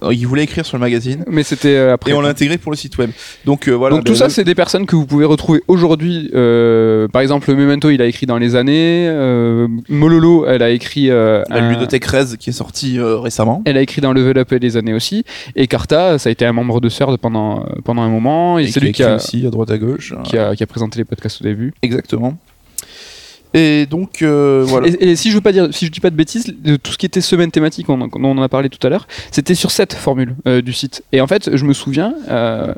Alors, 0.00 0.12
Il 0.12 0.26
voulait 0.26 0.44
écrire 0.44 0.66
sur 0.66 0.76
le 0.76 0.80
magazine. 0.80 1.24
Mais 1.28 1.42
c'était 1.42 1.76
euh, 1.76 1.94
après. 1.94 2.10
Et 2.10 2.14
on 2.14 2.20
l'a 2.20 2.28
intégré 2.30 2.58
pour 2.58 2.70
le 2.72 2.76
site 2.76 2.96
web. 2.98 3.10
Donc, 3.44 3.68
euh, 3.68 3.72
voilà. 3.72 3.96
Donc 3.96 4.04
tout 4.04 4.12
ben, 4.12 4.18
ça, 4.18 4.24
là- 4.24 4.30
c'est 4.30 4.44
des 4.44 4.54
personnes 4.54 4.86
que 4.86 4.96
vous 4.96 5.06
pouvez 5.06 5.24
retrouver 5.24 5.62
aujourd'hui. 5.68 6.30
euh, 6.34 7.08
par 7.08 7.22
exemple, 7.22 7.50
le 7.50 7.56
Memento, 7.56 7.90
il 7.90 8.00
a 8.02 8.06
écrit 8.06 8.26
dans 8.26 8.38
les 8.38 8.56
années. 8.56 9.06
euh, 9.08 9.68
Mololo, 10.04 10.44
elle 10.46 10.62
a 10.62 10.68
écrit. 10.70 11.10
euh, 11.10 11.42
la 11.48 11.56
un- 11.56 11.70
ludothèque 11.70 12.04
Rez 12.04 12.36
qui 12.38 12.50
est 12.50 12.52
sortie 12.52 12.98
euh, 12.98 13.16
récemment. 13.18 13.62
Elle 13.64 13.78
a 13.78 13.80
écrit 13.80 14.02
dans 14.02 14.12
Level 14.12 14.36
Up 14.38 14.52
et 14.52 14.58
les 14.58 14.76
années 14.76 14.92
aussi. 14.92 15.24
Et 15.56 15.66
Carta, 15.66 16.18
ça 16.18 16.28
a 16.28 16.32
été 16.32 16.44
un 16.44 16.52
membre 16.52 16.80
de 16.82 16.88
CERD 16.90 17.16
pendant, 17.16 17.60
euh, 17.60 17.66
pendant 17.84 18.02
un 18.02 18.08
moment. 18.10 18.58
Et, 18.58 18.64
Et 18.64 18.66
c'est 18.68 18.80
lui 18.80 18.92
qui 18.92 19.02
a, 19.02 19.16
aussi 19.16 19.46
à 19.46 19.50
droite 19.50 19.70
à 19.70 19.78
gauche. 19.78 20.12
qui, 20.24 20.36
a, 20.36 20.54
qui 20.54 20.62
a 20.62 20.66
présenté 20.66 20.98
les 20.98 21.04
podcasts 21.04 21.40
au 21.40 21.44
début. 21.44 21.72
Exactement. 21.82 22.36
Et 23.54 23.86
donc, 23.86 24.22
euh, 24.22 24.64
voilà. 24.66 24.88
Et, 24.88 25.10
et 25.10 25.16
si 25.16 25.30
je 25.30 25.36
veux 25.36 25.40
pas 25.40 25.52
dire, 25.52 25.68
si 25.72 25.86
je 25.86 25.90
dis 25.92 26.00
pas 26.00 26.10
de 26.10 26.16
bêtises, 26.16 26.46
de 26.46 26.76
tout 26.76 26.92
ce 26.92 26.98
qui 26.98 27.06
était 27.06 27.20
semaine 27.20 27.50
thématique, 27.50 27.88
on, 27.88 28.08
on 28.12 28.24
en 28.38 28.42
a 28.42 28.48
parlé 28.48 28.68
tout 28.68 28.84
à 28.86 28.90
l'heure, 28.90 29.06
c'était 29.30 29.54
sur 29.54 29.70
cette 29.70 29.94
formule 29.94 30.34
euh, 30.48 30.60
du 30.60 30.72
site. 30.72 31.02
Et 31.12 31.20
en 31.20 31.26
fait, 31.26 31.56
je 31.56 31.64
me 31.64 31.72
souviens, 31.72 32.14
euh, 32.28 32.74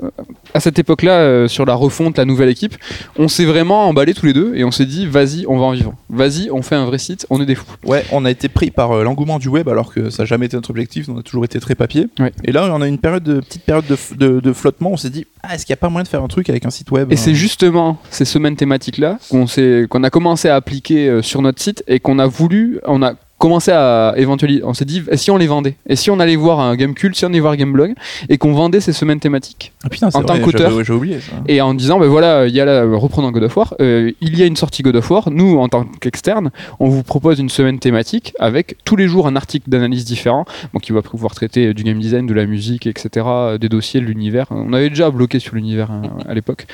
à 0.55 0.61
cette 0.61 0.79
époque-là, 0.79 1.13
euh, 1.13 1.49
sur 1.49 1.65
la 1.65 1.75
refonte, 1.75 2.19
la 2.19 2.25
nouvelle 2.27 2.51
équipe, 2.51 2.77
on 3.19 3.29
s'est 3.29 3.47
vraiment 3.47 3.89
emballé 3.89 4.13
tous 4.15 4.27
les 4.27 4.33
deux 4.35 4.53
et 4.55 4.65
on 4.65 4.71
s'est 4.71 4.85
dit, 4.87 5.07
vas-y, 5.07 5.47
on 5.49 5.59
va 5.59 5.65
en 5.65 5.73
vivre. 5.73 5.95
Vas-y, 6.11 6.51
on 6.51 6.61
fait 6.63 6.75
un 6.77 6.85
vrai 6.85 6.99
site, 6.99 7.27
on 7.31 7.41
est 7.41 7.47
des 7.47 7.55
fous. 7.55 7.65
Ouais, 7.85 8.05
on 8.13 8.25
a 8.27 8.31
été 8.31 8.49
pris 8.49 8.71
par 8.71 8.93
euh, 8.93 9.03
l'engouement 9.03 9.39
du 9.39 9.49
web 9.49 9.69
alors 9.69 9.93
que 9.95 10.11
ça 10.11 10.23
n'a 10.25 10.27
jamais 10.27 10.47
été 10.47 10.57
notre 10.57 10.71
objectif. 10.71 11.09
On 11.09 11.19
a 11.19 11.23
toujours 11.23 11.45
été 11.47 11.59
très 11.59 11.75
papier. 11.75 12.09
Ouais. 12.19 12.33
Et 12.45 12.53
là, 12.53 12.69
on 12.73 12.83
a 12.83 12.87
une 12.87 12.99
période 12.99 13.23
de 13.23 13.41
petite 13.41 13.63
période 13.63 13.87
de, 13.87 13.97
f- 13.97 14.17
de- 14.17 14.41
de 14.41 14.53
flottement. 14.53 14.91
On 14.93 14.97
s'est 14.99 15.11
dit, 15.11 15.27
ah, 15.43 15.55
est-ce 15.55 15.65
qu'il 15.65 15.73
n'y 15.73 15.79
a 15.79 15.81
pas 15.81 15.89
moyen 15.89 16.03
de 16.03 16.09
faire 16.09 16.23
un 16.23 16.29
truc 16.29 16.51
avec 16.51 16.67
un 16.67 16.71
site 16.71 16.91
web 16.91 17.11
Et 17.11 17.15
euh, 17.15 17.19
c'est 17.19 17.35
justement 17.35 17.99
ces 18.11 18.25
semaines 18.27 18.57
thématiques-là 18.57 19.19
qu'on 19.31 20.03
a 20.05 20.11
commencé 20.11 20.49
à 20.49 20.61
euh, 21.09 21.23
sur 21.23 21.43
notre 21.43 21.61
site 21.61 21.83
et 21.87 22.01
qu'on 22.01 22.19
a 22.19 22.27
voulu, 22.27 22.81
on 22.85 23.03
a 23.03 23.15
commencé 23.39 23.71
à 23.71 24.15
éventuellement, 24.17 24.69
on 24.69 24.75
s'est 24.75 24.85
dit, 24.85 25.03
et 25.11 25.17
si 25.17 25.31
on 25.31 25.37
les 25.37 25.47
vendait? 25.47 25.77
Et 25.89 25.97
si 25.97 26.11
on 26.11 26.19
allait 26.21 26.37
voir 26.37 26.61
un 26.61 26.75
Game 26.77 26.95
Cult, 26.95 27.15
si 27.17 27.25
on 27.25 27.29
allait 27.29 27.41
voir 27.41 27.57
Gameblog, 27.57 27.95
et 28.29 28.39
qu'on 28.39 28.53
vendait 28.53 28.81
ces 28.81 28.93
semaines 28.93 29.21
thématiques? 29.21 29.73
Ah 29.85 29.89
putain, 29.89 30.09
En 30.15 30.23
tant 30.23 30.39
qu'auteur. 30.39 30.73
et 31.49 31.61
en 31.61 31.75
disant 31.75 31.99
ben 31.99 32.07
voilà 32.07 32.47
il 32.47 32.55
y 32.55 32.61
a 32.61 32.65
la 32.65 32.85
reprenant 32.85 33.31
God 33.31 33.45
of 33.45 33.57
War 33.57 33.75
euh, 33.81 34.11
il 34.21 34.39
y 34.39 34.43
a 34.43 34.47
une 34.47 34.57
sortie 34.57 34.83
God 34.83 34.97
of 34.97 35.11
War. 35.11 35.31
Nous 35.31 35.59
en 35.59 35.69
tant 35.69 35.85
qu'externe 36.01 36.51
on 36.81 36.89
vous 36.89 37.03
propose 37.03 37.39
une 37.39 37.49
semaine 37.51 37.79
thématique 37.79 38.35
avec 38.39 38.77
tous 38.85 38.97
les 38.97 39.09
jours 39.09 39.27
un 39.27 39.37
article 39.37 39.69
d'analyse 39.69 40.05
différent. 40.05 40.45
Donc 40.73 40.83
qui 40.83 40.93
va 40.93 41.03
pouvoir 41.03 41.35
traiter 41.35 41.75
du 41.75 41.83
game 41.83 41.99
design 41.99 42.27
de 42.27 42.35
la 42.35 42.47
musique 42.47 42.87
etc 42.87 43.27
des 43.61 43.69
dossiers 43.69 44.01
de 44.01 44.07
l'univers. 44.07 44.47
On 44.51 44.73
avait 44.73 44.89
déjà 44.89 45.11
bloqué 45.11 45.39
sur 45.39 45.55
l'univers 45.55 45.91
hein, 45.91 46.03
à 46.29 46.35
l'époque. 46.35 46.67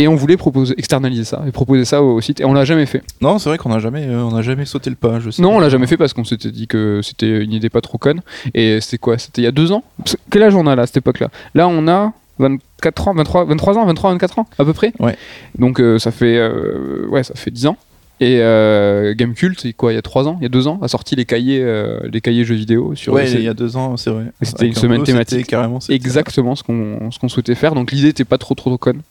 Et 0.00 0.06
on 0.06 0.14
voulait 0.14 0.36
proposer 0.36 0.74
externaliser 0.78 1.24
ça 1.24 1.42
et 1.48 1.50
proposer 1.50 1.84
ça 1.84 2.02
au, 2.04 2.14
au 2.14 2.20
site 2.20 2.40
et 2.40 2.44
on 2.44 2.52
l'a 2.52 2.64
jamais 2.64 2.86
fait. 2.86 3.02
Non, 3.20 3.38
c'est 3.40 3.48
vrai 3.48 3.58
qu'on 3.58 3.72
a 3.72 3.80
jamais, 3.80 4.06
euh, 4.06 4.22
on 4.22 4.36
a 4.36 4.42
jamais 4.42 4.64
sauté 4.64 4.90
le 4.90 4.96
pas. 4.96 5.18
Je 5.18 5.30
sais. 5.30 5.42
non 5.42 5.56
on 5.56 5.58
l'a 5.58 5.68
jamais 5.68 5.87
fait 5.88 5.96
parce 5.96 6.12
qu'on 6.12 6.24
s'était 6.24 6.50
dit 6.50 6.66
que 6.66 7.00
c'était 7.02 7.42
une 7.42 7.52
idée 7.52 7.70
pas 7.70 7.80
trop 7.80 7.98
conne. 7.98 8.20
Et 8.54 8.80
c'était 8.80 8.98
quoi? 8.98 9.18
C'était 9.18 9.42
il 9.42 9.44
y 9.44 9.48
a 9.48 9.52
deux 9.52 9.72
ans? 9.72 9.82
Quel 10.30 10.42
âge 10.42 10.54
on 10.54 10.66
a 10.66 10.76
là 10.76 10.82
à 10.82 10.86
cette 10.86 10.98
époque 10.98 11.20
là 11.20 11.30
là 11.54 11.68
on 11.68 11.88
a 11.88 12.12
24 12.38 13.08
ans 13.08 13.14
23 13.14 13.44
23 13.46 13.78
ans 13.78 13.86
23 13.86 14.12
24 14.12 14.38
ans 14.38 14.46
à 14.58 14.64
peu 14.64 14.72
près? 14.72 14.92
Ouais. 15.00 15.16
donc 15.58 15.80
euh, 15.80 15.98
ça 15.98 16.10
fait 16.10 16.36
euh, 16.36 17.06
ouais 17.08 17.22
ça 17.22 17.34
fait 17.34 17.50
10 17.50 17.66
ans. 17.66 17.76
Et 18.20 18.40
euh, 18.40 19.14
Gamecult 19.16 19.60
c'est 19.60 19.72
quoi? 19.72 19.92
Il 19.92 19.94
y 19.94 19.98
a 19.98 20.02
3 20.02 20.26
ans 20.26 20.36
il 20.40 20.42
y 20.42 20.46
a 20.46 20.48
2 20.48 20.66
ans 20.66 20.80
a 20.82 20.88
sorti 20.88 21.14
les 21.14 21.24
cahiers 21.24 21.62
euh, 21.62 22.00
les 22.12 22.20
cahiers 22.20 22.44
jeux 22.44 22.56
vidéo 22.56 22.96
sur 22.96 23.12
Ouais, 23.12 23.30
il 23.30 23.42
y 23.42 23.48
a 23.48 23.54
deux 23.54 23.76
ans, 23.76 23.96
c'est 23.96 24.10
vrai. 24.10 24.24
C'était 24.42 24.66
une 24.66 24.72
un 24.72 24.80
semaine 24.80 25.04
thématique. 25.04 25.46
Carrément, 25.46 25.78
exactement 25.88 26.56
ce 26.56 26.64
qu'on 26.64 27.10
qu'on 27.20 27.28
souhaitait 27.28 27.54
faire. 27.54 27.74
Donc 27.74 27.92
l'idée 27.92 28.08
était 28.08 28.24
pas 28.24 28.38
trop 28.38 28.54
trop 28.54 28.76
conne. 28.76 29.02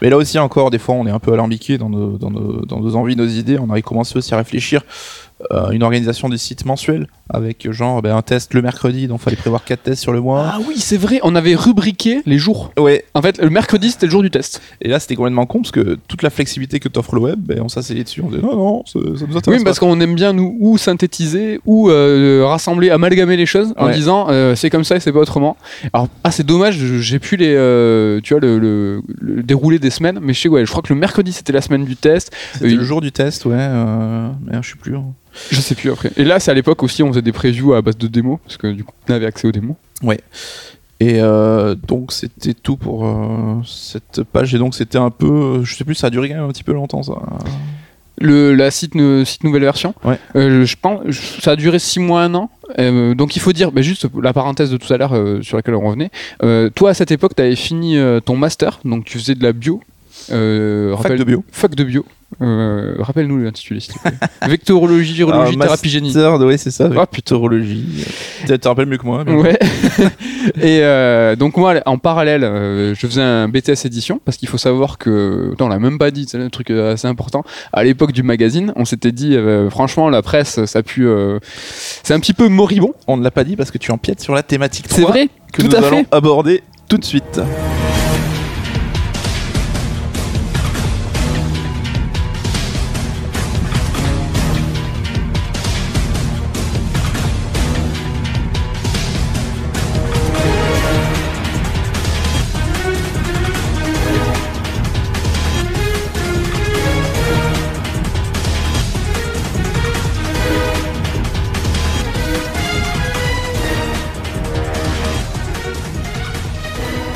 Mais 0.00 0.08
là 0.08 0.16
aussi 0.16 0.38
encore, 0.38 0.70
des 0.70 0.78
fois, 0.78 0.94
on 0.94 1.06
est 1.06 1.10
un 1.10 1.18
peu 1.18 1.32
alambiqué 1.32 1.78
dans 1.78 1.90
nos, 1.90 2.16
dans 2.16 2.30
nos, 2.30 2.64
dans 2.64 2.80
nos 2.80 2.94
envies, 2.96 3.16
nos 3.16 3.26
idées. 3.26 3.58
On 3.58 3.70
a 3.70 3.80
commencé 3.82 4.16
aussi 4.16 4.32
à 4.34 4.38
réfléchir 4.38 4.82
à 5.50 5.72
une 5.72 5.82
organisation 5.82 6.28
des 6.28 6.38
sites 6.38 6.64
mensuels 6.64 7.06
avec 7.28 7.70
genre 7.72 8.00
ben, 8.02 8.16
un 8.16 8.22
test 8.22 8.54
le 8.54 8.62
mercredi, 8.62 9.08
donc 9.08 9.20
fallait 9.20 9.36
prévoir 9.36 9.64
quatre 9.64 9.82
tests 9.82 10.00
sur 10.02 10.12
le 10.12 10.20
mois. 10.20 10.46
ah 10.54 10.58
oui 10.66 10.74
c'est 10.78 10.96
vrai 10.96 11.18
on 11.22 11.34
avait 11.34 11.54
rubriqué 11.54 12.22
les 12.24 12.38
jours 12.38 12.70
Ouais, 12.78 13.04
en 13.14 13.22
fait 13.22 13.38
le 13.42 13.50
mercredi 13.50 13.90
c'était 13.90 14.06
le 14.06 14.12
jour 14.12 14.22
du 14.22 14.30
test 14.30 14.62
et 14.80 14.88
là 14.88 15.00
c'était 15.00 15.16
complètement 15.16 15.44
con 15.46 15.58
parce 15.60 15.72
que 15.72 15.98
toute 16.08 16.22
la 16.22 16.30
flexibilité 16.30 16.78
que 16.80 16.88
t'offre 16.88 17.14
le 17.16 17.20
web, 17.20 17.38
ben, 17.40 17.60
on 17.62 17.68
s'asseyait 17.68 18.04
dessus, 18.04 18.22
on 18.22 18.28
disait 18.30 18.42
non, 18.42 18.54
non, 18.56 18.82
ça, 18.86 18.98
ça 19.18 19.26
nous 19.28 19.36
intéresse 19.36 19.58
Oui, 19.60 19.64
parce 19.64 19.78
qu'on 19.80 20.00
aime 20.00 20.14
bien 20.14 20.32
nous 20.32 20.56
ou 20.60 20.78
synthétiser 20.78 21.60
ou 21.66 21.90
euh, 21.90 22.44
rassembler, 22.46 22.90
amalgamer 22.90 23.36
les 23.36 23.46
choses 23.46 23.74
en 23.76 23.86
Ouais. 23.86 23.94
disant 23.94 24.26
euh, 24.30 24.54
c'est 24.54 24.70
comme 24.70 24.84
ça 24.84 24.96
et 24.96 25.00
c'est 25.00 25.12
pas 25.12 25.20
autrement. 25.20 25.56
Alors 25.92 26.08
ah 26.22 26.30
c'est 26.30 26.46
dommage, 26.46 26.76
j'ai 26.78 27.18
pu 27.18 27.36
les 27.36 27.54
euh, 27.56 28.20
tu 28.22 28.34
vois 28.34 28.40
le, 28.40 28.58
le- 28.58 29.02
le 29.20 29.42
déroulé 29.42 29.78
des 29.78 29.90
semaines, 29.90 30.18
mais 30.22 30.32
je 30.32 30.40
sais 30.42 30.48
ouais, 30.48 30.64
je 30.64 30.70
crois 30.70 30.82
que 30.82 30.92
le 30.92 30.98
mercredi 30.98 31.32
c'était 31.32 31.52
la 31.52 31.60
semaine 31.60 31.84
du 31.84 31.96
test, 31.96 32.32
C'était 32.52 32.66
Euh, 32.72 32.76
le 32.76 32.84
jour 32.84 33.00
du 33.00 33.10
test, 33.12 33.44
ouais, 33.46 33.54
euh, 33.58 34.28
mais 34.44 34.58
je 34.62 34.70
sais 34.70 34.76
plus. 34.76 34.96
hein. 34.96 35.04
Je 35.50 35.60
sais 35.60 35.74
plus 35.74 35.90
après. 35.90 36.10
Et 36.16 36.24
là 36.24 36.40
c'est 36.40 36.50
à 36.50 36.54
l'époque 36.54 36.82
aussi 36.82 37.02
on 37.02 37.08
faisait 37.08 37.22
des 37.22 37.32
previews 37.32 37.74
à 37.74 37.82
base 37.82 37.96
de 37.98 38.06
démos 38.06 38.38
parce 38.44 38.56
que 38.56 38.68
du 38.68 38.84
coup 38.84 38.94
on 39.08 39.12
avait 39.12 39.26
accès 39.26 39.46
aux 39.48 39.52
démos. 39.52 39.76
Et 41.00 41.20
euh, 41.20 41.74
donc 41.74 42.12
c'était 42.12 42.54
tout 42.54 42.76
pour 42.76 43.04
euh, 43.06 43.56
cette 43.66 44.22
page. 44.22 44.54
Et 44.54 44.58
donc 44.58 44.74
c'était 44.74 44.98
un 44.98 45.10
peu, 45.10 45.62
je 45.64 45.74
sais 45.74 45.84
plus, 45.84 45.94
ça 45.96 46.06
a 46.06 46.10
duré 46.10 46.28
quand 46.28 46.36
même 46.36 46.44
un 46.44 46.48
petit 46.52 46.62
peu 46.64 46.72
longtemps 46.72 47.02
ça. 47.02 47.14
Le 48.18 48.54
la 48.54 48.70
site 48.70 48.94
nouvelle 48.94 49.62
version. 49.62 49.92
Ouais. 50.04 50.18
Euh, 50.36 50.64
je 50.64 50.76
pense 50.80 51.00
ça 51.40 51.52
a 51.52 51.56
duré 51.56 51.80
6 51.80 51.98
mois 51.98 52.22
un 52.22 52.34
an. 52.34 52.48
Euh, 52.78 53.14
donc 53.16 53.34
il 53.34 53.40
faut 53.40 53.52
dire 53.52 53.72
bah, 53.72 53.82
juste 53.82 54.06
la 54.22 54.32
parenthèse 54.32 54.70
de 54.70 54.76
tout 54.76 54.90
à 54.92 54.96
l'heure 54.96 55.14
euh, 55.16 55.42
sur 55.42 55.56
laquelle 55.56 55.74
on 55.74 55.84
revenait. 55.84 56.10
Euh, 56.44 56.70
toi 56.70 56.90
à 56.90 56.94
cette 56.94 57.10
époque 57.10 57.32
tu 57.36 57.42
avais 57.42 57.56
fini 57.56 57.98
euh, 57.98 58.20
ton 58.20 58.36
master 58.36 58.78
donc 58.84 59.04
tu 59.04 59.18
faisais 59.18 59.34
de 59.34 59.42
la 59.42 59.52
bio. 59.52 59.80
Euh, 60.30 60.92
Fac 60.92 61.02
rappelle- 61.02 61.18
de 61.18 61.24
bio. 61.24 61.44
Fac 61.50 61.74
de 61.74 61.82
bio. 61.84 62.06
Euh, 62.40 62.94
Rappelle-nous 62.98 63.38
l'intitulé, 63.38 63.80
s'il 63.80 63.94
te 63.94 63.98
plaît. 64.00 64.12
Vectorologie, 64.48 65.14
virologie, 65.14 65.56
Ah, 65.60 65.64
thérapie 65.64 65.88
génie. 65.88 66.14
ouais, 66.16 66.56
c'est 66.58 66.70
ça. 66.70 66.88
Ah, 66.96 67.06
Putérologie. 67.06 67.84
Tu 68.46 68.58
te 68.58 68.68
rappelles 68.68 68.86
mieux 68.86 68.98
que 68.98 69.06
moi. 69.06 69.24
mais- 69.26 69.34
Ouais. 69.34 69.58
et 70.60 70.80
euh, 70.82 71.36
donc 71.36 71.56
moi, 71.56 71.74
en 71.86 71.98
parallèle, 71.98 72.44
euh, 72.44 72.94
je 72.94 73.06
faisais 73.06 73.22
un 73.22 73.48
BTS 73.48 73.84
édition 73.86 74.20
parce 74.24 74.36
qu'il 74.36 74.48
faut 74.48 74.58
savoir 74.58 74.98
que, 74.98 75.50
Attends, 75.52 75.66
on 75.66 75.68
l'a 75.68 75.78
même 75.78 75.98
pas 75.98 76.10
dit, 76.10 76.26
c'est 76.28 76.38
un 76.40 76.48
truc 76.48 76.70
assez 76.70 77.06
important. 77.08 77.44
À 77.72 77.84
l'époque 77.84 78.12
du 78.12 78.22
magazine, 78.22 78.72
on 78.76 78.84
s'était 78.84 79.12
dit, 79.12 79.36
franchement, 79.70 80.08
la 80.10 80.22
presse, 80.22 80.64
ça 80.64 80.82
pue, 80.82 81.06
c'est 82.02 82.14
un 82.14 82.20
petit 82.20 82.34
peu 82.34 82.48
moribond. 82.48 82.94
On 83.06 83.16
ne 83.16 83.22
l'a 83.24 83.30
pas 83.30 83.44
dit 83.44 83.56
parce 83.56 83.70
que 83.70 83.78
tu 83.78 83.90
empiètes 83.92 84.20
sur 84.20 84.34
la 84.34 84.42
thématique 84.42 84.88
3 84.88 84.96
C'est 84.98 85.04
vrai, 85.06 85.28
que 85.52 85.62
tout 85.62 85.68
nous 85.68 85.74
à 85.76 85.78
allons 85.86 85.98
fait. 86.04 86.06
aborder 86.14 86.62
tout 86.88 86.98
de 86.98 87.04
suite. 87.04 87.40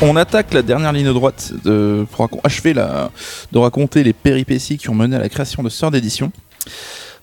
On 0.01 0.15
attaque 0.15 0.55
la 0.55 0.63
dernière 0.63 0.93
ligne 0.93 1.13
droite 1.13 1.53
de, 1.65 2.07
pour 2.13 2.29
achever 2.45 2.73
la, 2.73 3.11
de 3.51 3.59
raconter 3.59 4.05
les 4.05 4.13
péripéties 4.13 4.79
qui 4.79 4.91
ont 4.91 4.95
mené 4.95 5.17
à 5.17 5.19
la 5.19 5.29
création 5.29 5.65
de 5.65 5.69
Sœurs 5.69 5.91
d'édition. 5.91 6.31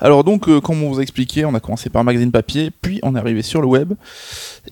Alors 0.02 0.26
donc, 0.26 0.50
euh, 0.50 0.60
comme 0.60 0.84
on 0.84 0.90
vous 0.90 1.00
a 1.00 1.02
expliqué, 1.02 1.46
on 1.46 1.56
a 1.56 1.62
commencé 1.62 1.90
par 1.90 2.04
magazine 2.04 2.32
papier, 2.32 2.70
puis 2.82 3.00
on 3.02 3.16
est 3.16 3.20
arrivé 3.20 3.44
sur 3.44 3.62
le 3.62 3.68
web. 3.68 3.94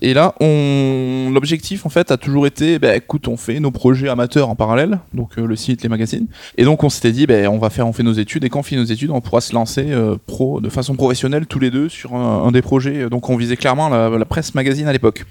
Et 0.02 0.12
là, 0.12 0.34
on... 0.40 1.30
l'objectif 1.32 1.86
en 1.86 1.88
fait 1.88 2.10
a 2.10 2.18
toujours 2.18 2.46
été, 2.46 2.78
bah, 2.78 2.94
écoute, 2.94 3.26
on 3.26 3.38
fait 3.38 3.58
nos 3.58 3.70
projets 3.70 4.10
amateurs 4.10 4.50
en 4.50 4.54
parallèle, 4.54 4.98
donc 5.14 5.38
euh, 5.38 5.46
le 5.46 5.56
site, 5.56 5.82
les 5.82 5.88
magazines. 5.88 6.26
Et 6.58 6.64
donc 6.64 6.84
on 6.84 6.90
s'était 6.90 7.10
dit, 7.10 7.26
bah, 7.26 7.50
on 7.50 7.56
va 7.56 7.70
faire, 7.70 7.88
on 7.88 7.94
fait 7.94 8.02
nos 8.02 8.12
études, 8.12 8.44
et 8.44 8.50
quand 8.50 8.60
on 8.60 8.62
fait 8.62 8.76
nos 8.76 8.84
études, 8.84 9.12
on 9.12 9.22
pourra 9.22 9.40
se 9.40 9.54
lancer 9.54 9.86
euh, 9.88 10.16
pro, 10.26 10.60
de 10.60 10.68
façon 10.68 10.94
professionnelle 10.94 11.46
tous 11.46 11.58
les 11.58 11.70
deux 11.70 11.88
sur 11.88 12.14
un, 12.14 12.44
un 12.44 12.52
des 12.52 12.60
projets. 12.60 13.08
Donc 13.08 13.30
on 13.30 13.36
visait 13.38 13.56
clairement 13.56 13.88
la, 13.88 14.10
la 14.10 14.24
presse 14.26 14.54
magazine 14.54 14.88
à 14.88 14.92
l'époque. 14.92 15.24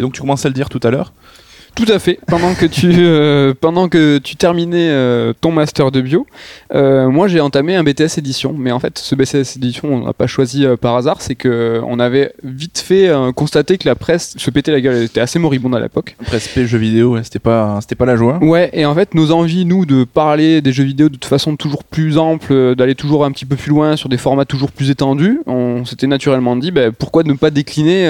Et 0.00 0.02
donc 0.02 0.14
tu 0.14 0.20
commençais 0.20 0.46
à 0.46 0.50
le 0.50 0.54
dire 0.54 0.68
tout 0.68 0.80
à 0.82 0.90
l'heure. 0.90 1.12
Tout 1.74 1.86
à 1.88 1.98
fait. 1.98 2.18
Pendant 2.26 2.54
que 2.54 2.66
tu, 2.66 2.90
euh, 2.98 3.54
pendant 3.58 3.88
que 3.88 4.18
tu 4.18 4.36
terminais 4.36 4.90
euh, 4.90 5.32
ton 5.40 5.52
master 5.52 5.90
de 5.90 6.02
bio, 6.02 6.26
euh, 6.74 7.08
moi 7.08 7.28
j'ai 7.28 7.40
entamé 7.40 7.74
un 7.76 7.82
BTS 7.82 8.18
édition. 8.18 8.54
Mais 8.56 8.72
en 8.72 8.78
fait, 8.78 8.98
ce 8.98 9.14
BTS 9.14 9.56
édition, 9.56 9.94
on 9.94 10.06
l'a 10.06 10.12
pas 10.12 10.26
choisi 10.26 10.66
par 10.80 10.96
hasard. 10.96 11.22
C'est 11.22 11.34
que 11.34 11.80
on 11.86 11.98
avait 11.98 12.34
vite 12.44 12.78
fait 12.78 13.10
constater 13.34 13.78
que 13.78 13.88
la 13.88 13.94
presse 13.94 14.34
se 14.36 14.50
pétait 14.50 14.70
la 14.70 14.80
gueule. 14.80 14.96
Elle 14.96 15.04
était 15.04 15.20
assez 15.20 15.38
moribonde 15.38 15.74
à 15.74 15.80
l'époque. 15.80 16.16
Presse 16.26 16.48
P, 16.48 16.66
jeux 16.66 16.78
vidéo, 16.78 17.14
ouais, 17.14 17.24
c'était 17.24 17.38
pas, 17.38 17.78
c'était 17.80 17.94
pas 17.94 18.06
la 18.06 18.16
joie. 18.16 18.38
Ouais, 18.42 18.70
et 18.74 18.84
en 18.84 18.94
fait, 18.94 19.14
nos 19.14 19.32
envies, 19.32 19.64
nous, 19.64 19.86
de 19.86 20.04
parler 20.04 20.60
des 20.60 20.72
jeux 20.72 20.84
vidéo 20.84 21.08
de 21.08 21.14
toute 21.14 21.24
façon 21.24 21.56
toujours 21.56 21.84
plus 21.84 22.18
ample, 22.18 22.74
d'aller 22.74 22.94
toujours 22.94 23.24
un 23.24 23.32
petit 23.32 23.46
peu 23.46 23.56
plus 23.56 23.70
loin 23.70 23.96
sur 23.96 24.08
des 24.08 24.18
formats 24.18 24.44
toujours 24.44 24.72
plus 24.72 24.90
étendus, 24.90 25.40
on 25.46 25.84
s'était 25.84 26.06
naturellement 26.06 26.56
dit, 26.56 26.70
bah, 26.70 26.92
pourquoi 26.92 27.22
ne 27.22 27.32
pas 27.32 27.50
décliner 27.50 28.02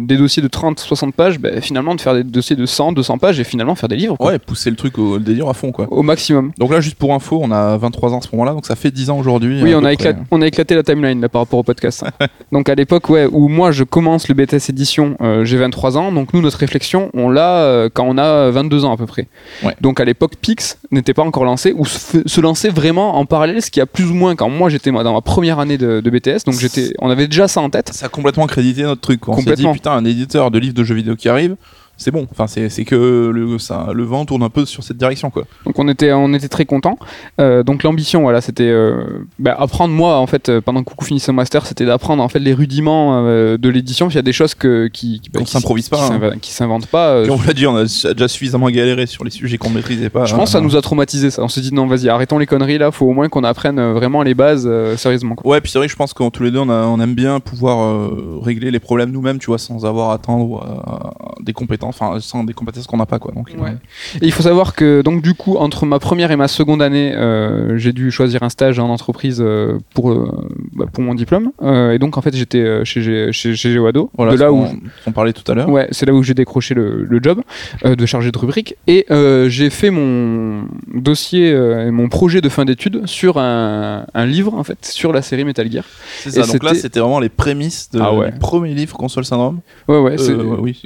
des 0.00 0.16
dossiers 0.16 0.42
de 0.42 0.48
30-60 0.48 1.12
pages, 1.12 1.38
bah, 1.38 1.60
finalement 1.60 1.94
de 1.94 2.00
faire 2.00 2.14
des 2.14 2.24
dossiers 2.24 2.56
de 2.56 2.66
100, 2.66 2.92
200 2.98 3.18
pages 3.18 3.40
et 3.40 3.44
finalement 3.44 3.74
faire 3.74 3.88
des 3.88 3.96
livres 3.96 4.16
quoi, 4.16 4.32
Ouais, 4.32 4.38
pousser 4.38 4.70
le 4.70 4.76
truc 4.76 4.98
au 4.98 5.16
le 5.18 5.24
délire 5.24 5.48
à 5.48 5.54
fond, 5.54 5.72
quoi. 5.72 5.86
au 5.90 6.02
maximum. 6.02 6.52
Donc 6.58 6.70
là, 6.72 6.80
juste 6.80 6.96
pour 6.96 7.14
info, 7.14 7.40
on 7.42 7.50
a 7.50 7.76
23 7.76 8.12
ans 8.14 8.18
à 8.18 8.20
ce 8.20 8.28
moment-là, 8.32 8.52
donc 8.52 8.66
ça 8.66 8.76
fait 8.76 8.90
10 8.90 9.10
ans 9.10 9.18
aujourd'hui. 9.18 9.62
Oui, 9.62 9.74
on 9.74 9.84
a, 9.84 9.92
éclaté, 9.92 10.20
on 10.30 10.42
a 10.42 10.46
éclaté 10.46 10.74
la 10.74 10.82
timeline 10.82 11.20
là, 11.20 11.28
par 11.28 11.42
rapport 11.42 11.58
au 11.58 11.62
podcast. 11.62 12.04
donc 12.52 12.68
à 12.68 12.74
l'époque, 12.74 13.08
ouais, 13.10 13.26
où 13.30 13.48
moi 13.48 13.70
je 13.72 13.84
commence 13.84 14.28
le 14.28 14.34
BTS 14.34 14.68
édition, 14.70 15.16
euh, 15.20 15.44
j'ai 15.44 15.56
23 15.56 15.96
ans. 15.96 16.12
Donc 16.12 16.34
nous, 16.34 16.40
notre 16.40 16.58
réflexion, 16.58 17.10
on 17.14 17.30
l'a 17.30 17.62
euh, 17.62 17.88
quand 17.92 18.04
on 18.06 18.18
a 18.18 18.50
22 18.50 18.84
ans 18.84 18.92
à 18.92 18.96
peu 18.96 19.06
près. 19.06 19.26
Ouais. 19.62 19.74
Donc 19.80 20.00
à 20.00 20.04
l'époque, 20.04 20.32
Pix 20.40 20.78
n'était 20.90 21.14
pas 21.14 21.22
encore 21.22 21.44
lancé 21.44 21.72
ou 21.76 21.84
se, 21.86 22.40
lançait 22.40 22.70
vraiment 22.70 23.16
en 23.16 23.24
parallèle, 23.24 23.62
ce 23.62 23.70
qui 23.70 23.80
a 23.80 23.86
plus 23.86 24.10
ou 24.10 24.14
moins 24.14 24.36
quand 24.36 24.48
moi 24.48 24.68
j'étais 24.68 24.90
dans 24.90 25.12
ma 25.12 25.20
première 25.20 25.58
année 25.58 25.78
de, 25.78 26.00
de 26.00 26.10
BTS. 26.10 26.44
Donc 26.46 26.54
j'étais, 26.54 26.92
on 26.98 27.10
avait 27.10 27.26
déjà 27.26 27.48
ça 27.48 27.60
en 27.60 27.70
tête. 27.70 27.90
Ça 27.92 28.06
a 28.06 28.08
complètement 28.08 28.46
crédité 28.46 28.82
notre 28.82 29.00
truc. 29.00 29.20
quoi. 29.20 29.34
On 29.34 29.36
s'est 29.38 29.42
dit, 29.44 29.50
Complètement. 29.50 29.72
putain, 29.72 29.92
un 29.92 30.04
éditeur 30.04 30.50
de 30.50 30.58
livres 30.58 30.74
de 30.74 30.84
jeux 30.84 30.94
vidéo 30.94 31.16
qui 31.16 31.28
arrive, 31.28 31.56
c'est 31.98 32.10
bon. 32.10 32.26
Enfin, 32.30 32.46
c'est 32.46 32.84
que 32.84 33.30
le, 33.34 33.58
ça, 33.58 33.88
le 33.92 34.04
vent 34.04 34.24
tourne 34.24 34.42
un 34.42 34.48
peu 34.48 34.64
sur 34.64 34.82
cette 34.82 34.96
direction, 34.96 35.28
quoi. 35.30 35.44
Donc 35.66 35.78
on 35.78 35.86
était, 35.88 36.12
on 36.12 36.32
était 36.32 36.48
très 36.48 36.64
contents. 36.64 36.98
Euh, 37.40 37.62
donc 37.62 37.82
l'ambition, 37.82 38.22
voilà, 38.22 38.40
c'était 38.40 38.68
euh, 38.70 39.02
bah, 39.38 39.54
apprendre 39.58 39.92
moi 39.92 40.16
en 40.18 40.26
fait 40.26 40.48
euh, 40.48 40.60
pendant 40.62 40.82
que 40.82 40.88
Coucou 40.88 41.04
finissait 41.04 41.32
master, 41.32 41.66
c'était 41.66 41.84
d'apprendre 41.84 42.22
en 42.22 42.28
fait 42.28 42.38
les 42.38 42.54
rudiments 42.54 43.24
euh, 43.26 43.58
de 43.58 43.68
l'édition. 43.68 44.08
Il 44.08 44.14
y 44.14 44.18
a 44.18 44.22
des 44.22 44.32
choses 44.32 44.54
que 44.54 44.86
qui 44.86 45.20
qui, 45.20 45.28
bah, 45.30 45.40
qui- 45.40 45.50
s'improvise 45.50 45.88
pas, 45.88 45.96
qui 46.08 46.12
hein. 46.24 46.32
s'inventent 46.42 46.86
pas. 46.86 47.22
Puis 47.22 47.30
on 47.30 47.36
vous 47.36 47.46
l'a 47.46 47.52
dit, 47.52 47.66
on 47.66 47.76
a 47.76 47.82
déjà 47.82 48.28
suffisamment 48.28 48.70
galéré 48.70 49.06
sur 49.06 49.24
les 49.24 49.30
sujets 49.30 49.58
qu'on 49.58 49.70
maîtrisait 49.70 50.08
pas. 50.10 50.24
Je 50.24 50.34
pense 50.34 50.44
que 50.44 50.50
ça 50.52 50.60
nous 50.60 50.76
a 50.76 50.80
traumatisé 50.82 51.30
ça. 51.30 51.42
On 51.42 51.48
s'est 51.48 51.60
dit 51.60 51.74
non, 51.74 51.86
vas-y, 51.88 52.08
arrêtons 52.08 52.38
les 52.38 52.46
conneries 52.46 52.78
là. 52.78 52.90
Faut 52.92 53.06
au 53.06 53.12
moins 53.12 53.28
qu'on 53.28 53.44
apprenne 53.44 53.80
vraiment 53.92 54.22
les 54.22 54.34
bases 54.34 54.68
sérieusement. 54.96 55.34
quoi. 55.34 55.50
Ouais, 55.52 55.60
puis 55.60 55.70
c'est 55.72 55.78
vrai 55.78 55.88
que 55.88 55.92
je 55.92 55.96
pense 55.96 56.14
qu'en 56.14 56.30
tous 56.30 56.44
les 56.44 56.50
deux, 56.52 56.60
on, 56.60 56.68
a- 56.70 56.86
on 56.86 57.00
aime 57.00 57.14
bien 57.14 57.40
pouvoir 57.40 58.08
régler 58.42 58.70
les 58.70 58.78
problèmes 58.80 59.10
nous-mêmes, 59.10 59.38
tu 59.38 59.46
vois, 59.46 59.58
sans 59.58 59.84
avoir 59.84 60.10
à 60.10 60.14
attendre 60.14 61.14
des 61.40 61.52
compétences, 61.52 61.87
enfin 61.88 62.18
sans 62.20 62.44
des 62.44 62.52
compétences 62.52 62.86
qu'on 62.86 62.96
n'a 62.98 63.06
pas 63.06 63.18
quoi. 63.18 63.32
Donc, 63.34 63.50
Ouais. 63.58 63.72
Et 64.20 64.26
il 64.26 64.32
faut 64.32 64.42
savoir 64.42 64.74
que 64.74 65.02
donc 65.02 65.22
du 65.22 65.34
coup 65.34 65.56
entre 65.56 65.86
ma 65.86 65.98
première 65.98 66.30
et 66.30 66.36
ma 66.36 66.48
seconde 66.48 66.82
année, 66.82 67.12
euh, 67.14 67.76
j'ai 67.78 67.92
dû 67.92 68.10
choisir 68.10 68.42
un 68.42 68.48
stage 68.48 68.78
en 68.78 68.88
entreprise 68.88 69.38
euh, 69.40 69.78
pour 69.94 70.10
euh, 70.10 70.30
bah, 70.74 70.86
pour 70.92 71.02
mon 71.02 71.14
diplôme. 71.14 71.50
Euh, 71.62 71.92
et 71.92 71.98
donc 71.98 72.16
en 72.16 72.22
fait 72.22 72.34
j'étais 72.36 72.58
euh, 72.60 72.84
chez 72.84 73.02
chez 73.32 73.54
chez 73.54 73.72
Géoado, 73.72 74.10
voilà, 74.16 74.32
de 74.32 74.38
là 74.38 74.52
où 74.52 74.64
qu'on- 74.64 74.78
on 75.06 75.12
parlait 75.12 75.32
tout 75.32 75.50
à 75.50 75.54
l'heure. 75.54 75.68
Ouais, 75.68 75.88
c'est 75.90 76.06
là 76.06 76.12
où 76.12 76.22
j'ai 76.22 76.34
décroché 76.34 76.74
le, 76.74 77.04
le 77.04 77.20
job 77.22 77.40
euh, 77.84 77.96
de 77.96 78.06
chargé 78.06 78.30
de 78.30 78.38
rubrique 78.38 78.76
et 78.86 79.06
euh, 79.10 79.48
j'ai 79.48 79.70
fait 79.70 79.90
mon 79.90 80.64
dossier, 80.94 81.52
euh, 81.52 81.86
et 81.88 81.90
mon 81.90 82.08
projet 82.08 82.40
de 82.40 82.48
fin 82.48 82.64
d'études 82.64 83.06
sur 83.06 83.38
un, 83.38 84.04
un 84.14 84.26
livre 84.26 84.54
en 84.54 84.64
fait 84.64 84.78
sur 84.84 85.12
la 85.12 85.22
série 85.22 85.44
Metal 85.44 85.70
Gear. 85.70 85.84
C'est 86.20 86.30
ça. 86.30 86.42
Et 86.44 86.46
Donc 86.46 86.62
là, 86.62 86.74
c'était- 86.74 87.00
vraiment 87.00 87.20
les 87.20 87.28
prémices 87.28 87.90
de, 87.92 88.00
Ah 88.02 88.12
ouais. 88.14 88.32
du 88.32 88.38
premier 88.38 88.74
livre 88.74 88.96
Console 88.96 89.24
Syndrome. 89.24 89.60
Ouais, 89.86 89.98
ouais. 89.98 90.16
Euh, 90.20 90.42
ouais, 90.42 90.58
oui. 90.60 90.82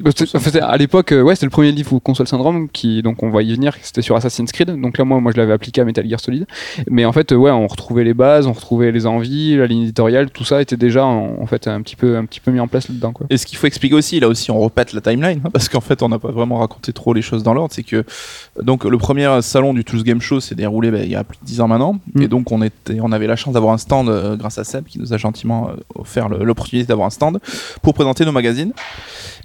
À 0.60 0.76
l'époque, 0.76 0.91
euh, 0.94 1.22
ouais, 1.22 1.34
c'était 1.34 1.46
le 1.46 1.50
premier 1.50 1.72
livre 1.72 1.92
ou 1.92 2.00
console 2.00 2.26
syndrome 2.26 2.68
qui, 2.68 3.02
donc, 3.02 3.22
on 3.22 3.30
va 3.30 3.42
y 3.42 3.54
venir. 3.54 3.76
C'était 3.82 4.02
sur 4.02 4.16
Assassin's 4.16 4.52
Creed. 4.52 4.68
Donc 4.80 4.98
là, 4.98 5.04
moi, 5.04 5.20
moi, 5.20 5.32
je 5.32 5.38
l'avais 5.38 5.52
appliqué 5.52 5.80
à 5.80 5.84
Metal 5.84 6.08
Gear 6.08 6.20
Solid. 6.20 6.46
Mais 6.90 7.04
en 7.04 7.12
fait, 7.12 7.32
euh, 7.32 7.36
ouais, 7.36 7.50
on 7.50 7.66
retrouvait 7.66 8.04
les 8.04 8.14
bases, 8.14 8.46
on 8.46 8.52
retrouvait 8.52 8.92
les 8.92 9.06
envies, 9.06 9.56
la 9.56 9.66
ligne 9.66 9.82
éditoriale, 9.82 10.30
tout 10.30 10.44
ça 10.44 10.60
était 10.60 10.76
déjà, 10.76 11.04
en, 11.04 11.36
en 11.40 11.46
fait, 11.46 11.66
un 11.68 11.80
petit 11.82 11.96
peu, 11.96 12.16
un 12.16 12.24
petit 12.24 12.40
peu 12.40 12.50
mis 12.50 12.60
en 12.60 12.68
place 12.68 12.88
là-dedans, 12.88 13.12
quoi. 13.12 13.26
Et 13.30 13.36
ce 13.36 13.46
qu'il 13.46 13.58
faut 13.58 13.66
expliquer 13.66 13.94
aussi, 13.94 14.20
là 14.20 14.28
aussi 14.28 14.50
on 14.50 14.62
répète 14.62 14.92
la 14.92 15.00
timeline, 15.00 15.40
hein, 15.44 15.50
parce 15.52 15.68
qu'en 15.68 15.80
fait 15.80 16.02
on 16.02 16.08
n'a 16.08 16.18
pas 16.18 16.30
vraiment 16.30 16.58
raconté 16.58 16.92
trop 16.92 17.14
les 17.14 17.22
choses 17.22 17.42
dans 17.42 17.54
l'ordre, 17.54 17.72
c'est 17.74 17.82
que 17.82 18.04
donc 18.62 18.84
le 18.84 18.98
premier 18.98 19.40
salon 19.42 19.74
du 19.74 19.84
Toulouse 19.84 20.04
Game 20.04 20.20
Show 20.20 20.40
s'est 20.40 20.54
déroulé 20.54 20.90
bah, 20.90 20.98
il 21.02 21.10
y 21.10 21.14
a 21.16 21.24
plus 21.24 21.38
de 21.40 21.46
10 21.46 21.60
ans 21.60 21.68
maintenant, 21.68 21.98
Mm. 22.14 22.22
et 22.22 22.28
donc 22.28 22.52
on, 22.52 22.62
était, 22.62 22.98
on 23.00 23.12
avait 23.12 23.26
la 23.26 23.36
chance 23.36 23.54
d'avoir 23.54 23.72
un 23.72 23.78
stand 23.78 24.08
euh, 24.08 24.36
grâce 24.36 24.58
à 24.58 24.64
Seb 24.64 24.84
qui 24.84 24.98
nous 24.98 25.12
a 25.12 25.16
gentiment 25.16 25.70
euh, 25.70 25.74
offert 25.94 26.28
l'opportunité 26.28 26.86
d'avoir 26.86 27.06
un 27.06 27.10
stand 27.10 27.38
pour 27.82 27.94
présenter 27.94 28.24
nos 28.24 28.32
magazines. 28.32 28.72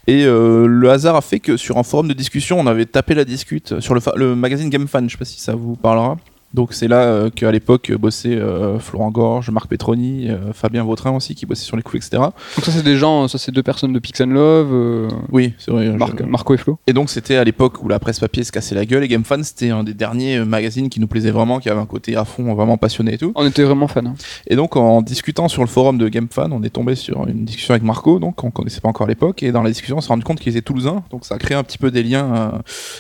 Et 0.08 0.24
euh, 0.24 0.68
le 0.68 0.90
hasard 0.90 1.18
a 1.18 1.22
fait 1.22 1.40
que 1.40 1.58
sur 1.58 1.78
un 1.78 1.84
forum 1.84 2.08
de 2.08 2.14
discussion, 2.14 2.60
on 2.60 2.66
avait 2.66 2.86
tapé 2.86 3.14
la 3.14 3.26
discute 3.26 3.80
sur 3.82 3.94
le, 3.94 4.02
le 4.16 4.36
magazine 4.36 4.70
Game 4.70 4.88
Fan, 4.88 5.10
je 5.10 5.14
sais 5.14 5.18
pas 5.18 5.26
si 5.26 5.40
ça 5.40 5.54
vous 5.54 5.76
parlera. 5.76 6.18
Donc 6.54 6.74
c'est 6.74 6.88
là 6.88 7.02
euh, 7.04 7.30
qu'à 7.30 7.52
l'époque 7.52 7.90
euh, 7.92 7.98
bossaient 7.98 8.36
euh, 8.38 8.80
Florent 8.80 9.12
Gorge, 9.12 9.50
Marc 9.52 9.68
Petroni, 9.68 10.30
euh, 10.30 10.54
Fabien 10.54 10.84
Vautrin 10.84 11.12
aussi 11.12 11.36
qui 11.36 11.46
bossait 11.46 11.66
sur 11.66 11.76
les 11.76 11.84
coups, 11.84 12.06
etc. 12.08 12.24
Donc 12.56 12.66
ça, 12.66 12.72
c'est 12.72 12.84
des 12.84 12.96
gens, 12.96 13.28
ça, 13.28 13.38
c'est 13.38 13.52
deux 13.52 13.62
personnes 13.64 13.92
de 13.94 14.00
Pix 14.00 14.22
and 14.22 14.28
Love, 14.28 15.10
Oui, 15.32 15.54
c'est 15.60 15.72
vrai. 15.72 15.90
Marc- 15.90 16.20
je- 16.20 16.24
Marco 16.26 16.54
et 16.54 16.58
Flo. 16.58 16.80
Et 16.88 16.94
donc 16.94 17.10
c'était 17.10 17.36
à 17.36 17.44
l'époque 17.44 17.84
où 17.84 17.90
la 17.90 18.00
presse 18.00 18.20
papier 18.20 18.44
se 18.44 18.52
cassait 18.52 18.76
la 18.76 18.86
gueule 18.86 19.04
et 19.04 19.08
GameFan 19.08 19.44
c'était 19.44 19.70
un 19.72 19.84
des 19.84 19.94
derniers 19.94 20.40
magazines 20.46 20.90
qui 20.90 21.00
nous 21.00 21.08
plaisait 21.08 21.32
vraiment, 21.32 21.60
qui 21.60 21.70
avait 21.70 21.82
un 21.82 21.86
côté 21.86 22.16
à 22.16 22.24
fond 22.26 22.54
vraiment 22.56 22.78
passionné 22.78 23.14
et 23.16 23.18
tout. 23.18 23.34
On 23.36 23.46
était 23.46 23.64
vraiment 23.64 23.88
fans. 23.88 24.06
hein. 24.06 24.16
Et 24.48 24.56
donc 24.56 24.76
en 24.78 25.02
discutant 25.02 25.50
sur 25.50 25.62
le 25.64 25.68
forum 25.68 25.98
de 25.98 26.08
GameFan, 26.08 26.52
on 26.54 26.64
est 26.64 26.70
tombé 26.70 26.96
sur 26.96 27.28
une 27.28 27.44
discussion 27.46 27.74
avec 27.74 27.84
Marco, 27.84 28.20
donc 28.20 28.44
on 28.44 28.52
connaissait 28.52 28.82
pas 28.82 28.90
encore 28.90 29.06
à 29.06 29.10
l'époque, 29.10 29.44
et 29.44 29.52
dans 29.52 29.64
la 29.64 29.70
discussion 29.70 29.98
on 29.98 30.02
s'est 30.02 30.08
rendu 30.08 30.24
compte 30.24 30.40
qu'il 30.40 30.52
était 30.52 30.62
toulousain, 30.62 31.04
donc 31.12 31.26
ça 31.26 31.36
a 31.36 31.38
créé 31.38 31.56
un 31.58 31.64
petit 31.64 31.78
peu 31.78 31.92
des 31.92 32.04
liens. 32.04 32.54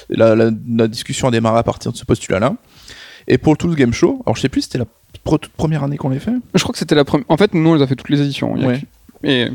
la, 0.09 0.35
la- 0.35 0.51
la 0.67 0.87
discussion 0.87 1.29
a 1.29 1.31
démarré 1.31 1.59
à 1.59 1.63
partir 1.63 1.91
de 1.93 1.97
ce 1.97 2.03
postulat-là. 2.05 2.53
Et 3.27 3.37
pour 3.37 3.53
le 3.53 3.57
Toulouse 3.57 3.75
Game 3.75 3.93
Show, 3.93 4.21
alors 4.25 4.35
je 4.35 4.41
sais 4.41 4.49
plus 4.49 4.61
c'était 4.61 4.77
la 4.77 4.85
toute 5.25 5.47
première 5.49 5.83
année 5.83 5.97
qu'on 5.97 6.09
l'ait 6.09 6.19
fait. 6.19 6.31
Je 6.55 6.61
crois 6.63 6.71
que 6.73 6.79
c'était 6.79 6.95
la 6.95 7.03
première. 7.05 7.25
En 7.29 7.37
fait, 7.37 7.53
nous, 7.53 7.69
on 7.69 7.73
les 7.73 7.81
a 7.81 7.87
fait 7.87 7.95
toutes 7.95 8.09
les 8.09 8.21
éditions. 8.21 8.53
il 8.55 8.61
y 8.61 8.65
a 8.65 8.67
Ouais. 8.69 8.81
que- 9.21 9.27
Et 9.27 9.47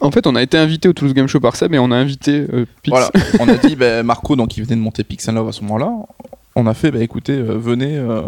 en 0.00 0.10
fait, 0.10 0.26
on 0.26 0.34
a 0.36 0.42
été 0.42 0.56
invité 0.56 0.88
au 0.88 0.92
Toulouse 0.94 1.12
Game 1.14 1.26
Show 1.26 1.40
par 1.40 1.56
Seb 1.56 1.74
et 1.74 1.78
on 1.78 1.90
a 1.90 1.96
invité 1.96 2.46
euh, 2.52 2.64
Pix. 2.82 2.90
Voilà, 2.96 3.10
on 3.40 3.48
a 3.48 3.56
dit 3.56 3.76
ben, 3.76 4.02
Marco, 4.04 4.36
donc 4.36 4.56
il 4.56 4.64
venait 4.64 4.76
de 4.76 4.80
monter 4.80 5.04
Pixel 5.04 5.34
Love 5.34 5.48
à 5.48 5.52
ce 5.52 5.60
moment-là. 5.62 5.92
On 6.56 6.66
a 6.66 6.74
fait, 6.74 6.90
bah 6.90 7.00
écoutez, 7.02 7.32
euh, 7.34 7.56
venez 7.58 7.96
euh, 7.96 8.22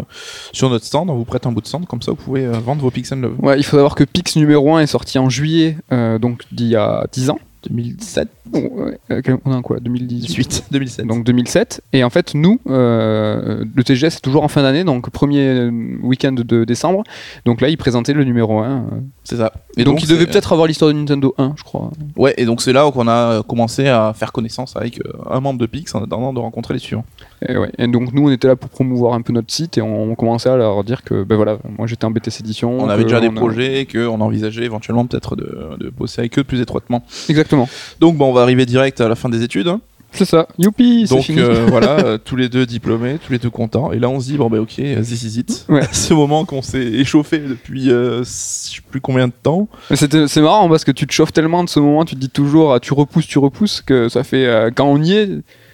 sur 0.53 0.69
notre 0.69 0.85
stand, 0.85 1.09
on 1.09 1.15
vous 1.15 1.25
prête 1.25 1.45
un 1.45 1.51
bout 1.51 1.61
de 1.61 1.67
stand, 1.67 1.85
comme 1.87 2.01
ça 2.01 2.11
vous 2.11 2.17
pouvez 2.17 2.45
vendre 2.47 2.81
vos 2.81 2.89
Pixel 2.91 3.19
Love. 3.19 3.35
Ouais, 3.39 3.59
il 3.59 3.63
faut 3.63 3.75
savoir 3.77 3.95
que 3.95 4.03
Pix 4.03 4.35
numéro 4.37 4.75
1 4.75 4.81
est 4.81 4.87
sorti 4.87 5.17
en 5.19 5.29
juillet, 5.29 5.77
donc 6.21 6.43
d'il 6.51 6.67
y 6.67 6.75
a 6.75 7.05
10 7.11 7.29
ans. 7.31 7.39
2007 7.69 8.27
Oh, 8.55 8.57
ouais, 8.57 8.99
euh, 9.09 9.21
quel- 9.23 9.37
on 9.45 9.51
a 9.51 9.61
quoi 9.61 9.79
2018 9.79 10.27
18 10.27 10.63
2007. 10.71 11.07
Donc 11.07 11.23
2007. 11.23 11.81
Et 11.93 12.03
en 12.03 12.09
fait, 12.11 12.35
nous, 12.35 12.59
euh, 12.69 13.63
le 13.73 13.83
TGS 13.83 14.17
est 14.17 14.21
toujours 14.21 14.43
en 14.43 14.47
fin 14.47 14.61
d'année, 14.61 14.83
donc 14.83 15.09
premier 15.09 15.47
euh, 15.47 15.71
week-end 16.03 16.33
de 16.33 16.63
décembre. 16.65 17.03
Donc 17.45 17.61
là, 17.61 17.69
il 17.69 17.77
présentait 17.77 18.13
le 18.13 18.23
numéro 18.23 18.59
1. 18.59 18.65
euh. 18.69 18.79
c'est 19.23 19.37
ça. 19.37 19.53
Et 19.77 19.83
donc, 19.83 20.03
il 20.03 20.07
devait 20.09 20.21
c'est- 20.25 20.31
peut-être 20.31 20.51
avoir 20.53 20.67
l'histoire 20.67 20.91
de 20.91 20.97
Nintendo 20.97 21.33
1, 21.37 21.53
je 21.57 21.63
crois. 21.63 21.89
Ouais, 22.17 22.33
et 22.37 22.45
donc 22.45 22.61
c'est 22.61 22.73
là 22.73 22.89
qu'on 22.91 23.07
a 23.07 23.41
commencé 23.43 23.87
à 23.87 24.13
faire 24.15 24.31
connaissance 24.31 24.75
avec 24.75 24.99
un 25.29 25.39
membre 25.39 25.59
de 25.59 25.65
Pix 25.65 25.95
en 25.95 26.03
attendant 26.03 26.31
de 26.33 26.39
rencontrer 26.39 26.73
les 26.75 26.79
suivants. 26.79 27.05
Et, 27.47 27.57
ouais. 27.57 27.71
Et 27.79 27.87
donc 27.87 28.13
nous, 28.13 28.27
on 28.27 28.31
était 28.31 28.47
là 28.47 28.55
pour 28.55 28.69
promouvoir 28.69 29.13
un 29.15 29.21
peu 29.21 29.33
notre 29.33 29.51
site 29.51 29.77
et 29.77 29.81
on, 29.81 30.11
on 30.11 30.15
commençait 30.15 30.49
à 30.49 30.57
leur 30.57 30.83
dire 30.83 31.01
que, 31.03 31.23
ben 31.23 31.35
voilà, 31.37 31.57
moi 31.77 31.87
j'étais 31.87 32.05
en 32.05 32.11
BTC 32.11 32.41
édition. 32.43 32.77
On 32.79 32.87
avait 32.89 33.03
déjà 33.03 33.19
des 33.19 33.27
on 33.29 33.31
a- 33.31 33.39
projets, 33.39 33.87
qu'on 33.91 34.21
envisageait 34.21 34.63
éventuellement 34.65 35.05
peut-être 35.07 35.35
de, 35.35 35.69
de 35.79 35.89
bosser 35.89 36.19
avec 36.21 36.37
eux 36.37 36.43
plus 36.43 36.61
étroitement. 36.61 37.03
Exactement. 37.29 37.52
Donc 37.99 38.17
bon, 38.17 38.29
on 38.29 38.33
va 38.33 38.41
arriver 38.41 38.65
direct 38.65 39.01
à 39.01 39.07
la 39.07 39.15
fin 39.15 39.29
des 39.29 39.43
études. 39.43 39.67
hein. 39.67 39.81
C'est 40.15 40.25
ça. 40.25 40.47
Youpi, 40.59 41.05
c'est 41.07 41.15
Donc 41.15 41.23
fini. 41.23 41.39
euh, 41.39 41.65
voilà, 41.69 41.97
euh, 42.05 42.17
tous 42.23 42.35
les 42.35 42.47
deux 42.47 42.67
diplômés, 42.67 43.17
tous 43.25 43.31
les 43.33 43.39
deux 43.39 43.49
contents. 43.49 43.91
Et 43.93 43.97
là 43.97 44.09
on 44.09 44.19
se 44.19 44.27
dit, 44.27 44.37
bon 44.37 44.47
bah 44.47 44.59
ok, 44.59 44.75
this 44.75 45.23
is 45.23 45.39
it. 45.39 45.65
Ouais. 45.69 45.81
Ce 45.91 46.13
moment 46.13 46.45
qu'on 46.45 46.61
s'est 46.61 46.83
échauffé 46.85 47.39
depuis 47.39 47.89
euh, 47.89 48.19
je 48.19 48.23
sais 48.29 48.81
plus 48.91 49.01
combien 49.01 49.27
de 49.27 49.33
temps. 49.33 49.67
C'est 49.95 50.41
marrant 50.41 50.69
parce 50.69 50.83
que 50.83 50.91
tu 50.91 51.07
te 51.07 51.11
chauffes 51.13 51.33
tellement 51.33 51.63
de 51.63 51.69
ce 51.69 51.79
moment, 51.79 52.05
tu 52.05 52.13
te 52.13 52.19
dis 52.19 52.29
toujours 52.29 52.73
ah, 52.75 52.79
tu 52.79 52.93
repousses, 52.93 53.25
tu 53.25 53.39
repousses, 53.39 53.81
que 53.81 54.07
ça 54.07 54.23
fait 54.23 54.45
euh, 54.45 54.69
quand 54.75 54.85
on 54.85 55.01
y 55.01 55.13
est, 55.13 55.29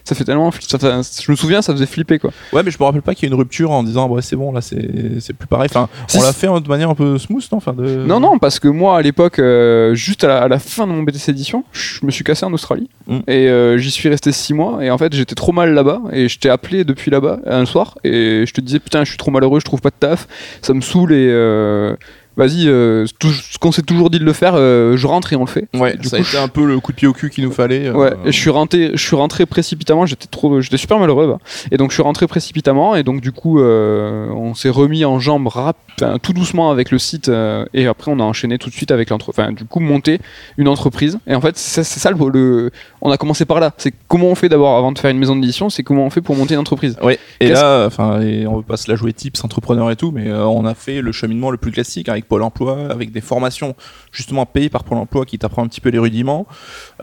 ça 0.09 0.15
fait 0.15 0.23
tellement. 0.25 0.51
ça 0.51 1.01
je 1.21 1.31
me 1.31 1.35
souviens, 1.37 1.61
ça 1.61 1.71
faisait 1.73 1.85
flipper 1.85 2.19
quoi. 2.19 2.31
Ouais, 2.51 2.63
mais 2.63 2.71
je 2.71 2.77
me 2.79 2.83
rappelle 2.83 3.01
pas 3.01 3.13
qu'il 3.15 3.23
y 3.23 3.31
ait 3.31 3.33
une 3.33 3.39
rupture 3.39 3.71
en 3.71 3.83
disant, 3.83 4.09
ouais 4.09 4.21
c'est 4.21 4.35
bon, 4.35 4.51
là 4.51 4.61
c'est 4.61 5.33
plus 5.33 5.47
pareil. 5.47 5.69
Enfin, 5.69 5.87
on 6.15 6.21
l'a 6.21 6.33
fait 6.33 6.47
hein, 6.47 6.59
de 6.59 6.67
manière 6.67 6.89
un 6.89 6.95
peu 6.95 7.17
smooth, 7.17 7.47
non 7.51 7.57
enfin, 7.59 7.73
de... 7.73 8.03
Non, 8.05 8.19
non, 8.19 8.37
parce 8.39 8.59
que 8.59 8.67
moi 8.67 8.97
à 8.97 9.01
l'époque, 9.01 9.39
euh, 9.39 9.93
juste 9.95 10.23
à 10.23 10.27
la, 10.27 10.37
à 10.43 10.47
la 10.47 10.59
fin 10.59 10.87
de 10.87 10.91
mon 10.91 11.03
BTC 11.03 11.29
édition, 11.31 11.63
je 11.71 12.05
me 12.05 12.11
suis 12.11 12.23
cassé 12.23 12.45
en 12.45 12.53
Australie 12.53 12.89
Mm. 13.07 13.19
et 13.27 13.47
euh, 13.47 13.77
j'y 13.77 13.89
suis 13.91 14.07
resté 14.09 14.31
6 14.31 14.53
mois 14.53 14.83
et 14.83 14.91
en 14.91 14.97
fait 14.97 15.13
j'étais 15.15 15.33
trop 15.35 15.51
mal 15.51 15.73
là-bas 15.73 16.01
et 16.11 16.27
je 16.29 16.37
t'ai 16.37 16.49
appelé 16.49 16.83
depuis 16.83 17.09
là-bas 17.09 17.39
un 17.47 17.65
soir 17.65 17.97
et 18.03 18.43
je 18.45 18.53
te 18.53 18.61
disais 18.61 18.79
putain, 18.79 19.03
je 19.03 19.09
suis 19.09 19.17
trop 19.17 19.31
malheureux, 19.31 19.59
je 19.59 19.65
trouve 19.65 19.81
pas 19.81 19.89
de 19.89 19.95
taf, 19.99 20.27
ça 20.61 20.73
me 20.73 20.81
saoule 20.81 21.13
et. 21.13 21.27
euh, 21.31 21.95
Vas-y, 22.37 22.67
euh, 22.69 23.05
tout- 23.19 23.31
ce 23.33 23.57
qu'on 23.57 23.71
s'est 23.73 23.81
toujours 23.81 24.09
dit 24.09 24.19
de 24.19 24.23
le 24.23 24.31
faire, 24.33 24.53
euh, 24.55 24.95
je 24.95 25.07
rentre 25.07 25.33
et 25.33 25.35
on 25.35 25.41
le 25.41 25.47
fait. 25.47 25.67
Ouais, 25.73 25.97
Du 25.97 26.07
ça 26.07 26.17
coup, 26.17 26.23
a 26.23 26.27
été 26.27 26.37
un 26.37 26.47
peu 26.47 26.65
le 26.65 26.79
coup 26.79 26.91
de 26.93 26.97
pied 26.97 27.07
au 27.07 27.11
cul 27.13 27.29
qu'il 27.29 27.43
nous 27.43 27.51
fallait. 27.51 27.87
euh, 27.87 27.93
Ouais, 27.93 28.13
et 28.25 28.31
je 28.31 28.39
suis 28.39 28.49
rentré, 28.49 28.91
je 28.93 29.01
suis 29.05 29.15
rentré 29.17 29.45
précipitamment. 29.45 30.05
J'étais 30.05 30.27
trop, 30.27 30.61
j'étais 30.61 30.77
super 30.77 30.99
malheureux. 30.99 31.27
là. 31.27 31.37
Et 31.71 31.77
donc 31.77 31.89
je 31.91 31.95
suis 31.95 32.03
rentré 32.03 32.27
précipitamment 32.27 32.95
et 32.95 33.03
donc 33.03 33.19
du 33.21 33.31
coup 33.33 33.59
on 33.59 34.53
s'est 34.55 34.69
remis 34.69 35.03
en 35.05 35.19
jambes 35.19 35.47
rap, 35.47 35.77
tout 36.21 36.33
doucement 36.33 36.71
avec 36.71 36.91
le 36.91 36.99
site 36.99 37.29
et 37.73 37.87
après 37.87 38.11
on 38.11 38.19
a 38.19 38.23
enchaîné 38.23 38.57
tout 38.57 38.69
de 38.69 38.75
suite 38.75 38.91
avec 38.91 39.09
l'entreprise. 39.09 39.43
Enfin 39.43 39.51
du 39.51 39.65
coup 39.65 39.79
monter 39.79 40.19
une 40.57 40.67
entreprise. 40.67 41.19
Et 41.27 41.35
en 41.35 41.41
fait 41.41 41.57
c'est 41.57 41.83
ça 41.83 42.11
le, 42.11 42.17
le- 42.29 42.71
on 43.01 43.11
a 43.11 43.17
commencé 43.17 43.45
par 43.45 43.59
là. 43.59 43.73
C'est 43.77 43.93
comment 44.07 44.27
on 44.27 44.35
fait 44.35 44.49
d'abord 44.49 44.77
avant 44.77 44.91
de 44.91 44.99
faire 44.99 45.11
une 45.11 45.19
maison 45.19 45.35
d'édition, 45.35 45.69
c'est 45.69 45.83
comment 45.83 46.05
on 46.05 46.09
fait 46.09 46.21
pour 46.21 46.35
monter 46.35 46.53
une 46.53 46.59
entreprise. 46.61 46.95
Ouais, 47.01 47.19
et 47.39 47.49
là, 47.49 47.85
enfin, 47.85 48.19
on 48.47 48.57
veut 48.57 48.63
pas 48.63 48.77
se 48.77 48.89
la 48.89 48.95
jouer 48.95 49.13
tips 49.13 49.43
entrepreneur 49.43 49.89
et 49.91 49.95
tout, 49.95 50.11
mais 50.11 50.31
on 50.31 50.65
a 50.65 50.73
fait 50.73 51.01
le 51.01 51.11
cheminement 51.11 51.51
le 51.51 51.57
plus 51.57 51.71
classique 51.71 52.09
avec 52.19 52.27
Pôle 52.27 52.43
emploi, 52.43 52.77
avec 52.89 53.11
des 53.11 53.21
formations 53.21 53.75
justement 54.11 54.45
payées 54.45 54.69
par 54.69 54.83
Pôle 54.83 54.97
emploi 54.97 55.25
qui 55.25 55.37
t'apprend 55.39 55.63
un 55.63 55.67
petit 55.67 55.81
peu 55.81 55.89
les 55.89 55.99
rudiments, 55.99 56.47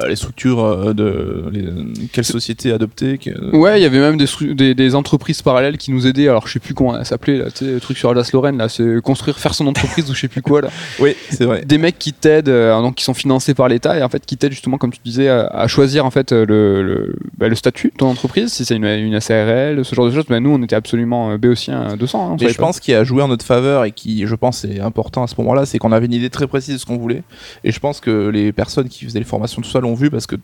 euh, 0.03 0.09
les 0.09 0.17
structures 0.17 0.63
euh, 0.65 0.93
de 0.95 1.45
les- 1.53 2.09
quelle 2.13 2.25
société 2.25 2.73
adopter. 2.73 3.19
que- 3.19 3.57
Ouais, 3.57 3.81
il 3.81 3.83
y 3.83 3.87
avait 3.87 4.01
même 4.01 4.17
des, 4.17 4.27
stru- 4.27 4.55
des, 4.55 4.75
des 4.75 4.95
entreprises 4.95 5.43
parallèles 5.43 5.79
qui 5.79 5.91
nous 5.93 6.07
aidaient. 6.07 6.29
Alors 6.29 6.47
je 6.47 6.53
sais 6.53 6.59
plus 6.61 6.75
comment 6.75 6.93
ça 6.95 7.05
s'appelait 7.05 7.39
là, 7.39 7.47
le 7.61 7.79
truc 7.81 7.97
sur 7.99 8.11
Alsace-Lorraine 8.11 8.59
là, 8.59 8.69
c'est 8.69 9.01
construire, 9.03 9.39
faire 9.39 9.55
son 9.55 9.67
entreprise 9.67 10.11
ou 10.11 10.15
je 10.15 10.21
sais 10.21 10.29
plus 10.29 10.43
quoi 10.43 10.61
là. 10.61 10.69
Oui, 11.01 11.15
c'est 11.31 11.45
vrai. 11.45 11.65
des 11.65 11.79
mecs 11.79 11.99
qui 11.99 12.13
t'aident, 12.13 12.49
euh, 12.49 12.81
donc 12.83 12.97
qui 12.97 13.05
sont 13.05 13.15
financés 13.15 13.55
par 13.55 13.69
l'État 13.69 13.97
et 13.99 14.03
en 14.03 14.09
fait 14.09 14.25
qui 14.27 14.37
t'aident 14.37 14.53
justement, 14.53 14.79
comme 14.79 14.93
tu 14.93 15.01
disais, 15.05 15.29
à, 15.29 15.47
à 15.47 15.67
choisir 15.69 16.05
en 16.05 16.11
fait 16.11 16.33
euh, 16.33 16.45
le, 16.47 16.83
le, 16.83 17.17
bah, 17.39 17.49
le 17.49 17.55
statut 17.55 17.89
de 17.89 17.97
ton 17.97 18.09
entreprise, 18.09 18.53
si 18.53 18.65
c'est 18.65 18.77
une, 18.77 18.85
une 18.85 19.19
SARL, 19.21 19.85
ce 19.85 19.95
genre 19.95 20.07
de 20.07 20.11
choses. 20.13 20.25
Bah, 20.29 20.41
nous, 20.41 20.51
on 20.51 20.63
était 20.63 20.77
absolument 20.77 21.31
euh, 21.31 21.39
béotien 21.39 21.97
200. 21.97 22.33
hein, 22.33 22.37
Mais 22.41 22.49
je 22.49 22.57
pas. 22.57 22.65
pense 22.65 22.81
qu'il 22.81 22.95
a 22.95 23.05
joué 23.05 23.23
en 23.23 23.29
notre 23.29 23.45
faveur 23.45 23.85
et 23.85 23.93
qui, 23.93 24.27
je 24.27 24.35
pense, 24.35 24.65
est 24.65 24.81
important 24.81 25.06
à 25.23 25.27
ce 25.27 25.35
moment-là, 25.39 25.67
c'est 25.67 25.79
qu'on 25.79 25.93
avait 25.93 26.07
une 26.07 26.13
idée 26.13 26.31
très 26.31 26.47
précise 26.47 26.75
de 26.75 26.79
ce 26.79 26.87
qu'on 26.87 26.97
voulait. 26.99 27.23
Et 27.65 27.73
je 27.73 27.81
pense 27.81 28.01
que 28.01 28.29
les 28.29 28.53
personnes 28.53 28.89
qui 28.89 29.05
faisaient 29.05 29.19
les 29.19 29.25
formations 29.25 29.63
tout 29.63 29.71
ça 29.71 29.81
l'ont 29.81 29.95
vu 29.95 30.11
parce 30.11 30.27
que 30.27 30.37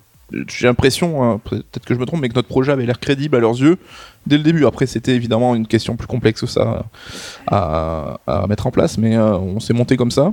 j'ai 0.48 0.66
l'impression, 0.66 1.22
hein, 1.22 1.40
peut-être 1.44 1.84
que 1.84 1.92
je 1.94 1.98
me 1.98 2.06
trompe, 2.06 2.20
mais 2.22 2.28
que 2.30 2.34
notre 2.34 2.48
projet 2.48 2.72
avait 2.72 2.86
l'air 2.86 2.98
crédible 2.98 3.36
à 3.36 3.40
leurs 3.40 3.60
yeux 3.60 3.76
dès 4.26 4.38
le 4.38 4.42
début. 4.42 4.64
Après, 4.64 4.86
c'était 4.86 5.14
évidemment 5.14 5.54
une 5.54 5.66
question 5.66 5.94
plus 5.96 6.06
complexe 6.06 6.40
que 6.40 6.46
ça 6.46 6.86
à, 7.46 8.18
à 8.26 8.46
mettre 8.46 8.66
en 8.66 8.70
place, 8.70 8.96
mais 8.96 9.14
euh, 9.16 9.36
on 9.36 9.60
s'est 9.60 9.74
monté 9.74 9.96
comme 9.98 10.10
ça. 10.10 10.32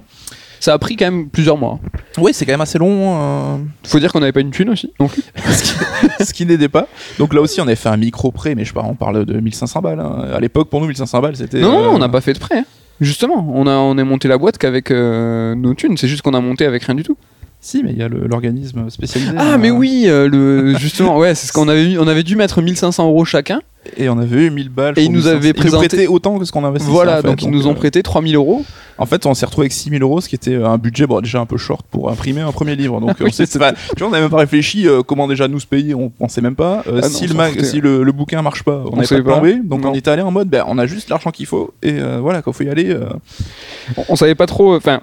Ça 0.61 0.73
a 0.73 0.77
pris 0.79 0.95
quand 0.97 1.05
même 1.05 1.29
plusieurs 1.29 1.57
mois. 1.57 1.79
Oui, 2.17 2.31
c'est 2.33 2.45
quand 2.45 2.51
même 2.53 2.61
assez 2.61 2.77
long. 2.77 3.15
euh, 3.17 3.57
Faut 3.85 3.99
dire 3.99 4.11
qu'on 4.11 4.19
n'avait 4.19 4.31
pas 4.33 4.41
une 4.41 4.51
thune 4.51 4.69
aussi. 4.69 4.91
ce 6.21 6.33
qui- 6.33 6.45
n'aidait 6.45 6.67
pas. 6.69 6.87
Donc 7.17 7.33
là 7.33 7.41
aussi, 7.41 7.59
on 7.61 7.63
avait 7.63 7.75
fait 7.75 7.89
un 7.89 7.97
micro 7.97 8.31
prêt, 8.31 8.55
mais 8.55 8.63
je 8.63 8.69
sais 8.69 8.73
pas, 8.73 8.83
on 8.85 8.95
parle 8.95 9.25
de 9.25 9.39
1500 9.39 9.81
balles. 9.81 9.99
hein. 9.99 10.27
À 10.33 10.39
l'époque, 10.39 10.69
pour 10.69 10.81
nous, 10.81 10.87
1500 10.87 11.21
balles, 11.21 11.35
c'était. 11.35 11.61
Non, 11.61 11.71
non, 11.71 11.81
non, 11.81 11.89
euh, 11.91 11.95
on 11.95 11.99
n'a 11.99 12.09
pas 12.09 12.21
fait 12.21 12.33
de 12.33 12.39
prêt. 12.39 12.63
Justement, 13.01 13.49
on 13.53 13.65
a, 13.67 13.75
on 13.77 13.97
est 13.97 14.03
monté 14.03 14.27
la 14.27 14.37
boîte 14.37 14.57
qu'avec 14.57 14.91
euh, 14.91 15.55
nos 15.55 15.73
thunes. 15.73 15.97
C'est 15.97 16.07
juste 16.07 16.21
qu'on 16.21 16.33
a 16.33 16.41
monté 16.41 16.65
avec 16.65 16.83
rien 16.83 16.95
du 16.95 17.03
tout. 17.03 17.17
Si, 17.61 17.83
mais 17.83 17.91
il 17.91 17.97
y 17.97 18.03
a 18.03 18.07
l'organisme 18.07 18.89
spécialisé. 18.89 19.33
Ah, 19.37 19.53
hein. 19.53 19.57
mais 19.57 19.71
oui, 19.71 20.05
euh, 20.07 20.29
le, 20.29 20.75
justement, 20.79 21.17
ouais, 21.17 21.35
c'est 21.35 21.47
ce 21.47 21.53
qu'on 21.53 21.67
avait, 21.67 21.97
on 21.97 22.07
avait 22.07 22.23
dû 22.23 22.35
mettre 22.35 22.61
1500 22.61 23.07
euros 23.07 23.25
chacun. 23.25 23.61
Et 23.97 24.09
on 24.09 24.17
avait 24.19 24.45
eu 24.47 24.49
1000 24.51 24.69
balles. 24.69 24.93
Et 24.97 25.03
ils 25.03 25.11
nous 25.11 25.27
avaient 25.27 25.53
1500. 25.53 25.67
Ils 25.67 25.71
nous 25.71 25.79
présenté- 25.87 26.07
autant 26.07 26.37
que 26.37 26.45
ce 26.45 26.51
qu'on 26.51 26.65
investissait. 26.65 26.91
Voilà, 26.93 27.19
en 27.19 27.21
fait. 27.21 27.27
donc 27.27 27.41
ils 27.43 27.49
nous 27.49 27.65
ont 27.67 27.71
euh, 27.71 27.75
prêté 27.75 28.03
3000 28.03 28.35
euros. 28.35 28.65
En 28.97 29.05
fait, 29.05 29.25
on 29.25 29.33
s'est 29.33 29.45
retrouvé 29.45 29.63
avec 29.65 29.71
6000 29.71 30.01
euros, 30.03 30.19
ce 30.19 30.27
qui 30.27 30.35
était 30.35 30.55
un 30.55 30.77
budget 30.77 31.07
bon, 31.07 31.21
déjà 31.21 31.39
un 31.39 31.45
peu 31.45 31.57
short 31.57 31.85
pour 31.89 32.09
imprimer 32.11 32.41
un 32.41 32.51
premier 32.51 32.75
livre. 32.75 32.99
Donc, 32.99 33.11
Oui, 33.21 33.31
on 33.39 33.43
enfin, 33.43 33.71
tu 33.95 33.99
vois, 33.99 34.07
on 34.07 34.11
n'avait 34.11 34.23
même 34.23 34.29
pas 34.31 34.37
réfléchi 34.37 34.85
euh, 34.87 35.01
comment 35.01 35.27
déjà 35.27 35.47
nous 35.47 35.59
se 35.61 35.65
payer, 35.65 35.95
on 35.95 36.09
pensait 36.09 36.41
même 36.41 36.55
pas. 36.55 36.83
Euh, 36.87 36.99
Ah 37.03 37.07
si 37.09 37.25
le, 37.27 37.63
si 37.63 37.79
le, 37.79 38.03
le 38.03 38.11
bouquin 38.11 38.41
marche 38.41 38.63
pas, 38.63 38.83
on 38.91 38.97
n'avait 38.97 39.23
pas 39.23 39.39
pas. 39.39 39.47
B. 39.47 39.65
Donc, 39.65 39.83
Non. 39.83 39.91
on 39.91 39.93
était 39.93 40.11
allé 40.11 40.21
en 40.21 40.31
mode, 40.31 40.49
ben, 40.49 40.65
on 40.67 40.77
a 40.77 40.85
juste 40.85 41.09
l'argent 41.09 41.31
qu'il 41.31 41.45
faut 41.45 41.73
et 41.81 41.93
euh, 41.99 42.19
voilà, 42.21 42.41
quand 42.41 42.51
faut 42.51 42.63
y 42.65 42.69
aller. 42.69 42.89
euh, 42.89 43.05
On, 43.95 44.03
on 44.09 44.15
savait 44.17 44.35
pas 44.35 44.45
trop. 44.45 44.75
Enfin, 44.75 45.01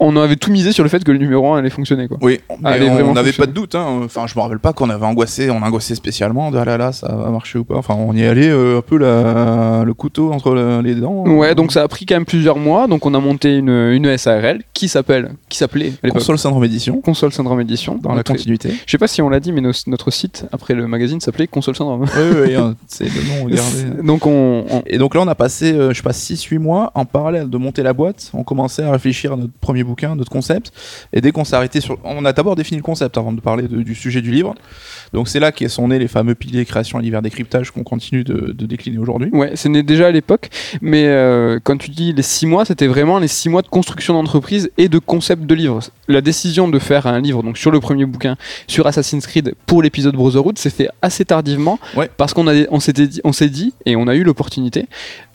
on 0.00 0.16
avait 0.16 0.36
tout 0.36 0.50
misé 0.50 0.72
sur 0.72 0.82
le 0.82 0.88
fait 0.90 1.04
que 1.04 1.12
le 1.12 1.18
numéro 1.18 1.52
1 1.52 1.58
allait 1.58 1.70
fonctionner, 1.70 2.08
quoi. 2.08 2.18
Oui, 2.22 2.40
mais 2.62 2.88
on 3.02 3.12
n'avait 3.12 3.32
pas 3.32 3.46
de 3.46 3.52
doute. 3.52 3.74
Hein. 3.74 4.00
Enfin, 4.04 4.26
je 4.26 4.34
me 4.34 4.40
rappelle 4.42 4.58
pas 4.58 4.72
qu'on 4.72 4.90
avait 4.90 5.04
angoissé, 5.06 5.50
on 5.50 5.62
angoissait 5.62 5.94
spécialement 5.94 6.50
de 6.50 6.58
ah 6.58 6.64
là 6.64 6.76
là, 6.78 6.92
ça 6.92 7.14
va 7.14 7.30
marcher 7.30 7.58
ou 7.58 7.64
pas. 7.64 7.76
Enfin, 7.76 7.94
on 7.94 8.14
y 8.14 8.24
allait 8.24 8.48
euh, 8.48 8.78
un 8.78 8.82
peu 8.82 8.96
la- 8.98 9.84
le 9.84 9.94
couteau 9.94 10.32
entre 10.32 10.54
le- 10.54 10.80
les 10.80 10.94
dents. 10.94 11.24
Ouais, 11.26 11.54
donc 11.54 11.72
ça 11.72 11.82
a 11.82 11.88
pris 11.88 12.06
quand 12.06 12.14
même 12.16 12.24
plusieurs 12.24 12.56
mois. 12.56 12.86
Donc 12.86 13.04
on 13.06 13.14
a 13.14 13.20
monté 13.20 13.56
une, 13.56 13.68
une 13.68 14.16
SARL 14.16 14.62
qui 14.72 14.88
s'appelle, 14.88 15.32
qui 15.48 15.58
s'appelait 15.58 15.92
console 16.12 16.38
syndrome 16.38 16.64
édition 16.64 17.00
Console 17.00 17.32
Syndrome 17.32 17.60
Édition. 17.60 17.96
dans 18.02 18.14
la 18.14 18.22
continuité. 18.22 18.70
Je 18.86 18.90
sais 18.90 18.98
pas 18.98 19.06
si 19.08 19.20
on 19.22 19.28
l'a 19.28 19.40
dit, 19.40 19.52
mais 19.52 19.60
nos- 19.60 19.70
notre 19.86 20.10
site 20.10 20.46
après 20.52 20.74
le 20.74 20.86
magazine 20.86 21.20
s'appelait 21.20 21.46
Console 21.46 21.76
Syndrome. 21.76 22.06
oui, 22.16 22.36
oui, 22.46 22.54
hein, 22.54 22.74
c'est 22.86 23.04
le 23.04 23.10
nom. 23.38 23.44
Regardez. 23.50 24.02
Donc 24.02 24.26
on, 24.26 24.64
on- 24.70 24.82
Et 24.86 24.98
donc 24.98 25.14
là, 25.14 25.20
on 25.20 25.28
a 25.28 25.34
passé, 25.34 25.72
euh, 25.72 25.90
je 25.92 25.96
sais 25.98 26.02
pas, 26.02 26.12
6-8 26.12 26.58
mois 26.58 26.90
en 26.94 27.04
parallèle 27.04 27.48
de 27.50 27.56
monter 27.58 27.82
la 27.82 27.92
boîte. 27.92 28.30
On 28.34 28.42
commençait 28.44 28.82
à 28.82 28.90
réfléchir 28.92 29.32
à 29.34 29.36
notre 29.36 29.52
premier 29.60 29.84
bouquin, 29.84 30.14
notre 30.16 30.30
concept. 30.30 30.72
Et 31.12 31.20
dès 31.20 31.32
qu'on 31.32 31.44
s'est 31.44 31.56
arrêté 31.56 31.80
sur. 31.80 31.98
On 32.04 32.24
a 32.24 32.32
d'abord 32.32 32.56
défini 32.56 32.78
le 32.78 32.82
concept 32.82 33.18
avant 33.18 33.32
de 33.32 33.40
parler 33.40 33.68
de- 33.68 33.82
du 33.82 33.94
sujet 33.94 34.20
du 34.22 34.30
livre. 34.30 34.54
Donc 35.12 35.28
c'est 35.28 35.40
là 35.40 35.52
qu'est 35.52 35.68
sont 35.68 35.88
nés 35.88 35.98
les 35.98 36.08
fameux 36.08 36.34
piliers 36.34 36.64
création 36.64 36.98
et 37.00 37.02
l'hiver 37.02 37.22
décryptage 37.22 37.70
qu'on 37.70 37.82
continue 37.82 38.24
de, 38.24 38.52
de 38.52 38.66
décliner 38.66 38.98
aujourd'hui. 38.98 39.30
Ouais, 39.32 39.52
c'est 39.54 39.68
né 39.68 39.82
déjà 39.82 40.06
à 40.06 40.10
l'époque, 40.10 40.48
mais 40.80 41.04
euh, 41.06 41.58
quand 41.62 41.76
tu 41.76 41.90
dis 41.90 42.12
les 42.12 42.22
six 42.22 42.46
mois, 42.46 42.64
c'était 42.64 42.86
vraiment 42.86 43.18
les 43.18 43.28
six 43.28 43.48
mois 43.48 43.62
de 43.62 43.68
construction 43.68 44.14
d'entreprise 44.14 44.70
et 44.78 44.88
de 44.88 44.98
concept 44.98 45.44
de 45.46 45.54
livre. 45.54 45.80
La 46.08 46.20
décision 46.20 46.68
de 46.68 46.78
faire 46.78 47.06
un 47.06 47.20
livre, 47.20 47.42
donc 47.42 47.58
sur 47.58 47.70
le 47.70 47.80
premier 47.80 48.06
bouquin, 48.06 48.36
sur 48.66 48.86
Assassin's 48.86 49.26
Creed 49.26 49.54
pour 49.66 49.82
l'épisode 49.82 50.14
Brotherhood, 50.14 50.58
s'est 50.58 50.70
fait 50.70 50.88
assez 51.02 51.24
tardivement 51.24 51.78
Ouais. 51.96 52.08
parce 52.16 52.32
qu'on 52.34 52.46
a, 52.48 52.54
on 52.70 52.80
s'était 52.80 53.06
dit, 53.06 53.20
on 53.24 53.32
s'est 53.32 53.48
dit 53.48 53.74
et 53.86 53.96
on 53.96 54.06
a 54.08 54.14
eu 54.14 54.22
l'opportunité 54.22 54.86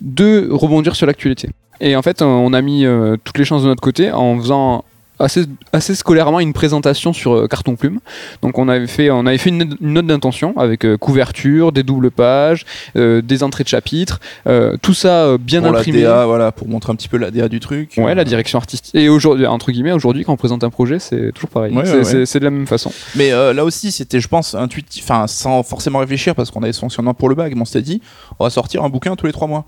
de 0.01 0.47
rebondir 0.51 0.95
sur 0.95 1.05
l'actualité. 1.07 1.49
Et 1.81 1.95
en 1.95 2.01
fait, 2.01 2.21
on 2.21 2.53
a 2.53 2.61
mis 2.61 2.85
euh, 2.85 3.17
toutes 3.23 3.37
les 3.37 3.45
chances 3.45 3.63
de 3.63 3.67
notre 3.67 3.81
côté 3.81 4.11
en 4.11 4.37
faisant 4.39 4.85
assez, 5.17 5.45
assez 5.71 5.95
scolairement 5.95 6.41
une 6.41 6.51
présentation 6.51 7.13
sur 7.13 7.33
euh, 7.33 7.47
carton 7.47 7.75
plume. 7.75 7.99
Donc 8.41 8.57
on 8.57 8.67
avait 8.67 8.87
fait, 8.87 9.09
on 9.09 9.25
avait 9.25 9.37
fait 9.37 9.49
une, 9.49 9.75
une 9.79 9.93
note 9.93 10.07
d'intention 10.07 10.53
avec 10.57 10.85
euh, 10.85 10.97
couverture, 10.97 11.71
des 11.71 11.83
doubles 11.83 12.11
pages, 12.11 12.65
des 12.95 13.43
entrées 13.43 13.63
de 13.63 13.69
chapitres, 13.69 14.19
tout 14.81 14.93
ça 14.93 15.37
bien 15.37 15.61
Pour 15.61 15.71
la 15.71 15.79
imprimé. 15.79 16.01
DA, 16.01 16.25
voilà, 16.25 16.51
pour 16.51 16.67
montrer 16.67 16.91
un 16.91 16.95
petit 16.95 17.07
peu 17.07 17.17
la 17.17 17.31
DA 17.31 17.47
du 17.47 17.59
truc. 17.59 17.93
Ouais, 17.97 18.15
la 18.15 18.23
direction 18.23 18.57
artistique. 18.57 18.93
Et 18.95 19.09
aujourd'hui, 19.09 19.45
entre 19.45 19.71
guillemets, 19.71 19.91
aujourd'hui, 19.91 20.23
quand 20.23 20.33
on 20.33 20.37
présente 20.37 20.63
un 20.63 20.69
projet, 20.69 20.99
c'est 20.99 21.31
toujours 21.33 21.49
pareil. 21.49 21.73
Ouais, 21.73 21.85
c'est 22.03 22.19
ouais, 22.19 22.39
de 22.39 22.45
la 22.45 22.51
même 22.51 22.67
façon. 22.67 22.91
Mais 23.15 23.31
là 23.31 23.63
aussi, 23.63 23.91
c'était, 23.91 24.19
je 24.19 24.27
pense, 24.27 24.55
intuitif, 24.55 25.03
enfin, 25.03 25.27
sans 25.27 25.63
forcément 25.63 25.99
réfléchir, 25.99 26.35
parce 26.35 26.51
qu'on 26.51 26.63
avait 26.63 26.73
ce 26.73 26.79
fonctionnement 26.79 27.13
pour 27.13 27.29
le 27.29 27.35
bac, 27.35 27.53
mais 27.55 27.61
on 27.61 27.65
s'était 27.65 27.81
dit, 27.81 28.01
on 28.39 28.43
va 28.43 28.49
sortir 28.49 28.83
un 28.83 28.89
bouquin 28.89 29.15
tous 29.15 29.25
les 29.25 29.33
trois 29.33 29.47
mois. 29.47 29.65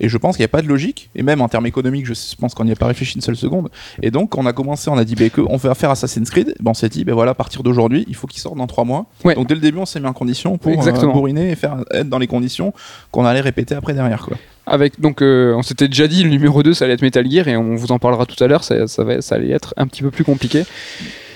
Et 0.00 0.08
je 0.08 0.16
pense 0.16 0.36
qu'il 0.36 0.42
n'y 0.42 0.46
a 0.46 0.48
pas 0.48 0.62
de 0.62 0.68
logique, 0.68 1.10
et 1.14 1.22
même 1.22 1.40
en 1.40 1.48
termes 1.48 1.66
économiques, 1.66 2.06
je 2.06 2.14
pense 2.36 2.54
qu'on 2.54 2.64
n'y 2.64 2.72
a 2.72 2.76
pas 2.76 2.86
réfléchi 2.86 3.14
une 3.16 3.20
seule 3.20 3.36
seconde. 3.36 3.68
Et 4.02 4.10
donc, 4.10 4.36
on 4.36 4.46
a 4.46 4.52
commencé, 4.52 4.90
on 4.90 4.98
a 4.98 5.04
dit, 5.04 5.14
bah, 5.14 5.28
que 5.28 5.42
on 5.42 5.56
va 5.56 5.74
faire 5.74 5.90
Assassin's 5.90 6.30
Creed, 6.30 6.54
ben, 6.60 6.70
on 6.70 6.74
s'est 6.74 6.88
dit, 6.88 7.04
ben 7.04 7.14
voilà, 7.14 7.32
à 7.32 7.34
partir 7.34 7.62
d'aujourd'hui, 7.62 8.04
il 8.08 8.16
faut 8.16 8.26
qu'il 8.26 8.40
sorte 8.40 8.56
dans 8.56 8.66
trois 8.66 8.84
mois. 8.84 9.06
Ouais. 9.24 9.34
Donc, 9.34 9.46
dès 9.48 9.54
le 9.54 9.60
début, 9.60 9.78
on 9.78 9.86
s'est 9.86 10.00
mis 10.00 10.06
en 10.06 10.12
condition 10.12 10.58
pour 10.58 10.86
euh, 10.86 11.06
bourriner 11.12 11.50
et 11.50 11.56
faire 11.56 11.84
être 11.92 12.08
dans 12.08 12.18
les 12.18 12.26
conditions 12.26 12.72
qu'on 13.10 13.24
allait 13.24 13.40
répéter 13.40 13.74
après 13.74 13.94
derrière, 13.94 14.24
quoi. 14.26 14.36
Avec, 14.70 15.00
donc, 15.00 15.20
euh, 15.20 15.52
on 15.54 15.62
s'était 15.62 15.88
déjà 15.88 16.06
dit, 16.06 16.22
le 16.22 16.30
numéro 16.30 16.62
2, 16.62 16.74
ça 16.74 16.84
allait 16.84 16.94
être 16.94 17.02
Metal 17.02 17.28
Gear, 17.30 17.48
et 17.48 17.56
on 17.56 17.74
vous 17.74 17.92
en 17.92 17.98
parlera 17.98 18.24
tout 18.24 18.42
à 18.42 18.46
l'heure, 18.46 18.62
ça, 18.64 18.86
ça, 18.86 19.04
va, 19.04 19.20
ça 19.20 19.34
allait 19.34 19.50
être 19.50 19.74
un 19.76 19.86
petit 19.86 20.02
peu 20.02 20.10
plus 20.10 20.24
compliqué. 20.24 20.62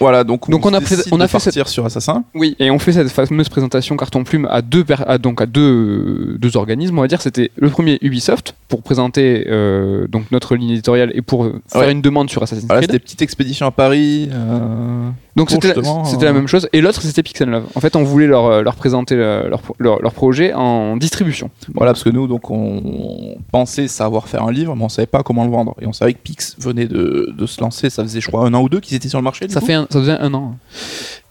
Voilà, 0.00 0.24
donc, 0.24 0.50
Donc, 0.50 0.64
on 0.66 0.70
a 0.70 0.72
on 0.72 0.76
a 0.78 0.80
fait 1.28 1.38
cette- 1.40 1.66
sur 1.68 1.84
Assassin. 1.86 2.24
Oui, 2.34 2.56
et 2.58 2.70
on 2.70 2.78
fait 2.78 2.92
cette 2.92 3.08
fameuse 3.10 3.48
présentation 3.48 3.96
carton 3.96 4.24
plume 4.24 4.46
à 4.50 4.60
deux, 4.62 4.84
à, 5.06 5.18
donc 5.18 5.40
à 5.40 5.46
deux, 5.46 6.36
deux 6.38 6.56
organismes, 6.56 6.98
on 6.98 7.02
va 7.02 7.08
dire. 7.08 7.22
C'était 7.22 7.50
le 7.56 7.70
premier 7.70 7.98
Ubisoft 8.02 8.54
pour 8.68 8.82
présenter 8.82 9.44
euh, 9.48 10.06
donc 10.08 10.30
notre 10.32 10.56
ligne 10.56 10.70
éditoriale 10.70 11.12
et 11.14 11.22
pour 11.22 11.44
euh, 11.44 11.60
faire 11.68 11.82
Ouais. 11.82 11.92
une 11.92 12.02
demande 12.02 12.28
sur 12.28 12.42
Assassin's 12.42 12.66
Voilà, 12.66 12.80
Creed. 12.82 12.90
c'était 12.90 12.98
petite 13.02 13.22
expédition 13.22 13.66
à 13.66 13.70
Paris. 13.70 14.28
euh, 14.32 15.08
Donc 15.36 15.50
c'était 15.50 15.74
c'était 15.74 16.22
euh, 16.24 16.26
la 16.26 16.32
même 16.32 16.46
chose. 16.46 16.68
Et 16.72 16.80
l'autre 16.80 17.02
c'était 17.02 17.22
Pixel 17.24 17.48
Love. 17.50 17.64
En 17.74 17.80
fait, 17.80 17.96
on 17.96 18.04
voulait 18.04 18.26
leur, 18.28 18.46
euh, 18.46 18.62
leur 18.62 18.76
présenter 18.76 19.16
le- 19.16 19.48
leur, 19.48 19.60
leur, 19.78 20.00
leur 20.00 20.12
projet 20.12 20.52
en 20.54 20.96
distribution. 20.96 21.50
Voilà, 21.74 21.92
parce 21.92 22.04
que 22.04 22.10
nous, 22.10 22.26
donc, 22.28 22.50
on 22.50 23.36
pensait 23.50 23.88
savoir 23.88 24.28
faire 24.28 24.44
un 24.44 24.52
livre, 24.52 24.76
mais 24.76 24.84
on 24.84 24.88
savait 24.88 25.06
pas 25.06 25.22
comment 25.24 25.44
le 25.44 25.50
vendre. 25.50 25.74
Et 25.80 25.86
on 25.86 25.92
savait 25.92 26.12
que 26.14 26.18
Pix 26.22 26.54
venait 26.60 26.86
de, 26.86 27.32
de 27.36 27.46
se 27.46 27.60
lancer, 27.60 27.90
ça 27.90 28.02
faisait, 28.04 28.20
je 28.20 28.28
crois, 28.28 28.46
un 28.46 28.54
an 28.54 28.62
ou 28.62 28.68
deux 28.68 28.78
qu'ils 28.80 28.96
étaient 28.96 29.08
sur 29.08 29.18
le 29.18 29.24
marché. 29.24 29.46
du 29.46 29.52
Ça, 29.52 29.58
coup. 29.60 29.66
fait 29.66 29.74
un- 29.74 29.86
ça 29.90 29.98
faisait 29.98 30.12
un 30.18 30.32
an. 30.34 30.56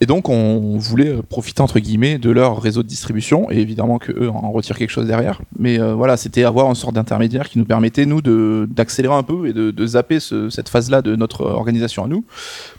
Et 0.01 0.06
donc, 0.06 0.28
on 0.28 0.78
voulait 0.78 1.08
euh, 1.10 1.22
profiter, 1.22 1.62
entre 1.62 1.80
guillemets, 1.80 2.18
de 2.18 2.30
leur 2.30 2.62
réseau 2.62 2.84
de 2.84 2.88
distribution, 2.89 3.49
et 3.51 3.60
évidemment 3.60 3.99
qu'eux 3.99 4.30
en 4.30 4.51
retirent 4.51 4.78
quelque 4.78 4.89
chose 4.89 5.08
derrière. 5.08 5.41
Mais 5.58 5.80
euh, 5.80 5.93
voilà, 5.93 6.18
c'était 6.18 6.43
avoir 6.43 6.68
une 6.68 6.76
sorte 6.76 6.93
d'intermédiaire 6.95 7.47
qui 7.47 7.58
nous 7.58 7.66
permettait, 7.66 8.06
nous, 8.06 8.22
d'accélérer 8.68 9.14
un 9.16 9.24
peu 9.24 9.47
et 9.47 9.54
de, 9.54 9.72
de 9.72 9.88
zapper 9.88 10.20
ce- 10.20 10.49
cette 10.49 10.68
phase-là 10.68 11.01
de 11.01 11.16
notre 11.16 11.45
organisation 11.45 12.04
à 12.04 12.08
nous, 12.08 12.26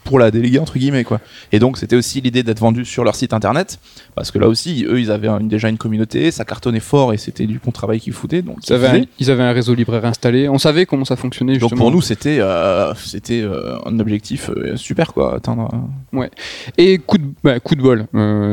pour 0.05 0.18
la 0.18 0.31
déléguer, 0.31 0.59
entre 0.59 0.77
guillemets, 0.79 1.05
quoi. 1.05 1.14
Et 1.53 1.59
donc, 1.59 1.79
c'était 1.79 1.97
aussi 1.97 2.21
l'idée 2.21 2.43
d'être 2.43 2.61
vendu 2.61 2.85
sur 2.85 3.05
leur 3.05 3.15
site 3.15 3.33
internet, 3.33 3.79
parce 4.15 4.31
que 4.31 4.39
là 4.39 4.49
aussi, 4.49 4.85
eux, 4.89 5.01
ils 5.01 5.11
avaient 5.11 5.29
un- 5.29 5.41
déjà 5.41 5.69
une 5.69 5.79
communauté, 5.79 6.31
ça 6.31 6.45
cartonnait 6.45 6.81
fort, 6.81 7.12
et 7.12 7.17
c'était 7.17 7.47
du 7.47 7.61
bon 7.65 7.71
travail 7.71 8.01
qu'ils 8.01 8.12
foutaient. 8.12 8.43
Donc, 8.43 8.59
Ils 8.69 8.73
avaient, 8.73 8.89
un, 8.89 9.05
ils 9.19 9.31
avaient 9.31 9.43
un 9.43 9.53
réseau 9.53 9.75
libraire 9.75 10.05
installé. 10.05 10.49
On 10.49 10.59
savait 10.59 10.87
comment 10.87 11.05
ça 11.05 11.17
fonctionnait 11.17 11.55
justement. 11.55 11.71
Donc 11.71 11.79
pour 11.79 11.91
nous, 11.91 12.01
c'était 12.03 12.39
euh, 12.41 12.93
c'était 12.95 13.41
euh, 13.43 13.77
un 13.87 13.99
objectif 14.01 14.51
euh, 14.51 14.77
super 14.77 15.12
quoi. 15.12 15.37
Atteindre. 15.37 15.69
euh, 16.15 16.27
Et 16.79 16.99
coup 16.99 17.19
de, 17.19 17.25
bah, 17.43 17.59
coup 17.61 17.75
de 17.75 17.83
bol, 17.83 18.07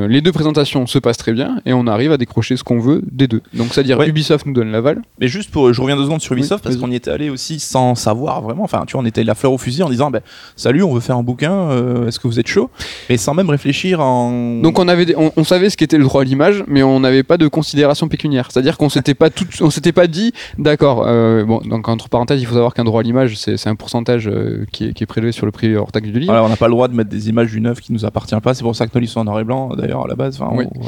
les 0.09 0.21
deux 0.21 0.31
présentations 0.31 0.85
se 0.87 0.99
passent 0.99 1.17
très 1.17 1.33
bien 1.33 1.61
et 1.65 1.73
on 1.73 1.87
arrive 1.87 2.11
à 2.11 2.17
décrocher 2.17 2.57
ce 2.57 2.63
qu'on 2.63 2.79
veut 2.79 3.01
des 3.11 3.27
deux. 3.27 3.41
Donc 3.53 3.67
c'est-à-dire 3.73 3.97
Ouais. 3.99 4.07
Ubisoft 4.09 4.45
nous 4.45 4.53
donne 4.53 4.71
l'aval. 4.71 5.01
Mais 5.19 5.27
juste 5.27 5.51
pour, 5.51 5.71
je 5.73 5.81
reviens 5.81 5.95
deux 5.95 6.03
secondes 6.05 6.21
sur 6.21 6.33
Ubisoft 6.33 6.63
Oui, 6.65 6.71
parce 6.71 6.77
qu'on 6.81 6.91
y 6.91 6.95
était 6.95 7.11
allé 7.11 7.29
aussi 7.29 7.59
sans 7.59 7.93
savoir 7.95 8.41
vraiment. 8.41 8.63
Enfin, 8.63 8.83
tu 8.87 8.93
vois, 8.93 9.01
on 9.01 9.05
était 9.05 9.23
la 9.23 9.35
fleur 9.35 9.51
au 9.53 9.57
fusil 9.57 9.83
en 9.83 9.89
disant, 9.89 10.09
ben, 10.11 10.21
salut, 10.55 10.81
on 10.83 10.93
veut 10.93 10.99
faire 11.01 11.17
un 11.17 11.23
bouquin. 11.23 12.07
Est-ce 12.07 12.19
que 12.19 12.27
vous 12.27 12.39
êtes 12.39 12.47
chaud 12.51 12.69
Mais 13.09 13.17
sans 13.17 13.33
même 13.33 13.49
réfléchir 13.49 13.99
en. 14.01 14.61
Donc 14.61 14.77
on 14.79 14.87
avait, 14.87 15.05
des- 15.05 15.15
on, 15.15 15.31
on 15.35 15.43
savait 15.43 15.69
ce 15.69 15.77
qu'était 15.77 15.97
le 15.97 16.03
droit 16.03 16.21
à 16.21 16.25
l'image, 16.25 16.63
mais 16.67 16.83
on 16.83 16.99
n'avait 16.99 17.23
pas 17.23 17.37
de 17.37 17.47
considération 17.47 18.07
pécuniaire. 18.07 18.49
C'est-à-dire 18.51 18.77
qu'on 18.77 18.89
s'était 18.89 19.13
pas 19.13 19.29
tout, 19.29 19.45
on 19.61 19.69
s'était 19.69 19.91
pas 19.91 20.07
dit, 20.07 20.33
d'accord. 20.57 21.03
euh, 21.07 21.43
bon, 21.43 21.61
donc 21.65 21.87
entre 21.87 22.09
parenthèses, 22.09 22.41
il 22.41 22.45
faut 22.45 22.53
savoir 22.53 22.73
qu'un 22.73 22.83
droit 22.83 23.01
à 23.01 23.03
l'image, 23.03 23.35
c'est 23.37 23.67
un 23.67 23.75
pourcentage 23.75 24.27
euh, 24.27 24.65
qui, 24.71 24.89
est, 24.89 24.93
qui 24.93 25.03
est 25.03 25.07
prélevé 25.07 25.31
sur 25.31 25.45
le 25.45 25.51
prix 25.51 25.75
hors 25.75 25.91
taxe 25.91 26.07
du 26.09 26.19
livre. 26.19 26.33
On 26.33 26.49
n'a 26.49 26.55
pas 26.57 26.67
le 26.67 26.73
droit 26.73 26.87
de 26.87 26.93
mettre 26.95 27.09
des 27.09 27.29
images 27.29 27.51
d'une 27.51 27.65
œuvre 27.67 27.79
qui 27.81 27.93
nous 27.93 28.05
appartient 28.05 28.35
pas. 28.43 28.53
C'est 28.53 28.63
pour 28.63 28.75
ça 28.75 28.85
que 28.87 28.91
nos 28.93 28.99
livres 29.01 29.13
sont 29.13 29.21
en 29.21 29.25
noir 29.25 29.39
et 29.39 29.43
blanc 29.43 29.69
d'ailleurs 29.75 30.05
à 30.05 30.07
la 30.07 30.15
base. 30.15 30.39
Enfin, 30.41 30.51
Oui. 30.55 30.65
on- 30.75 30.81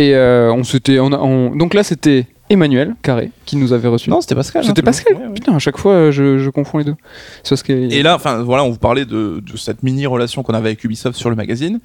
Et 0.00 0.14
euh, 0.14 0.52
on 0.52 0.64
s'était, 0.64 0.98
on 0.98 1.12
a- 1.12 1.18
on- 1.18 1.54
donc 1.56 1.74
là 1.74 1.82
c'était 1.82 2.26
Emmanuel 2.50 2.94
Carré 3.02 3.30
qui 3.44 3.56
nous 3.56 3.72
avait 3.72 3.88
reçu. 3.88 4.10
Non, 4.10 4.20
c'était 4.20 4.34
Pascal. 4.34 4.64
C'était 4.64 4.80
hein, 4.80 4.84
Pascal. 4.84 5.14
ouais, 5.16 5.26
ouais. 5.26 5.34
Putain, 5.34 5.54
à 5.54 5.58
chaque 5.58 5.76
fois 5.76 6.10
je, 6.10 6.38
je 6.38 6.50
confonds 6.50 6.78
les 6.78 6.84
deux. 6.84 6.94
C'est 7.42 7.50
parce 7.50 7.62
que 7.62 7.72
Et 7.72 8.02
là, 8.02 8.14
enfin 8.14 8.42
voilà, 8.42 8.64
on 8.64 8.70
vous 8.70 8.78
parlait 8.78 9.04
de, 9.04 9.42
de 9.44 9.56
cette 9.56 9.82
mini 9.82 10.06
relation 10.06 10.42
qu'on 10.42 10.54
avait 10.54 10.68
avec 10.68 10.82
Ubisoft 10.84 11.16
sur 11.18 11.30
le 11.30 11.36
magazine. 11.36 11.80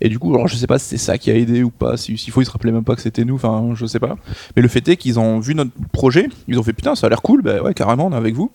Et 0.00 0.08
du 0.08 0.18
coup, 0.18 0.34
alors 0.34 0.48
je 0.48 0.56
sais 0.56 0.66
pas 0.66 0.78
si 0.78 0.86
c'est 0.86 0.98
ça 0.98 1.18
qui 1.18 1.30
a 1.30 1.34
aidé 1.34 1.62
ou 1.62 1.70
pas. 1.70 1.96
si- 1.96 2.16
S'il 2.16 2.32
faut, 2.32 2.40
ils 2.42 2.46
se 2.46 2.50
rappelaient 2.50 2.72
même 2.72 2.84
pas 2.84 2.94
que 2.96 3.02
c'était 3.02 3.24
nous. 3.24 3.34
Enfin, 3.36 3.70
je 3.74 3.86
sais 3.86 4.00
pas. 4.00 4.16
Mais 4.56 4.62
le 4.62 4.68
fait 4.68 4.86
est 4.88 4.96
qu'ils 4.96 5.18
ont 5.18 5.38
vu 5.40 5.54
notre 5.54 5.70
projet, 5.92 6.28
ils 6.48 6.58
ont 6.58 6.62
fait 6.62 6.72
putain, 6.72 6.94
ça 6.94 7.06
a 7.06 7.10
l'air 7.10 7.22
cool. 7.22 7.42
Bah 7.42 7.62
ouais, 7.62 7.74
carrément, 7.74 8.06
on 8.06 8.12
est 8.12 8.16
avec 8.16 8.34
vous. 8.34 8.50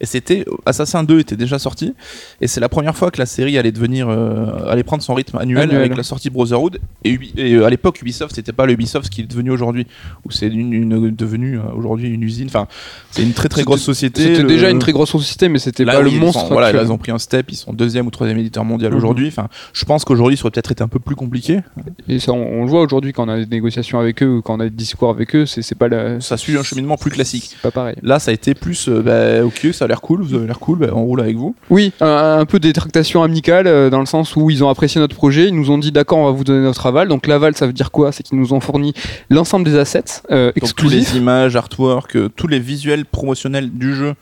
Et 0.00 0.06
c'était 0.06 0.44
Assassin 0.66 1.02
2 1.04 1.20
était 1.20 1.36
déjà 1.36 1.58
sorti. 1.58 1.94
Et 2.40 2.46
c'est 2.48 2.60
la 2.60 2.68
première 2.68 2.96
fois 2.96 3.10
que 3.10 3.18
la 3.18 3.26
série 3.26 3.56
allait 3.58 3.72
devenir, 3.72 4.08
euh, 4.08 4.68
allait 4.68 4.82
prendre 4.82 5.02
son 5.02 5.14
rythme 5.14 5.38
annuel, 5.38 5.62
Annuel. 5.64 5.78
avec 5.80 5.96
la 5.96 6.02
sortie 6.02 6.28
de 6.28 6.34
Brotherhood. 6.34 6.78
Et, 7.04 7.10
Ubi- 7.12 7.32
et, 7.36 7.54
euh, 7.54 7.64
à 7.66 7.70
l'époque, 7.70 8.00
Ubisoft, 8.02 8.34
c'était 8.34 8.52
pas 8.52 8.66
le 8.66 8.72
Ubisoft 8.72 9.08
qui 9.08 9.22
est 9.22 9.26
devenu 9.26 9.50
aujourd'hui, 9.50 9.86
où 10.24 10.30
c'est 10.30 10.48
une, 10.48 10.72
une- 10.72 11.14
devenu 11.14 11.58
euh, 11.58 11.62
aujourd'hui 11.76 12.08
une 12.10 12.22
usine. 12.22 12.46
Enfin, 12.48 12.66
c'est 13.10 13.22
une 13.22 13.32
très 13.32 13.48
très 13.48 13.62
grosse 13.64 13.82
société. 13.82 14.22
C'était 14.22 14.42
Le- 14.42 14.48
déjà 14.48 14.70
une 14.70 14.78
très 14.78 14.92
grosse 14.92 15.10
société, 15.10 15.48
mais 15.48 15.58
c'était 15.58 15.84
Là, 15.84 15.94
pas 15.94 16.02
le 16.02 16.10
monstre. 16.10 16.40
sont- 16.40 16.48
voilà, 16.48 16.82
ils 16.82 16.90
ont 16.92 16.98
pris 16.98 17.12
un 17.12 17.18
step, 17.18 17.46
ils 17.50 17.56
sont 17.56 17.72
deuxième 17.72 18.06
ou 18.06 18.10
troisième 18.10 18.38
éditeur 18.38 18.64
mondial 18.64 18.90
Mhm. 18.92 18.98
aujourd'hui. 18.98 19.28
Enfin, 19.28 19.48
je 19.72 19.84
pense 19.84 20.04
qu'aujourd'hui, 20.04 20.36
ça 20.36 20.42
aurait 20.44 20.50
peut-être 20.50 20.72
été 20.72 20.82
un 20.82 20.88
peu 20.88 20.98
plus 20.98 21.14
compliqué. 21.16 21.60
Et 22.08 22.18
ça, 22.18 22.32
on, 22.32 22.60
on 22.60 22.64
le 22.64 22.70
voit 22.70 22.82
aujourd'hui 22.82 23.12
quand 23.12 23.26
on 23.26 23.30
a 23.30 23.38
des 23.38 23.46
négociations 23.46 23.98
avec 24.00 24.22
eux 24.22 24.36
ou 24.38 24.42
quand 24.42 24.56
on 24.56 24.60
a 24.60 24.64
des 24.64 24.70
discours 24.70 25.10
avec 25.10 25.34
eux, 25.36 25.46
c'est 25.46 25.74
pas 25.74 25.88
la- 25.88 26.20
Ça 26.20 26.36
suit 26.36 26.56
un 26.56 26.62
cheminement 26.62 26.96
plus 26.96 27.10
classique. 27.10 27.56
pas 27.62 27.70
pareil. 27.70 27.96
Là, 28.02 28.18
ça 28.18 28.30
a 28.30 28.34
été 28.34 28.54
plus, 28.54 28.88
euh, 28.88 29.02
bah, 29.02 29.44
ok, 29.44 29.68
ça 29.72 29.83
a 29.84 29.86
l'air 29.86 30.00
cool, 30.00 30.22
vous 30.22 30.34
avez 30.34 30.46
l'air 30.46 30.58
cool, 30.58 30.78
bah, 30.78 30.88
on 30.92 31.02
roule 31.04 31.20
avec 31.20 31.36
vous. 31.36 31.54
Oui, 31.70 31.92
un, 32.00 32.38
un 32.40 32.44
peu 32.46 32.58
des 32.58 32.72
tractations 32.72 33.22
amicales 33.22 33.66
euh, 33.66 33.90
dans 33.90 34.00
le 34.00 34.06
sens 34.06 34.34
où 34.36 34.50
ils 34.50 34.64
ont 34.64 34.68
apprécié 34.68 35.00
notre 35.00 35.14
projet, 35.16 35.48
ils 35.48 35.54
nous 35.54 35.70
ont 35.70 35.78
dit 35.78 35.92
d'accord, 35.92 36.18
on 36.18 36.24
va 36.26 36.32
vous 36.32 36.44
donner 36.44 36.62
notre 36.64 36.84
aval. 36.86 37.08
Donc 37.08 37.26
l'aval, 37.26 37.54
ça 37.56 37.66
veut 37.66 37.72
dire 37.72 37.90
quoi? 37.90 38.12
C'est 38.12 38.22
qu'ils 38.22 38.38
nous 38.38 38.52
ont 38.52 38.60
fourni 38.60 38.92
l'ensemble 39.30 39.64
des 39.64 39.76
assets 39.78 40.04
euh, 40.30 40.46
Donc, 40.48 40.56
exclusifs. 40.56 41.12
les 41.12 41.18
images, 41.18 41.56
artwork, 41.56 42.16
euh, 42.16 42.28
tous 42.34 42.46
les 42.48 42.58
visuels 42.58 43.04
promotionnels 43.04 43.70
du 43.70 43.94
jeu 43.94 44.14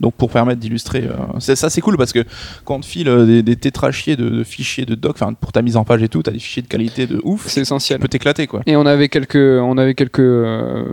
Donc 0.00 0.14
pour 0.14 0.30
permettre 0.30 0.60
d'illustrer, 0.60 1.04
euh, 1.04 1.14
c'est- 1.40 1.56
ça 1.56 1.70
c'est 1.70 1.80
cool 1.80 1.96
parce 1.96 2.12
que 2.12 2.24
quand 2.64 2.76
on 2.76 2.80
te 2.80 2.86
file 2.86 3.08
euh, 3.08 3.26
des, 3.26 3.42
des 3.42 3.56
tétrachiers 3.56 4.14
de, 4.16 4.28
de 4.28 4.44
fichiers 4.44 4.86
de 4.86 4.94
doc, 4.94 5.16
enfin 5.20 5.32
pour 5.32 5.50
ta 5.52 5.60
mise 5.62 5.76
en 5.76 5.84
page 5.84 6.02
et 6.02 6.08
tout, 6.08 6.22
t'as 6.22 6.30
des 6.30 6.38
fichiers 6.38 6.62
de 6.62 6.68
qualité 6.68 7.06
de 7.06 7.20
ouf, 7.24 7.46
C'est 7.46 7.54
tu 7.54 7.60
essentiel. 7.60 7.98
peux 7.98 8.08
t'éclater 8.08 8.46
quoi. 8.46 8.62
Et 8.66 8.76
on 8.76 8.86
avait 8.86 9.08
quelques, 9.08 9.34
on 9.36 9.76
avait 9.76 9.94
quelques 9.94 10.20
euh, 10.20 10.84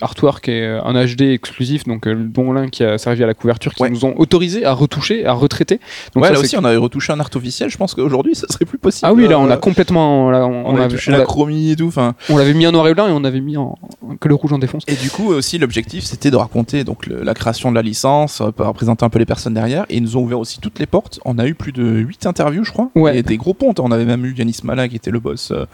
artworks 0.00 0.48
et 0.48 0.62
euh, 0.62 0.82
un 0.84 0.92
HD 1.06 1.22
exclusif, 1.32 1.84
donc 1.84 2.06
euh, 2.06 2.14
dont 2.14 2.52
l'un 2.52 2.68
qui 2.68 2.84
a 2.84 2.98
servi 2.98 3.22
à 3.22 3.26
la 3.26 3.34
couverture, 3.34 3.74
qui 3.74 3.82
Ouais. 3.82 3.90
nous 3.90 4.04
ont 4.04 4.14
autorisé 4.18 4.64
à 4.64 4.72
retoucher, 4.72 5.24
à 5.24 5.32
retraiter. 5.32 5.80
Donc 6.14 6.22
ouais, 6.22 6.28
ça, 6.28 6.34
là 6.34 6.40
aussi 6.40 6.56
on 6.56 6.64
avait 6.64 6.76
retouché 6.76 7.12
un 7.12 7.20
art 7.20 7.30
officiel, 7.34 7.70
je 7.70 7.76
pense 7.78 7.94
qu'aujourd'hui 7.94 8.34
ça 8.34 8.46
serait 8.48 8.64
plus 8.66 8.78
possible. 8.78 9.06
Ah 9.08 9.14
oui, 9.14 9.26
là 9.28 9.38
on 9.38 9.50
a 9.50 9.56
complètement, 9.56 10.30
là, 10.30 10.46
on, 10.46 10.66
on, 10.66 10.74
on 10.74 10.76
avait 10.76 10.88
touché 10.88 11.10
on 11.10 11.12
la 11.12 11.18
l'a- 11.20 11.24
chromie 11.24 11.70
et 11.70 11.76
tout, 11.76 11.86
enfin. 11.86 12.14
on 12.28 12.36
l'avait 12.36 12.54
mis 12.54 12.66
en 12.66 12.72
noir 12.72 12.86
et 12.88 12.94
blanc 12.94 13.08
et 13.08 13.12
on 13.12 13.24
avait 13.24 13.40
mis 13.40 13.56
en, 13.56 13.78
que 14.20 14.28
le 14.28 14.34
rouge 14.34 14.52
en 14.52 14.58
défonce. 14.58 14.82
Et 14.86 14.96
du 14.96 15.10
coup 15.10 15.28
aussi 15.32 15.56
l'objectif 15.58 16.04
c'était 16.04 16.30
de 16.30 16.36
raconter 16.36 16.84
donc 16.84 17.06
le- 17.06 17.22
la 17.22 17.34
création 17.34 17.70
de 17.70 17.76
la 17.76 17.82
licence, 17.82 18.42
euh, 18.58 18.72
présenter 18.72 19.04
un 19.04 19.08
peu 19.10 19.18
les 19.18 19.26
personnes 19.26 19.54
derrière, 19.54 19.84
et 19.88 19.96
ils 19.96 20.02
nous 20.02 20.16
ont 20.16 20.22
ouvert 20.22 20.38
aussi 20.38 20.60
toutes 20.60 20.78
les 20.78 20.86
portes. 20.86 21.20
On 21.24 21.38
a 21.38 21.46
eu 21.46 21.54
plus 21.54 21.72
de 21.72 21.82
8 21.84 22.26
interviews 22.26 22.64
je 22.64 22.72
crois, 22.72 22.90
Ouais. 22.94 23.18
et 23.18 23.22
des 23.22 23.36
gros 23.36 23.54
pontes. 23.54 23.80
On 23.80 23.90
avait 23.90 24.04
même 24.04 24.24
eu 24.24 24.34
Yanis 24.34 24.60
Mala 24.64 24.88
qui 24.88 24.96
était 24.96 25.10
le 25.10 25.20
boss 25.20 25.50
euh, 25.52 25.66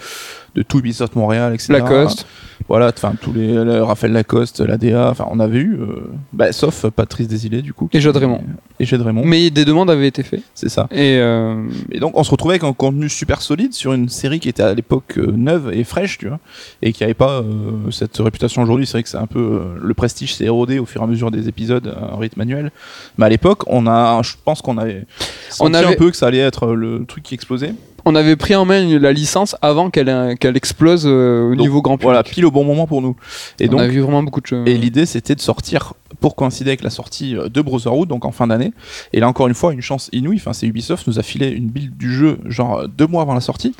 de 0.57 0.63
tout 0.63 0.79
Ubisoft 0.79 1.15
Montréal, 1.15 1.55
etc. 1.55 1.75
Lacoste. 1.75 2.27
Voilà, 2.69 2.89
enfin 2.89 3.15
tous 3.21 3.33
les 3.35 3.53
le- 3.53 3.83
Raphaël 3.83 4.13
Lacoste, 4.15 4.61
l'ADA, 4.61 5.11
enfin 5.11 5.27
on 5.31 5.39
avait 5.39 5.59
eu, 5.59 5.75
euh, 5.79 6.09
bah, 6.33 6.51
sauf 6.53 6.87
Patrice 6.89 7.29
Desilets 7.29 7.61
du 7.63 7.75
coup. 7.75 7.89
Et 7.93 8.01
Jade 8.01 8.17
Raymond. 8.17 8.41
Et 8.81 8.87
Jade 8.87 9.03
Raymond, 9.03 9.23
Mais 9.27 9.51
des 9.51 9.65
demandes 9.67 9.91
avaient 9.91 10.09
été 10.09 10.23
faites. 10.23 10.41
c'est 10.55 10.71
ça. 10.71 10.89
Et 10.91 11.19
euh, 11.21 11.63
Et 11.93 12.01
donc 12.01 12.17
on 12.19 12.25
se 12.25 12.31
retrouvait 12.31 12.55
avec 12.55 12.65
un 12.65 12.73
contenu 12.73 13.09
super 13.11 13.43
solide 13.43 13.75
sur 13.75 13.93
une 13.93 14.09
série 14.09 14.41
qui 14.41 14.49
était 14.49 14.63
à 14.63 14.73
l'époque 14.75 15.15
euh, 15.19 15.33
neuve 15.37 15.71
et 15.73 15.85
fraîche, 15.85 16.17
tu 16.19 16.29
vois, 16.29 16.41
et 16.81 16.93
qui 16.93 17.05
avait 17.05 17.15
pas 17.15 17.41
euh, 17.43 17.91
cette 17.93 18.17
réputation 18.17 18.63
aujourd'hui. 18.63 18.87
C'est 18.87 18.93
vrai 18.95 19.03
que 19.03 19.11
c'est 19.11 19.19
un 19.19 19.27
peu 19.27 19.39
euh, 19.39 19.79
le 19.81 19.95
prestige 19.95 20.35
s'est 20.35 20.45
érodé 20.45 20.79
au 20.79 20.87
fur 20.87 21.03
et 21.03 21.05
à 21.05 21.07
mesure 21.07 21.31
des 21.31 21.49
épisodes 21.49 21.95
à 21.95 22.15
un 22.15 22.19
rythme 22.19 22.39
manuel. 22.41 22.73
Mais 23.19 23.27
à 23.27 23.29
l'époque, 23.29 23.63
on 23.67 23.87
a, 23.87 24.23
je 24.23 24.33
pense 24.45 24.63
qu'on 24.63 24.79
avait 24.79 25.05
senti 25.51 25.71
On 25.71 25.75
avait- 25.75 25.89
un 25.95 25.97
peu 25.97 26.11
que 26.11 26.17
ça 26.17 26.27
allait 26.29 26.39
être 26.39 26.69
le 26.69 27.05
truc 27.07 27.23
qui 27.23 27.35
explosait. 27.35 27.75
On 28.07 28.15
avait 28.15 28.37
pris 28.37 28.55
en 28.55 28.65
main 28.65 28.99
la 28.99 29.13
licence 29.13 29.57
avant 29.61 29.91
qu'elle 29.91 30.09
euh, 30.09 30.35
qu'elle 30.37 30.57
explose 30.57 31.05
euh, 31.07 31.51
au 31.51 31.55
Donc, 31.57 31.61
niveau 31.61 31.83
grand 31.83 31.97
public. 31.97 32.05
Voilà, 32.07 32.23
pile 32.23 32.47
au 32.47 32.53
bon 32.53 32.65
moment 32.65 32.87
pour 32.87 33.03
nous. 33.03 33.17
Et 33.59 33.69
on 33.69 33.73
donc 33.73 33.81
a 33.81 33.89
vu 33.89 34.01
vraiment 34.01 34.23
beaucoup 34.23 34.41
de 34.41 34.47
choses. 34.47 34.67
Et 34.67 34.79
l'idée, 34.79 35.07
c'était 35.07 35.35
de 35.35 35.41
sortir 35.41 35.95
pour 36.21 36.37
coïncider 36.37 36.71
avec 36.71 36.83
la 36.83 36.91
sortie 36.91 37.37
euh, 37.37 37.49
de 37.49 37.61
Brotherhood, 37.61 38.09
donc 38.09 38.25
en 38.25 38.31
fin 38.31 38.47
d'année. 38.47 38.73
Et 39.13 39.19
là, 39.19 39.29
encore 39.29 39.49
une 39.49 39.55
fois, 39.55 39.73
une 39.73 39.83
chance 39.83 40.09
inouïe. 40.13 40.37
Enfin, 40.37 40.53
c'est 40.53 40.69
Ubisoft 40.69 41.07
nous 41.09 41.19
a 41.19 41.23
filé 41.23 41.49
une 41.49 41.67
build 41.67 41.97
du 41.97 42.15
jeu, 42.15 42.39
genre 42.47 42.89
deux 42.89 43.09
mois 43.09 43.23
avant 43.23 43.35
la 43.35 43.41
sortie. 43.41 43.75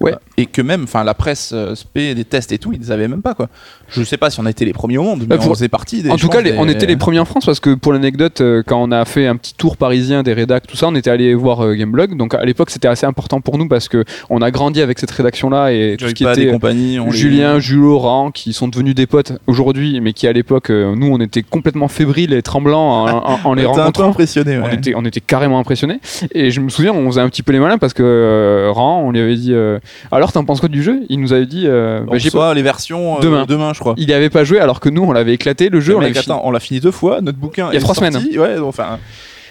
Ouais. 0.00 0.12
Euh, 0.12 0.16
Et 0.36 0.46
que 0.46 0.62
même, 0.62 0.84
enfin, 0.84 1.02
la 1.02 1.14
presse 1.14 1.50
euh, 1.52 1.74
spé, 1.74 2.14
des 2.14 2.24
tests 2.24 2.52
et 2.52 2.58
tout, 2.58 2.72
ils 2.72 2.78
les 2.78 2.92
avaient 2.92 3.08
même 3.08 3.22
pas, 3.22 3.34
quoi. 3.34 3.48
Je 3.88 4.02
sais 4.04 4.16
pas 4.16 4.30
si 4.30 4.38
on 4.38 4.46
a 4.46 4.50
été 4.50 4.64
les 4.64 4.72
premiers 4.72 4.98
au 4.98 5.02
monde, 5.02 5.20
mais 5.28 5.36
Bah, 5.36 5.38
on 5.44 5.48
faisait 5.54 5.68
partie 5.68 6.02
des. 6.02 6.10
En 6.10 6.16
tout 6.16 6.28
cas, 6.28 6.40
des- 6.42 6.54
on 6.56 6.68
était 6.68 6.86
les 6.86 6.96
premiers 6.96 7.18
en 7.18 7.24
France 7.24 7.46
parce 7.46 7.58
que 7.58 7.74
pour 7.74 7.92
l'anecdote, 7.92 8.40
euh, 8.40 8.62
quand 8.64 8.80
on 8.80 8.92
a 8.92 9.04
fait 9.04 9.26
un 9.26 9.34
petit 9.36 9.54
tour 9.54 9.76
parisien 9.76 10.22
des 10.22 10.34
rédacs, 10.34 10.66
tout 10.68 10.76
ça, 10.76 10.86
on 10.88 10.94
était 10.94 11.10
allé 11.10 11.34
voir 11.34 11.64
euh, 11.64 11.74
Gameblog. 11.74 12.16
Donc 12.16 12.34
à 12.34 12.44
l'époque, 12.44 12.70
c'était 12.70 12.86
assez 12.86 13.06
important 13.06 13.40
pour 13.40 13.58
nous 13.58 13.66
parce 13.66 13.88
que 13.88 14.04
on 14.30 14.40
a 14.42 14.50
grandi 14.52 14.80
avec 14.82 14.98
cette 15.00 15.10
rédaction-là 15.10 15.72
et 15.72 15.96
tout 15.98 16.08
ce 16.08 16.14
qui 16.14 16.24
était 16.24 16.44
et 16.44 16.48
euh, 16.48 16.52
compagnie. 16.52 17.00
on 17.00 17.06
les- 17.10 17.16
Julien, 17.16 17.58
Jules 17.58 17.80
Laurent, 17.80 18.30
qui 18.30 18.52
sont 18.52 18.68
devenus 18.68 18.94
des 18.94 19.06
potes 19.06 19.32
aujourd'hui, 19.48 20.00
mais 20.00 20.12
qui 20.12 20.26
à 20.28 20.32
l'époque, 20.32 20.70
euh, 20.70 20.94
nous, 20.94 21.08
on 21.08 21.18
était 21.18 21.42
complètement 21.42 21.88
fébriles 21.88 22.32
et 22.34 22.42
tremblants 22.42 23.04
en, 23.04 23.08
en- 23.32 23.38
en 23.44 23.54
les 23.54 23.64
rencontrant. 23.66 24.10
impressionné. 24.10 24.58
On 24.62 24.68
était, 24.70 24.92
on 24.94 25.04
était 25.04 25.20
carrément 25.20 25.58
impressionnés. 25.58 25.98
Et 26.32 26.50
je 26.50 26.60
me 26.60 26.68
souviens, 26.68 26.92
on 26.92 27.06
faisait 27.10 27.20
un 27.20 27.28
petit 27.28 27.42
peu 27.42 27.52
les 27.52 27.58
malins 27.58 27.78
parce 27.78 27.94
que 27.94 28.02
euh, 28.04 28.70
Ran, 28.70 29.02
on 29.04 29.10
lui 29.12 29.20
avait 29.20 29.34
dit 29.34 29.52
euh, 29.54 29.78
Alors, 30.12 30.32
t'en 30.32 30.44
penses 30.44 30.60
quoi 30.60 30.68
du 30.68 30.82
jeu? 30.82 31.00
Il 31.08 31.20
nous 31.20 31.32
avait 31.32 31.46
dit 31.46 31.64
euh, 31.66 32.00
bah, 32.00 32.18
j'ai 32.18 32.30
pas- 32.30 32.54
les 32.54 32.62
versions 32.62 33.18
euh, 33.18 33.20
Demain. 33.20 33.44
demain, 33.46 33.72
je 33.74 33.80
crois. 33.80 33.94
Il 33.96 34.06
n'y 34.06 34.12
avait 34.12 34.30
pas 34.30 34.44
joué 34.44 34.58
alors 34.60 34.80
que 34.80 34.88
nous, 34.88 35.02
on 35.02 35.12
l'avait 35.12 35.34
éclaté. 35.34 35.68
Le 35.68 35.80
jeu, 35.80 35.96
on 35.96 36.00
fini. 36.00 36.14
l'a 36.52 36.60
fini 36.60 36.80
deux 36.80 36.90
fois. 36.90 37.20
Notre 37.20 37.38
bouquin 37.38 37.68
Il 37.70 37.74
y 37.74 37.76
a 37.76 37.78
est 37.78 37.82
trois 37.82 37.94
sorti, 37.94 38.38
Ouais, 38.38 38.56
donc, 38.56 38.68
enfin. 38.68 38.98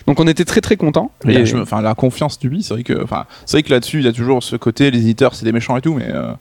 Donc, 0.07 0.19
on 0.21 0.27
était 0.27 0.45
très 0.45 0.61
très 0.61 0.77
contents. 0.77 1.11
Et 1.27 1.43
enfin, 1.55 1.81
la 1.81 1.93
confiance 1.93 2.39
du 2.39 2.49
c'est 2.61 2.73
vrai 2.73 2.83
que, 2.83 3.03
enfin, 3.03 3.25
c'est 3.45 3.57
vrai 3.57 3.63
que 3.63 3.71
là-dessus, 3.71 3.99
il 3.99 4.05
y 4.05 4.07
a 4.07 4.13
toujours 4.13 4.41
ce 4.41 4.55
côté, 4.55 4.89
les 4.89 4.99
éditeurs, 4.99 5.35
c'est 5.35 5.43
des 5.45 5.51
méchants 5.51 5.75
et 5.75 5.81
tout, 5.81 5.93
mais 5.93 6.07
euh, 6.09 6.31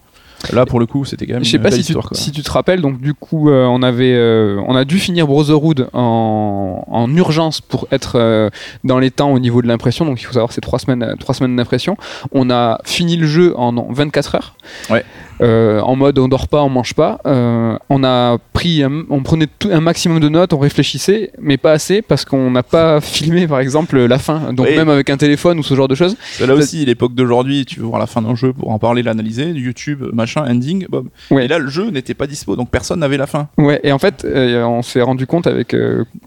là, 0.53 0.66
pour 0.66 0.80
le 0.80 0.87
coup, 0.87 1.05
c'était 1.05 1.26
quand 1.26 1.34
même 1.34 1.45
Je 1.45 1.51
sais 1.51 1.59
pas 1.59 1.70
si 1.70 1.78
tu, 1.78 1.93
histoire, 1.93 2.09
quoi. 2.09 2.16
si 2.16 2.30
tu 2.32 2.43
te 2.43 2.51
rappelles, 2.51 2.80
donc 2.80 3.01
du 3.01 3.14
coup, 3.14 3.51
euh, 3.51 3.64
on 3.66 3.82
avait, 3.82 4.14
euh, 4.14 4.61
on 4.66 4.74
a 4.76 4.84
dû 4.84 4.99
finir 4.99 5.26
Brotherhood 5.26 5.89
en, 5.93 6.84
en 6.87 7.16
urgence 7.16 7.61
pour 7.61 7.87
être 7.91 8.12
euh, 8.16 8.51
dans 8.84 8.99
les 8.99 9.11
temps 9.11 9.32
au 9.32 9.39
niveau 9.39 9.62
de 9.62 9.66
l'impression. 9.68 10.05
Donc 10.05 10.20
il 10.20 10.24
faut 10.24 10.32
savoir, 10.34 10.53
c'est 10.53 10.61
trois 10.61 10.78
semaines, 10.78 11.14
trois 11.18 11.34
semaines 11.34 11.57
d'impression. 11.57 11.97
On 12.32 12.51
a 12.51 12.78
fini 12.84 13.16
le 13.16 13.26
jeu 13.26 13.55
en 13.57 13.76
en 13.76 13.93
24 13.93 14.34
heures. 14.37 14.55
Ouais. 14.91 15.05
Euh, 15.43 15.80
en 15.80 15.97
mode 15.97 16.18
on 16.18 16.28
dort 16.28 16.49
pas, 16.49 16.62
on 16.62 16.68
mange 16.70 16.95
pas. 16.95 17.18
Euh, 17.26 17.76
on 17.91 18.05
a 18.05 18.39
pris, 18.53 18.82
un- 18.82 19.05
on 19.11 19.22
prenait 19.22 19.47
tout- 19.59 19.68
un 19.70 19.80
maximum 19.80 20.18
de 20.20 20.28
notes, 20.28 20.53
on 20.53 20.59
réfléchissait, 20.59 21.30
mais 21.41 21.57
pas 21.59 21.72
assez 21.72 22.01
parce 22.03 22.24
qu'on 22.24 22.51
n'a 22.51 22.62
pas 22.62 23.01
filmé 23.03 23.47
par 23.47 23.61
exemple 23.61 23.99
la 23.99 24.18
fin. 24.18 24.53
Donc 24.53 24.66
Oui. 24.70 24.76
même 24.76 24.89
avec 24.89 25.11
un 25.11 25.16
téléphone 25.16 25.59
ou 25.59 25.62
ce 25.62 25.74
genre 25.74 25.89
de 25.89 25.95
choses. 25.95 26.16
C'est 26.32 26.47
là 26.47 26.55
aussi, 26.55 26.84
l'époque 26.84 27.14
d'aujourd'hui, 27.14 27.64
tu 27.66 27.80
veux 27.80 27.87
voir 27.87 28.01
la 28.01 28.07
fin 28.07 28.22
d'un 28.22 28.34
jeu 28.34 28.53
pour 28.53 28.70
en 28.70 28.78
parler, 28.78 29.03
l'analyser, 29.03 29.47
YouTube, 29.51 30.05
machin, 30.12 30.45
ending, 30.49 30.87
bob. 30.89 31.09
Ouais. 31.30 31.45
Et 31.45 31.49
là, 31.49 31.59
le 31.59 31.68
jeu 31.68 31.91
n'était 31.91 32.14
pas 32.14 32.26
dispo, 32.26 32.57
donc 32.57 32.70
personne 32.70 33.01
n'avait 33.01 33.16
la 33.18 33.26
fin. 33.26 33.49
Ouais, 33.59 33.80
et 33.82 33.93
en 33.93 33.99
fait, 33.99 34.24
euh, 34.24 34.64
on 34.64 34.82
s'est 34.82 35.03
rendu 35.03 35.26
compte 35.26 35.47
avec, 35.47 35.74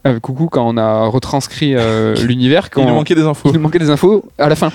avec 0.03 0.21
Coucou 0.21 0.47
quand 0.47 0.67
on 0.67 0.77
a 0.77 1.07
retranscrit 1.07 1.73
l'univers 2.27 2.65
Il 2.67 2.69
qu'on 2.75 2.85
nous 2.85 2.93
manquait 2.93 3.15
des 3.15 3.23
infos. 3.23 3.49
il 3.49 3.53
nous 3.55 3.59
manquait 3.61 3.79
des 3.79 3.89
infos 3.89 4.23
à 4.37 4.49
la 4.49 4.55
fin 4.55 4.71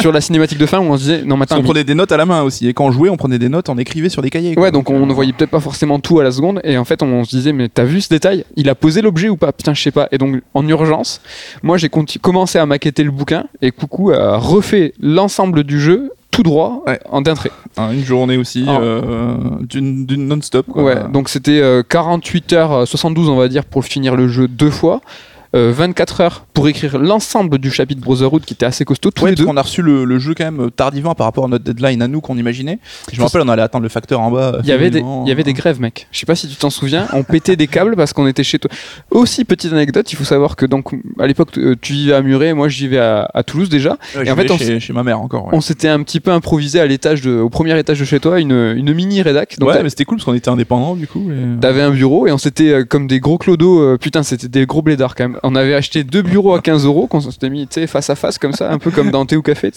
sur 0.00 0.10
la 0.12 0.20
cinématique 0.20 0.58
de 0.58 0.66
fin 0.66 0.78
où 0.80 0.84
on 0.84 0.96
se 0.96 1.02
disait 1.02 1.22
non 1.24 1.36
maintenant 1.36 1.58
qu'on 1.58 1.62
prenait 1.62 1.84
des 1.84 1.94
notes 1.94 2.10
à 2.12 2.16
la 2.16 2.26
main 2.26 2.42
aussi, 2.42 2.66
et 2.68 2.74
quand 2.74 2.84
on 2.86 2.90
jouait, 2.92 3.08
on 3.10 3.16
prenait 3.16 3.38
des 3.38 3.48
notes, 3.48 3.68
on 3.76 3.78
écrivait 3.78 4.08
sur 4.08 4.22
des 4.22 4.30
cahiers. 4.30 4.54
quoi. 4.54 4.64
ouais 4.64 4.70
donc 4.72 4.90
on 4.90 5.02
euh, 5.02 5.06
ne 5.06 5.12
voyait 5.12 5.32
peut-être 5.32 5.50
pas 5.50 5.60
forcément 5.60 6.00
tout 6.00 6.18
à 6.18 6.24
la 6.24 6.30
seconde 6.32 6.60
et 6.64 6.78
en 6.78 6.84
fait 6.84 7.02
on, 7.02 7.24
se 7.24 7.30
disait 7.30 7.52
mais 7.52 7.68
t'as 7.68 7.84
vu 7.84 8.00
ce 8.00 8.08
détail? 8.08 8.44
Il 8.56 8.68
a 8.68 8.74
posé 8.74 9.02
l'objet 9.02 9.28
ou 9.28 9.36
pas? 9.36 9.52
Putain 9.52 9.74
je 9.74 9.82
sais 9.82 9.90
pas 9.90 10.08
et 10.12 10.18
donc 10.18 10.42
en 10.54 10.66
urgence 10.66 11.20
moi 11.62 11.76
j'ai 11.76 11.88
commencé 12.20 12.58
à 12.58 12.66
maqueter 12.66 13.02
le 13.04 13.10
bouquin 13.10 13.44
et 13.62 13.70
Coucou 13.70 14.10
a 14.12 14.36
refait 14.38 14.92
l'ensemble 15.00 15.64
du 15.64 15.80
jeu 15.80 16.12
tout 16.30 16.42
droit 16.42 16.82
Ouais. 16.86 16.98
en 17.10 17.20
d'un 17.22 17.34
trait 17.34 17.50
une 17.78 18.04
journée 18.04 18.36
aussi, 18.36 18.64
Ah. 18.68 18.78
euh, 18.80 19.34
d'une 19.60 20.06
d'une 20.06 20.26
non-stop. 20.28 20.66
quoi. 20.66 20.82
ouais 20.82 20.96
donc 21.12 21.28
c'était 21.28 21.60
euh, 21.60 21.82
48 21.86 22.52
heures 22.54 22.72
euh, 22.72 22.84
72 22.86 23.28
on 23.28 23.36
va 23.36 23.48
dire 23.48 23.64
pour 23.64 23.84
finir 23.84 24.16
le 24.16 24.28
jeu 24.28 24.48
deux 24.48 24.70
fois 24.70 25.00
euh, 25.56 25.72
24 25.72 26.20
heures 26.20 26.46
pour 26.54 26.68
écrire 26.68 26.98
l'ensemble 26.98 27.58
du 27.58 27.70
chapitre 27.70 28.00
Brotherhood 28.00 28.44
qui 28.44 28.54
était 28.54 28.66
assez 28.66 28.84
costaud 28.84 29.10
tous 29.10 29.24
Ouais, 29.24 29.30
les 29.30 29.36
deux 29.36 29.44
qu'on 29.44 29.56
a 29.56 29.62
reçu 29.62 29.82
le, 29.82 30.04
le 30.04 30.18
jeu 30.18 30.34
quand 30.36 30.44
même 30.50 30.70
tardivement 30.70 31.14
par 31.14 31.26
rapport 31.26 31.46
à 31.46 31.48
notre 31.48 31.64
deadline 31.64 32.02
à 32.02 32.08
nous 32.08 32.20
qu'on 32.20 32.36
imaginait. 32.38 32.78
Je 33.12 33.18
me 33.18 33.24
rappelle, 33.24 33.42
on 33.42 33.48
allait 33.48 33.62
attendre 33.62 33.82
le 33.82 33.88
facteur 33.88 34.20
en 34.20 34.30
bas. 34.30 34.58
Il 34.62 34.68
y 34.68 34.72
avait 34.72 34.90
des, 34.90 34.98
finalement. 34.98 35.24
il 35.24 35.28
y 35.28 35.32
avait 35.32 35.42
des 35.42 35.52
grèves, 35.54 35.80
mec. 35.80 36.06
Je 36.12 36.18
sais 36.18 36.26
pas 36.26 36.34
si 36.34 36.48
tu 36.48 36.56
t'en 36.56 36.70
souviens. 36.70 37.06
On 37.12 37.22
pétait 37.22 37.56
des 37.56 37.66
câbles 37.66 37.96
parce 37.96 38.12
qu'on 38.12 38.26
était 38.26 38.44
chez 38.44 38.58
toi. 38.58 38.70
Aussi, 39.10 39.44
petite 39.44 39.72
anecdote, 39.72 40.10
il 40.12 40.16
faut 40.16 40.24
savoir 40.24 40.56
que 40.56 40.66
donc, 40.66 40.90
à 41.18 41.26
l'époque, 41.26 41.56
euh, 41.58 41.74
tu 41.80 41.92
vivais 41.94 42.14
à 42.14 42.22
Muret, 42.22 42.52
moi 42.54 42.68
je 42.68 42.78
vivais 42.78 42.98
à, 42.98 43.28
à 43.34 43.42
Toulouse 43.42 43.68
déjà. 43.68 43.96
Ouais, 44.16 44.26
et 44.26 44.30
en 44.30 44.36
fait, 44.36 44.50
on 44.50 44.58
chez, 44.58 44.80
chez 44.80 44.92
ma 44.92 45.02
mère 45.02 45.20
encore. 45.20 45.44
ouais. 45.46 45.50
On 45.54 45.60
s'était 45.60 45.88
un 45.88 46.02
petit 46.02 46.20
peu 46.20 46.30
improvisé 46.32 46.80
à 46.80 46.86
l'étage 46.86 47.22
de, 47.22 47.38
au 47.38 47.48
premier 47.50 47.78
étage 47.78 47.98
de 48.00 48.04
chez 48.04 48.20
toi, 48.20 48.40
une, 48.40 48.74
une 48.76 48.92
mini 48.92 49.22
rédac. 49.22 49.58
Donc, 49.58 49.70
ouais, 49.70 49.82
mais 49.82 49.90
c'était 49.90 50.04
cool 50.04 50.18
parce 50.18 50.24
qu'on 50.26 50.34
était 50.34 50.48
indépendants 50.50 50.96
du 50.96 51.06
coup. 51.06 51.30
et- 51.30 51.60
T'avais 51.60 51.82
un 51.82 51.90
bureau 51.90 52.26
et 52.26 52.32
on 52.32 52.38
s'était 52.38 52.70
euh, 52.70 52.84
comme 52.84 53.06
des 53.06 53.20
gros 53.20 53.38
clodos, 53.38 53.80
euh, 53.80 53.98
putain 53.98 54.22
c'était 54.22 54.48
des 54.48 54.66
gros 54.66 54.82
blédards 54.82 55.14
quand 55.14 55.28
même. 55.28 55.38
On 55.48 55.54
avait 55.54 55.74
acheté 55.74 56.02
deux 56.02 56.22
bureaux 56.22 56.54
à 56.54 56.60
15 56.60 56.84
euros 56.86 57.06
qu'on 57.06 57.20
s'était 57.20 57.50
mis 57.50 57.68
face 57.86 58.10
à 58.10 58.16
face 58.16 58.36
comme 58.38 58.52
ça, 58.52 58.70
un 58.72 58.78
peu 58.78 58.90
comme 58.90 59.10
dans 59.10 59.24
Thé 59.26 59.36
ou 59.36 59.42
Café. 59.42 59.70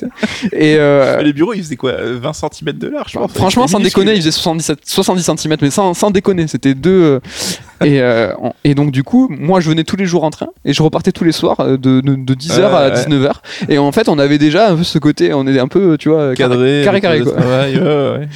Et 0.51 0.75
euh, 0.79 1.21
Les 1.21 1.31
bureaux, 1.33 1.53
ils 1.53 1.61
faisaient 1.63 1.75
quoi 1.75 1.91
euh, 1.91 2.17
20 2.19 2.33
cm 2.33 2.73
de 2.77 2.87
large, 2.87 3.11
je 3.13 3.19
pense. 3.19 3.31
Franchement, 3.33 3.67
sans 3.67 3.79
déconner, 3.79 4.13
il 4.13 4.17
faisait 4.17 4.31
77, 4.31 4.79
70 4.83 5.23
cm, 5.37 5.57
mais 5.61 5.69
sans, 5.69 5.93
sans 5.93 6.09
déconner, 6.11 6.47
c'était 6.47 6.73
deux. 6.73 6.89
euh, 6.89 7.19
et, 7.85 8.01
euh, 8.01 8.33
on- 8.41 8.53
et 8.63 8.73
donc, 8.75 8.91
du 8.91 9.03
coup, 9.03 9.27
moi, 9.29 9.59
je 9.59 9.69
venais 9.69 9.83
tous 9.83 9.95
les 9.95 10.05
jours 10.05 10.23
en 10.23 10.31
train 10.31 10.47
et 10.65 10.73
je 10.73 10.81
repartais 10.83 11.11
tous 11.11 11.23
les 11.23 11.31
soirs 11.31 11.59
euh, 11.59 11.77
de, 11.77 12.01
de, 12.01 12.15
de 12.15 12.33
10h 12.33 12.61
à 12.63 12.87
Ouais, 12.89 12.93
ouais. 12.93 13.03
19h. 13.05 13.31
Et 13.69 13.77
en 13.77 13.91
fait, 13.91 14.09
on 14.09 14.17
avait 14.19 14.37
déjà 14.37 14.71
un 14.71 14.75
peu 14.75 14.83
ce 14.83 14.97
côté, 14.99 15.33
on 15.33 15.45
est 15.47 15.59
un 15.59 15.67
peu, 15.67 15.97
tu 15.97 16.09
vois, 16.09 16.33
cadré, 16.35 16.81
carré, 16.83 16.99
carré, 17.01 17.21
quoi. 17.21 17.33
le 17.35 17.41
travail, 17.41 17.77
ouais, 17.77 17.83
ouais. 17.83 18.27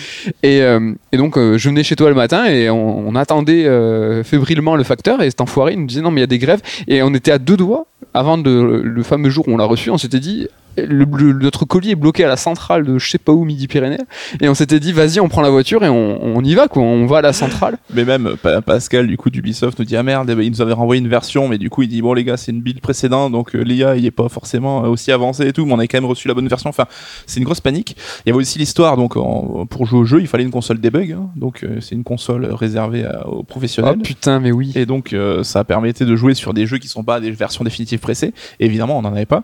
Et, 0.44 0.62
euh, 0.62 0.92
et 1.12 1.18
donc, 1.18 1.38
euh, 1.38 1.58
je 1.58 1.70
venais 1.70 1.84
chez 1.84 1.96
toi 1.96 2.10
le 2.10 2.16
matin 2.16 2.46
et 2.46 2.70
on, 2.70 3.08
on 3.08 3.16
attendait 3.16 3.66
euh, 3.66 4.24
fébrilement 4.24 4.76
le 4.76 4.84
facteur 4.84 5.22
et 5.22 5.30
cet 5.30 5.42
enfoiré 5.42 5.74
il 5.74 5.80
nous 5.80 5.88
disait 5.88 6.02
non, 6.02 6.12
mais 6.12 6.20
il 6.20 6.24
y 6.24 6.26
a 6.26 6.28
des 6.28 6.40
grèves. 6.40 6.62
Et 6.88 7.02
on 7.04 7.14
était 7.14 7.23
à 7.32 7.38
deux 7.38 7.58
doigts 7.58 7.86
avant 8.14 8.38
de, 8.38 8.82
le 8.84 9.04
fameux 9.04 9.30
jour 9.30 9.48
où 9.48 9.52
on 9.54 9.58
l'a 9.58 9.66
reçu, 9.66 9.90
on 9.90 9.98
s'était 9.98 10.20
dit. 10.20 10.48
le- 10.76 11.06
le- 11.06 11.34
notre 11.34 11.66
colis 11.66 11.92
est 11.92 11.96
bloqué 11.96 12.24
à 12.24 12.28
la 12.28 12.36
centrale 12.36 12.84
de 12.84 12.98
je 12.98 13.08
sais 13.12 13.20
pas 13.20 13.32
où 13.32 13.46
Midi-Pyrénées 13.46 14.00
et 14.42 14.50
on 14.50 14.56
s'était 14.56 14.80
dit 14.80 14.92
vas-y 14.92 15.20
on 15.20 15.30
prend 15.30 15.44
la 15.44 15.52
voiture 15.52 15.84
et 15.86 15.88
on, 15.90 16.20
on 16.36 16.44
y 16.44 16.56
va 16.56 16.68
quoi 16.68 16.82
on 16.82 17.06
va 17.06 17.20
à 17.20 17.22
la 17.22 17.32
centrale 17.32 17.78
Mais 17.94 18.06
même 18.06 18.38
Pa- 18.42 18.60
Pascal, 18.64 19.06
du 19.06 19.16
coup, 19.16 19.30
d'Ubisoft, 19.30 19.78
nous 19.78 19.86
dit 19.86 19.96
Ah 19.96 20.02
merde, 20.02 20.28
eh 20.32 20.36
ben, 20.36 20.42
il 20.42 20.50
nous 20.50 20.62
avait 20.62 20.74
renvoyé 20.74 21.00
une 21.00 21.08
version, 21.08 21.48
mais 21.48 21.60
du 21.60 21.70
coup, 21.70 21.84
il 21.84 21.90
dit 21.90 22.02
Bon, 22.02 22.14
les 22.16 22.24
gars, 22.24 22.38
c'est 22.38 22.52
une 22.52 22.62
build 22.62 22.80
précédente, 22.82 23.32
donc 23.32 23.54
euh, 23.56 23.62
l'IA, 23.62 23.98
il 23.98 24.06
est 24.08 24.10
pas 24.10 24.30
forcément 24.30 24.84
euh, 24.84 24.88
aussi 24.88 25.12
avancé 25.12 25.46
et 25.46 25.54
tout, 25.54 25.64
mais 25.68 25.74
on 25.74 25.78
a 25.80 25.86
quand 25.86 25.98
même 26.02 26.10
reçu 26.10 26.28
la 26.28 26.34
bonne 26.34 26.48
version. 26.48 26.72
Enfin, 26.72 26.86
c'est 27.28 27.38
une 27.40 27.46
grosse 27.46 27.62
panique. 27.62 27.96
Il 28.26 28.30
y 28.30 28.32
avait 28.32 28.40
aussi 28.42 28.58
l'histoire, 28.58 28.98
donc, 28.98 29.16
en- 29.16 29.68
pour 29.68 29.86
jouer 29.86 30.00
au 30.00 30.06
jeu, 30.06 30.22
il 30.22 30.28
fallait 30.28 30.44
une 30.44 30.50
console 30.50 30.80
debug, 30.82 31.12
hein, 31.12 31.30
donc, 31.36 31.64
euh, 31.64 31.82
c'est 31.82 31.94
une 31.94 32.04
console 32.04 32.46
réservée 32.52 33.06
à- 33.06 33.28
aux 33.30 33.44
professionnels. 33.44 34.00
putain 34.00 34.40
mais 34.40 34.52
oui 34.52 34.72
Et 34.74 34.88
donc, 34.88 35.14
euh, 35.14 35.44
ça 35.44 35.64
permettait 35.64 36.06
de 36.06 36.16
jouer 36.16 36.34
sur 36.34 36.56
des 36.56 36.66
jeux 36.66 36.80
qui 36.80 36.88
sont 36.88 37.04
pas 37.04 37.20
des 37.20 37.30
versions 37.30 37.64
définitives 37.64 37.93
pressées. 37.98 38.34
Et 38.60 38.66
évidemment, 38.66 38.98
on 38.98 39.02
n'en 39.02 39.14
avait 39.14 39.26
pas. 39.26 39.44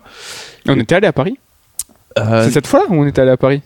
on 0.68 0.78
était 0.78 0.94
allé 0.94 1.06
à 1.06 1.12
Paris 1.12 1.38
Euh, 2.18 2.44
c'est 2.44 2.50
cette 2.52 2.66
fois 2.66 2.84
où 2.88 2.94
on 2.94 3.06
était 3.06 3.20
allé 3.22 3.30
à 3.30 3.36
Paris 3.36 3.62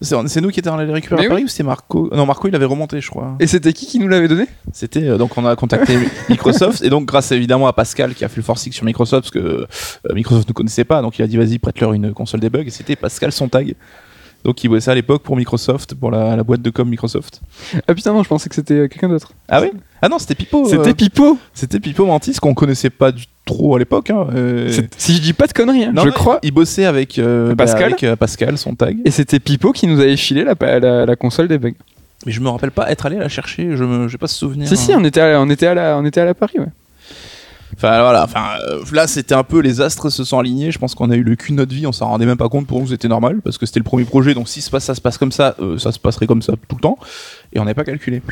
C'est 0.00 0.14
c'est 0.28 0.40
nous 0.40 0.50
qui 0.50 0.60
étions 0.60 0.74
allés 0.74 0.86
les 0.86 0.92
récupérer 0.92 1.22
Mais 1.22 1.26
à 1.26 1.30
Paris 1.30 1.44
ou 1.44 1.48
c'est 1.48 1.62
Marco 1.62 2.08
Non, 2.14 2.26
Marco 2.26 2.48
il 2.48 2.54
avait 2.54 2.64
remonté, 2.64 3.00
je 3.00 3.10
crois. 3.10 3.36
Et 3.40 3.46
c'était 3.46 3.72
qui 3.72 3.86
qui 3.86 3.98
nous 3.98 4.08
l'avait 4.08 4.28
donné 4.28 4.46
C'était 4.72 5.08
euh, 5.08 5.18
donc 5.18 5.36
on 5.36 5.44
a 5.44 5.56
contacté 5.56 5.98
Microsoft 6.28 6.82
et 6.82 6.90
donc 6.90 7.06
grâce 7.06 7.32
évidemment 7.32 7.66
à 7.66 7.72
Pascal 7.72 8.14
qui 8.14 8.24
a 8.24 8.28
fait 8.28 8.36
le 8.36 8.42
forcing 8.42 8.72
sur 8.72 8.84
Microsoft 8.84 9.22
parce 9.22 9.30
que 9.32 9.38
euh, 9.38 10.14
Microsoft 10.14 10.48
ne 10.48 10.54
connaissait 10.54 10.84
pas 10.84 11.02
donc 11.02 11.18
il 11.18 11.22
a 11.22 11.26
dit 11.26 11.36
vas-y 11.36 11.58
prête-leur 11.58 11.92
une 11.92 12.12
console 12.12 12.40
debug 12.40 12.66
et 12.66 12.70
c'était 12.70 12.96
Pascal 12.96 13.32
Sontag. 13.32 13.74
Donc 14.44 14.64
il 14.64 14.68
bossait 14.68 14.90
à 14.90 14.94
l'époque 14.94 15.22
pour 15.22 15.36
Microsoft, 15.36 15.94
pour 15.94 16.10
la, 16.10 16.34
la 16.36 16.42
boîte 16.42 16.62
de 16.62 16.70
com 16.70 16.88
Microsoft. 16.88 17.40
Ah 17.86 17.94
putain, 17.94 18.12
non, 18.12 18.22
je 18.22 18.28
pensais 18.28 18.48
que 18.48 18.54
c'était 18.54 18.74
euh, 18.74 18.88
quelqu'un 18.88 19.08
d'autre. 19.08 19.32
Ah 19.48 19.60
oui? 19.60 19.68
Ah 20.00 20.08
non, 20.08 20.18
c'était 20.18 20.34
Pipo. 20.34 20.66
euh, 20.66 20.70
C'était 20.70 20.94
Pipo 20.94 21.38
C'était 21.52 21.78
Pipo 21.78 22.06
Mantis 22.06 22.34
qu'on 22.40 22.54
connaissait 22.54 22.88
pas 22.90 23.12
du 23.12 23.24
trop 23.44 23.76
à 23.76 23.78
l'époque. 23.78 24.08
Hein, 24.10 24.28
euh, 24.34 24.72
Si 24.96 25.14
je 25.14 25.20
dis 25.20 25.32
pas 25.34 25.46
de 25.46 25.52
conneries, 25.52 25.84
hein, 25.84 25.92
non, 25.94 26.02
je 26.02 26.06
non, 26.08 26.12
crois. 26.14 26.38
Il 26.42 26.52
bossait 26.52 26.86
avec 26.86 27.18
euh, 27.18 27.54
bah, 27.54 27.64
Pascal 27.66 27.94
avec, 28.00 28.14
Pascal 28.18 28.56
Sontag. 28.56 28.96
Et 29.04 29.10
c'était 29.10 29.40
Pipo 29.40 29.72
qui 29.72 29.86
nous 29.86 30.00
avait 30.00 30.16
filé 30.16 30.42
la, 30.44 30.54
la, 30.78 31.04
la 31.04 31.16
console 31.16 31.48
des 31.48 31.58
bugs. 31.58 31.72
Mais 32.24 32.32
je 32.32 32.40
me 32.40 32.48
rappelle 32.48 32.70
pas 32.70 32.90
être 32.90 33.06
allé 33.06 33.16
la 33.16 33.28
chercher. 33.28 33.76
Je 33.76 34.08
j'ai 34.08 34.18
pas 34.18 34.26
ce 34.28 34.36
souvenir. 34.36 34.68
Si, 34.68 34.76
si, 34.76 34.92
hein. 34.92 34.98
on 35.00 35.04
était, 35.04 35.20
à, 35.20 35.40
on, 35.40 35.48
était 35.50 35.66
à 35.66 35.74
la, 35.74 35.98
on 35.98 36.04
était 36.04 36.20
à 36.20 36.24
la 36.24 36.34
Paris, 36.34 36.58
ouais. 36.58 36.66
Enfin 37.74 38.00
voilà, 38.00 38.24
enfin 38.24 38.58
euh, 38.68 38.82
là 38.92 39.06
c'était 39.06 39.34
un 39.34 39.44
peu 39.44 39.60
les 39.60 39.80
astres 39.80 40.10
se 40.10 40.24
sont 40.24 40.38
alignés. 40.38 40.70
Je 40.70 40.78
pense 40.78 40.94
qu'on 40.94 41.10
a 41.10 41.16
eu 41.16 41.22
le 41.22 41.36
cul 41.36 41.52
de 41.52 41.56
notre 41.56 41.74
vie, 41.74 41.86
on 41.86 41.92
s'en 41.92 42.08
rendait 42.08 42.26
même 42.26 42.36
pas 42.36 42.48
compte. 42.48 42.66
Pour 42.66 42.80
nous 42.80 42.88
c'était 42.88 43.08
normal 43.08 43.40
parce 43.42 43.58
que 43.58 43.66
c'était 43.66 43.80
le 43.80 43.84
premier 43.84 44.04
projet. 44.04 44.34
Donc 44.34 44.48
si 44.48 44.60
ça 44.60 44.80
se 44.80 45.00
passe 45.00 45.18
comme 45.18 45.32
ça, 45.32 45.54
euh, 45.60 45.78
ça 45.78 45.92
se 45.92 45.98
passerait 45.98 46.26
comme 46.26 46.42
ça 46.42 46.54
tout 46.68 46.76
le 46.76 46.80
temps. 46.80 46.98
Et 47.52 47.58
on 47.58 47.64
n'avait 47.64 47.74
pas 47.74 47.84
calculé. 47.84 48.22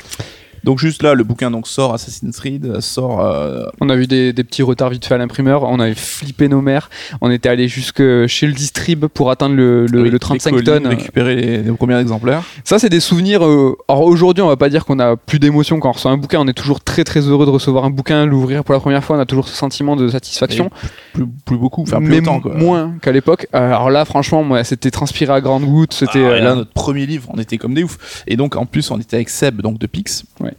Donc 0.65 0.79
juste 0.79 1.03
là, 1.03 1.15
le 1.15 1.25
bouquin 1.25 1.51
donc 1.51 1.67
sort 1.67 1.95
Assassin's 1.95 2.37
Creed, 2.39 2.81
sort. 2.81 3.21
euh, 3.25 3.65
On 3.81 3.89
a 3.91 3.97
vu 3.97 4.07
des, 4.07 4.33
des 4.33 4.45
petits 4.45 4.63
retards 4.63 4.91
vite 4.91 5.05
fait 5.05 5.15
à 5.15 5.19
l'imprimeur, 5.19 5.63
on 5.65 5.79
avait 5.81 5.95
flippé 5.95 6.49
nos 6.49 6.61
mères, 6.61 6.91
on 7.21 7.31
était 7.31 7.49
allé 7.49 7.69
jusque 7.69 8.03
chez 8.27 8.47
le 8.47 8.53
distrib 8.53 9.07
pour 9.07 9.31
atteindre 9.31 9.55
le, 9.55 9.87
le, 9.87 10.03
oui, 10.03 10.11
le 10.11 10.19
35 10.19 10.51
les 10.51 10.57
colis, 10.57 10.65
tonnes. 10.67 10.87
récupérer 10.87 11.37
les, 11.37 11.59
les 11.63 11.73
premiers 11.73 11.99
exemplaires. 11.99 12.43
Ça, 12.65 12.79
c'est 12.79 12.89
des 12.89 13.01
souvenirs. 13.01 13.45
euh, 13.45 13.77
alors 13.89 14.03
aujourd'hui, 14.03 14.43
on 14.43 14.49
va 14.49 14.57
pas 14.57 14.69
dire 14.69 14.85
qu'on 14.85 14.99
a 14.99 15.17
plus 15.17 15.39
d'émotion 15.39 15.79
quand 15.81 15.89
on 15.91 15.93
reçoit 15.93 16.11
un 16.11 16.17
bouquin. 16.17 16.41
On 16.41 16.49
est 16.49 16.53
toujours 16.53 16.81
très 16.81 17.05
très 17.05 17.21
heureux 17.21 17.47
de 17.47 17.51
recevoir 17.51 17.85
un 17.85 17.91
bouquin, 17.91 18.27
l'ouvrir 18.27 18.65
pour 18.65 18.75
la 18.75 18.81
première 18.81 19.05
fois. 19.05 19.17
On 19.17 19.21
a 19.21 19.27
toujours 19.27 19.49
ce 19.49 19.55
sentiment 19.57 19.97
de 19.97 20.09
satisfaction. 20.09 20.71
Plus, 21.13 21.27
plus 21.45 21.57
beaucoup, 21.57 21.83
enfin 21.83 21.99
plus 21.99 22.09
mais 22.09 22.19
autant 22.21 22.41
quoi. 22.41 22.55
moins 22.55 22.95
qu'à 23.03 23.13
l'époque. 23.13 23.47
Alors 23.53 23.91
là, 23.91 24.05
franchement, 24.05 24.43
moi, 24.43 24.65
c'était 24.65 24.91
transpiré 24.91 25.33
à 25.33 25.41
grande 25.41 25.65
goutte. 25.65 25.95
C'était. 25.95 26.25
Ah, 26.25 26.37
et 26.37 26.41
là, 26.41 26.53
euh, 26.53 26.57
notre 26.57 26.73
premier 26.73 27.07
livre, 27.07 27.29
on 27.33 27.39
était 27.39 27.59
comme 27.59 27.75
des 27.75 27.83
oufs. 27.85 28.25
Et 28.27 28.37
donc, 28.37 28.57
en 28.57 28.67
plus, 28.67 28.91
on 28.91 28.99
était 28.99 29.17
avec 29.17 29.29
Seb, 29.29 29.61
donc 29.63 29.79
de 29.79 29.87
Pix. 29.87 30.25
Ouais. 30.41 30.53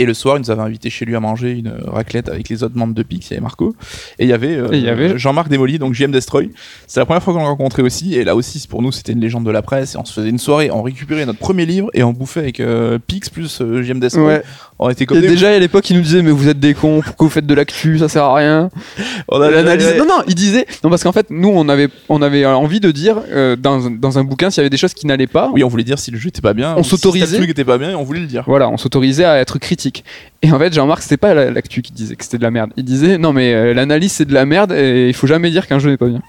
Et 0.00 0.06
le 0.06 0.14
soir, 0.14 0.36
il 0.36 0.40
nous 0.40 0.50
avait 0.50 0.62
invité 0.62 0.88
chez 0.90 1.04
lui 1.04 1.14
à 1.14 1.20
manger 1.20 1.50
une 1.52 1.72
raclette 1.86 2.28
avec 2.28 2.48
les 2.48 2.62
autres 2.62 2.76
membres 2.76 2.94
de 2.94 3.02
Pix. 3.02 3.26
Il 3.28 3.34
y 3.34 3.36
avait 3.36 3.42
Marco. 3.42 3.74
Et 4.18 4.24
il 4.24 4.28
y 4.28 4.32
avait, 4.32 4.56
euh, 4.56 4.90
avait- 4.90 5.18
Jean-Marc 5.18 5.48
Desmoli, 5.48 5.78
donc 5.78 5.94
JM 5.94 6.10
Destroy. 6.10 6.50
C'est 6.86 7.00
la 7.00 7.06
première 7.06 7.22
fois 7.22 7.34
qu'on 7.34 7.40
l'a 7.40 7.46
rencontré 7.46 7.82
aussi. 7.82 8.14
Et 8.14 8.24
là 8.24 8.34
aussi, 8.34 8.66
pour 8.68 8.82
nous, 8.82 8.92
c'était 8.92 9.12
une 9.12 9.20
légende 9.20 9.44
de 9.44 9.50
la 9.50 9.62
presse. 9.62 9.94
Et 9.94 9.98
on 9.98 10.04
se 10.04 10.12
faisait 10.12 10.30
une 10.30 10.38
soirée, 10.38 10.70
on 10.70 10.82
récupérait 10.82 11.26
notre 11.26 11.38
premier 11.38 11.66
livre 11.66 11.88
et 11.94 12.02
on 12.02 12.12
bouffait 12.12 12.40
avec 12.40 12.60
euh, 12.60 12.98
Pix 13.06 13.28
plus 13.30 13.60
euh, 13.60 13.82
JM 13.82 14.00
Destroy. 14.00 14.24
ouais. 14.26 14.42
On 14.82 14.88
était 14.88 15.04
comme 15.04 15.18
Et 15.18 15.20
des 15.20 15.28
déjà 15.28 15.50
à 15.50 15.58
l'époque, 15.58 15.90
il 15.90 15.96
nous 15.96 16.02
disait 16.02 16.22
mais 16.22 16.30
vous 16.30 16.48
êtes 16.48 16.58
des 16.58 16.72
cons, 16.72 17.02
pourquoi 17.04 17.26
vous 17.26 17.30
faites 17.30 17.46
de 17.46 17.52
l'actu, 17.52 17.98
ça 17.98 18.08
sert 18.08 18.24
à 18.24 18.34
rien? 18.34 18.70
On 19.28 19.38
a- 19.38 19.50
L'analyse- 19.50 19.94
Non 19.98 20.06
non, 20.06 20.22
il 20.26 20.34
disait 20.34 20.64
non 20.82 20.88
parce 20.88 21.02
qu'en 21.02 21.12
fait 21.12 21.26
nous 21.28 21.50
on 21.50 21.68
avait 21.68 21.88
on 22.08 22.22
avait 22.22 22.46
envie 22.46 22.80
de 22.80 22.90
dire 22.90 23.16
euh, 23.30 23.56
dans, 23.56 23.86
un- 23.88 23.90
dans 23.90 24.18
un 24.18 24.24
bouquin 24.24 24.48
s'il 24.48 24.58
y 24.58 24.62
avait 24.62 24.70
des 24.70 24.78
choses 24.78 24.94
qui 24.94 25.06
n'allaient 25.06 25.26
pas, 25.26 25.50
Oui, 25.52 25.62
on 25.64 25.68
voulait 25.68 25.84
dire 25.84 25.98
si 25.98 26.10
le 26.10 26.16
jeu 26.16 26.28
était 26.28 26.40
pas 26.40 26.54
bien. 26.54 26.74
On 26.78 26.82
si 26.82 26.88
s'autorisait. 26.90 27.36
truc 27.36 27.50
était 27.50 27.64
pas 27.66 27.76
bien 27.76 27.90
et 27.90 27.94
on 27.94 28.04
voulait 28.04 28.20
le 28.20 28.26
dire. 28.26 28.44
Voilà, 28.46 28.70
on 28.70 28.78
s'autorisait 28.78 29.26
à 29.26 29.36
être 29.38 29.58
critique. 29.58 29.89
Et 30.42 30.50
en 30.52 30.58
fait, 30.58 30.72
Jean-Marc, 30.72 31.02
c'était 31.02 31.18
pas 31.18 31.34
la- 31.34 31.50
l'actu 31.50 31.82
qui 31.82 31.92
disait 31.92 32.16
que 32.16 32.24
c'était 32.24 32.38
de 32.38 32.42
la 32.42 32.50
merde. 32.50 32.70
Il 32.76 32.84
disait 32.84 33.18
non, 33.18 33.32
mais 33.34 33.52
euh, 33.52 33.74
l'analyse 33.74 34.12
c'est 34.12 34.24
de 34.24 34.32
la 34.32 34.46
merde 34.46 34.72
et 34.72 35.08
il 35.08 35.14
faut 35.14 35.26
jamais 35.26 35.50
dire 35.50 35.66
qu'un 35.66 35.78
jeu 35.78 35.90
n'est 35.90 35.96
pas 35.98 36.06
bien. 36.08 36.22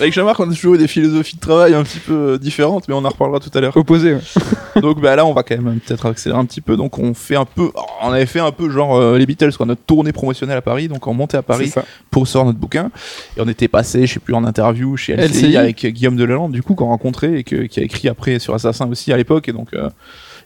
Avec 0.00 0.12
Jean-Marc, 0.12 0.40
on 0.40 0.50
a 0.50 0.54
toujours 0.54 0.74
eu 0.74 0.78
des 0.78 0.88
philosophies 0.88 1.36
de 1.36 1.40
travail 1.40 1.74
un 1.74 1.84
petit 1.84 2.00
peu 2.00 2.12
euh, 2.32 2.38
différentes, 2.38 2.88
mais 2.88 2.94
on 2.94 3.04
en 3.04 3.08
reparlera 3.08 3.38
tout 3.38 3.50
à 3.54 3.60
l'heure. 3.60 3.76
Opposé. 3.76 4.14
ouais. 4.14 4.20
Donc 4.82 5.00
bah 5.00 5.14
là 5.14 5.24
on 5.26 5.32
va 5.34 5.42
quand 5.42 5.56
même 5.60 5.78
peut-être 5.80 6.06
accélérer 6.06 6.40
un 6.40 6.44
petit 6.46 6.60
peu. 6.62 6.76
Donc 6.76 6.98
on 6.98 7.14
fait 7.14 7.36
un 7.36 7.44
peu, 7.44 7.70
on 8.02 8.10
avait 8.10 8.26
fait 8.26 8.40
un 8.40 8.50
peu 8.50 8.68
genre 8.70 8.96
euh, 8.96 9.18
les 9.18 9.26
Beatles 9.26 9.52
quoi, 9.56 9.66
notre 9.66 9.82
tournée 9.82 10.12
promotionnelle 10.12 10.56
à 10.56 10.62
Paris. 10.62 10.88
Donc 10.88 11.06
on 11.06 11.14
montait 11.14 11.36
à 11.36 11.42
Paris 11.42 11.70
pour 12.10 12.26
sortir 12.26 12.46
notre 12.46 12.58
bouquin 12.58 12.90
et 13.36 13.40
on 13.40 13.48
était 13.48 13.68
passé, 13.68 14.06
je 14.06 14.14
sais 14.14 14.20
plus 14.20 14.34
en 14.34 14.44
interview 14.44 14.96
chez 14.96 15.14
LCI, 15.14 15.46
LCI. 15.46 15.56
avec 15.58 15.86
Guillaume 15.86 16.16
Delalande 16.16 16.52
du 16.52 16.62
coup 16.62 16.74
qu'on 16.74 16.86
rencontrait 16.86 17.40
et 17.40 17.44
que- 17.44 17.66
qui 17.66 17.78
a 17.80 17.82
écrit 17.84 18.08
après 18.08 18.38
sur 18.40 18.54
Assassin 18.54 18.88
aussi 18.88 19.12
à 19.12 19.16
l'époque 19.16 19.48
et 19.48 19.52
donc 19.52 19.68
euh, 19.74 19.88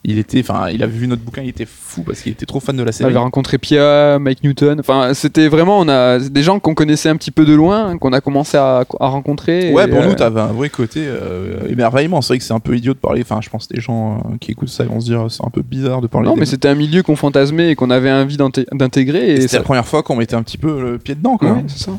il 0.05 0.19
était, 0.19 0.41
enfin 0.41 0.69
il 0.71 0.83
avait 0.83 0.93
vu 0.97 1.07
notre 1.09 1.23
bouquin, 1.23 1.43
il 1.43 1.49
était 1.49 1.67
fou 1.67 2.03
parce 2.03 2.21
qu'il 2.21 2.33
était 2.33 2.47
trop 2.47 2.61
fan 2.61 2.77
de 2.77 2.83
la 2.83 2.93
série. 2.93 3.11
avait 3.11 3.19
rencontré 3.19 3.59
Pia, 3.59 4.19
Mike 4.19 4.43
Newton. 4.45 4.81
Enfin, 4.81 5.15
c'était 5.15 5.49
vraiment 5.49 5.79
on 5.81 5.89
a 5.89 6.19
des 6.19 6.43
gens 6.43 6.59
qu'on 6.61 6.75
connaissait 6.75 7.09
un 7.09 7.17
petit 7.17 7.31
peu 7.31 7.45
de 7.45 7.55
loin, 7.55 7.97
qu'on 7.99 8.13
a 8.13 8.21
commencé 8.21 8.57
à, 8.57 8.85
à 9.01 9.07
rencontrer. 9.09 9.73
Ouais, 9.73 9.89
pour 9.89 10.01
euh, 10.01 10.07
nous, 10.07 10.15
t'avais 10.15 10.41
un 10.41 10.47
vrai 10.53 10.69
côté 10.69 11.01
euh, 11.07 11.69
émerveillement. 11.69 12.21
C'est 12.23 12.29
vrai 12.35 12.39
que 12.39 12.45
c'est 12.45 12.55
un 12.55 12.61
peu 12.61 12.77
idiot 12.77 12.95
de 12.95 12.99
parler. 12.99 13.23
Enfin, 13.23 13.41
je 13.43 13.49
pense 13.51 13.67
que 13.67 13.75
les 13.75 13.81
gens 13.81 14.19
euh, 14.19 14.37
qui 14.41 14.53
écoutent 14.53 14.69
ça, 14.69 14.85
ils 14.85 14.91
vont 14.91 15.01
se 15.01 15.07
dire 15.07 15.27
c'est 15.31 15.45
un 15.45 15.51
peu 15.51 15.63
bizarre 15.63 16.01
de 16.01 16.07
parler. 16.07 16.29
Non, 16.29 16.35
des- 16.35 16.41
mais 16.41 16.47
c'était 16.47 16.69
un 16.69 16.75
milieu 16.75 17.03
qu'on 17.03 17.17
fantasmait 17.17 17.71
et 17.71 17.75
qu'on 17.75 17.91
avait 17.91 18.11
envie 18.13 18.37
d'inté- 18.37 18.67
d'intégrer. 18.73 19.27
Et 19.31 19.33
Et 19.33 19.37
c'était 19.43 19.49
ça... 19.49 19.57
la 19.59 19.65
première 19.65 19.87
fois 19.87 20.03
qu'on 20.03 20.17
mettait 20.17 20.37
un 20.37 20.43
petit 20.43 20.59
peu 20.59 20.81
le 20.83 20.99
pied 20.99 21.15
dedans, 21.15 21.37
quoi. 21.37 21.53
Ouais, 21.53 21.65
c'est 21.69 21.85
ça. 21.85 21.93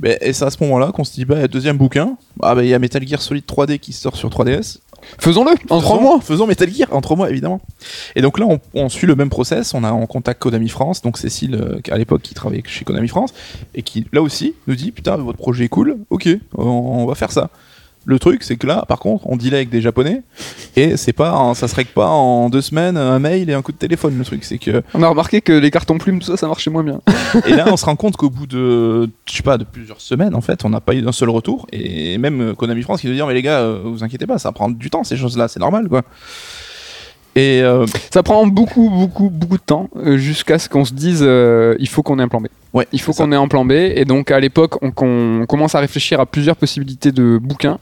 Ben, 0.00 0.16
et 0.20 0.32
c'est 0.32 0.44
à 0.44 0.50
ce 0.50 0.56
moment-là 0.62 0.92
qu'on 0.92 1.04
se 1.04 1.12
dit, 1.12 1.24
bah, 1.24 1.46
deuxième 1.46 1.76
bouquin, 1.76 2.16
ah, 2.42 2.54
bah, 2.54 2.62
il 2.64 2.68
y 2.70 2.74
a 2.74 2.78
Metal 2.78 3.06
Gear 3.06 3.20
Solid 3.20 3.44
3D 3.44 3.78
qui 3.78 3.92
sort 3.92 4.16
sur 4.16 4.30
3DS. 4.30 4.78
Faisons-le 5.18 5.52
en 5.70 5.80
trois 5.80 5.96
Faisons- 5.96 6.00
mois. 6.00 6.20
Faisons 6.20 6.46
Metal 6.46 6.68
Gear 6.72 6.88
en 6.92 7.00
trois 7.00 7.16
mois, 7.16 7.30
évidemment. 7.30 7.60
Et 8.16 8.22
donc 8.22 8.38
là, 8.38 8.46
on, 8.46 8.60
on 8.74 8.88
suit 8.88 9.06
le 9.06 9.14
même 9.16 9.30
process. 9.30 9.74
On 9.74 9.84
a 9.84 9.90
en 9.92 10.06
contact 10.06 10.40
Konami 10.42 10.68
France, 10.68 11.02
donc 11.02 11.18
Cécile, 11.18 11.54
euh, 11.54 11.80
à 11.90 11.96
l'époque, 11.98 12.22
qui 12.22 12.34
travaillait 12.34 12.62
chez 12.66 12.84
Konami 12.84 13.08
France, 13.08 13.32
et 13.74 13.82
qui, 13.82 14.06
là 14.12 14.22
aussi, 14.22 14.54
nous 14.66 14.74
dit, 14.74 14.92
putain, 14.92 15.16
votre 15.16 15.38
projet 15.38 15.64
est 15.64 15.68
cool, 15.68 15.96
ok, 16.10 16.28
on, 16.56 16.64
on 16.64 17.06
va 17.06 17.14
faire 17.14 17.32
ça. 17.32 17.50
Le 18.04 18.18
truc, 18.18 18.42
c'est 18.42 18.56
que 18.56 18.66
là, 18.66 18.84
par 18.88 19.00
contre, 19.00 19.26
on 19.26 19.36
dealait 19.36 19.56
avec 19.58 19.68
des 19.68 19.82
Japonais, 19.82 20.22
et 20.76 20.96
c'est 20.96 21.12
pas, 21.12 21.34
en- 21.34 21.52
ça 21.52 21.68
se 21.68 21.74
règle 21.74 21.90
pas 21.90 22.06
en 22.08 22.48
deux 22.48 22.62
semaines, 22.62 22.96
un 22.96 23.18
mail 23.18 23.50
et 23.50 23.54
un 23.54 23.60
coup 23.60 23.72
de 23.72 23.76
téléphone. 23.76 24.16
Le 24.16 24.24
truc, 24.24 24.44
c'est 24.44 24.56
que 24.56 24.82
On 24.94 25.02
a 25.02 25.08
remarqué 25.08 25.42
que 25.42 25.52
les 25.52 25.70
cartons 25.70 25.98
plumes, 25.98 26.18
tout 26.20 26.26
ça, 26.26 26.36
ça 26.38 26.46
marchait 26.48 26.70
moins 26.70 26.84
bien. 26.84 27.00
Et 27.46 27.52
là, 27.52 27.66
on 27.70 27.76
se 27.76 27.84
rend 27.84 27.96
compte 27.96 28.16
qu'au 28.16 28.30
bout 28.30 28.46
de, 28.46 29.10
je 29.26 29.32
sais 29.34 29.42
pas, 29.42 29.58
de 29.58 29.64
plusieurs 29.64 30.00
semaines, 30.00 30.34
en 30.34 30.40
fait, 30.40 30.64
on 30.64 30.70
n'a 30.70 30.80
pas 30.80 30.94
eu 30.94 31.06
un 31.06 31.12
seul 31.12 31.28
retour. 31.28 31.66
Et 31.72 32.16
même 32.16 32.54
Konami 32.56 32.82
France 32.82 33.02
qui 33.02 33.08
nous 33.08 33.14
dit, 33.14 33.20
mais 33.26 33.34
les 33.34 33.42
gars, 33.42 33.58
euh, 33.60 33.80
vous 33.84 34.02
inquiétez 34.02 34.26
pas, 34.26 34.38
ça 34.38 34.52
prend 34.52 34.70
du 34.70 34.88
temps, 34.88 35.04
ces 35.04 35.16
choses-là, 35.18 35.48
c'est 35.48 35.60
normal, 35.60 35.88
quoi. 35.88 36.02
Et 37.36 37.60
euh, 37.62 37.86
Ça 38.10 38.22
prend 38.22 38.46
beaucoup, 38.46 38.88
beaucoup, 38.90 39.28
beaucoup 39.30 39.58
de 39.58 39.62
temps 39.62 39.90
euh, 39.96 40.16
jusqu'à 40.16 40.58
ce 40.58 40.68
qu'on 40.68 40.84
se 40.84 40.92
dise 40.94 41.20
euh, 41.22 41.76
il 41.78 41.88
faut 41.88 42.02
qu'on 42.02 42.18
ait 42.18 42.22
un 42.22 42.28
plan 42.28 42.40
B. 42.40 42.46
ouais, 42.74 42.86
Il 42.92 43.00
faut 43.00 43.12
qu'on 43.12 43.32
ait 43.32 43.36
un 43.36 43.48
plan 43.48 43.64
B. 43.64 43.72
Et 43.72 44.04
donc, 44.04 44.30
à 44.30 44.40
l'époque, 44.40 44.82
on, 44.82 44.90
commence 45.46 45.74
à 45.74 45.80
réfléchir 45.80 46.20
à 46.20 46.26
plusieurs 46.26 46.56
possibilités 46.56 47.12
de 47.12 47.38
bouquins. 47.40 47.78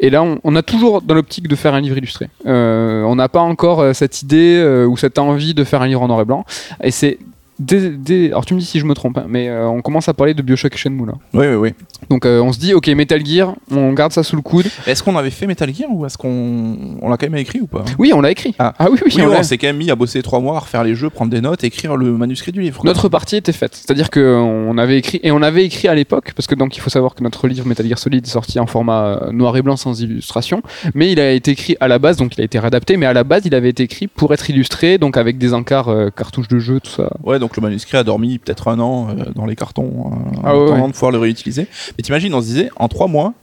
Et 0.00 0.10
là, 0.10 0.22
on, 0.22 0.38
on 0.44 0.56
a 0.56 0.62
toujours 0.62 1.02
dans 1.02 1.14
l'optique 1.14 1.48
de 1.48 1.56
faire 1.56 1.74
un 1.74 1.80
livre 1.80 1.96
illustré. 1.96 2.28
Euh, 2.46 3.02
on 3.02 3.16
n'a 3.16 3.28
pas 3.28 3.40
encore 3.40 3.80
euh, 3.80 3.92
cette 3.92 4.22
idée 4.22 4.58
euh, 4.58 4.86
ou 4.86 4.96
cette 4.96 5.18
envie 5.18 5.54
de 5.54 5.64
faire 5.64 5.82
un 5.82 5.86
livre 5.86 6.02
en 6.02 6.08
noir 6.08 6.20
et 6.20 6.24
blanc. 6.24 6.44
Et 6.82 6.90
c'est. 6.90 7.18
Dès, 7.58 7.90
dès- 7.90 8.26
alors 8.28 8.44
tu 8.44 8.52
me 8.54 8.60
dis 8.60 8.66
si 8.66 8.78
je 8.78 8.84
me 8.84 8.92
trompe, 8.94 9.16
hein, 9.16 9.24
mais 9.28 9.48
euh, 9.48 9.66
on 9.66 9.80
commence 9.80 10.08
à 10.10 10.14
parler 10.14 10.34
de 10.34 10.42
Bioshock 10.42 10.74
et 10.74 10.76
Shenmue 10.76 11.06
là. 11.06 11.14
Oui, 11.32 11.46
oui, 11.46 11.54
oui. 11.54 11.74
Donc 12.10 12.26
euh, 12.26 12.40
on 12.42 12.52
se 12.52 12.58
dit 12.58 12.74
ok 12.74 12.86
Metal 12.88 13.24
Gear, 13.24 13.54
on 13.70 13.92
garde 13.94 14.12
ça 14.12 14.22
sous 14.22 14.36
le 14.36 14.42
coude. 14.42 14.66
Est-ce 14.86 15.02
qu'on 15.02 15.16
avait 15.16 15.30
fait 15.30 15.46
Metal 15.46 15.72
Gear 15.74 15.88
ou 15.90 16.04
est-ce 16.04 16.18
qu'on 16.18 16.76
on 17.00 17.08
l'a 17.08 17.16
quand 17.16 17.26
même 17.30 17.36
écrit 17.40 17.60
ou 17.60 17.66
pas? 17.66 17.84
Oui 17.98 18.12
on 18.14 18.20
l'a 18.20 18.30
écrit. 18.30 18.54
Ah. 18.58 18.74
oui 18.90 18.98
oui, 19.06 19.12
Oui, 19.16 19.22
on 19.26 19.42
s'est 19.42 19.56
quand 19.56 19.68
même 19.68 19.78
mis 19.78 19.90
à 19.90 19.94
bosser 19.96 20.22
trois 20.22 20.40
mois, 20.40 20.56
à 20.56 20.60
refaire 20.60 20.84
les 20.84 20.94
jeux, 20.94 21.08
prendre 21.08 21.30
des 21.30 21.40
notes, 21.40 21.64
écrire 21.64 21.96
le 21.96 22.12
manuscrit 22.16 22.52
du 22.52 22.60
livre. 22.60 22.80
quoi. 22.80 22.88
Notre 22.88 23.08
partie 23.08 23.36
était 23.36 23.52
faite, 23.52 23.74
c'est-à-dire 23.74 24.10
qu'on 24.10 24.76
avait 24.76 24.98
écrit 24.98 25.20
et 25.22 25.30
on 25.30 25.40
avait 25.40 25.64
écrit 25.64 25.88
à 25.88 25.94
l'époque 25.94 26.32
parce 26.36 26.46
que 26.46 26.54
donc 26.54 26.76
il 26.76 26.80
faut 26.80 26.90
savoir 26.90 27.14
que 27.14 27.22
notre 27.22 27.48
livre 27.48 27.66
Metal 27.66 27.86
Gear 27.86 27.98
Solid 27.98 28.26
est 28.26 28.30
sorti 28.30 28.58
en 28.60 28.66
format 28.66 29.04
euh, 29.06 29.32
noir 29.32 29.56
et 29.56 29.62
blanc 29.62 29.76
sans 29.76 29.98
illustration, 30.02 30.62
mais 30.94 31.10
il 31.10 31.20
a 31.20 31.30
été 31.32 31.52
écrit 31.52 31.76
à 31.80 31.88
la 31.88 31.98
base 31.98 32.18
donc 32.18 32.36
il 32.36 32.40
a 32.42 32.44
été 32.44 32.58
réadapté, 32.58 32.98
mais 32.98 33.06
à 33.06 33.14
la 33.14 33.24
base 33.24 33.42
il 33.46 33.54
avait 33.54 33.70
été 33.70 33.82
écrit 33.84 34.08
pour 34.08 34.34
être 34.34 34.50
illustré 34.50 34.98
donc 34.98 35.16
avec 35.16 35.38
des 35.38 35.54
encarts 35.54 35.88
euh, 35.88 36.10
cartouches 36.10 36.48
de 36.48 36.58
jeu 36.58 36.80
tout 36.80 36.90
ça. 36.90 37.10
Ouais, 37.22 37.38
donc 37.38 37.45
le 37.54 37.62
manuscrit 37.62 37.96
a 37.96 38.02
dormi 38.02 38.38
peut-être 38.38 38.68
un 38.68 38.80
an 38.80 39.08
euh, 39.10 39.24
dans 39.34 39.46
les 39.46 39.54
cartons, 39.54 40.10
euh, 40.10 40.36
Ah 40.42 40.54
en 40.54 40.58
ouais, 40.58 40.64
attendant 40.64 40.82
ouais. 40.82 40.88
de 40.88 40.92
pouvoir 40.94 41.12
le 41.12 41.18
réutiliser. 41.18 41.66
Mais 41.96 42.02
t'imagines, 42.02 42.34
on 42.34 42.40
se 42.40 42.46
disait, 42.46 42.70
en 42.76 42.88
trois 42.88 43.06
mois, 43.06 43.34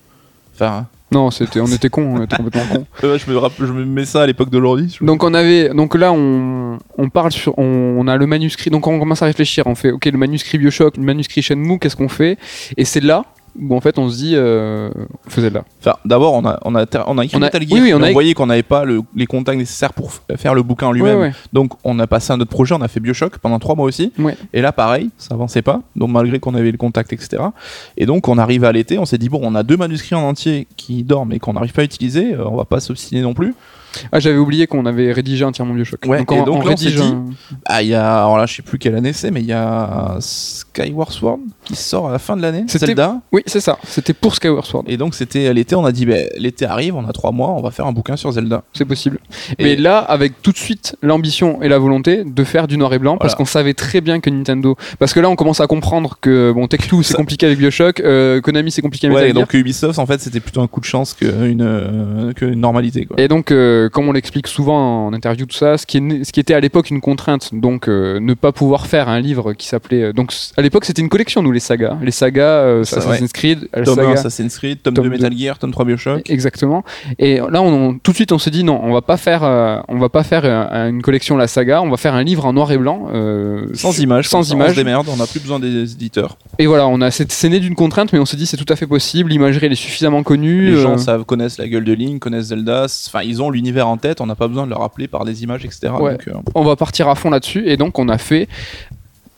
enfin, 0.55 0.87
Non 1.11 1.31
c'était 1.31 1.61
on 1.61 1.67
était 1.67 1.89
con, 1.89 2.15
on 2.17 2.23
était 2.23 2.35
complètement 2.35 2.65
con. 2.73 2.85
euh, 3.03 3.17
je, 3.17 3.29
me 3.31 3.37
rappelle, 3.37 3.67
je 3.67 3.71
me 3.71 3.85
mets 3.85 4.05
ça 4.05 4.23
à 4.23 4.25
l'époque 4.27 4.49
d'aujourd'hui. 4.49 4.97
Donc 5.01 5.23
on 5.23 5.33
avait 5.33 5.69
donc 5.69 5.95
là 5.95 6.11
on, 6.11 6.79
on 6.97 7.09
parle 7.09 7.31
sur 7.31 7.57
on, 7.59 7.63
on 7.99 8.07
a 8.07 8.17
le 8.17 8.25
manuscrit 8.25 8.69
donc 8.71 8.87
on 8.87 8.99
commence 8.99 9.21
à 9.21 9.25
réfléchir 9.25 9.67
on 9.67 9.75
fait 9.75 9.91
ok 9.91 10.05
le 10.05 10.17
manuscrit 10.17 10.57
Bioshock 10.57 10.97
le 10.97 11.03
manuscrit 11.03 11.41
Shenmue 11.43 11.77
qu'est-ce 11.79 11.95
qu'on 11.95 12.09
fait? 12.09 12.37
Et 12.77 12.85
c'est 12.85 12.99
là 13.03 13.25
où 13.59 13.75
en 13.75 13.81
fait 13.81 13.97
on 13.99 14.09
se 14.09 14.17
dit 14.17 14.33
euh, 14.35 14.89
on 15.27 15.29
faisait 15.29 15.49
là 15.49 15.63
Enfin, 15.79 15.95
d'abord, 16.05 16.33
on 16.33 16.45
a, 16.45 16.59
on 16.65 16.75
a, 16.75 16.85
on 17.07 17.17
a 17.17 17.25
écrit 17.25 17.37
On 17.37 17.41
a- 17.41 17.45
Metal 17.45 17.61
Gear, 17.61 17.71
oui, 17.73 17.81
oui, 17.83 17.93
on 17.93 18.01
a 18.01 18.09
on 18.09 18.13
voyait 18.13 18.33
qu'on 18.33 18.45
n'avait 18.47 18.63
pas 18.63 18.85
le- 18.85 19.01
les 19.15 19.25
contacts 19.25 19.57
nécessaires 19.57 19.93
pour 19.93 20.11
faire 20.37 20.53
le 20.55 20.63
bouquin 20.63 20.87
en 20.87 20.91
lui-même. 20.91 21.17
Ouais, 21.17 21.23
ouais. 21.27 21.33
Donc, 21.51 21.73
on 21.83 21.99
a 21.99 22.07
passé 22.07 22.31
un 22.33 22.39
autre 22.39 22.49
projet, 22.49 22.73
on 22.73 22.81
a 22.81 22.87
fait 22.87 22.99
Bioshock 22.99 23.37
pendant 23.39 23.59
trois 23.59 23.75
mois 23.75 23.85
aussi. 23.85 24.11
Ouais. 24.17 24.35
Et 24.53 24.61
là, 24.61 24.71
pareil, 24.71 25.09
ça 25.17 25.33
avançait 25.35 25.61
pas. 25.61 25.81
Donc, 25.95 26.09
malgré 26.11 26.39
qu'on 26.39 26.55
avait 26.55 26.71
le 26.71 26.77
contact, 26.77 27.13
etc. 27.13 27.43
Et 27.97 28.05
donc, 28.05 28.27
on 28.27 28.37
arrive 28.37 28.63
à 28.63 28.71
l'été, 28.71 28.97
on 28.97 29.05
s'est 29.05 29.17
dit, 29.17 29.29
bon, 29.29 29.39
on 29.43 29.55
a 29.55 29.63
deux 29.63 29.77
manuscrits 29.77 30.15
en 30.15 30.23
entier 30.23 30.67
qui 30.77 31.03
dorment 31.03 31.33
et 31.33 31.39
qu'on 31.39 31.53
n'arrive 31.53 31.73
pas 31.73 31.81
à 31.81 31.85
utiliser, 31.85 32.33
euh, 32.33 32.47
on 32.47 32.55
va 32.55 32.65
pas 32.65 32.79
s'obstiner 32.79 33.21
non 33.21 33.33
plus. 33.33 33.53
Ah, 34.11 34.19
j'avais 34.19 34.37
oublié 34.39 34.65
qu'on 34.65 34.87
avait 34.87 35.11
rédigé 35.11 35.45
entièrement 35.45 35.75
Bioshock. 35.75 35.99
Ouais, 36.07 36.21
et 36.21 36.25
on- 36.27 36.43
donc 36.45 36.47
on 36.47 36.59
là, 36.61 36.65
on 36.65 36.69
rédige 36.69 36.95
dit- 36.95 37.01
un- 37.03 37.25
Ah, 37.65 37.83
il 37.83 37.89
y 37.89 37.93
a, 37.93 38.21
alors 38.23 38.37
là, 38.39 38.47
je 38.47 38.55
sais 38.55 38.63
plus 38.63 38.79
quelle 38.79 38.95
année 38.95 39.13
c'est, 39.13 39.29
mais 39.29 39.41
il 39.41 39.45
y 39.45 39.53
a 39.53 40.17
Skyward 40.19 41.11
Sword 41.11 41.37
qui 41.63 41.75
sort 41.75 42.09
à 42.09 42.11
la 42.11 42.19
fin 42.19 42.35
de 42.37 42.41
l'année. 42.41 42.63
Zelda. 42.67 43.21
Oui, 43.31 43.41
c'est 43.45 43.59
ça. 43.59 43.77
C'était 43.87 44.13
pour 44.13 44.35
Skyward 44.35 44.65
Sword. 44.65 44.83
Et 44.87 44.97
donc 44.97 45.15
c'était 45.15 45.47
à 45.47 45.53
l'été, 45.53 45.75
on 45.75 45.85
a 45.85 45.91
dit, 45.91 46.05
ben, 46.05 46.27
l'été 46.37 46.65
arrive, 46.65 46.95
on 46.95 47.07
a 47.07 47.13
trois 47.13 47.31
mois, 47.31 47.49
on 47.51 47.61
va 47.61 47.71
faire 47.71 47.85
un 47.87 47.91
bouquin 47.93 48.15
sur 48.17 48.31
Zelda. 48.31 48.63
C'est 48.73 48.85
possible. 48.85 49.19
Et- 49.57 49.63
Mais 49.63 49.75
là, 49.75 49.99
avec 49.99 50.41
tout 50.41 50.51
de 50.51 50.57
suite 50.57 50.95
l'ambition 51.01 51.61
et 51.61 51.69
la 51.69 51.79
volonté 51.79 52.23
de 52.25 52.43
faire 52.43 52.67
du 52.67 52.77
noir 52.77 52.93
et 52.93 52.99
blanc, 52.99 53.17
parce 53.17 53.35
qu'on 53.35 53.45
savait 53.45 53.73
très 53.73 54.01
bien 54.01 54.19
que 54.19 54.29
Nintendo. 54.29 54.75
Parce 54.99 55.13
que 55.13 55.19
là, 55.19 55.29
on 55.29 55.35
commence 55.35 55.61
à 55.61 55.67
comprendre 55.67 56.17
que 56.21 56.51
bon, 56.51 56.65
Tech2 56.65 57.03
c'est 57.03 57.13
Ça- 57.13 57.17
compliqué 57.17 57.45
avec 57.45 57.57
Bioshock, 57.59 57.99
euh, 58.01 58.41
Konami 58.41 58.71
c'est 58.71 58.81
compliqué 58.81 59.07
avec 59.07 59.17
Ouais, 59.17 59.29
et 59.29 59.33
donc 59.33 59.53
Ubisoft, 59.53 59.99
en 59.99 60.05
fait, 60.05 60.19
c'était 60.21 60.39
plutôt 60.39 60.61
un 60.61 60.67
coup 60.67 60.79
de 60.79 60.85
chance 60.85 61.13
qu'une 61.13 61.61
euh, 61.61 62.33
normalité. 62.55 63.05
Quoi. 63.05 63.19
Et 63.19 63.27
donc, 63.27 63.51
euh, 63.51 63.89
comme 63.89 64.07
on 64.09 64.11
l'explique 64.11 64.47
souvent 64.47 65.07
en 65.07 65.13
interview, 65.13 65.45
tout 65.45 65.55
ça, 65.57 65.77
ce 65.77 65.85
qui, 65.85 65.97
est 65.97 66.23
ce 66.23 66.31
qui 66.31 66.39
était 66.39 66.53
à 66.53 66.59
l'époque 66.59 66.89
une 66.89 67.01
contrainte, 67.01 67.49
donc 67.53 67.87
ne 67.87 68.33
pas 68.33 68.51
pouvoir 68.51 68.87
faire 68.87 69.07
un 69.09 69.19
livre 69.19 69.53
qui 69.53 69.67
s'appelait. 69.67 70.13
donc, 70.13 70.33
à 70.57 70.61
l'époque, 70.61 70.85
c'était 70.85 71.01
une 71.01 71.09
collection, 71.09 71.41
nous, 71.41 71.51
les 71.53 71.59
sagas. 71.59 71.97
Les 72.01 72.11
sagas, 72.11 72.43
euh, 72.43 72.83
Ça, 72.83 72.97
Assassin's 72.97 73.31
Creed, 73.31 73.67
la 73.73 73.83
Tome 73.83 73.99
1 73.99 74.03
saga. 74.03 74.11
Assassin's 74.19 74.57
Creed, 74.57 74.81
tome, 74.81 74.93
Tome 74.93 75.05
2 75.05 75.09
Metal 75.11 75.37
Gear, 75.37 75.57
tome 75.59 75.71
3 75.71 75.85
Bioshock. 75.85 76.29
Exactement. 76.29 76.83
Et 77.19 77.37
là, 77.37 77.61
on, 77.61 77.89
on- 77.89 77.97
tout 77.97 78.11
de 78.11 78.15
suite, 78.15 78.31
on 78.31 78.37
s'est 78.39 78.51
dit 78.51 78.63
non, 78.63 78.79
on 78.83 78.91
va 78.93 79.01
pas 79.01 79.17
faire, 79.17 79.43
euh, 79.43 79.77
on 79.87 79.97
va 79.99 80.09
pas 80.09 80.23
faire 80.23 80.41
euh, 80.45 80.89
une 80.89 81.01
collection 81.01 81.37
la 81.37 81.47
saga, 81.47 81.81
on 81.81 81.89
va 81.89 81.97
faire 81.97 82.13
un 82.15 82.23
livre 82.23 82.45
en 82.45 82.53
noir 82.53 82.71
et 82.71 82.77
blanc, 82.77 83.07
euh, 83.13 83.67
Sans 83.73 83.97
images. 83.99 84.27
sans 84.27 84.43
ça, 84.43 84.53
On 84.53 84.57
images. 84.57 84.71
se 84.71 84.75
démerde, 84.75 85.07
on 85.09 85.17
n'a 85.17 85.27
plus 85.27 85.39
besoin 85.39 85.59
des 85.59 85.91
éditeurs. 85.93 86.37
Et 86.59 86.67
voilà, 86.67 86.87
on 86.87 87.01
a, 87.01 87.11
c'est 87.11 87.49
né 87.49 87.59
d'une 87.59 87.75
contrainte, 87.75 88.11
mais 88.13 88.19
on 88.19 88.25
s'est 88.25 88.37
dit 88.37 88.45
c'est 88.45 88.57
tout 88.57 88.71
à 88.71 88.75
fait 88.75 88.87
possible. 88.87 89.29
L'imagerie 89.31 89.65
elle 89.67 89.71
est 89.71 89.75
suffisamment 89.75 90.23
connue. 90.23 90.71
Les 90.71 90.81
gens 90.81 90.93
euh, 90.93 90.97
savent, 90.97 91.23
connaissent 91.25 91.57
la 91.57 91.67
gueule 91.67 91.83
de 91.83 91.93
Link, 91.93 92.19
connaissent 92.21 92.47
Zelda. 92.47 92.85
Enfin, 93.07 93.21
ils 93.23 93.41
ont 93.41 93.49
l'univers 93.49 93.87
en 93.87 93.97
tête, 93.97 94.21
on 94.21 94.25
n'a 94.25 94.35
pas 94.35 94.47
besoin 94.47 94.65
de 94.65 94.69
le 94.71 94.75
rappeler 94.77 95.07
par 95.07 95.25
des 95.25 95.43
images, 95.43 95.65
etc. 95.65 95.93
Ouais. 95.99 96.17
Donc, 96.27 96.43
on 96.55 96.63
va 96.63 96.75
partir 96.75 97.07
à 97.09 97.15
fond 97.15 97.29
là-dessus 97.29 97.63
et 97.67 97.77
donc 97.77 97.99
on 97.99 98.09
a 98.09 98.17
fait 98.17 98.47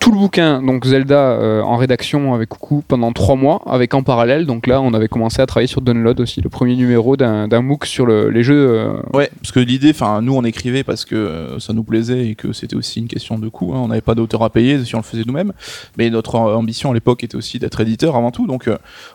tout 0.06 0.11
le 0.11 0.18
bouquin 0.19 0.61
donc 0.61 0.86
Zelda 0.86 1.15
euh, 1.32 1.61
en 1.64 1.77
rédaction 1.77 2.36
avec 2.36 2.49
Coucou 2.49 2.84
pendant 2.88 3.11
trois 3.11 3.36
mois 3.36 3.64
avec 3.65 3.95
en 3.95 4.03
parallèle 4.03 4.45
donc 4.45 4.68
là 4.68 4.80
on 4.80 4.94
avait 4.94 5.07
commencé 5.07 5.41
à 5.41 5.48
travailler 5.48 5.65
sur 5.65 5.82
Download 5.82 6.19
aussi 6.19 6.41
le 6.41 6.49
premier 6.49 6.76
numéro 6.76 7.18
d'un 7.18 7.48
MOOC 7.48 7.86
sur 7.88 8.06
le- 8.06 8.30
les 8.30 8.44
jeux 8.44 8.69
euh, 8.69 8.94
Ouais, 9.14 9.32
parce 9.41 9.52
que 9.52 9.60
l'idée, 9.60 9.90
enfin, 9.90 10.22
nous 10.22 10.36
on 10.36 10.44
écrivait 10.44 10.84
parce 10.84 11.06
que 11.06 11.15
euh, 11.15 11.57
ça 11.60 11.73
nous 11.73 11.84
plaisait 11.84 12.27
et 12.27 12.36
que 12.36 12.53
c'était 12.53 12.76
aussi 12.76 12.99
une 12.99 13.07
question 13.07 13.40
de 13.40 13.49
coût. 13.49 13.73
hein. 13.73 13.80
On 13.84 13.88
n'avait 13.88 14.02
pas 14.02 14.14
d'auteur 14.14 14.44
à 14.44 14.52
payer 14.52 14.84
si 14.86 14.94
on 14.94 14.99
le 14.99 15.03
faisait 15.03 15.23
nous-mêmes. 15.26 15.53
Mais 15.98 16.11
notre 16.11 16.36
ambition 16.36 16.91
à 16.91 16.94
l'époque 16.94 17.23
était 17.23 17.36
aussi 17.36 17.57
d'être 17.57 17.82
éditeur 17.82 18.15
avant 18.15 18.30
tout. 18.30 18.45
Donc, 18.45 18.69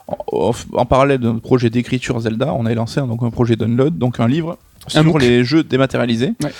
en, 0.09 0.85
parallèle 0.87 1.19
de 1.21 1.27
notre 1.29 1.41
projet 1.41 1.71
d'écriture 1.71 2.19
Zelda, 2.19 2.53
on 2.53 2.67
avait 2.67 2.75
lancé 2.75 2.99
un, 2.99 3.07
donc 3.07 3.23
un 3.23 3.31
projet 3.31 3.55
Download, 3.55 3.97
donc 3.97 4.19
un 4.19 4.27
livre 4.27 4.59
sur 4.89 5.19
les 5.19 5.45
jeux 5.45 5.63
dématérialisés. 5.63 6.33
Ouais. 6.43 6.51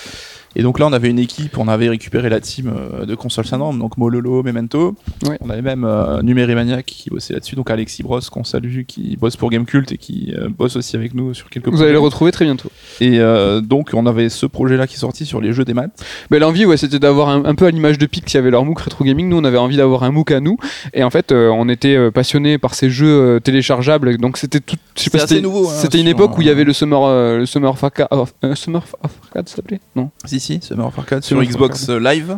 Et 0.55 0.63
donc 0.63 0.79
là, 0.79 0.87
on 0.87 0.93
avait 0.93 1.09
une 1.09 1.19
équipe, 1.19 1.57
on 1.57 1.67
avait 1.67 1.89
récupéré 1.89 2.29
la 2.29 2.39
team 2.39 2.71
euh, 2.75 3.05
de 3.05 3.15
Console 3.15 3.45
Syndrome, 3.45 3.79
donc 3.79 3.97
Mololo, 3.97 4.43
Memento. 4.43 4.95
Ouais. 5.27 5.37
On 5.41 5.49
avait 5.49 5.61
même 5.61 5.83
euh, 5.85 6.21
Numérimaniac 6.21 6.85
qui 6.85 7.09
bossait 7.09 7.33
là-dessus, 7.33 7.55
donc 7.55 7.69
Alexis 7.69 8.03
Bros, 8.03 8.19
qu'on 8.31 8.43
salue, 8.43 8.81
qui 8.87 9.15
bosse 9.17 9.37
pour 9.37 9.49
Gamecult 9.49 9.91
et 9.91 9.97
qui 9.97 10.33
euh, 10.35 10.49
bosse 10.49 10.75
aussi 10.75 10.95
avec 10.95 11.13
nous 11.13 11.33
sur 11.33 11.49
quelques 11.49 11.65
vous 11.65 11.71
projets. 11.71 11.85
allez 11.85 11.93
le 11.93 11.99
retrouver 11.99 12.31
très 12.31 12.45
bientôt 12.45 12.69
Et 12.99 13.19
euh, 13.19 13.61
donc 13.61 13.91
on 13.93 14.05
avait 14.05 14.29
ce 14.29 14.45
projet-là 14.45 14.87
qui 14.87 14.95
est 14.95 14.99
sorti 14.99 15.25
sur 15.25 15.39
les 15.41 15.53
jeux 15.53 15.63
des 15.65 15.73
maths. 15.73 15.91
mais 16.29 16.39
l'envie 16.39 16.65
ouais 16.65 16.77
c'était 16.77 16.99
d'avoir 16.99 17.29
un, 17.29 17.45
un 17.45 17.55
peu 17.55 17.65
à 17.65 17.71
l'image 17.71 17.97
de 17.97 18.05
Pic 18.05 18.25
qui 18.25 18.37
avait 18.37 18.51
leur 18.51 18.65
MOOC 18.65 18.79
Retro 18.81 19.03
Gaming 19.05 19.29
nous 19.29 19.37
on 19.37 19.43
avait 19.43 19.57
envie 19.57 19.77
d'avoir 19.77 20.03
un 20.03 20.11
MOOC 20.11 20.31
à 20.31 20.39
nous 20.39 20.57
et 20.93 21.03
en 21.03 21.09
fait 21.09 21.31
euh, 21.31 21.49
on 21.49 21.69
était 21.69 21.95
euh, 21.95 22.11
passionnés 22.11 22.57
par 22.57 22.73
ces 22.73 22.89
jeux 22.89 23.07
euh, 23.07 23.39
téléchargeables 23.39 24.17
donc 24.17 24.37
c'était 24.37 24.59
tout 24.59 24.75
C'était 24.95 25.39
nouveau, 25.41 25.67
hein, 25.69 25.73
c'était 25.75 25.99
une 25.99 26.07
époque 26.07 26.37
où 26.37 26.41
il 26.41 26.47
y 26.47 26.49
avait 26.49 26.63
le 26.65 26.73
Summer 26.73 27.01
euh, 27.03 27.37
le 27.37 27.45
Summer 27.45 27.71
of 27.71 27.83
Arcade 27.83 28.07
euh, 28.43 28.55
Summer 28.55 28.83
of 29.03 29.11
Arcade 29.23 29.47
ça 29.49 29.55
s'appelait 29.57 29.79
non 29.95 30.09
Si 30.25 30.39
si, 30.41 30.59
Summer 30.61 30.87
of 30.87 30.97
Arcade 30.97 31.23
sur 31.23 31.41
Xbox 31.41 31.89
euh, 31.89 31.99
Live. 31.99 32.37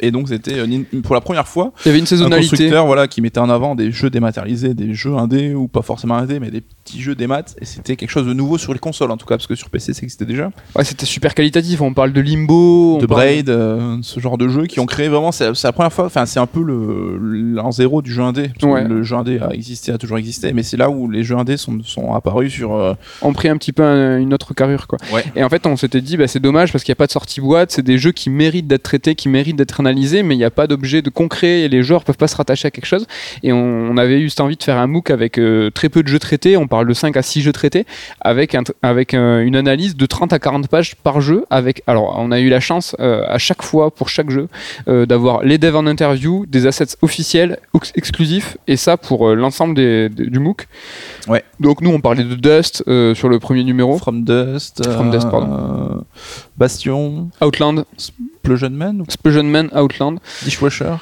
Et 0.00 0.12
donc 0.12 0.28
c'était 0.28 0.58
euh, 0.58 1.00
pour 1.02 1.14
la 1.14 1.20
première 1.20 1.48
fois 1.48 1.72
il 1.84 1.88
y 1.88 1.90
avait 1.90 1.98
une 1.98 2.04
un 2.04 2.06
saisonnalité 2.06 2.50
constructeur 2.50 2.86
voilà 2.86 3.08
qui 3.08 3.20
mettait 3.20 3.40
en 3.40 3.50
avant 3.50 3.74
des 3.74 3.90
jeux 3.90 4.10
dématérialisés, 4.10 4.74
des 4.74 4.94
jeux 4.94 5.16
indés 5.16 5.54
ou 5.54 5.66
pas 5.66 5.82
forcément 5.82 6.14
indés 6.14 6.38
mais 6.38 6.52
des 6.52 6.62
petits 6.84 7.00
jeux 7.00 7.14
des 7.14 7.26
maths 7.26 7.54
et 7.60 7.64
c'était 7.64 7.96
quelque 7.96 8.10
chose 8.10 8.26
de 8.26 8.32
nouveau 8.32 8.58
sur 8.58 8.72
les 8.72 8.78
consoles 8.78 9.10
en 9.10 9.16
tout 9.16 9.26
cas 9.26 9.36
parce 9.36 9.46
que 9.46 9.54
sur 9.54 9.70
PC 9.70 9.92
ça 9.92 10.00
existait 10.02 10.24
déjà. 10.24 10.50
Ouais, 10.76 10.84
c'était 10.84 11.06
super 11.06 11.34
qualitatif. 11.34 11.80
On 11.80 11.94
parle 11.94 12.12
de 12.12 12.20
Limbo, 12.20 12.98
de 13.00 13.06
parle- 13.06 13.20
Braid, 13.20 13.50
euh, 13.50 13.96
ce 14.02 14.20
genre 14.20 14.38
de 14.38 14.48
jeux 14.48 14.66
qui 14.66 14.80
ont 14.80 14.86
créé 14.86 15.08
vraiment 15.08 15.32
c'est 15.32 15.50
la 15.62 15.72
première 15.72 15.92
fois 15.92 16.06
enfin 16.06 16.26
c'est 16.26 16.40
un 16.40 16.46
peu 16.46 16.62
le 16.62 17.16
l'an 17.18 17.70
zéro 17.70 18.02
du 18.02 18.12
jeu 18.12 18.22
indé. 18.22 18.50
Ouais. 18.62 18.84
Le 18.86 19.02
jeu 19.02 19.16
indé 19.16 19.38
a 19.40 19.50
existé, 19.52 19.92
a 19.92 19.98
toujours 19.98 20.18
existé 20.18 20.52
mais 20.52 20.62
c'est 20.62 20.76
là 20.76 20.90
où 20.90 21.10
les 21.10 21.22
jeux 21.24 21.36
indés 21.36 21.56
sont, 21.56 21.78
sont 21.84 22.14
apparus 22.14 22.52
sur 22.52 22.74
euh, 22.74 22.94
ont 23.22 23.32
pris 23.32 23.48
un 23.48 23.56
petit 23.56 23.72
peu 23.72 23.82
un- 23.82 24.18
une 24.18 24.34
autre 24.34 24.54
carrure, 24.54 24.86
quoi. 24.86 24.98
Ouais. 25.12 25.24
Et 25.36 25.44
en 25.44 25.48
fait, 25.48 25.66
on 25.66 25.76
s'était 25.76 26.00
dit, 26.00 26.16
bah, 26.16 26.26
c'est 26.26 26.40
dommage 26.40 26.72
parce 26.72 26.84
qu'il 26.84 26.90
n'y 26.92 26.96
a 26.96 27.00
pas 27.02 27.06
de 27.06 27.12
sortie 27.12 27.40
boîte. 27.40 27.70
C'est 27.70 27.82
des 27.82 27.98
jeux 27.98 28.12
qui 28.12 28.30
méritent 28.30 28.66
d'être 28.66 28.82
traités, 28.82 29.14
qui 29.14 29.28
méritent 29.28 29.56
d'être 29.56 29.80
analysés, 29.80 30.22
mais 30.22 30.34
il 30.34 30.38
n'y 30.38 30.44
a 30.44 30.50
pas 30.50 30.66
d'objet 30.66 31.02
de 31.02 31.10
concret 31.10 31.60
et 31.62 31.68
les 31.68 31.82
joueurs 31.82 32.04
peuvent 32.04 32.16
pas 32.16 32.28
se 32.28 32.36
rattacher 32.36 32.68
à 32.68 32.70
quelque 32.70 32.86
chose. 32.86 33.06
Et 33.42 33.52
on, 33.52 33.58
on 33.90 33.96
avait 33.96 34.20
eu 34.20 34.28
cette 34.30 34.40
envie 34.40 34.56
de 34.56 34.62
faire 34.62 34.76
un 34.78 34.86
MOOC 34.86 35.10
avec 35.10 35.38
euh, 35.38 35.70
très 35.70 35.88
peu 35.88 36.02
de 36.02 36.08
jeux 36.08 36.18
traités. 36.18 36.56
On 36.56 36.66
parle 36.72 36.88
de 36.88 36.94
5 36.94 37.16
à 37.18 37.22
6 37.22 37.42
jeux 37.42 37.52
traités 37.52 37.84
avec, 38.22 38.54
un, 38.54 38.62
avec 38.82 39.12
euh, 39.12 39.40
une 39.44 39.56
analyse 39.56 39.94
de 39.94 40.06
30 40.06 40.32
à 40.32 40.38
40 40.38 40.68
pages 40.68 40.94
par 40.96 41.20
jeu. 41.20 41.44
Avec, 41.50 41.82
alors, 41.86 42.14
on 42.18 42.32
a 42.32 42.40
eu 42.40 42.48
la 42.48 42.60
chance 42.60 42.96
euh, 42.98 43.24
à 43.28 43.36
chaque 43.36 43.62
fois 43.62 43.90
pour 43.90 44.08
chaque 44.08 44.30
jeu 44.30 44.48
euh, 44.88 45.04
d'avoir 45.04 45.42
les 45.42 45.58
devs 45.58 45.76
en 45.76 45.86
interview, 45.86 46.46
des 46.46 46.66
assets 46.66 46.96
officiels, 47.02 47.58
ex- 47.74 47.92
exclusifs, 47.94 48.56
et 48.66 48.76
ça 48.78 48.96
pour 48.96 49.34
l'ensemble 49.34 49.74
des- 49.74 50.08
des- 50.08 50.26
du 50.34 50.38
MOOC. 50.38 50.66
Ouais. 51.28 51.44
Donc 51.60 51.82
nous, 51.82 51.90
on 51.90 52.00
parlait 52.00 52.24
de 52.24 52.34
Dust 52.34 52.82
sur 53.14 53.28
le 53.28 53.38
premier 53.38 53.64
numéro, 53.64 53.98
From 53.98 54.24
Dust, 54.24 54.82
From 54.94 55.10
Dust, 55.10 55.26
euh, 55.32 56.00
Bastion, 56.56 57.30
Outland, 57.42 57.84
Explosion 57.94 58.70
Man 58.70 59.00
ou 59.00 59.04
Explosion 59.04 59.44
Man, 59.44 59.68
Outland, 59.74 60.18
Dishwasher. 60.42 60.94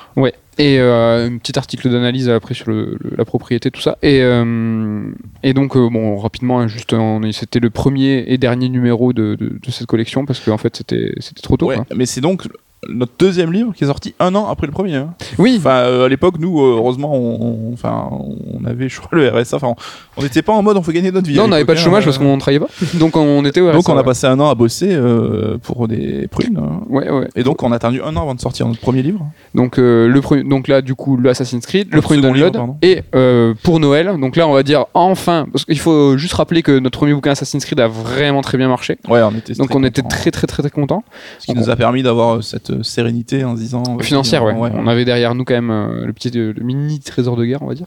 Et 0.60 0.78
euh, 0.78 1.26
un 1.28 1.38
petit 1.38 1.58
article 1.58 1.90
d'analyse 1.90 2.28
après 2.28 2.54
sur 2.54 2.68
le- 2.70 2.96
le- 3.00 3.16
la 3.16 3.24
propriété, 3.24 3.70
tout 3.70 3.80
ça. 3.80 3.96
Et, 4.02 4.20
euh, 4.22 5.02
et 5.42 5.54
donc, 5.54 5.76
euh, 5.76 5.88
bon, 5.90 6.16
rapidement, 6.18 6.60
hein, 6.60 6.68
juste, 6.68 6.94
c'était 7.32 7.60
le 7.60 7.70
premier 7.70 8.24
et 8.28 8.36
dernier 8.38 8.68
numéro 8.68 9.12
de, 9.12 9.36
de- 9.36 9.58
de 9.60 9.70
cette 9.70 9.86
collection 9.86 10.26
parce 10.26 10.40
qu'en 10.40 10.58
fait, 10.58 10.76
c'était 10.76 11.12
c'était 11.18 11.42
trop 11.42 11.56
tôt. 11.56 11.66
Ouais, 11.68 11.76
quoi. 11.76 11.86
mais 11.94 12.06
c'est 12.06 12.20
donc 12.20 12.46
notre 12.88 13.12
deuxième 13.18 13.52
livre 13.52 13.72
qui 13.74 13.84
est 13.84 13.86
sorti 13.86 14.14
un 14.20 14.34
an 14.34 14.48
après 14.48 14.66
le 14.66 14.72
premier. 14.72 14.96
hein. 14.96 15.12
Oui, 15.38 15.56
Enfin, 15.58 15.80
euh, 15.80 16.06
à 16.06 16.08
l'époque, 16.08 16.36
nous, 16.38 16.60
euh, 16.62 16.76
heureusement, 16.78 17.14
on, 17.14 17.68
on- 17.70 17.72
enfin, 17.74 18.08
on 18.10 18.64
avait, 18.64 18.88
je 18.88 18.98
crois, 19.00 19.18
le 19.18 19.28
RSA. 19.28 19.56
Enfin, 19.56 19.74
on- 20.16 20.22
n'était 20.22 20.40
pas 20.42 20.52
en 20.54 20.62
mode 20.62 20.76
on 20.78 20.82
fait 20.82 20.92
gagner 20.94 21.10
notre 21.12 21.28
vie. 21.28 21.36
non, 21.36 21.44
on 21.44 21.48
n'avait 21.48 21.64
pas 21.66 21.72
de 21.74 21.78
l'époque, 21.78 21.84
chômage 21.84 22.02
hein. 22.04 22.06
parce 22.06 22.18
qu'on 22.18 22.38
travaillait 22.38 22.60
pas. 22.60 22.68
Donc, 22.98 23.16
on 23.16 23.44
était 23.44 23.60
au 23.60 23.70
Donc, 23.70 23.82
RSA, 23.82 23.92
on 23.92 23.96
a 23.96 23.98
ouais. 23.98 24.04
passé 24.04 24.26
un 24.26 24.40
an 24.40 24.48
à 24.48 24.54
bosser 24.54 24.88
euh, 24.92 25.58
pour 25.58 25.88
des 25.88 26.26
prunes. 26.28 26.58
hein. 26.58 26.80
Ouais, 26.88 27.10
ouais. 27.10 27.28
Et 27.36 27.42
donc, 27.42 27.62
on 27.62 27.70
a 27.72 27.76
attendu 27.76 28.00
un 28.02 28.16
an 28.16 28.22
avant 28.22 28.34
de 28.34 28.40
sortir 28.40 28.66
notre 28.66 28.80
premier 28.80 29.02
livre. 29.02 29.26
Donc, 29.54 29.78
euh, 29.78 30.08
le 30.08 30.20
premier, 30.22 30.42
donc 30.44 30.66
là, 30.66 30.80
du 30.80 30.94
coup, 30.94 31.16
le 31.18 31.28
Assassin's 31.28 31.66
Creed, 31.66 31.88
le 31.90 31.96
Le 31.96 32.02
premier 32.02 32.20
livre, 32.22 32.32
download, 32.32 32.52
pardon. 32.54 32.76
et 32.82 33.02
euh, 33.14 33.52
pour 33.62 33.78
Noël. 33.78 34.16
Donc 34.18 34.36
là, 34.36 34.48
on 34.48 34.52
va 34.54 34.62
dire 34.62 34.86
enfin, 34.94 35.46
parce 35.52 35.64
qu'il 35.66 35.78
faut 35.78 36.16
juste 36.16 36.32
rappeler 36.34 36.62
que 36.62 36.78
notre 36.78 36.96
premier 36.98 37.12
bouquin 37.12 37.32
Assassin's 37.32 37.64
Creed 37.64 37.78
a 37.80 37.88
vraiment 37.88 38.40
très 38.40 38.56
bien 38.56 38.68
marché. 38.68 38.96
Ouais, 39.08 39.20
on 39.22 39.32
était. 39.36 39.52
Donc 39.54 39.68
très 39.68 39.78
on 39.78 39.84
était 39.84 40.00
contents. 40.02 40.16
très 40.16 40.30
très 40.30 40.46
très 40.46 40.62
très 40.62 40.70
contents. 40.70 41.04
Ce 41.38 41.46
qui 41.46 41.54
nous 41.54 41.68
a 41.68 41.76
permis 41.76 42.02
d'avoir 42.02 42.36
euh, 42.36 42.40
cette 42.40 42.69
euh, 42.70 42.82
sérénité 42.82 43.44
en 43.44 43.56
se 43.56 43.60
disant. 43.60 43.82
euh, 43.98 44.02
Financière, 44.02 44.44
ouais. 44.44 44.52
ouais. 44.54 44.70
On 44.74 44.86
avait 44.86 45.04
derrière 45.04 45.34
nous 45.34 45.44
quand 45.44 45.54
même 45.54 45.70
euh, 45.70 46.06
le 46.06 46.12
petit 46.12 46.30
euh, 46.36 46.52
le 46.56 46.62
mini 46.64 47.00
trésor 47.00 47.36
de 47.36 47.44
guerre, 47.44 47.62
on 47.62 47.66
va 47.66 47.74
dire. 47.74 47.86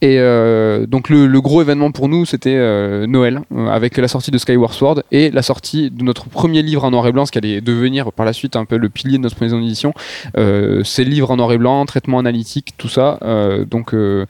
Et 0.00 0.18
euh, 0.18 0.86
donc 0.86 1.08
le, 1.08 1.26
le 1.26 1.40
gros 1.40 1.62
événement 1.62 1.90
pour 1.92 2.08
nous, 2.08 2.24
c'était 2.24 2.54
euh, 2.56 3.06
Noël, 3.06 3.40
euh, 3.54 3.68
avec 3.68 3.96
la 3.96 4.08
sortie 4.08 4.30
de 4.30 4.38
Skyward 4.38 4.72
Sword 4.72 5.02
et 5.12 5.30
la 5.30 5.42
sortie 5.42 5.90
de 5.90 6.02
notre 6.02 6.28
premier 6.28 6.62
livre 6.62 6.84
en 6.84 6.90
noir 6.90 7.06
et 7.06 7.12
blanc, 7.12 7.26
ce 7.26 7.32
qui 7.32 7.38
allait 7.38 7.60
devenir 7.60 8.12
par 8.12 8.26
la 8.26 8.32
suite 8.32 8.56
un 8.56 8.64
peu 8.64 8.76
le 8.76 8.88
pilier 8.88 9.18
de 9.18 9.22
notre 9.22 9.40
maison 9.42 9.60
d'édition. 9.60 9.92
Euh, 10.36 10.82
c'est 10.84 11.04
le 11.04 11.10
livre 11.10 11.30
en 11.30 11.36
noir 11.36 11.52
et 11.52 11.58
blanc, 11.58 11.84
traitement 11.86 12.18
analytique, 12.18 12.74
tout 12.78 12.88
ça. 12.88 13.18
Euh, 13.22 13.64
donc 13.64 13.94
euh, 13.94 14.26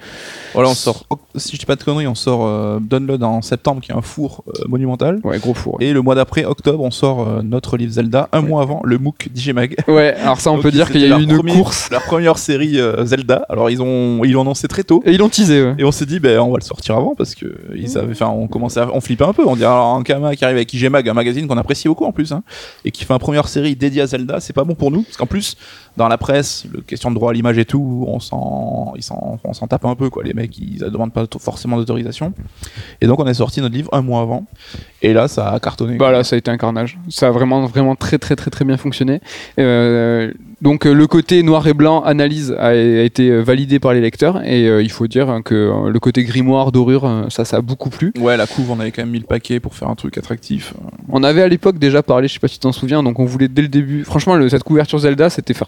Voilà, 0.55 0.69
on 0.71 0.75
sort. 0.75 1.05
Si 1.37 1.55
je 1.55 1.61
dis 1.61 1.67
pas 1.67 1.77
de 1.77 1.83
conneries, 1.83 2.07
on 2.07 2.15
sort 2.15 2.45
euh, 2.47 2.79
Download 2.81 3.23
en 3.23 3.43
septembre, 3.43 3.81
qui 3.81 3.93
est 3.93 3.95
un 3.95 4.03
four 4.03 4.45
euh, 4.49 4.65
monumental. 4.69 5.21
ouais, 5.25 5.39
gros 5.39 5.55
four. 5.55 5.75
Ouais. 5.79 5.87
Et 5.87 5.93
le 5.93 6.03
mois 6.03 6.15
d'après, 6.15 6.45
octobre, 6.45 6.83
on 6.83 6.91
sort 6.91 7.27
euh, 7.27 7.43
notre 7.43 7.77
livre 7.77 7.93
Zelda, 7.93 8.29
un 8.33 8.43
Ouais. 8.43 8.49
mois 8.49 8.63
avant 8.63 8.81
le 8.85 8.99
MOOC 8.99 9.29
DigiMag. 9.33 9.77
Ouais, 9.93 10.15
alors 10.15 10.41
ça 10.41 10.51
on 10.51 10.55
Donc, 10.55 10.63
peut 10.63 10.71
dire 10.71 10.91
qu'il 10.91 11.01
y 11.01 11.13
a 11.13 11.19
eu 11.19 11.23
une 11.23 11.37
premier- 11.37 11.53
course. 11.55 11.89
Leur 11.91 12.03
première 12.03 12.39
série 12.39 12.81
euh, 12.81 13.05
Zelda. 13.05 13.45
Alors 13.49 13.71
ils 13.71 13.81
ont 13.83 14.23
ils 14.25 14.33
l'ont 14.33 14.43
annoncé 14.43 14.69
très 14.69 14.83
tôt. 14.85 15.03
Et 15.07 15.13
ils 15.13 15.19
l'ont 15.19 15.29
teasé, 15.29 15.63
ouais. 15.63 15.75
Et 15.79 15.85
on 15.85 15.93
s'est 15.93 16.07
dit, 16.07 16.21
ben, 16.21 16.39
on 16.41 16.51
va 16.51 16.59
le 16.59 16.65
sortir 16.65 16.97
avant 16.97 17.15
parce 17.15 17.35
que 17.35 17.47
ils 17.75 17.97
avaient, 17.99 18.13
enfin, 18.13 18.29
on 18.29 18.47
commençait, 18.49 18.81
à, 18.81 18.89
on 18.93 19.01
flippait 19.01 19.25
un 19.25 19.33
peu. 19.33 19.43
On 19.47 19.57
dirait 19.57 19.69
alors 19.71 19.95
un 19.97 20.03
Kama 20.03 20.35
qui 20.37 20.45
arrive 20.45 20.57
avec 20.57 20.73
IGMag, 20.73 21.09
un 21.09 21.15
magazine 21.15 21.47
qu'on 21.47 21.59
apprécie 21.59 21.89
beaucoup 21.89 22.05
en 22.05 22.13
plus, 22.13 22.33
hein, 22.33 22.43
et 22.85 22.91
qui 22.91 23.05
fait 23.05 23.13
une 23.13 23.19
première 23.19 23.49
série 23.49 23.77
dédiée 23.77 24.03
à 24.03 24.07
Zelda, 24.07 24.41
c'est 24.41 24.53
pas 24.53 24.65
bon 24.65 24.75
pour 24.75 24.91
nous 24.91 25.03
parce 25.03 25.17
qu'en 25.17 25.27
plus, 25.27 25.57
dans 25.97 26.09
la 26.09 26.19
presse, 26.19 26.67
le 26.73 26.81
question 26.81 27.11
de 27.11 27.17
droit 27.17 27.31
à 27.31 27.33
l'image 27.35 27.59
et 27.59 27.65
tout, 27.65 28.05
on 28.09 28.19
s'en, 28.19 28.95
on 29.45 29.53
s'en 29.53 29.67
tape 29.67 29.85
un 29.85 29.95
peu 29.95 30.11
quoi. 30.11 30.23
Les 30.25 30.33
mecs, 30.33 30.57
ils 30.59 30.79
demandent 30.79 31.13
pas 31.13 31.27
forcément 31.39 31.77
d'autorisation. 31.77 32.33
Et 33.01 33.07
donc 33.07 33.21
on 33.21 33.27
a 33.27 33.35
sorti 33.35 33.61
notre 33.61 33.75
livre 33.75 33.91
un 33.93 34.03
mois 34.03 34.23
avant. 34.23 34.47
Et 35.03 35.13
là, 35.13 35.29
ça 35.29 35.51
a 35.51 35.61
cartonné. 35.61 35.97
Bah 35.97 36.11
là, 36.11 36.25
ça 36.25 36.37
a 36.37 36.39
été 36.39 36.51
un 36.51 36.57
carnage. 36.57 36.99
Ça 37.09 37.29
a 37.29 37.31
vraiment, 37.31 37.67
vraiment 37.67 37.97
très, 37.97 38.19
très, 38.19 38.37
très, 38.37 38.51
très 38.51 38.65
bien 38.65 38.77
fonctionné. 38.77 39.21
Euh, 39.59 40.33
Donc 40.63 40.87
euh, 40.87 40.95
le 40.95 41.07
côté 41.09 41.43
noir 41.43 41.67
et 41.67 41.75
blanc 41.75 42.03
analyse 42.03 42.55
a, 42.59 42.69
a 42.69 42.73
été 42.75 43.29
euh, 43.31 43.41
validé 43.43 43.81
par 43.81 43.93
les 43.93 44.01
lecteurs 44.01 44.41
et 44.45 44.69
euh, 44.69 44.81
il 44.83 44.91
faut 44.93 45.09
dire 45.09 45.29
hein, 45.29 45.43
que 45.43 45.55
euh, 45.57 45.91
le 45.91 45.99
côté 45.99 46.23
grimoire 46.23 46.71
dorure 46.71 47.05
euh, 47.05 47.25
ça 47.31 47.45
ça 47.45 47.57
a 47.57 47.61
beaucoup 47.61 47.91
plu. 47.91 48.13
Ouais, 48.21 48.37
la 48.37 48.47
couve, 48.47 48.71
on 48.71 48.79
avait 48.79 48.93
quand 48.93 49.03
même 49.03 49.11
mis 49.11 49.19
le 49.19 49.25
paquet 49.27 49.59
pour 49.59 49.75
faire 49.75 49.89
un 49.89 49.97
truc 49.97 50.17
attractif. 50.19 50.73
On 51.09 51.25
avait 51.25 51.43
à 51.43 51.49
l'époque 51.49 51.79
déjà 51.81 52.05
parlé, 52.05 52.29
je 52.29 52.35
sais 52.35 52.39
pas 52.39 52.47
si 52.47 52.55
tu 52.55 52.61
t'en 52.61 52.71
souviens, 52.71 53.03
donc 53.03 53.19
on 53.19 53.25
voulait 53.25 53.49
dès 53.49 53.63
le 53.63 53.67
début. 53.69 54.05
Franchement, 54.05 54.37
le- 54.37 54.49
cette 54.49 54.63
couverture 54.63 55.01
Zelda, 55.01 55.31
c'était 55.31 55.53
faire, 55.53 55.67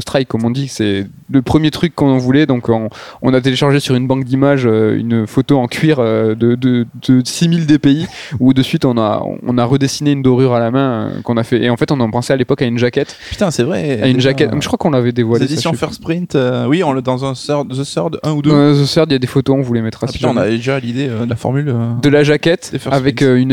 strike 0.00 0.28
comme 0.28 0.44
on 0.44 0.50
dit, 0.50 0.68
c'est 0.68 1.06
le 1.30 1.40
premier 1.42 1.70
truc 1.70 1.94
qu'on 1.94 2.18
voulait. 2.18 2.44
Donc 2.44 2.68
on, 2.68 2.90
on 3.22 3.32
a 3.32 3.40
téléchargé 3.40 3.80
sur 3.80 3.94
une 3.94 4.06
banque 4.06 4.24
d'images 4.24 4.64
une 4.64 5.26
photo 5.26 5.56
en 5.58 5.68
cuir 5.68 5.98
de, 6.00 6.34
de, 6.34 6.86
de 7.08 7.22
6000 7.24 7.66
DPI 7.66 8.06
où 8.40 8.52
de 8.52 8.62
suite 8.62 8.84
on 8.84 8.98
a 8.98 9.22
on 9.42 9.56
a 9.56 9.64
redessiné 9.64 10.12
une 10.12 10.22
dorure 10.22 10.52
à 10.54 10.60
la 10.60 10.70
main 10.70 11.12
qu'on 11.24 11.38
a 11.38 11.44
fait. 11.44 11.62
Et 11.64 11.70
en 11.70 11.78
fait, 11.78 11.90
on 11.92 12.00
en 12.00 12.10
pensait 12.10 12.34
à 12.34 12.36
l'époque 12.36 12.60
à 12.60 12.66
une 12.66 12.76
jaquette, 12.78 13.16
Putain, 13.30 13.50
c'est 13.50 13.62
vrai. 13.62 14.00
À 14.02 14.08
une 14.08 14.14
déjà, 14.16 14.30
jaquette. 14.30 14.50
Je 14.60 14.66
crois 14.66 14.76
qu'on 14.78 14.90
l'avait 14.90 15.06
Les 15.06 15.12
dévoilé. 15.12 15.46
sais 15.48 15.72
First 15.74 16.02
Print, 16.02 16.34
euh, 16.34 16.66
oui, 16.66 16.82
on 16.84 16.94
dans 17.00 17.24
un 17.24 17.32
Third, 17.34 17.68
The 17.70 17.84
Third 17.84 18.18
1 18.22 18.32
ou 18.32 18.42
2. 18.42 18.50
Euh, 18.50 18.74
The 18.84 18.86
Third, 18.88 19.06
il 19.10 19.12
y 19.12 19.16
a 19.16 19.18
des 19.18 19.26
photos, 19.26 19.56
on 19.58 19.62
voulait 19.62 19.82
mettre 19.82 19.98
Ah, 20.02 20.08
à 20.08 20.12
putain, 20.12 20.28
on 20.28 20.36
avait 20.36 20.52
déjà 20.56 20.78
l'idée 20.78 21.08
euh, 21.08 21.24
de 21.24 21.30
la 21.30 21.36
formule 21.36 21.68
euh, 21.68 21.92
de 22.02 22.08
la 22.08 22.22
jaquette 22.24 22.72
avec 22.90 23.20
une, 23.22 23.52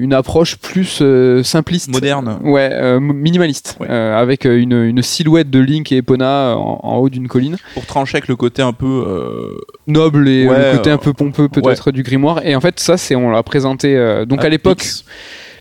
une 0.00 0.12
approche 0.12 0.56
plus 0.56 1.02
simpliste. 1.42 1.88
moderne. 1.90 2.38
Ouais, 2.42 2.98
minimaliste, 3.00 3.76
Ouais. 3.80 3.88
avec 3.90 4.44
une, 4.44 4.72
une 4.72 5.02
silhouette 5.02 5.50
de 5.50 5.58
Link 5.60 5.90
et 5.92 5.96
Epona 5.98 6.56
en, 6.56 6.80
en 6.82 6.96
haut 6.98 7.08
d'une 7.08 7.28
colline, 7.28 7.56
Pour 7.74 7.86
trancher 7.86 8.16
avec 8.18 8.28
le 8.28 8.36
côté 8.36 8.62
un 8.62 8.72
peu. 8.72 9.04
noble 9.86 10.28
et 10.28 10.46
Ouais, 10.48 10.72
le 10.72 10.76
côté 10.78 10.90
un 10.90 10.98
peu 10.98 11.12
pompeux 11.12 11.48
peut-être 11.48 11.90
du 11.90 12.02
grimoire. 12.02 12.44
Et 12.44 12.54
en 12.56 12.60
fait, 12.60 12.80
ça, 12.80 12.96
c'est 12.96 13.14
on 13.14 13.30
l'a 13.30 13.42
présenté. 13.42 14.24
donc 14.28 14.44
à 14.44 14.48
l'époque, 14.48 14.84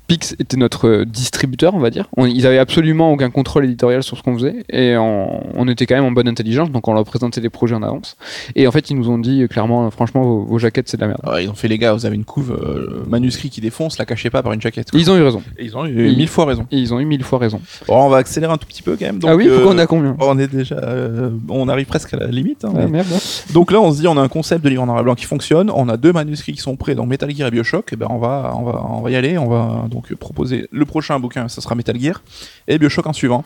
Pix. 0.08 0.36
Était 0.40 0.58
notre 0.58 0.88
euh, 0.88 1.06
distributeur, 1.06 1.74
on 1.76 1.80
va 1.80 1.90
dire. 1.90 2.10
On- 2.18 2.26
ils 2.26 2.46
avaient 2.46 2.58
absolument 2.60 3.12
aucun 3.12 3.30
contrôle 3.30 3.66
éditorial 3.66 4.04
sur 4.04 4.18
ce 4.18 4.24
qu'on 4.24 4.34
faisait 4.36 4.64
et 4.72 4.98
on, 4.98 5.42
on 5.58 5.68
était 5.68 5.86
quand 5.86 5.96
même 5.96 6.04
en 6.06 6.12
bonne 6.12 6.28
intelligence, 6.28 6.72
donc 6.72 6.88
on 6.88 6.94
leur 6.94 7.04
présentait 7.06 7.42
les 7.42 7.50
projets 7.50 7.76
en 7.76 7.84
avance. 7.84 8.18
Et 8.56 8.68
en 8.68 8.72
fait, 8.72 8.90
ils 8.90 8.96
nous 8.98 9.10
ont 9.10 9.18
dit 9.18 9.44
euh, 9.44 9.48
clairement, 9.48 9.88
euh, 9.88 9.90
franchement, 9.90 10.24
vos, 10.24 10.44
vos 10.44 10.58
jaquettes, 10.60 10.90
c'est 10.90 10.98
de 10.98 11.02
la 11.02 11.08
merde. 11.08 11.22
Ah, 11.24 11.42
ils 11.42 11.50
ont 11.50 11.54
fait 11.54 11.68
les 11.68 11.78
gars, 11.78 11.94
vous 11.94 12.06
avez 12.06 12.16
une 12.16 12.26
couve 12.26 12.52
euh, 12.52 13.04
manuscrit 13.08 13.50
qui 13.50 13.62
défonce, 13.62 13.98
la 13.98 14.06
cachez 14.06 14.30
pas 14.30 14.44
par 14.44 14.54
une 14.54 14.62
jaquette. 14.62 14.92
quoi. 14.92 15.00
Ils 15.00 15.10
ont 15.10 15.18
eu 15.18 15.22
raison. 15.24 15.42
Et 15.58 15.66
ils 15.66 15.78
ont 15.78 15.86
eu 15.86 16.10
Ils- 16.10 16.18
mille 16.18 16.28
fois 16.28 16.46
raison. 16.46 16.66
Ils 16.72 16.94
ont 16.94 17.00
eu 17.00 17.06
mille 17.06 17.24
fois 17.24 17.40
raison. 17.40 17.62
Bon, 17.88 18.06
on 18.06 18.10
va 18.10 18.18
accélérer 18.18 18.52
un 18.54 18.58
tout 18.58 18.68
petit 18.68 18.82
peu 18.82 18.96
quand 18.98 19.06
même. 19.06 19.20
Donc, 19.20 19.32
ah 19.32 19.36
oui, 19.36 19.48
euh, 19.48 19.66
on 19.66 19.78
a 19.78 19.86
combien 19.88 20.16
on 20.20 20.38
est 20.38 20.48
déjà, 20.48 20.76
euh, 20.76 21.30
on 21.50 21.68
arrive 21.70 21.86
presque 21.88 22.14
à 22.14 22.18
la 22.18 22.28
limite. 22.28 22.66
hein, 22.66 22.74
mais- 22.76 22.88
merde. 22.88 23.08
Donc 23.54 23.72
là, 23.72 23.80
on 23.82 23.92
se 23.92 24.00
dit, 24.02 24.08
on 24.08 24.18
a 24.18 24.22
un 24.22 24.28
concept 24.28 24.64
de 24.64 24.70
livre 24.70 24.84
en 24.84 24.88
noir 24.88 25.00
et 25.00 25.04
blanc 25.04 25.16
qui 25.16 25.26
fonctionne. 25.26 25.72
On 25.74 25.88
a 25.90 25.98
deux 25.98 26.12
manuscrits 26.14 26.54
qui 26.54 26.62
sont 26.62 26.76
prêts, 26.76 26.96
donc 26.96 27.08
Metal 27.08 27.30
Gear 27.34 27.48
et 27.48 27.52
Bioshock. 27.52 27.94
Et 27.94 27.96
ben, 27.96 28.08
on 28.10 28.18
va, 28.18 28.54
on 28.58 28.64
va, 28.64 28.84
on 28.90 29.02
va 29.02 29.10
y 29.12 29.16
aller. 29.16 29.38
On 29.38 29.48
va 29.48 29.86
donc 29.94 30.12
euh, 30.12 30.16
proposer 30.16 30.68
le 30.72 30.86
prochain 30.86 31.20
bouquin, 31.20 31.48
ça 31.48 31.62
sera 31.62 31.76
Metal 31.76 32.00
Gear 32.00 32.22
et 32.68 32.78
Bioshock 32.78 33.08
en 33.08 33.14
suivant. 33.14 33.44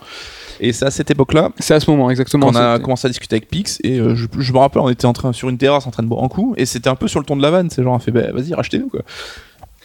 Et 0.59 0.73
c'est 0.73 0.85
à 0.85 0.91
cette 0.91 1.11
époque-là 1.11 1.51
C'est 1.59 1.75
à 1.75 1.79
ce 1.79 1.89
moment 1.91 2.09
exactement. 2.09 2.47
qu'on 2.47 2.55
a 2.55 2.79
commencé 2.79 3.05
à 3.05 3.09
discuter 3.09 3.35
avec 3.35 3.47
Pix. 3.49 3.79
Et 3.83 3.99
euh, 3.99 4.15
je, 4.15 4.25
je 4.39 4.53
me 4.53 4.57
rappelle, 4.57 4.81
on 4.81 4.89
était 4.89 5.05
en 5.05 5.13
train 5.13 5.31
sur 5.33 5.49
une 5.49 5.57
terrasse 5.57 5.85
en 5.85 5.91
train 5.91 6.03
de 6.03 6.07
boire 6.07 6.23
un 6.23 6.29
coup, 6.29 6.55
et 6.57 6.65
c'était 6.65 6.89
un 6.89 6.95
peu 6.95 7.07
sur 7.07 7.19
le 7.19 7.25
ton 7.25 7.35
de 7.35 7.41
la 7.43 7.51
vanne. 7.51 7.69
C'est 7.69 7.83
genre, 7.83 7.93
on 7.93 7.99
fait, 7.99 8.11
bah, 8.11 8.31
vas-y, 8.33 8.53
rachetez-nous 8.53 8.89
quoi. 8.89 9.01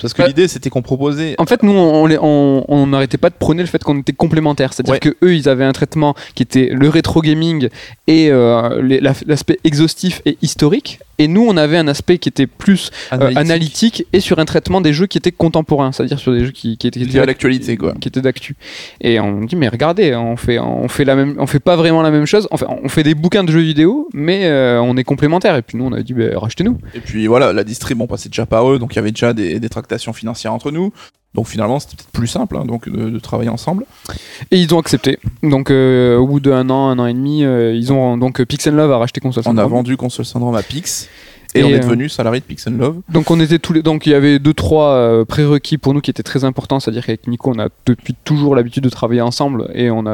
Parce 0.01 0.15
que 0.15 0.23
Ouais. 0.23 0.29
l'idée, 0.29 0.49
c'était 0.49 0.71
qu'on 0.71 0.83
proposait. 0.83 1.35
En 1.39 1.45
fait, 1.47 1.63
nous, 1.63 1.71
on 1.73 2.11
on 2.11 2.65
on 2.67 2.87
n'arrêtait 2.89 3.19
pas 3.19 3.29
de 3.31 3.35
prôner 3.35 3.63
le 3.63 3.69
fait 3.69 3.85
qu'on 3.85 3.99
était 4.01 4.15
complémentaires. 4.15 4.73
C'est-à-dire 4.73 4.95
Ouais. 4.95 4.99
que 4.99 5.15
eux, 5.23 5.35
ils 5.37 5.49
avaient 5.49 5.67
un 5.67 5.73
traitement 5.73 6.15
qui 6.35 6.43
était 6.43 6.71
le 6.73 6.89
rétro 6.89 7.21
gaming 7.21 7.69
et 8.09 8.31
euh, 8.31 8.81
l'aspect 9.27 9.59
exhaustif 9.63 10.23
et 10.25 10.39
historique. 10.43 10.99
Et 11.23 11.29
nous, 11.29 11.47
on 11.47 11.57
avait 11.57 11.77
un 11.77 11.87
aspect 11.87 12.19
qui 12.19 12.29
était 12.29 12.49
plus 12.49 12.91
euh, 13.13 13.31
analytique. 13.37 14.05
et 14.13 14.19
sur 14.19 14.41
un 14.41 14.45
traitement 14.45 14.81
des 14.81 14.93
jeux 14.93 15.07
qui 15.07 15.19
étaient 15.19 15.31
contemporains, 15.31 15.93
c'est-à-dire 15.93 16.19
sur 16.19 16.33
des 16.33 16.45
jeux 16.45 16.51
qui, 16.51 16.77
qui 16.77 16.89
étaient, 16.89 17.25
l'actualité 17.25 17.77
quoi. 17.77 17.95
qui 18.01 18.09
étaient 18.09 18.21
d'actu. 18.21 18.57
Et 19.01 19.21
on 19.21 19.45
dit 19.45 19.55
mais 19.55 19.69
regardez, 19.69 20.17
on 20.17 20.37
fait 20.37 20.59
on 20.59 20.89
fait 20.89 21.05
la 21.05 21.15
même, 21.15 21.37
on 21.39 21.47
fait 21.47 21.61
pas 21.61 21.77
vraiment 21.77 22.03
la 22.03 22.11
même 22.11 22.27
chose. 22.27 22.49
Enfin, 22.51 22.67
on 22.83 22.89
fait 22.89 23.05
des 23.05 23.15
bouquins 23.15 23.45
de 23.45 23.53
jeux 23.53 23.61
vidéo, 23.61 24.09
mais 24.13 24.47
euh, 24.47 24.83
on 24.83 24.97
est 24.97 25.05
complémentaires. 25.05 25.55
Et 25.55 25.63
puis 25.63 25.79
nous, 25.79 25.85
on 25.85 25.93
a 25.93 26.03
dit 26.03 26.13
bah, 26.13 26.25
rachetez-nous. 26.35 26.77
Et 26.93 27.01
puis 27.01 27.29
voilà, 27.29 27.53
la 27.53 27.63
distrib, 27.63 28.01
on 28.01 28.09
passait 28.09 28.29
déjà 28.29 28.47
par 28.47 28.69
eux, 28.69 28.81
donc 28.81 28.95
il 28.95 28.97
y 28.97 28.99
avait 28.99 29.13
déjà 29.13 29.33
des, 29.33 29.61
des 29.61 29.69
tractations 29.69 30.13
financières 30.13 30.53
entre 30.53 30.73
nous. 30.73 30.93
Donc 31.35 31.47
finalement, 31.47 31.79
c'était 31.81 31.97
peut-être 31.97 32.11
plus 32.11 32.27
simple 32.27 32.57
hein, 32.59 32.65
donc, 32.67 32.89
de, 32.89 33.09
de 33.09 33.19
travailler 33.19 33.49
ensemble. 33.49 33.85
Et 34.51 34.59
ils 34.59 34.75
ont 34.75 34.79
accepté. 34.79 35.19
Donc 35.43 35.71
euh, 35.71 36.17
au 36.19 36.27
bout 36.27 36.41
d'un 36.41 36.69
an, 36.69 36.89
un 36.91 36.99
an 36.99 37.07
et 37.07 37.15
demi, 37.15 37.43
euh, 37.45 37.75
ils 37.75 37.93
ont 37.93 38.19
donc 38.19 38.43
Pixel 38.45 38.75
Love 38.75 38.93
a 38.93 38.99
racheté 38.99 39.21
Console 39.21 39.43
On 39.47 39.51
a 39.53 39.55
Syndrome. 39.55 39.71
vendu 39.73 39.97
Console 39.97 40.27
Syndrome 40.27 40.55
à 40.57 40.63
Pix. 40.63 41.09
Et, 41.55 41.59
Et, 41.61 41.65
on 41.65 41.69
est 41.69 41.75
euh, 41.75 41.79
devenu 41.81 42.09
salarié 42.09 42.41
de 42.41 42.47
Pix 42.47 42.67
and 42.67 42.79
Love. 42.79 42.97
Donc 43.11 43.31
on 43.31 43.39
était 43.39 43.59
tous 43.59 43.75
les 43.75 43.83
donc 43.83 44.07
il 44.07 44.11
y 44.13 44.15
avait 44.15 44.39
deux 44.39 44.55
trois 44.55 44.89
euh, 44.95 45.27
prérequis 45.27 45.77
pour 45.77 45.93
nous 45.93 46.01
qui 46.01 46.11
étaient 46.11 46.23
très 46.23 46.45
importants, 46.45 46.81
c'est-à-dire 46.81 47.05
qu'avec 47.05 47.27
Nico 47.29 47.53
on 47.55 47.59
a 47.59 47.69
depuis 47.85 48.15
toujours 48.25 48.55
l'habitude 48.57 48.83
de 48.85 48.89
travailler 48.89 49.21
ensemble 49.21 49.71
et 49.75 49.91
on 49.91 50.07
a 50.07 50.13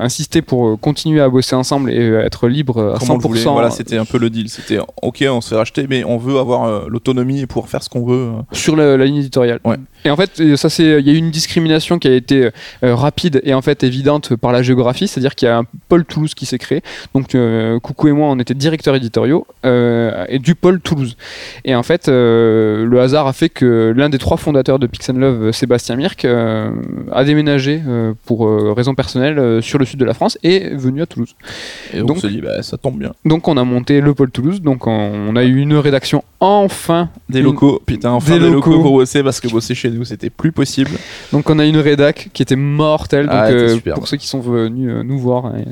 insisté 0.00 0.40
pour 0.40 0.80
continuer 0.80 1.20
à 1.20 1.28
bosser 1.28 1.54
ensemble 1.54 1.90
et 1.90 2.06
être 2.24 2.48
libre 2.48 2.94
à 2.94 2.98
Comme 2.98 3.10
on 3.10 3.18
100%. 3.18 3.22
le 3.22 3.28
voulait. 3.28 3.42
Voilà, 3.44 3.70
c'était 3.70 3.98
un 3.98 4.06
peu 4.06 4.16
le 4.16 4.30
deal. 4.30 4.48
C'était 4.48 4.78
ok, 5.02 5.22
on 5.28 5.42
se 5.42 5.50
fait 5.50 5.56
racheter, 5.56 5.86
mais 5.86 6.02
on 6.04 6.16
veut 6.16 6.38
avoir 6.38 6.88
l'autonomie 6.88 7.40
et 7.40 7.46
pouvoir 7.46 7.68
faire 7.68 7.82
ce 7.82 7.90
qu'on 7.90 8.06
veut. 8.06 8.30
sur 8.52 8.74
la, 8.74 8.96
la 8.96 9.04
ligne 9.04 9.16
éditoriale. 9.18 9.60
Ouais. 9.66 9.76
Et 10.04 10.10
en 10.10 10.16
fait, 10.16 10.40
euh, 10.40 10.56
ça 10.56 10.68
c'est, 10.70 11.00
il 11.00 11.06
y 11.06 11.10
a 11.10 11.12
eu 11.12 11.16
une 11.16 11.30
discrimination 11.30 11.98
qui 11.98 12.08
a 12.08 12.14
été 12.14 12.50
euh, 12.82 12.94
rapide 12.94 13.40
et 13.44 13.54
en 13.54 13.62
fait 13.62 13.82
évidente 13.84 14.34
par 14.36 14.52
la 14.52 14.62
géographie, 14.62 15.08
c'est-à-dire 15.08 15.34
qu'il 15.34 15.46
y 15.46 15.50
a 15.50 15.58
un 15.58 15.64
pôle 15.88 16.04
Toulouse 16.04 16.34
qui 16.34 16.46
s'est 16.46 16.58
créé. 16.58 16.82
Donc 17.14 17.34
euh, 17.34 17.78
Coucou 17.80 18.08
et 18.08 18.12
moi, 18.12 18.28
on 18.28 18.38
était 18.38 18.54
directeurs 18.54 18.94
éditoriaux 18.94 19.46
euh, 19.66 20.24
et 20.28 20.38
du 20.38 20.54
pôle 20.54 20.80
Toulouse. 20.80 21.16
Et 21.64 21.74
en 21.74 21.82
fait, 21.82 22.08
euh, 22.08 22.84
le 22.86 23.00
hasard 23.00 23.26
a 23.26 23.32
fait 23.32 23.48
que 23.48 23.92
l'un 23.96 24.08
des 24.08 24.18
trois 24.18 24.36
fondateurs 24.36 24.78
de 24.78 24.86
Pix 24.86 25.10
and 25.10 25.14
Love, 25.14 25.42
euh, 25.42 25.52
Sébastien 25.52 25.96
Mirk, 25.96 26.24
euh, 26.24 26.70
a 27.12 27.24
déménagé 27.24 27.82
euh, 27.86 28.12
pour 28.24 28.46
euh, 28.46 28.72
raisons 28.74 28.94
personnelles 28.94 29.38
euh, 29.38 29.60
sur 29.60 29.78
le 29.78 29.84
sud 29.84 29.98
de 30.00 30.04
la 30.04 30.14
France 30.14 30.38
et 30.42 30.56
est 30.64 30.74
venu 30.76 31.02
à 31.02 31.06
Toulouse. 31.06 31.34
Et 31.92 31.98
donc, 31.98 32.06
Donc- 32.08 32.16
on 32.18 32.20
se 32.20 32.26
dit, 32.26 32.40
bah, 32.40 32.62
ça 32.62 32.76
tombe 32.78 32.98
bien. 32.98 33.12
Donc 33.24 33.48
on 33.48 33.56
a 33.56 33.64
monté 33.64 34.00
le 34.00 34.14
pôle 34.14 34.30
Toulouse. 34.30 34.62
Donc 34.62 34.86
on, 34.86 34.90
on 35.28 35.36
a 35.36 35.44
eu 35.44 35.56
une 35.58 35.74
rédaction 35.74 36.24
enfin 36.40 37.10
Des 37.28 37.42
locaux, 37.42 37.80
putain, 37.84 38.10
enfin 38.10 38.34
Des 38.34 38.40
des, 38.40 38.50
locaux. 38.50 38.70
locaux. 38.70 38.82
pour 38.82 38.92
bosser 38.92 39.22
parce 39.22 39.40
que 39.40 39.48
bosser 39.48 39.74
chez 39.74 39.90
nous, 39.90 40.04
c'était 40.04 40.30
plus 40.30 40.52
possible. 40.52 40.90
Donc 41.32 41.48
on 41.50 41.58
a 41.58 41.64
une 41.66 41.76
rédac 41.76 42.30
qui 42.32 42.42
était 42.42 42.56
mortelle. 42.56 43.26
Donc 43.26 43.34
Ah, 43.34 43.50
euh, 43.50 43.78
pour 43.94 44.08
ceux 44.08 44.16
qui 44.16 44.26
sont 44.26 44.40
venus 44.40 44.90
euh, 44.90 45.02
nous 45.02 45.18
voir, 45.18 45.46
euh, 45.46 45.62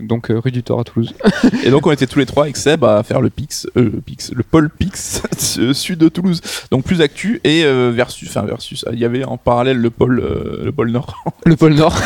donc 0.00 0.28
rue 0.30 0.50
du 0.50 0.62
Thor 0.62 0.80
à 0.80 0.84
Toulouse. 0.84 1.14
Et 1.64 1.70
donc 1.70 1.86
on 1.86 1.92
était 1.92 2.06
tous 2.06 2.18
les 2.18 2.26
trois 2.26 2.44
avec 2.44 2.56
Seb 2.56 2.84
à 2.84 3.02
faire 3.02 3.20
le 3.20 3.30
Pix, 3.30 3.66
le 3.74 3.90
Pix, 3.90 4.32
le 4.34 4.42
pôle 4.42 4.70
Pix 4.70 5.22
sud 5.72 5.98
de 5.98 6.08
Toulouse. 6.08 6.40
Donc 6.70 6.84
plus 6.84 7.00
actu 7.00 7.40
et 7.44 7.64
versus, 7.90 8.28
enfin 8.28 8.42
versus, 8.42 8.84
il 8.92 8.98
y 8.98 9.04
avait 9.04 9.24
en 9.24 9.36
parallèle 9.36 9.78
le 9.78 9.90
pôle, 9.90 10.16
le 10.64 10.72
pôle 10.72 10.90
nord, 10.90 11.24
Le 11.44 11.56
pôle 11.56 11.74
Nord, 11.74 11.96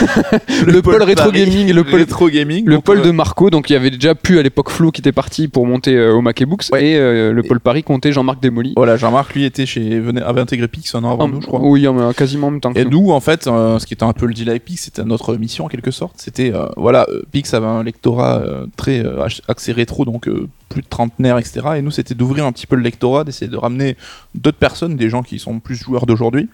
le, 0.67 0.83
pôle 0.83 1.03
rétro 1.03 1.31
Paris, 1.31 1.45
gaming, 1.45 1.73
le 1.73 1.85
pôle 1.85 2.01
rétro 2.01 2.29
gaming, 2.29 2.65
le 2.67 2.81
pôle 2.81 3.03
de 3.03 3.11
Marco, 3.11 3.51
donc 3.51 3.71
il 3.71 3.73
y 3.73 3.77
avait 3.77 3.91
déjà 3.91 4.15
pu 4.15 4.39
à 4.39 4.43
l'époque 4.43 4.71
Flo 4.71 4.91
qui 4.91 5.01
était 5.01 5.13
parti 5.13 5.49
pour 5.49 5.67
monter 5.67 5.99
au 6.09 6.23
Books 6.47 6.65
Ouais. 6.73 6.85
et 6.85 6.97
euh, 6.97 7.33
le 7.33 7.43
pôle 7.43 7.61
Paris 7.61 7.83
Jean-Marc 8.13 8.41
Desmolly. 8.41 8.73
Voilà, 8.77 8.97
Jean-Marc 8.97 9.35
lui 9.35 9.45
était 9.45 9.67
chez, 9.67 10.01
venait, 10.01 10.23
avait 10.23 10.41
intégré 10.41 10.69
Pix 10.69 10.95
un 10.95 11.05
an 11.05 11.13
avant 11.13 11.25
En- 11.25 11.29
nous, 11.29 11.41
je 11.41 11.47
crois. 11.47 11.61
Oui, 11.63 11.87
en- 11.89 12.13
quasiment 12.13 12.49
en 12.49 12.51
même 12.53 12.61
temps 12.61 12.73
que 12.73 12.79
Et 12.79 12.85
nous. 12.85 13.11
en 13.13 13.21
fait, 13.21 13.47
euh, 13.47 13.79
ce 13.79 13.87
qui 13.87 13.95
était 13.95 14.05
un 14.05 14.13
peu 14.13 14.27
le 14.27 14.35
deal 14.35 14.49
avec 14.51 14.65
Pix, 14.65 14.83
c'était 14.85 15.05
notre 15.05 15.35
mission 15.37 15.65
en 15.65 15.69
quelque 15.69 15.91
sorte. 15.91 16.15
C'était, 16.19 16.53
euh, 16.55 16.67
voilà, 16.77 17.07
euh, 17.11 17.23
Pix 17.33 17.53
avait 17.55 17.67
un 17.67 17.83
lectorat 17.83 18.39
euh, 18.39 18.67
très 18.77 19.05
euh, 19.05 19.27
axé 19.49 19.73
rétro, 19.73 20.05
donc 20.05 20.29
euh, 20.29 20.49
plus 20.69 20.83
de 20.83 20.87
trentenaires, 20.89 21.39
etc. 21.39 21.61
Et 21.77 21.83
nous, 21.83 21.91
c'était 21.91 22.15
d'ouvrir 22.15 22.45
un 22.47 22.53
petit 22.53 22.67
peu 22.67 22.75
le 22.77 22.83
lectorat, 22.83 23.23
d'essayer 23.25 23.51
de 23.51 23.57
ramener 23.57 23.97
d'autres 24.35 24.57
personnes, 24.59 24.97
des 24.97 25.09
gens 25.09 25.23
qui 25.23 25.39
sont 25.39 25.61
plus 25.61 25.77
joueurs 25.77 26.07
d'aujourd'hui. 26.07 26.49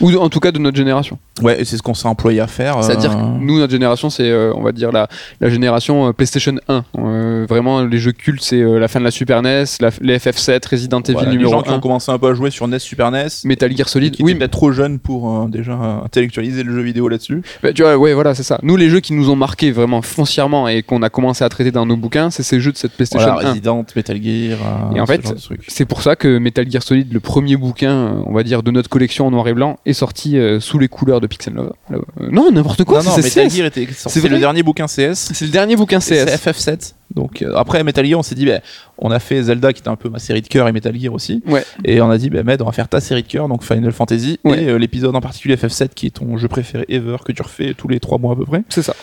Ou 0.00 0.14
en 0.16 0.28
tout 0.30 0.40
cas 0.40 0.52
de 0.52 0.58
notre 0.58 0.76
génération. 0.76 1.18
Ouais, 1.42 1.60
et 1.60 1.64
c'est 1.64 1.76
ce 1.76 1.82
qu'on 1.82 1.92
s'est 1.94 2.08
employé 2.08 2.40
à 2.40 2.46
faire. 2.46 2.82
C'est-à-dire 2.82 3.10
que 3.10 3.22
euh, 3.22 3.38
nous, 3.40 3.58
notre 3.58 3.72
génération, 3.72 4.08
c'est, 4.08 4.30
euh, 4.30 4.52
on 4.54 4.62
va 4.62 4.72
dire, 4.72 4.92
la, 4.92 5.08
la 5.40 5.50
génération 5.50 6.08
euh, 6.08 6.12
PlayStation 6.12 6.54
1. 6.68 6.84
Euh, 6.98 7.46
vraiment, 7.48 7.82
les 7.82 7.98
jeux 7.98 8.12
cultes, 8.12 8.42
c'est 8.42 8.60
euh, 8.62 8.78
la 8.78 8.88
fin 8.88 9.00
de 9.00 9.04
la 9.04 9.10
Super 9.10 9.42
NES, 9.42 9.64
la, 9.80 9.90
les 10.00 10.16
FF7, 10.18 10.66
Resident 10.70 10.95
Evil 11.00 11.12
voilà, 11.14 11.30
les 11.30 11.36
numéro 11.36 11.52
gens 11.52 11.62
qui 11.62 11.70
1, 11.70 11.74
ont 11.74 11.80
commencé 11.80 12.10
un 12.10 12.18
peu 12.18 12.28
à 12.28 12.34
jouer 12.34 12.50
sur 12.50 12.66
NES, 12.68 12.78
Super 12.78 13.10
NES, 13.10 13.26
Metal 13.44 13.74
Gear 13.76 13.88
Solid. 13.88 14.14
qui 14.14 14.22
Oui, 14.22 14.34
peut-être 14.34 14.50
trop 14.50 14.72
jeunes 14.72 14.98
pour 14.98 15.44
euh, 15.44 15.48
déjà 15.48 15.74
intellectualiser 16.04 16.62
le 16.62 16.74
jeu 16.74 16.82
vidéo 16.82 17.08
là-dessus. 17.08 17.42
Bah, 17.62 17.72
tu 17.72 17.82
vois, 17.82 17.96
ouais, 17.96 18.14
voilà, 18.14 18.34
c'est 18.34 18.42
ça. 18.42 18.58
Nous, 18.62 18.76
les 18.76 18.88
jeux 18.88 19.00
qui 19.00 19.12
nous 19.12 19.30
ont 19.30 19.36
marqué 19.36 19.70
vraiment 19.70 20.02
foncièrement 20.02 20.68
et 20.68 20.82
qu'on 20.82 21.02
a 21.02 21.10
commencé 21.10 21.44
à 21.44 21.48
traiter 21.48 21.70
dans 21.70 21.86
nos 21.86 21.96
bouquins, 21.96 22.30
c'est 22.30 22.42
ces 22.42 22.60
jeux 22.60 22.72
de 22.72 22.76
cette 22.76 22.92
PlayStation 22.92 23.32
Voilà, 23.32 23.48
1. 23.48 23.50
Resident, 23.52 23.84
Metal 23.94 24.22
Gear, 24.22 24.58
euh, 24.62 24.94
Et 24.96 25.00
en 25.00 25.06
fait. 25.06 25.34
C'est 25.68 25.84
pour 25.84 26.02
ça 26.02 26.16
que 26.16 26.38
Metal 26.38 26.70
Gear 26.70 26.82
Solid, 26.82 27.12
le 27.12 27.20
premier 27.20 27.56
bouquin, 27.56 27.92
euh, 27.92 28.22
on 28.26 28.32
va 28.32 28.42
dire, 28.42 28.62
de 28.62 28.70
notre 28.70 28.88
collection 28.88 29.26
en 29.26 29.30
noir 29.30 29.48
et 29.48 29.54
blanc, 29.54 29.78
est 29.86 29.92
sorti 29.92 30.38
euh, 30.38 30.60
sous 30.60 30.78
les 30.78 30.88
couleurs 30.88 31.20
de 31.20 31.26
Pixel 31.26 31.54
Love. 31.54 31.72
Non, 32.20 32.50
n'importe 32.50 32.84
quoi, 32.84 32.98
non, 33.02 33.10
non, 33.10 33.16
c'est 33.16 33.22
Metal 33.22 33.48
CS. 33.48 33.56
Gear 33.56 33.66
était 33.66 33.86
C'est 33.88 33.94
sorti 33.94 34.20
vrai 34.20 34.28
le 34.30 34.38
dernier 34.38 34.62
bouquin 34.62 34.86
CS. 34.86 35.14
C'est 35.14 35.42
le 35.44 35.50
dernier 35.50 35.76
bouquin 35.76 36.00
C'est 36.00 36.24
CS. 36.24 36.46
FF7. 36.46 36.92
Donc 37.16 37.40
euh, 37.40 37.54
après 37.56 37.82
Metal 37.82 38.04
Gear, 38.06 38.18
on 38.18 38.22
s'est 38.22 38.34
dit, 38.34 38.46
bah, 38.46 38.60
on 38.98 39.10
a 39.10 39.18
fait 39.18 39.42
Zelda 39.42 39.72
qui 39.72 39.80
était 39.80 39.88
un 39.88 39.96
peu 39.96 40.10
ma 40.10 40.18
série 40.18 40.42
de 40.42 40.48
cœur 40.48 40.68
et 40.68 40.72
Metal 40.72 40.94
Gear 40.96 41.12
aussi. 41.12 41.42
Ouais. 41.46 41.64
Et 41.84 42.00
on 42.00 42.10
a 42.10 42.18
dit, 42.18 42.30
bah, 42.30 42.42
Med, 42.42 42.60
on 42.60 42.66
va 42.66 42.72
faire 42.72 42.88
ta 42.88 43.00
série 43.00 43.22
de 43.22 43.26
cœur, 43.26 43.48
donc 43.48 43.64
Final 43.64 43.90
Fantasy. 43.90 44.38
Ouais. 44.44 44.62
Et 44.62 44.68
euh, 44.68 44.76
l'épisode 44.76 45.16
en 45.16 45.20
particulier 45.20 45.56
FF7 45.56 45.88
qui 45.94 46.06
est 46.06 46.10
ton 46.10 46.36
jeu 46.36 46.46
préféré 46.46 46.84
ever 46.88 47.16
que 47.24 47.32
tu 47.32 47.42
refais 47.42 47.74
tous 47.74 47.88
les 47.88 47.98
trois 47.98 48.18
mois 48.18 48.34
à 48.34 48.36
peu 48.36 48.44
près. 48.44 48.62
C'est 48.68 48.82
ça. 48.82 48.94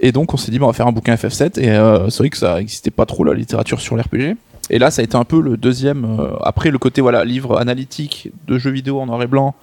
Et 0.00 0.10
donc 0.12 0.32
on 0.32 0.36
s'est 0.36 0.50
dit, 0.50 0.58
bah, 0.58 0.64
on 0.64 0.68
va 0.68 0.74
faire 0.74 0.86
un 0.86 0.92
bouquin 0.92 1.14
FF7. 1.14 1.60
Et 1.60 1.70
euh, 1.70 2.08
c'est 2.08 2.18
vrai 2.18 2.30
que 2.30 2.38
ça 2.38 2.56
n'existait 2.56 2.90
pas 2.90 3.04
trop 3.04 3.22
la 3.22 3.34
littérature 3.34 3.80
sur 3.80 3.96
l'RPG. 3.96 4.36
Et 4.74 4.78
là, 4.78 4.90
ça 4.90 5.02
a 5.02 5.04
été 5.04 5.16
un 5.16 5.24
peu 5.24 5.40
le 5.40 5.56
deuxième. 5.56 6.04
euh, 6.18 6.30
après 6.42 6.70
le 6.70 6.78
côté 6.78 7.00
voilà 7.02 7.24
livre 7.24 7.58
analytique 7.58 8.30
de 8.48 8.58
jeux 8.58 8.70
vidéo 8.70 9.00
en 9.00 9.06
noir 9.06 9.22
et 9.22 9.26
blanc, 9.26 9.54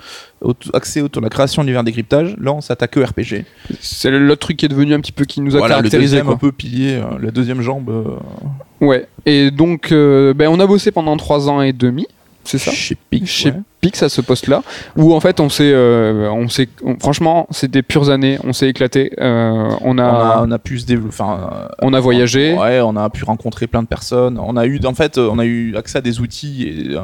auto- 0.42 0.70
axé 0.74 1.02
autour 1.02 1.22
de 1.22 1.26
la 1.26 1.30
création, 1.32 1.64
l'univers 1.64 1.84
décryptage. 1.84 2.36
Là, 2.40 2.54
on 2.54 2.62
s'attaque 2.62 2.96
au 2.98 3.04
RPG. 3.04 3.44
C'est 3.82 4.12
l'autre 4.12 4.42
truc 4.42 4.58
qui 4.58 4.66
est 4.66 4.70
devenu 4.70 4.94
un 4.94 5.00
petit 5.02 5.12
peu 5.12 5.26
qui 5.26 5.42
nous 5.42 5.56
a 5.56 5.60
Voilà, 5.60 5.78
le 5.78 5.82
caractérisé. 5.82 6.18
deuxième 6.18 6.34
un 6.34 6.38
peu 6.38 6.52
pilier, 6.52 6.96
euh, 6.96 7.18
la 7.22 7.32
deuxième 7.32 7.62
jambe. 7.62 7.90
euh, 7.90 8.86
Ouais. 8.86 9.08
Et 9.26 9.52
donc, 9.52 9.90
ben, 9.92 10.48
on 10.48 10.60
a 10.60 10.66
bossé 10.68 10.92
pendant 10.92 11.18
trois 11.18 11.50
ans 11.50 11.62
et 11.62 11.74
demi. 11.74 12.08
C'est 12.50 12.58
ça 12.58 12.72
chez 12.72 12.96
Pix. 13.10 13.30
Chez 13.30 13.52
ouais. 13.52 13.62
Pix 13.82 14.02
à 14.04 14.10
ce 14.10 14.22
poste-là, 14.22 14.62
où 14.98 15.14
en 15.14 15.20
fait 15.20 15.40
on 15.40 15.48
s'est, 15.50 15.72
euh, 15.72 16.30
on 16.32 16.50
s'est, 16.50 16.68
franchement, 17.00 17.48
c'est 17.52 17.70
des 17.72 17.82
pures 17.82 18.10
années, 18.10 18.38
on 18.44 18.52
s'est 18.54 18.68
éclaté, 18.70 19.12
euh, 19.20 19.70
on 19.82 19.98
On 19.98 19.98
a, 20.00 20.44
on 20.46 20.52
a 20.52 20.60
pu 20.60 20.80
se 20.80 20.86
développer. 20.86 21.10
Enfin, 21.14 21.50
euh, 21.54 21.68
on 21.82 21.94
a 21.94 22.00
voyagé, 22.00 22.54
Ouais, 22.58 22.82
on 22.82 22.96
a 22.96 23.10
pu 23.10 23.24
rencontrer 23.24 23.68
plein 23.68 23.82
de 23.84 23.88
personnes. 23.88 24.38
On 24.40 24.58
a 24.58 24.66
eu, 24.66 24.80
en 24.86 24.94
fait, 24.94 25.18
euh, 25.18 25.30
on 25.32 25.40
a 25.40 25.46
eu 25.46 25.76
accès 25.78 25.98
à 25.98 26.02
des 26.02 26.20
outils 26.20 26.64
et, 26.68 26.98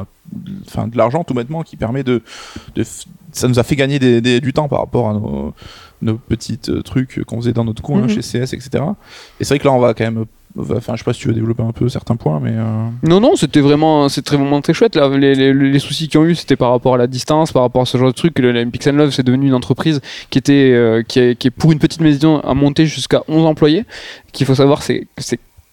enfin, 0.66 0.86
de 0.88 0.96
l'argent 0.96 1.24
tout 1.24 1.34
bêtement 1.34 1.62
qui 1.62 1.76
permet 1.76 2.02
de, 2.02 2.22
de 2.74 2.84
ça 3.32 3.48
nous 3.48 3.58
a 3.58 3.62
fait 3.62 3.76
gagner 3.76 3.98
des- 3.98 4.20
des- 4.20 4.40
du 4.40 4.52
temps 4.52 4.68
par 4.68 4.80
rapport 4.80 5.08
à 5.10 5.12
nos, 5.14 5.54
nos 6.02 6.14
petites 6.16 6.68
euh, 6.70 6.82
trucs 6.82 7.22
qu'on 7.24 7.36
faisait 7.40 7.52
dans 7.52 7.64
notre 7.64 7.82
coin 7.82 8.02
Mhm. 8.02 8.08
chez 8.08 8.20
CS, 8.22 8.52
etc. 8.54 8.84
Et 9.40 9.44
c'est 9.44 9.54
vrai 9.54 9.58
que 9.60 9.64
là, 9.64 9.72
on 9.72 9.78
va 9.80 9.94
quand 9.94 10.04
même, 10.04 10.24
enfin, 10.58 10.92
je 10.94 10.98
sais 10.98 11.04
pas 11.04 11.12
si 11.12 11.20
tu 11.20 11.28
veux 11.28 11.34
développer 11.34 11.62
un 11.62 11.72
peu 11.72 11.88
certains 11.88 12.16
points, 12.16 12.40
mais 12.40 12.52
euh, 12.54 12.86
Non, 13.02 13.20
non, 13.20 13.36
c'était 13.36 13.60
vraiment, 13.60 14.08
très, 14.08 14.36
vraiment 14.36 14.60
très 14.60 14.72
chouette. 14.74 14.94
Là, 14.96 15.08
les, 15.16 15.34
les- 15.34 15.52
les 15.52 15.78
soucis 15.78 16.08
qu'ils 16.08 16.20
ont 16.20 16.24
eu, 16.24 16.34
c'était 16.34 16.56
par 16.56 16.70
rapport 16.70 16.94
à 16.94 16.98
la 16.98 17.06
distance, 17.06 17.52
par 17.52 17.62
rapport 17.62 17.82
à 17.82 17.86
ce 17.86 17.98
genre 17.98 18.08
de 18.08 18.12
truc. 18.14 18.38
Le, 18.38 18.52
la 18.52 18.64
Pix 18.66 18.86
and 18.86 18.92
Love, 18.92 19.10
c'est 19.10 19.22
devenu 19.22 19.46
une 19.48 19.54
entreprise 19.54 20.00
qui 20.30 20.38
était, 20.38 20.72
euh, 20.74 21.02
qui, 21.02 21.18
est, 21.20 21.36
qui 21.38 21.48
est 21.48 21.50
pour 21.50 21.72
une 21.72 21.78
petite 21.78 22.00
maison 22.00 22.40
à 22.40 22.54
monter 22.54 22.86
jusqu'à 22.86 23.22
11 23.28 23.44
employés. 23.46 23.84
Qu'il 24.32 24.46
faut 24.46 24.54
savoir, 24.54 24.82
c'est 24.82 25.06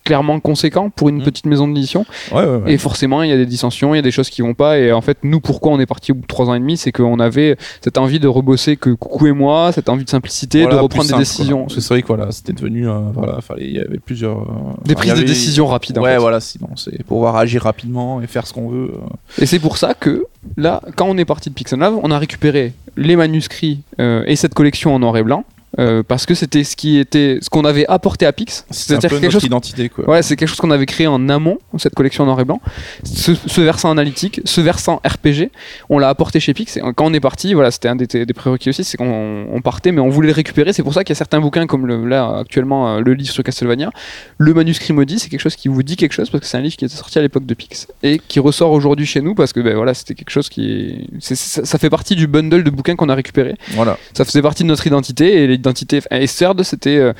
clairement 0.03 0.39
conséquent 0.39 0.89
pour 0.89 1.09
une 1.09 1.17
Mhm. 1.17 1.23
petite 1.23 1.45
maison 1.45 1.67
d'édition. 1.67 2.05
ouais, 2.31 2.43
ouais, 2.43 2.55
ouais. 2.57 2.73
Et 2.73 2.77
forcément, 2.77 3.23
il 3.23 3.29
y 3.29 3.33
a 3.33 3.37
des 3.37 3.45
dissensions, 3.45 3.93
il 3.93 3.97
y 3.97 3.99
a 3.99 4.03
des 4.03 4.11
choses 4.11 4.29
qui 4.29 4.41
vont 4.41 4.53
pas. 4.53 4.77
Et 4.79 4.91
en 4.91 5.01
fait, 5.01 5.17
nous, 5.23 5.39
pourquoi 5.39 5.71
on 5.71 5.79
est 5.79 5.85
parti 5.85 6.11
au 6.11 6.15
bout 6.15 6.21
de 6.21 6.27
trois 6.27 6.49
ans 6.49 6.53
et 6.53 6.59
demi, 6.59 6.77
c'est 6.77 6.91
qu'on 6.91 7.19
avait 7.19 7.57
cette 7.81 7.97
envie 7.97 8.19
de 8.19 8.27
rebosser 8.27 8.75
que 8.77 8.89
Coucou 8.91 9.27
et 9.27 9.31
moi, 9.31 9.71
cette 9.73 9.89
envie 9.89 10.03
de 10.05 10.09
simplicité, 10.09 10.61
Voilà, 10.63 10.77
de 10.77 10.81
reprendre 10.81 11.09
des 11.09 11.17
décisions. 11.17 11.67
C'est 11.69 11.85
vrai 11.87 12.01
que 12.01 12.07
voilà, 12.07 12.31
c'était 12.31 12.53
devenu, 12.53 12.87
euh, 12.87 12.99
voilà, 13.13 13.41
fallait, 13.41 13.65
il 13.65 13.75
y 13.75 13.79
avait 13.79 13.99
plusieurs, 13.99 14.41
euh, 14.41 14.45
des 14.85 14.95
prises 14.95 15.13
de 15.13 15.23
décision 15.23 15.67
rapides. 15.67 15.97
en 15.97 16.01
Ouais, 16.01 16.13
fait. 16.13 16.17
voilà, 16.19 16.39
sinon 16.39 16.69
c'est 16.75 17.03
pouvoir 17.03 17.35
agir 17.37 17.63
rapidement 17.63 18.21
et 18.21 18.27
faire 18.27 18.45
ce 18.47 18.53
qu'on 18.53 18.69
veut. 18.69 18.91
euh. 18.95 19.41
Et 19.41 19.45
c'est 19.45 19.59
pour 19.59 19.77
ça 19.77 19.93
que 19.93 20.25
là, 20.57 20.81
quand 20.95 21.05
on 21.07 21.17
est 21.17 21.25
parti 21.25 21.49
de 21.49 21.55
Pixel 21.55 21.79
Love, 21.79 21.99
on 22.03 22.11
a 22.11 22.17
récupéré 22.19 22.73
les 22.97 23.15
manuscrits 23.15 23.81
euh, 23.99 24.23
et 24.27 24.35
cette 24.35 24.53
collection 24.53 24.93
en 24.93 24.99
noir 24.99 25.17
et 25.17 25.23
blanc. 25.23 25.43
Euh, 25.79 26.03
parce 26.07 26.25
que 26.25 26.35
c'était 26.35 26.63
ce 26.63 26.75
qui 26.75 26.97
était 26.97 27.39
ce 27.41 27.49
qu'on 27.49 27.65
avait 27.65 27.85
apporté 27.87 28.25
à 28.25 28.33
Pix 28.33 28.65
c'est-à-dire 28.69 29.09
quelque 29.09 29.21
notre 29.23 29.33
chose 29.33 29.43
identité, 29.43 29.89
quoi. 29.89 30.07
Ouais, 30.09 30.21
c'est 30.21 30.35
quelque 30.35 30.47
chose 30.47 30.59
qu'on 30.59 30.71
avait 30.71 30.85
créé 30.85 31.07
en 31.07 31.29
amont, 31.29 31.57
cette 31.77 31.95
collection 31.95 32.23
en 32.23 32.27
noir 32.27 32.39
et 32.39 32.45
blanc. 32.45 32.61
Ce, 33.03 33.33
ce 33.33 33.61
versant 33.61 33.89
analytique, 33.91 34.41
ce 34.45 34.61
versant 34.61 35.01
RPG, 35.05 35.49
on 35.89 35.99
l'a 35.99 36.09
apporté 36.09 36.39
chez 36.39 36.53
Pix. 36.53 36.77
Et 36.77 36.81
quand 36.95 37.05
on 37.05 37.13
est 37.13 37.19
parti, 37.19 37.53
voilà, 37.53 37.71
c'était 37.71 37.89
un 37.89 37.95
des, 37.95 38.05
des 38.05 38.33
prérequis 38.33 38.69
aussi, 38.69 38.83
c'est 38.83 38.97
qu'on 38.97 39.47
on 39.51 39.61
partait, 39.61 39.91
mais 39.91 40.01
on 40.01 40.09
voulait 40.09 40.27
le 40.27 40.33
récupérer. 40.33 40.73
C'est 40.73 40.83
pour 40.83 40.93
ça 40.93 41.03
qu'il 41.03 41.13
y 41.13 41.17
a 41.17 41.17
certains 41.17 41.39
bouquins, 41.39 41.65
comme 41.67 41.87
le, 41.87 42.07
là 42.07 42.37
actuellement 42.37 42.95
euh, 42.95 42.99
le 42.99 43.13
livre 43.13 43.31
sur 43.31 43.43
Castlevania, 43.43 43.91
le 44.37 44.53
manuscrit 44.53 44.93
maudit, 44.93 45.19
c'est 45.19 45.29
quelque 45.29 45.39
chose 45.41 45.55
qui 45.55 45.67
vous 45.67 45.83
dit 45.83 45.95
quelque 45.95 46.13
chose 46.13 46.29
parce 46.29 46.41
que 46.41 46.47
c'est 46.47 46.57
un 46.57 46.61
livre 46.61 46.75
qui 46.75 46.85
était 46.85 46.95
sorti 46.95 47.17
à 47.19 47.21
l'époque 47.21 47.45
de 47.45 47.53
Pix 47.53 47.87
et 48.03 48.19
qui 48.27 48.39
ressort 48.39 48.71
aujourd'hui 48.71 49.05
chez 49.05 49.21
nous 49.21 49.35
parce 49.35 49.53
que 49.53 49.59
ben, 49.59 49.75
voilà, 49.75 49.93
c'était 49.93 50.13
quelque 50.13 50.29
chose 50.29 50.49
qui, 50.49 51.07
ça, 51.19 51.65
ça 51.65 51.77
fait 51.79 51.89
partie 51.89 52.15
du 52.15 52.27
bundle 52.27 52.63
de 52.63 52.69
bouquins 52.69 52.95
qu'on 52.95 53.09
a 53.09 53.15
récupéré 53.15 53.55
Voilà. 53.71 53.97
ça 54.13 54.25
faisait 54.25 54.41
partie 54.41 54.63
de 54.63 54.67
notre 54.67 54.85
identité 54.85 55.43
et 55.43 55.57
l'identité 55.63 56.01
et 56.11 56.27
CERD 56.27 56.63
c'était 56.63 56.97
euh, 56.97 57.13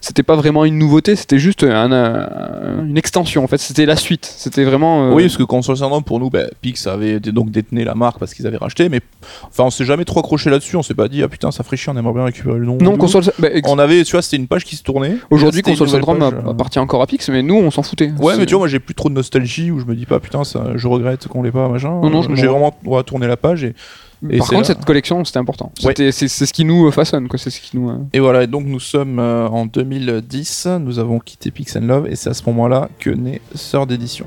c'était 0.00 0.22
pas 0.22 0.34
vraiment 0.34 0.64
une 0.64 0.78
nouveauté 0.78 1.14
c'était 1.14 1.38
juste 1.38 1.62
un, 1.62 1.92
un- 1.92 2.86
une 2.86 2.96
extension 2.96 3.44
en 3.44 3.46
fait 3.46 3.58
c'était 3.58 3.84
la 3.84 3.96
suite 3.96 4.24
c'était 4.24 4.64
vraiment 4.64 5.10
euh, 5.10 5.12
Oui, 5.14 5.24
parce 5.24 5.36
que 5.36 5.42
concernant 5.42 6.00
pour 6.00 6.18
nous, 6.20 6.30
bah, 6.30 6.44
Pix 6.62 6.86
avait 6.86 7.20
donc 7.20 7.50
détenu 7.50 7.84
la 7.84 7.94
marque 7.94 8.18
parce 8.18 8.32
qu'ils 8.32 8.46
avaient 8.46 8.56
racheté, 8.56 8.88
mais 8.88 9.00
enfin 9.48 9.64
on 9.64 9.70
s'est 9.70 9.84
jamais 9.84 10.04
trop 10.06 10.20
accroché 10.20 10.48
là-dessus. 10.50 10.76
On 10.76 10.82
s'est 10.82 10.94
pas 10.94 11.08
dit 11.08 11.22
ah 11.22 11.28
putain 11.28 11.50
ça 11.50 11.62
ferait 11.62 11.76
chier, 11.76 11.92
on 11.94 11.98
aimerait 11.98 12.14
bien 12.14 12.24
récupérer 12.24 12.58
le 12.58 12.64
nom. 12.64 12.78
non 12.80 12.96
console 12.96 13.24
bah, 13.38 13.48
On 13.64 13.78
avait, 13.78 14.02
tu 14.04 14.12
vois, 14.12 14.22
c'était 14.22 14.36
une 14.38 14.46
page 14.48 14.64
qui 14.64 14.76
se 14.76 14.82
tournait. 14.82 15.16
aujourd'hui 15.30 15.60
console 15.62 15.88
syndrome 15.90 16.22
euh. 16.22 16.50
appartient 16.50 16.78
encore 16.78 17.02
à 17.02 17.06
Pix 17.06 17.28
mais 17.28 17.42
nous 17.42 17.56
on 17.56 17.70
s'en 17.70 17.82
foutait 17.82 18.10
Ouais, 18.18 18.36
mais 18.38 18.46
tu 18.46 18.52
vois, 18.54 18.60
moi 18.60 18.68
j'ai 18.68 18.78
plus 18.80 18.94
trop 18.94 19.08
de 19.10 19.14
nostalgie 19.14 19.70
où 19.70 19.78
je 19.80 19.84
me 19.84 19.94
dis 19.94 20.06
pas 20.06 20.18
putain, 20.20 20.44
ça, 20.44 20.64
je 20.76 20.88
regrette 20.88 21.28
qu'on 21.28 21.42
l'ait 21.42 21.52
pas, 21.52 21.68
machin. 21.68 21.90
Non, 22.02 22.08
non, 22.10 22.22
j'ai 22.34 22.46
m'en- 22.46 22.52
vraiment 22.52 22.74
ouais, 22.84 23.02
tourné 23.02 23.26
la 23.26 23.36
page 23.36 23.64
et, 23.64 23.74
et 24.28 24.38
par 24.38 24.48
contre 24.48 24.60
là- 24.60 24.64
cette 24.74 24.84
collection 24.84 25.24
c'était 25.24 25.38
important 25.38 25.72
Ouais. 25.84 25.94
C'est 26.12 26.28
ce 26.28 26.52
qui 26.52 26.64
nous 26.64 26.90
façonne 26.90 27.28
quoi 27.28 27.38
ce 27.38 27.48
qui 27.48 27.76
nous 27.76 27.88
euh, 27.90 27.96
et 28.12 28.20
voilà. 28.20 28.42
Et 28.42 28.46
donc 28.46 28.66
nous 28.66 28.80
sommes 28.80 29.18
euh, 29.18 29.48
en 29.48 29.66
2010, 29.66 30.68
nous 30.80 30.98
avons 30.98 31.18
quitté 31.20 31.50
Pix 31.50 31.76
Love 31.76 32.06
et 32.08 32.16
c'est 32.16 32.30
à 32.30 32.34
ce 32.34 32.42
moment-là 32.46 32.88
que 32.98 33.10
naît 33.10 33.40
Sœur 33.54 33.86
d'édition. 33.86 34.26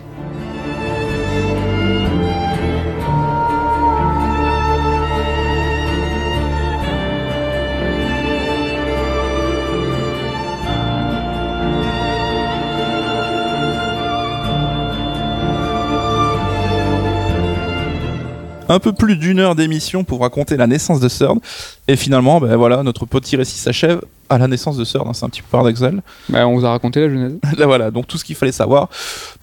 Un 18.69 18.79
peu 18.79 18.93
plus 18.93 19.15
d'une 19.15 19.39
heure 19.39 19.55
d'émission 19.55 20.03
pour 20.03 20.21
raconter 20.21 20.57
la 20.57 20.67
naissance 20.67 20.99
de 20.99 21.09
Third. 21.09 21.39
Et 21.87 21.95
finalement, 21.95 22.39
ben 22.39 22.55
voilà, 22.55 22.83
notre 22.83 23.05
petit 23.05 23.35
récit 23.35 23.57
s'achève 23.57 24.01
à 24.29 24.37
la 24.37 24.47
naissance 24.47 24.77
de 24.77 24.85
Third. 24.85 25.05
hein, 25.07 25.11
c'est 25.13 25.25
un 25.25 25.29
petit 25.29 25.41
peu 25.41 25.47
paradoxal. 25.51 26.01
bah, 26.29 26.47
on 26.47 26.55
vous 26.55 26.65
a 26.65 26.69
raconté 26.69 26.99
la 27.01 27.09
genèse 27.09 27.37
Là, 27.57 27.65
voilà, 27.65 27.91
donc 27.91 28.07
tout 28.07 28.17
ce 28.17 28.23
qu'il 28.25 28.35
fallait 28.35 28.51
savoir. 28.51 28.89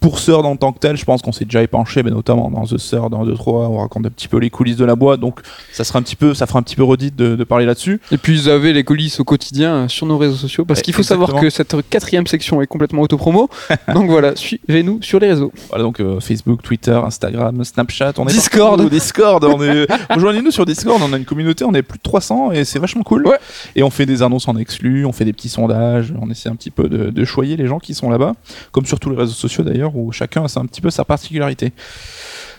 Pour 0.01 0.21
Third 0.21 0.45
en 0.47 0.57
tant 0.57 0.73
que 0.73 0.79
tel, 0.79 0.97
je 0.97 1.05
pense 1.05 1.23
qu'on 1.23 1.33
s'est 1.33 1.45
déjà 1.45 1.63
épanché, 1.63 2.03
mais 2.03 2.11
notamment 2.11 2.51
dans 2.51 2.65
The 2.65 2.77
Third, 2.77 3.11
dans 3.11 3.25
2-3, 3.27 3.43
on 3.69 3.79
raconte 3.79 4.07
un 4.07 4.11
petit 4.11 4.29
peu 4.29 4.39
les 4.39 4.51
coulisses 4.51 4.77
de 4.77 4.85
la 4.85 4.97
boîte. 4.97 5.21
Donc 5.21 5.41
ça, 5.73 5.85
sera 5.85 5.99
un 5.99 6.03
petit 6.03 6.17
peu, 6.17 6.35
ça 6.35 6.47
fera 6.47 6.59
un 6.59 6.63
petit 6.63 6.77
peu 6.77 6.85
redite 6.85 7.17
de, 7.17 7.37
de 7.37 7.45
parler 7.45 7.67
là-dessus. 7.67 8.01
et 8.11 8.17
puis 8.19 8.37
vous 8.37 8.49
avez 8.49 8.73
les 8.73 8.85
coulisses 8.85 9.21
au 9.21 9.25
quotidien 9.25 9.75
euh, 9.75 9.89
sur 9.89 10.07
nos 10.07 10.19
réseaux 10.19 10.37
sociaux 10.37 10.65
parce 10.65 10.83
qu'il 10.83 10.95
faut 10.95 11.03
savoir 11.03 11.35
que 11.41 11.51
cette 11.51 11.77
quatrième 11.89 12.27
section 12.27 12.61
est 12.63 12.67
complètement 12.67 13.03
autopromo 13.03 13.49
donc 13.95 14.09
voilà 14.11 14.35
suivez-nous 14.37 15.03
sur 15.03 15.19
les 15.21 15.29
réseaux 15.29 15.53
Voilà, 15.69 15.85
donc 15.85 16.01
euh, 16.01 16.21
Facebook, 16.21 16.63
Twitter, 16.63 16.93
Instagram, 17.05 17.63
Snapchat, 17.65 18.13
on 18.19 18.27
est 18.27 18.33
Discord. 18.33 18.77
partout. 18.79 18.91
Discord, 18.91 19.45
on 19.45 19.63
est... 19.63 19.87
rejoignez-nous 20.11 20.51
sur 20.51 20.65
Discord, 20.67 21.01
on 21.05 21.13
a 21.13 21.17
une 21.17 21.25
communauté, 21.25 21.65
on 21.65 21.75
est 21.75 21.83
plus 21.83 21.99
de 21.99 22.03
300 22.03 22.53
et 22.53 22.65
c'est 22.65 22.79
vachement 22.79 23.03
cool. 23.03 23.27
Ouais. 23.27 23.39
Et 23.77 23.83
on 23.83 23.91
fait 23.91 24.07
des 24.07 24.23
annonces 24.23 24.49
en 24.49 24.57
on 25.05 25.13
fait 25.13 25.25
des 25.25 25.33
petits 25.33 25.49
sondages, 25.49 26.13
on 26.21 26.31
essaie 26.31 26.49
un 26.49 26.57
petit 26.57 26.71
peu 26.71 26.89
de, 26.89 27.25
choyer 27.25 27.57
les 27.57 27.67
gens 27.67 27.79
qui 27.79 27.95
sont 27.95 28.11
là-bas, 28.11 28.35
comme 28.73 28.87
sur 28.87 28.99
tous 28.99 29.11
les 29.11 29.17
réseaux 29.17 29.33
sociaux 29.33 29.65
d'ailleurs, 29.65 29.97
où 29.97 30.11
chacun 30.13 30.45
a 30.45 30.61
un 30.61 30.67
petit 30.67 30.81
peu 30.81 30.91
sa 30.91 31.05
particularité. 31.05 31.73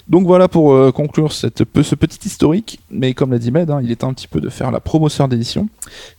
Donc 0.07 0.25
voilà 0.25 0.47
pour 0.47 0.73
euh, 0.73 0.91
conclure 0.91 1.31
cette, 1.31 1.63
ce 1.81 1.95
petit 1.95 2.27
historique, 2.27 2.79
mais 2.89 3.13
comme 3.13 3.31
l'a 3.31 3.39
dit 3.39 3.51
Med, 3.51 3.69
hein, 3.69 3.79
il 3.83 3.91
est 3.91 4.03
un 4.03 4.13
petit 4.13 4.27
peu 4.27 4.41
de 4.41 4.49
faire 4.49 4.71
la 4.71 4.79
promotion 4.79 5.27
d'édition. 5.27 5.69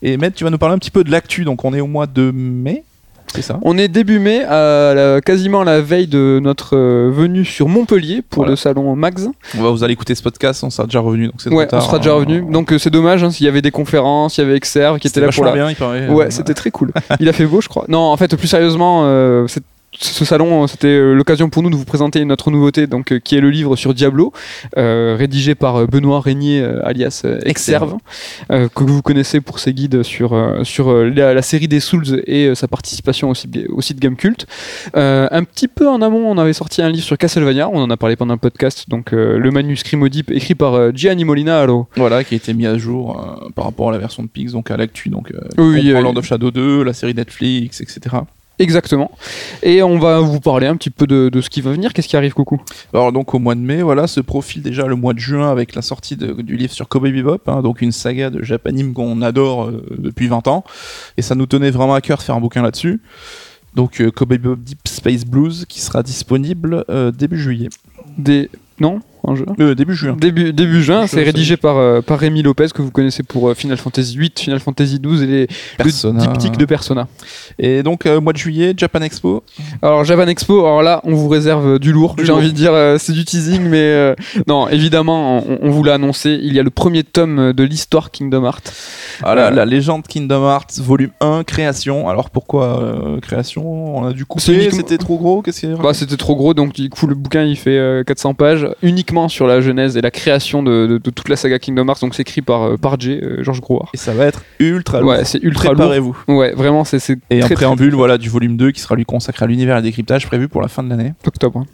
Et 0.03 0.17
Med, 0.17 0.35
tu 0.35 0.45
vas 0.45 0.51
nous 0.51 0.59
parler 0.59 0.75
un 0.75 0.79
petit 0.79 0.91
peu 0.91 1.05
de 1.05 1.11
l'actu, 1.11 1.45
donc 1.45 1.65
on 1.65 1.75
est 1.75 1.81
au 1.81 1.87
mois 1.87 2.07
de 2.07 2.31
mai, 2.31 2.85
c'est 3.35 3.43
ça 3.43 3.59
On 3.63 3.77
est 3.79 3.89
début 3.89 4.19
mai, 4.19 4.43
à 4.45 4.93
la- 4.95 5.21
quasiment 5.21 5.63
la 5.65 5.81
veille 5.81 6.07
de 6.07 6.41
notre 6.43 6.77
euh, 6.77 7.11
venue 7.13 7.45
sur 7.45 7.69
Montpellier 7.69 8.23
pour 8.23 8.41
Voilà. 8.43 8.51
le 8.53 8.57
salon 8.57 8.95
Max. 8.97 9.29
on 9.59 9.63
va, 9.63 9.71
Vous 9.71 9.83
allez 9.85 9.93
écouter 9.95 10.15
ce 10.15 10.23
podcast, 10.23 10.63
on 10.65 10.71
sera 10.71 10.87
déjà 10.87 11.01
revenu, 11.01 11.27
donc 11.29 11.35
Ouais, 11.59 11.67
on 11.73 11.81
sera 11.81 11.99
déjà 11.99 12.13
hein. 12.13 12.15
revenu. 12.15 12.43
Donc 12.51 12.73
euh, 12.73 12.79
c'est 12.79 12.91
dommage, 12.91 13.23
hein, 13.25 13.31
s'il 13.31 13.47
y 13.47 13.49
avait 13.49 13.63
des 13.63 13.71
conférences, 13.71 14.39
il 14.39 14.43
y 14.43 14.45
avait 14.45 14.57
Exerve 14.57 14.99
qui 14.99 15.09
était 15.09 15.21
là 15.21 15.29
pour 15.35 15.45
la. 15.45 15.53
bien, 15.53 15.71
il 15.71 15.77
paraît. 15.77 16.09
Ouais, 16.09 16.31
c'était 16.31 16.55
très 16.55 16.71
cool. 16.71 16.93
Il 17.21 17.29
a 17.29 17.33
fait 17.33 17.47
beau, 17.47 17.61
je 17.61 17.69
crois. 17.69 17.85
Non, 17.89 17.99
en 18.01 18.17
fait, 18.17 18.35
plus 18.37 18.49
sérieusement, 18.49 19.03
euh, 19.07 19.47
c'est- 19.49 19.63
ce 19.95 20.25
salon, 20.25 20.67
c'était 20.67 20.87
euh, 20.89 21.13
l'occasion 21.15 21.51
pour 21.51 21.63
nous 21.63 21.69
de 21.71 21.77
vous 21.77 21.85
présenter 21.85 22.25
notre 22.25 22.51
nouveauté, 22.51 22.87
donc 22.87 23.13
euh, 23.13 23.19
qui 23.19 23.37
est 23.37 23.41
le 23.41 23.51
livre 23.51 23.77
sur 23.77 23.93
Diablo, 23.93 24.33
euh, 24.79 25.17
rédigé 25.19 25.55
par 25.55 25.87
Benoît 25.87 26.21
Régnier, 26.21 26.63
alias 26.83 27.25
Exerve, 27.45 27.97
euh, 28.51 28.69
que 28.75 28.85
vous 28.85 29.03
connaissez 29.03 29.41
pour 29.43 29.59
ses 29.59 29.75
guides 29.75 30.03
sur 30.03 30.35
sur 30.65 30.93
la, 30.95 31.35
la 31.35 31.43
série 31.43 31.69
des 31.69 31.81
Souls 31.81 32.23
et 32.27 32.55
sa 32.55 32.69
participation 32.69 33.31
au, 33.31 33.35
site- 33.35 34.01
Gamecult. 34.01 34.47
Euh, 34.97 35.29
un 35.31 35.45
petit 35.45 35.69
peu 35.69 35.87
en 35.89 36.01
amont, 36.01 36.27
on 36.31 36.39
avait 36.39 36.55
sorti 36.55 36.81
un 36.83 36.89
livre 36.89 37.05
sur 37.05 37.19
Castlevania, 37.19 37.69
on 37.69 37.79
en 37.83 37.91
a 37.91 37.97
parlé 37.99 38.17
pendant 38.17 38.35
le 38.35 38.41
podcast, 38.41 38.87
donc 38.89 39.13
le 39.13 39.51
manuscrit 39.51 39.97
maudit 39.99 40.25
écrit 40.31 40.55
par 40.55 40.95
Gianni 40.97 41.25
Molinaro. 41.25 41.87
Voilà, 41.97 42.25
qui 42.25 42.35
a 42.35 42.37
été 42.39 42.55
mis 42.55 42.67
à 42.67 42.79
jour 42.79 43.23
par 43.55 43.67
rapport 43.67 43.91
à 43.91 43.93
la 43.93 43.99
version 43.99 44.23
de 44.23 44.29
Pix, 44.29 44.53
donc 44.53 44.71
à 44.71 44.77
l'actu, 44.77 45.11
donc 45.11 45.33
Oui, 45.59 45.83
Lord 45.91 46.17
of 46.17 46.25
Shadow 46.25 46.51
2, 46.51 46.83
la 46.83 46.95
série 46.95 47.15
Netflix, 47.15 47.81
etc. 47.83 48.17
Exactement. 48.63 49.11
Et 49.65 49.83
on 49.83 49.99
va 49.99 50.21
vous 50.21 50.39
parler 50.39 50.69
un 50.69 50.77
petit 50.77 50.91
peu 50.91 51.09
de, 51.09 51.29
de 51.29 51.41
ce 51.41 51.51
qui 51.51 51.61
va 51.63 51.73
venir. 51.73 51.93
Qu'est-ce 51.93 52.07
qui 52.07 52.17
arrive, 52.17 52.33
coucou? 52.33 52.61
Alors 52.95 53.11
donc 53.11 53.35
au 53.35 53.41
mois 53.41 53.57
de 53.57 53.61
mai, 53.61 53.83
voilà, 53.83 54.07
se 54.07 54.21
profile 54.21 54.63
déjà 54.63 54.87
le 54.87 54.95
mois 54.95 55.15
de 55.15 55.19
juin 55.19 55.51
avec 55.51 55.75
la 55.75 55.83
sortie 55.83 56.15
de- 56.17 56.41
du 56.43 56.57
livre 56.57 56.73
sur 56.73 56.89
Cowboy 56.89 57.11
Bebop, 57.11 57.41
hein, 57.49 57.61
donc 57.61 57.83
une 57.83 57.91
saga 57.91 58.31
de 58.31 58.41
Japanime 58.45 58.93
qu'on 58.93 59.21
adore 59.21 59.65
euh, 59.67 59.85
depuis 59.99 60.29
20 60.29 60.47
ans, 60.47 60.63
et 61.17 61.23
ça 61.23 61.35
nous 61.35 61.47
tenait 61.47 61.71
vraiment 61.73 61.95
à 61.95 62.01
cœur 62.01 62.19
de 62.19 62.23
faire 62.23 62.37
un 62.37 62.41
bouquin 62.41 62.63
là-dessus. 62.63 63.01
Donc 63.75 64.01
euh, 64.01 64.11
Cowboy 64.13 64.39
Bebop 64.39 64.57
Deep 64.63 64.87
Space 64.87 65.25
Blues 65.25 65.65
qui 65.69 65.81
sera 65.81 66.05
disponible 66.05 66.85
euh, 66.89 67.11
début 67.11 67.39
juillet. 67.41 67.69
Des. 68.17 68.49
Non? 68.79 69.01
En 69.25 69.35
juin. 69.35 69.47
Euh, 69.61 69.75
début 69.75 69.95
juin. 69.95 70.17
Début, 70.19 70.53
début 70.53 70.83
juin, 70.83 71.07
c'est 71.07 71.23
rédigé 71.23 71.57
par, 71.57 71.77
euh, 71.79 72.01
par 72.01 72.19
Rémi 72.19 72.43
Lopez, 72.43 72.69
que 72.75 72.83
vous 72.83 72.91
connaissez 72.91 73.23
pour 73.23 73.49
euh, 73.51 73.55
Final 73.55 73.77
Fantasy 73.79 74.17
VIII, 74.19 74.33
Final 74.37 74.61
Fantasy 74.61 74.99
XII 75.01 75.23
et 75.25 75.27
les 75.27 75.49
Persona. 75.77 76.25
le 76.27 76.33
diptyque 76.33 76.57
de 76.57 76.65
Persona. 76.65 77.09
Et 77.59 77.83
donc, 77.83 78.07
euh, 78.07 78.21
mois 78.21 78.33
de 78.33 78.39
juillet, 78.39 78.75
Japan 78.77 79.01
Expo. 79.03 79.43
Alors 79.83 80.05
Japan 80.05 80.27
Expo, 80.27 80.61
alors 80.61 80.83
là, 80.83 81.01
on 81.05 81.15
vous 81.15 81.29
réserve 81.29 81.79
du 81.79 81.93
lourd. 81.93 82.17
J'ai 82.23 82.33
envie 82.33 82.49
de 82.51 82.57
dire, 82.57 82.73
euh, 82.75 82.97
c'est 82.99 83.13
du 83.13 83.25
teasing, 83.25 83.63
mais 83.63 83.79
euh, 83.79 84.15
non, 84.47 84.69
évidemment, 84.69 85.45
on, 85.49 85.59
on 85.63 85.71
vous 85.71 85.85
l'a 85.85 85.95
annoncé. 85.95 86.39
Il 86.43 86.53
y 86.55 86.59
a 86.59 86.63
le 86.63 86.71
premier 86.71 87.05
tome 87.05 87.53
de 87.53 87.63
l'histoire 87.65 88.11
Kingdom 88.11 88.45
Hearts. 88.45 88.73
Ah, 89.23 89.35
la, 89.35 89.43
Euh, 89.47 89.51
la 89.51 89.65
légende 89.65 90.07
Kingdom 90.07 90.43
Hearts, 90.49 90.79
volume 90.79 91.11
1, 91.21 91.45
création. 91.45 92.09
Alors 92.09 92.31
pourquoi 92.31 92.81
euh, 92.83 93.21
création? 93.21 93.97
On 93.99 94.07
a 94.07 94.13
dû 94.13 94.25
couper, 94.25 94.71
c'était 94.71 94.99
trop 94.99 95.19
gros 95.19 95.43
Qu'est-ce 95.43 95.61
qu'il 95.61 95.71
y 95.71 95.73
a? 95.73 95.77
Bah, 95.77 95.95
c'était 95.95 96.17
trop 96.17 96.35
gros, 96.37 96.55
donc 96.55 96.73
du 96.73 96.89
coup, 96.89 97.07
le 97.07 97.15
bouquin 97.15 97.43
il 97.45 97.57
fait 97.57 97.77
euh, 97.79 98.03
400 98.05 98.35
pages 98.35 98.67
uniquement 98.83 99.12
sur 99.29 99.47
la 99.47 99.61
genèse 99.61 99.97
et 99.97 100.01
la 100.01 100.11
création 100.11 100.63
de, 100.63 100.87
de- 100.87 100.99
de 100.99 101.11
toute 101.11 101.29
la 101.29 101.37
saga 101.37 101.59
Kingdom 101.59 101.87
Hearts. 101.89 102.01
Donc 102.01 102.15
c'est 102.15 102.23
écrit 102.23 102.43
par, 102.43 102.63
euh, 102.63 102.77
par 102.77 102.99
Jay, 103.01 103.21
euh, 103.23 103.43
Georges 103.43 103.61
Grouard. 103.61 103.91
Et 103.95 103.97
ça 103.97 104.13
va 104.13 104.27
être 104.27 104.43
ultra 104.59 105.01
lourd. 105.01 105.11
Ouais, 105.11 105.25
c'est 105.25 105.43
ultra 105.43 105.69
lourd. 105.69 105.77
Préparez-vous. 105.77 106.17
Ouais, 106.29 106.53
vraiment, 106.53 106.85
c'est 106.85 106.97
Et 107.31 107.37
un 107.37 107.41
très, 107.41 107.41
très 107.41 107.55
préambule 107.55 107.95
voilà, 107.95 108.19
du 108.19 108.29
volume 108.29 108.57
2 108.57 108.71
qui 108.73 108.81
sera 108.81 108.95
lui 108.95 109.05
consacré 109.05 109.45
à 109.45 109.49
l'univers 109.49 109.77
et 109.77 109.81
le 109.81 109.85
décryptage 109.85 110.27
prévu 110.27 110.49
pour 110.49 110.63
la 110.63 110.69
fin 110.69 110.83
de 110.83 110.89
l'année. 110.91 111.13
octobre. 111.27 111.65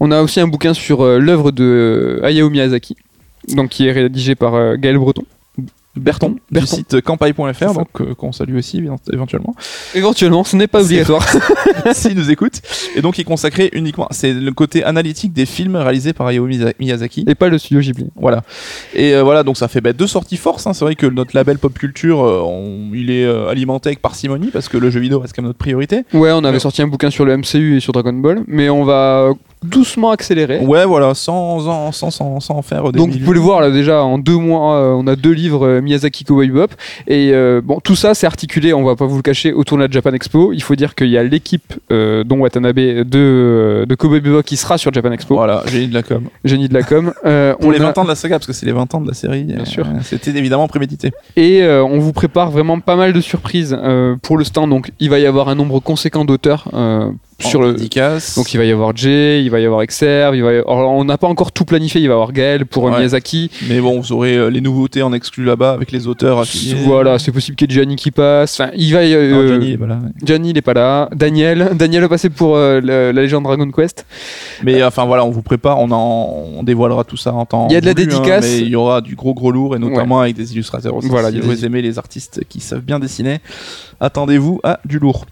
On 0.00 0.10
a 0.10 0.22
aussi 0.22 0.40
un 0.40 0.48
bouquin 0.48 0.74
sur 0.74 1.02
euh, 1.02 1.18
l'œuvre 1.18 1.50
de 1.52 1.64
euh, 2.22 2.24
Hayao 2.26 2.50
Miyazaki, 2.50 2.96
donc 3.54 3.68
qui 3.70 3.86
est 3.86 3.92
rédigé 3.92 4.34
par 4.34 4.76
Gaël 4.78 4.96
Breton. 4.98 5.24
Berton, 6.00 6.36
du 6.50 6.66
site 6.66 7.00
campagne.fr, 7.00 7.72
donc 7.74 7.88
euh, 8.00 8.14
qu'on 8.14 8.32
salue 8.32 8.56
aussi 8.56 8.78
évent- 8.80 8.96
éventuellement, 9.12 9.54
Éventuellement, 9.94 10.44
ce 10.44 10.56
n'est 10.56 10.66
pas 10.66 10.82
obligatoire. 10.82 11.24
s'il 11.92 12.14
nous 12.16 12.30
écoute. 12.30 12.60
Et 12.94 13.00
donc 13.02 13.18
il 13.18 13.22
est 13.22 13.24
consacré 13.24 13.70
uniquement, 13.72 14.08
c'est 14.10 14.32
le 14.32 14.52
côté 14.52 14.84
analytique 14.84 15.32
des 15.32 15.46
films 15.46 15.76
réalisés 15.76 16.12
par 16.12 16.26
Hayao 16.28 16.48
Miyazaki. 16.78 17.24
et 17.28 17.34
pas 17.34 17.48
le 17.48 17.58
studio 17.58 17.80
Ghibli. 17.80 18.06
Voilà. 18.16 18.42
Et 18.94 19.14
euh, 19.14 19.22
voilà, 19.22 19.42
donc 19.42 19.56
ça 19.56 19.68
fait 19.68 19.80
bah, 19.80 19.92
deux 19.92 20.06
sorties 20.06 20.36
force. 20.36 20.66
hein. 20.66 20.72
C'est 20.72 20.84
vrai 20.84 20.94
que 20.94 21.06
notre 21.06 21.34
label 21.36 21.58
pop 21.58 21.72
culture, 21.76 22.22
euh, 22.24 22.40
on- 22.44 22.90
il 22.94 23.10
est 23.10 23.26
alimenté 23.48 23.88
avec 23.88 24.00
parcimonie 24.00 24.48
parce 24.52 24.68
que 24.68 24.78
le 24.78 24.90
jeu 24.90 25.00
vidéo 25.00 25.20
reste 25.20 25.34
quand 25.34 25.42
même 25.42 25.48
notre 25.48 25.58
priorité. 25.58 26.04
Ouais, 26.12 26.32
on 26.32 26.44
avait 26.44 26.58
sorti 26.60 26.82
un 26.82 26.86
bouquin 26.88 27.10
sur 27.10 27.24
le 27.24 27.36
MCU 27.36 27.76
et 27.76 27.80
sur 27.80 27.92
Dragon 27.92 28.12
Ball, 28.12 28.42
mais 28.46 28.68
on 28.68 28.84
va 28.84 29.32
doucement 29.64 30.10
accélérer. 30.10 30.58
Ouais, 30.60 30.84
voilà, 30.84 31.14
sans 31.14 31.66
en, 31.66 31.90
sans, 31.92 32.10
sans, 32.10 32.40
sans 32.40 32.54
en 32.56 32.62
faire 32.62 32.92
des 32.92 32.98
Donc 32.98 33.10
vous 33.10 33.18
pouvez 33.18 33.34
le 33.34 33.40
voir 33.40 33.60
là 33.60 33.70
déjà 33.70 34.02
en 34.02 34.18
deux 34.18 34.36
mois, 34.36 34.76
euh, 34.76 34.92
on 34.92 35.06
a 35.06 35.16
deux 35.16 35.32
livres 35.32 35.66
euh, 35.66 35.80
Miyazaki 35.80 36.24
Cowboy 36.24 36.48
Bebop 36.48 36.72
et 37.08 37.30
euh, 37.32 37.60
bon 37.64 37.80
tout 37.82 37.96
ça 37.96 38.14
c'est 38.14 38.26
articulé, 38.26 38.72
on 38.74 38.84
va 38.84 38.96
pas 38.96 39.06
vous 39.06 39.16
le 39.16 39.22
cacher 39.22 39.52
autour 39.52 39.78
de 39.78 39.82
la 39.84 39.90
Japan 39.90 40.12
Expo. 40.12 40.52
Il 40.52 40.62
faut 40.62 40.76
dire 40.76 40.94
qu'il 40.94 41.08
y 41.08 41.18
a 41.18 41.22
l'équipe 41.24 41.74
euh, 41.90 42.22
dont 42.22 42.38
Watanabe 42.38 42.76
de 42.76 43.84
de 43.88 43.94
Cowboy 43.94 44.20
Bebop 44.20 44.42
qui 44.42 44.56
sera 44.56 44.78
sur 44.78 44.92
Japan 44.92 45.10
Expo, 45.12 45.34
Voilà, 45.34 45.62
génie 45.66 45.88
de 45.88 45.94
la 45.94 46.02
com. 46.02 46.24
génie 46.44 46.68
de 46.68 46.74
la 46.74 46.82
com. 46.82 47.12
Euh, 47.26 47.54
Pour 47.54 47.68
on 47.68 47.70
les 47.72 47.80
a- 47.80 47.84
20 47.84 47.98
ans 47.98 48.04
de 48.04 48.08
la 48.08 48.14
saga, 48.14 48.36
parce 48.38 48.46
que 48.46 48.52
c'est 48.52 48.66
les 48.66 48.72
20 48.72 48.94
ans 48.94 49.00
de 49.00 49.08
la 49.08 49.14
série. 49.14 49.42
Bien 49.44 49.60
euh, 49.60 49.64
sûr. 49.64 49.84
C'était 50.02 50.30
évidemment 50.30 50.68
prémédité. 50.68 51.10
Et 51.34 51.62
euh, 51.62 51.82
on 51.82 51.98
vous 51.98 52.12
prépare 52.12 52.50
vraiment 52.52 52.78
pas 52.78 52.94
mal 52.94 53.12
de 53.12 53.20
surprises 53.20 53.76
euh, 53.82 54.14
pour 54.22 54.36
le 54.38 54.44
stand. 54.44 54.70
Donc 54.70 54.92
il 55.00 55.10
va 55.10 55.18
y 55.18 55.26
avoir 55.26 55.48
un 55.48 55.54
nombre 55.56 55.80
conséquent 55.80 56.24
d'auteurs 56.24 56.68
euh, 56.74 57.10
sur 57.40 57.60
En 57.60 57.64
le. 57.64 57.72
dédicace. 57.74 58.36
Donc 58.36 58.54
il 58.54 58.58
va 58.58 58.64
y 58.64 58.70
avoir 58.70 58.94
Jay, 58.96 59.42
il 59.46 59.50
va 59.50 59.60
y 59.60 59.64
avoir 59.64 59.82
Exerve, 59.82 60.36
il 60.36 60.42
va 60.42 60.52
y- 60.52 60.56
alors, 60.56 60.90
on 60.92 61.04
n'a 61.04 61.16
pas 61.18 61.26
encore 61.28 61.52
tout 61.52 61.64
planifié, 61.64 62.00
il 62.00 62.06
va 62.08 62.12
y 62.12 62.14
avoir 62.14 62.32
Gaël 62.32 62.66
pour 62.66 62.84
Ouais. 62.84 62.90
Miyazaki. 62.90 63.50
Mais 63.68 63.80
bon, 63.80 64.00
vous 64.00 64.12
aurez 64.12 64.36
euh, 64.36 64.48
les 64.50 64.60
nouveautés 64.60 65.02
en 65.02 65.12
exclu 65.12 65.44
là-bas 65.44 65.72
avec 65.72 65.92
les 65.92 66.06
auteurs 66.06 66.38
affiliés. 66.38 66.74
Voilà, 66.84 67.18
c'est 67.18 67.32
possible 67.32 67.56
qu'il 67.56 67.70
y 67.70 67.74
ait 67.74 67.76
Gianni 67.78 67.96
qui 67.96 68.10
passe. 68.10 68.60
Enfin, 68.60 68.70
il 68.76 68.92
va 68.92 69.04
y- 69.04 69.12
Non, 69.12 69.16
euh. 69.16 69.48
Gianni, 69.48 70.50
il 70.50 70.58
est 70.58 70.62
pas 70.62 70.74
là. 70.74 71.08
Daniel, 71.14 71.70
Daniel 71.74 72.02
va 72.02 72.08
passer 72.08 72.28
pour 72.30 72.56
euh, 72.56 72.80
la, 72.82 73.12
la 73.12 73.22
légende 73.22 73.44
Dragon 73.44 73.70
Quest. 73.70 74.04
Mais 74.62 74.82
enfin 74.82 75.04
voilà, 75.04 75.24
on 75.24 75.30
vous 75.30 75.42
prépare, 75.42 75.78
on, 75.80 75.90
en, 75.90 76.44
on 76.58 76.62
dévoilera 76.62 77.04
tout 77.04 77.16
ça 77.16 77.32
en 77.32 77.46
temps. 77.46 77.68
Il 77.70 77.74
y 77.74 77.76
a 77.76 77.80
de 77.80 77.86
la 77.86 77.92
voulu, 77.92 78.04
hein, 78.04 78.06
dédicace. 78.06 78.44
mais 78.44 78.58
il 78.60 78.68
y 78.68 78.76
aura 78.76 79.00
du 79.00 79.14
gros 79.14 79.34
gros 79.34 79.50
lourd 79.52 79.76
et 79.76 79.78
notamment 79.78 80.20
avec 80.20 80.36
des 80.36 80.52
illustrateurs 80.52 80.94
aussi. 80.94 81.08
Voilà, 81.08 81.30
si 81.30 81.40
vous 81.40 81.64
aimez 81.64 81.82
les 81.82 81.98
artistes 81.98 82.42
qui 82.48 82.60
savent 82.60 82.80
bien 82.80 82.98
dessiner, 82.98 83.38
attendez-vous 84.00 84.60
à 84.62 84.80
du 84.84 84.98
lourd. 84.98 85.26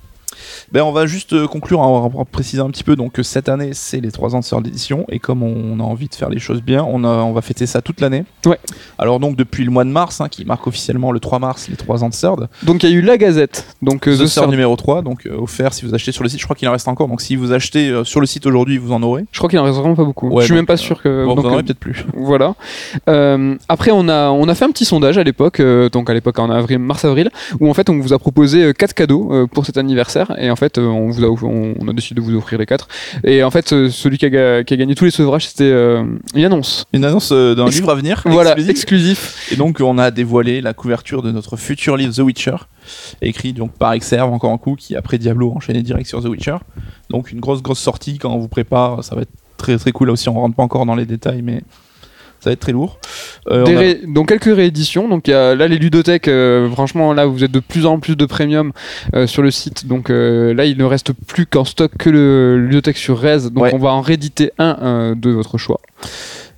Ben, 0.73 0.82
on 0.82 0.93
va 0.93 1.06
juste 1.06 1.32
euh, 1.32 1.47
conclure 1.47 1.81
en, 1.81 2.05
en 2.05 2.24
précisant 2.24 2.66
un 2.66 2.70
petit 2.70 2.85
peu 2.85 2.97
donc 2.97 3.12
que 3.12 3.23
cette 3.23 3.48
année 3.48 3.70
c'est 3.73 4.01
les 4.01 4.11
3 4.11 4.35
ans 4.35 4.40
de 4.40 4.44
sœur 4.44 4.61
d'édition 4.61 5.05
et 5.09 5.19
comme 5.19 5.43
on 5.43 5.81
a 5.81 5.82
envie 5.82 6.09
de 6.09 6.15
faire 6.15 6.31
les 6.31 6.39
choses 6.39 6.62
bien, 6.62 6.85
on, 6.85 7.05
a, 7.05 7.09
on 7.09 7.32
va 7.32 7.43
fêter 7.43 7.66
ça 7.66 7.82
toute 7.82 8.01
l'année. 8.01 8.24
Ouais. 8.47 8.59
Alors 8.98 9.20
donc 9.20 9.36
depuis 9.36 9.65
le 9.65 9.70
mois 9.70 9.85
de 9.85 9.90
mars, 9.90 10.20
hein, 10.20 10.28
qui 10.28 10.44
marque 10.44 10.66
officiellement 10.66 11.12
le 11.12 11.20
3 11.20 11.39
mars 11.39 11.69
les 11.69 11.77
3 11.77 12.05
ans 12.05 12.09
de 12.09 12.15
Third, 12.15 12.48
Donc 12.62 12.82
il 12.82 12.90
y 12.90 12.93
a 12.93 12.97
eu 12.97 13.01
la 13.01 13.19
Gazette. 13.19 13.66
Donc 13.82 14.09
euh, 14.09 14.16
The 14.16 14.32
The 14.32 14.48
numéro 14.48 14.77
3, 14.77 15.02
donc 15.02 15.27
euh, 15.27 15.36
offert 15.36 15.73
si 15.74 15.85
vous 15.85 15.94
achetez 15.94 16.12
sur 16.12 16.23
le 16.23 16.28
site, 16.28 16.40
je 16.40 16.44
crois 16.44 16.56
qu'il 16.56 16.69
en 16.69 16.73
reste 16.73 16.89
encore, 16.89 17.09
donc 17.09 17.20
si 17.20 17.36
vous 17.36 17.52
achetez 17.52 17.89
euh, 17.89 18.05
sur 18.05 18.20
le 18.20 18.27
site 18.27 18.47
aujourd'hui 18.47 18.78
vous 18.78 18.93
en 18.93 19.02
aurez. 19.02 19.24
Je 19.32 19.39
crois 19.39 19.51
qu'il 19.51 19.59
en 19.59 19.65
reste 19.65 19.78
vraiment 19.78 19.94
pas 19.94 20.05
beaucoup. 20.05 20.28
Ouais, 20.28 20.43
je 20.43 20.47
suis 20.47 20.52
donc, 20.52 20.59
même 20.59 20.66
pas 20.66 20.77
sûr 20.77 21.02
que. 21.02 21.24
Bon, 21.24 21.35
donc, 21.35 21.44
vous 21.44 21.51
en 21.51 21.55
aurez 21.55 21.62
peut-être 21.62 21.78
plus. 21.78 22.05
Voilà. 22.15 22.55
Après, 23.69 23.90
on 23.93 24.09
a, 24.09 24.31
on 24.31 24.48
a 24.48 24.55
fait 24.55 24.65
un 24.65 24.70
petit 24.70 24.85
sondage 24.85 25.19
à 25.19 25.24
l'époque, 25.24 25.61
donc 25.93 26.09
à 26.09 26.15
l'époque 26.15 26.39
en 26.39 26.51
avril, 26.51 26.78
mars-avril, 26.78 27.31
où 27.61 27.69
en 27.69 27.74
fait 27.74 27.90
on 27.90 27.98
vous 27.98 28.12
a 28.12 28.19
proposé 28.19 28.65
euh, 28.65 28.73
quatre 28.73 28.94
cadeaux 28.94 29.47
pour 29.48 29.66
cet 29.66 29.77
anniversaire, 29.77 30.24
et 30.39 30.51
en 30.51 30.57
fait 30.57 30.79
euh, 30.79 30.87
on, 30.87 31.11
vous 31.11 31.25
a, 31.25 31.29
on, 31.29 31.75
on 31.81 31.89
a 31.89 31.93
décidé 31.93 32.21
de 32.21 32.25
vous 32.25 32.35
offrir 32.37 32.59
les 32.59 32.67
quatre. 32.67 32.89
Et 33.25 33.43
en 33.43 33.51
fait, 33.51 33.73
euh, 33.73 33.89
celui 33.91 34.19
qui 34.19 34.27
a, 34.27 34.31
ga- 34.31 34.65
qui 34.65 34.75
a 34.75 34.77
gagné 34.77 34.95
tous 34.95 35.05
les 35.05 35.11
sevrages, 35.11 35.49
c'était 35.49 35.65
euh, 35.65 36.05
une 36.35 36.45
annonce. 36.45 36.85
Une 36.93 37.05
annonce 37.05 37.33
d'un 37.33 37.69
livre 37.69 37.91
à 37.91 37.95
venir. 37.95 38.23
Voilà, 38.27 38.51
exclusif. 38.53 38.71
exclusif. 38.71 39.53
Et 39.53 39.57
donc 39.57 39.81
on 39.81 39.99
a 39.99 40.11
dévoilé 40.11 40.61
la 40.61 40.75
couverture 40.75 41.23
de 41.23 41.31
notre 41.33 41.57
futur 41.57 41.97
livre 41.97 42.15
The 42.15 42.19
Witcher, 42.21 42.57
écrit 43.23 43.53
donc 43.53 43.73
par 43.73 43.93
Exerve 43.93 44.33
encore 44.33 44.53
un 44.53 44.59
coup, 44.59 44.77
qui 44.77 44.97
après 44.97 45.19
Diablo 45.19 45.53
enchaîné 45.55 45.83
direct 45.83 46.07
sur 46.07 46.23
The 46.23 46.27
Witcher. 46.27 46.57
Donc 47.11 47.33
une 47.33 47.41
grosse 47.41 47.63
grosse 47.63 47.81
sortie 47.81 48.19
quand 48.19 48.33
on 48.33 48.39
vous 48.39 48.49
prépare, 48.49 49.05
ça 49.05 49.15
va 49.15 49.23
être 49.23 49.33
très 49.57 49.77
très 49.79 49.93
cool 49.93 50.09
là 50.09 50.13
aussi. 50.15 50.29
On 50.29 50.35
rentre 50.35 50.57
pas 50.57 50.63
encore 50.63 50.87
dans 50.87 50.95
les 50.97 51.07
détails, 51.07 51.43
mais 51.43 51.63
ça 52.45 52.51
va 52.51 52.53
être 52.53 52.61
très 52.61 52.73
lourd. 52.73 52.99
Euh, 53.51 53.65
Des 53.65 53.73
on 53.73 53.77
a- 53.77 53.81
ré- 53.81 54.01
donc 54.07 54.29
quelques 54.29 54.55
rééditions. 54.55 55.09
Donc 55.09 55.27
il 55.27 55.33
y 55.33 55.35
a, 55.35 55.55
là 55.57 55.66
les 55.66 55.79
ludothèques, 55.79 56.29
euh, 56.29 56.69
franchement 56.71 57.12
là 57.12 57.27
vous 57.27 57.43
êtes 57.43 57.51
de 57.51 57.61
plus 57.61 57.87
en 57.87 57.99
plus 57.99 58.15
de 58.16 58.27
premium 58.27 58.73
euh, 59.15 59.27
sur 59.27 59.43
le 59.43 59.51
site. 59.51 59.87
Donc 59.87 60.09
là 60.11 60.65
il 60.65 60.77
ne 60.79 60.85
reste 60.85 61.12
plus 61.27 61.47
qu'en 61.47 61.65
stock 61.65 61.91
que 61.99 62.11
le 62.11 62.59
ludothèque 62.59 62.97
sur 62.99 63.19
Rez. 63.19 63.51
Donc 63.51 63.65
Ouais. 63.65 63.71
on 63.75 63.79
va 63.79 63.93
en 63.93 64.01
rééditer 64.01 64.53
un 64.59 65.15
de 65.16 65.31
votre 65.31 65.59
choix. 65.59 65.81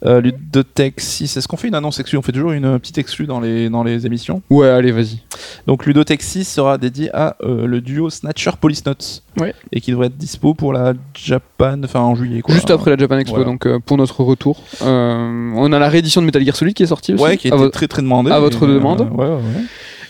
Euh, 0.05 0.21
Ludotech 0.21 1.01
6, 1.01 1.37
est-ce 1.37 1.49
qu'on 1.49 1.57
fait 1.57 1.69
une 1.69 1.75
annonce 1.75 1.99
exclue? 2.01 2.19
On 2.19 2.23
fait 2.23 2.33
toujours 2.33 2.53
une 2.53 2.79
petite 2.79 2.99
exclue 2.99 3.27
dans 3.27 3.41
les, 3.41 3.71
dans 3.71 3.83
les 3.83 4.05
émissions? 4.07 4.43
Ouais 4.51 4.69
allez 4.69 4.93
vas-y. 4.93 5.21
Donc 5.67 5.87
Ludotech 5.87 6.23
6 6.23 6.45
sera 6.45 6.77
dédié 6.79 7.11
à 7.15 7.37
euh, 7.43 7.67
le 7.67 7.81
duo 7.81 8.11
Snatcher 8.11 8.51
Police 8.61 8.85
Notes. 8.85 9.23
Ouais. 9.39 9.55
Et 9.73 9.81
qui 9.81 9.91
devrait 9.91 10.07
être 10.09 10.17
dispo 10.17 10.55
pour 10.55 10.73
la 10.73 10.93
Japan, 11.15 11.81
enfin 11.85 12.01
en 12.01 12.15
juillet 12.15 12.43
quoi. 12.43 12.55
Juste 12.55 12.71
après 12.71 12.91
la 12.91 12.97
Japan 12.97 13.19
Expo, 13.19 13.37
Voilà. 13.37 13.51
donc 13.51 13.67
euh, 13.67 13.79
pour 13.85 13.97
notre 13.97 14.23
retour. 14.23 14.63
Euh, 14.83 15.51
on 15.55 15.73
a 15.73 15.79
la 15.79 15.89
réédition 15.89 16.21
de 16.21 16.27
Metal 16.27 16.45
Gear 16.45 16.57
Solid 16.57 16.75
qui 16.75 16.83
est 16.83 16.87
sortie 16.87 17.15
aussi. 17.15 17.23
Ouais, 17.23 17.37
qui 17.37 17.49
à 17.49 17.55
était 17.55 17.57
vo- 17.65 17.69
très 17.71 17.89
très 17.89 18.03
demandé. 18.03 18.31
à 18.31 18.39
votre 18.41 18.65
euh, 18.67 18.75
demande. 18.75 19.09
ouais. 19.15 19.29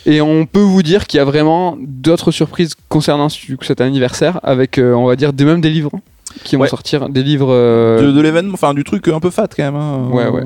Et 0.09 0.21
on 0.21 0.47
peut 0.47 0.61
vous 0.61 0.85
dire 0.85 1.09
qu'il 1.09 1.19
y 1.19 1.21
a 1.21 1.25
vraiment 1.25 1.77
d'autres 1.81 2.31
surprises 2.31 2.75
concernant 2.89 3.29
ce- 3.29 3.41
cet 3.63 3.81
anniversaire, 3.81 4.39
avec 4.45 4.79
euh, 4.79 4.93
on 4.95 5.07
va 5.07 5.17
dire 5.17 5.33
des, 5.33 5.45
même 5.45 5.61
des 5.61 5.71
livres 5.71 5.91
qui 6.45 6.57
vont 6.57 6.63
Ouais. 6.63 6.69
sortir, 6.69 7.09
des 7.09 7.23
livres. 7.23 7.53
euh, 7.53 8.03
de, 8.03 8.13
de 8.13 8.21
l'événement, 8.21 8.55
enfin 8.55 8.75
du 8.75 8.85
truc 8.85 9.09
un 9.09 9.21
peu 9.21 9.31
fat 9.31 9.49
quand 9.57 9.63
même. 9.65 9.77
hein. 9.77 10.09
Ouais, 10.11 10.29
ouais. 10.29 10.45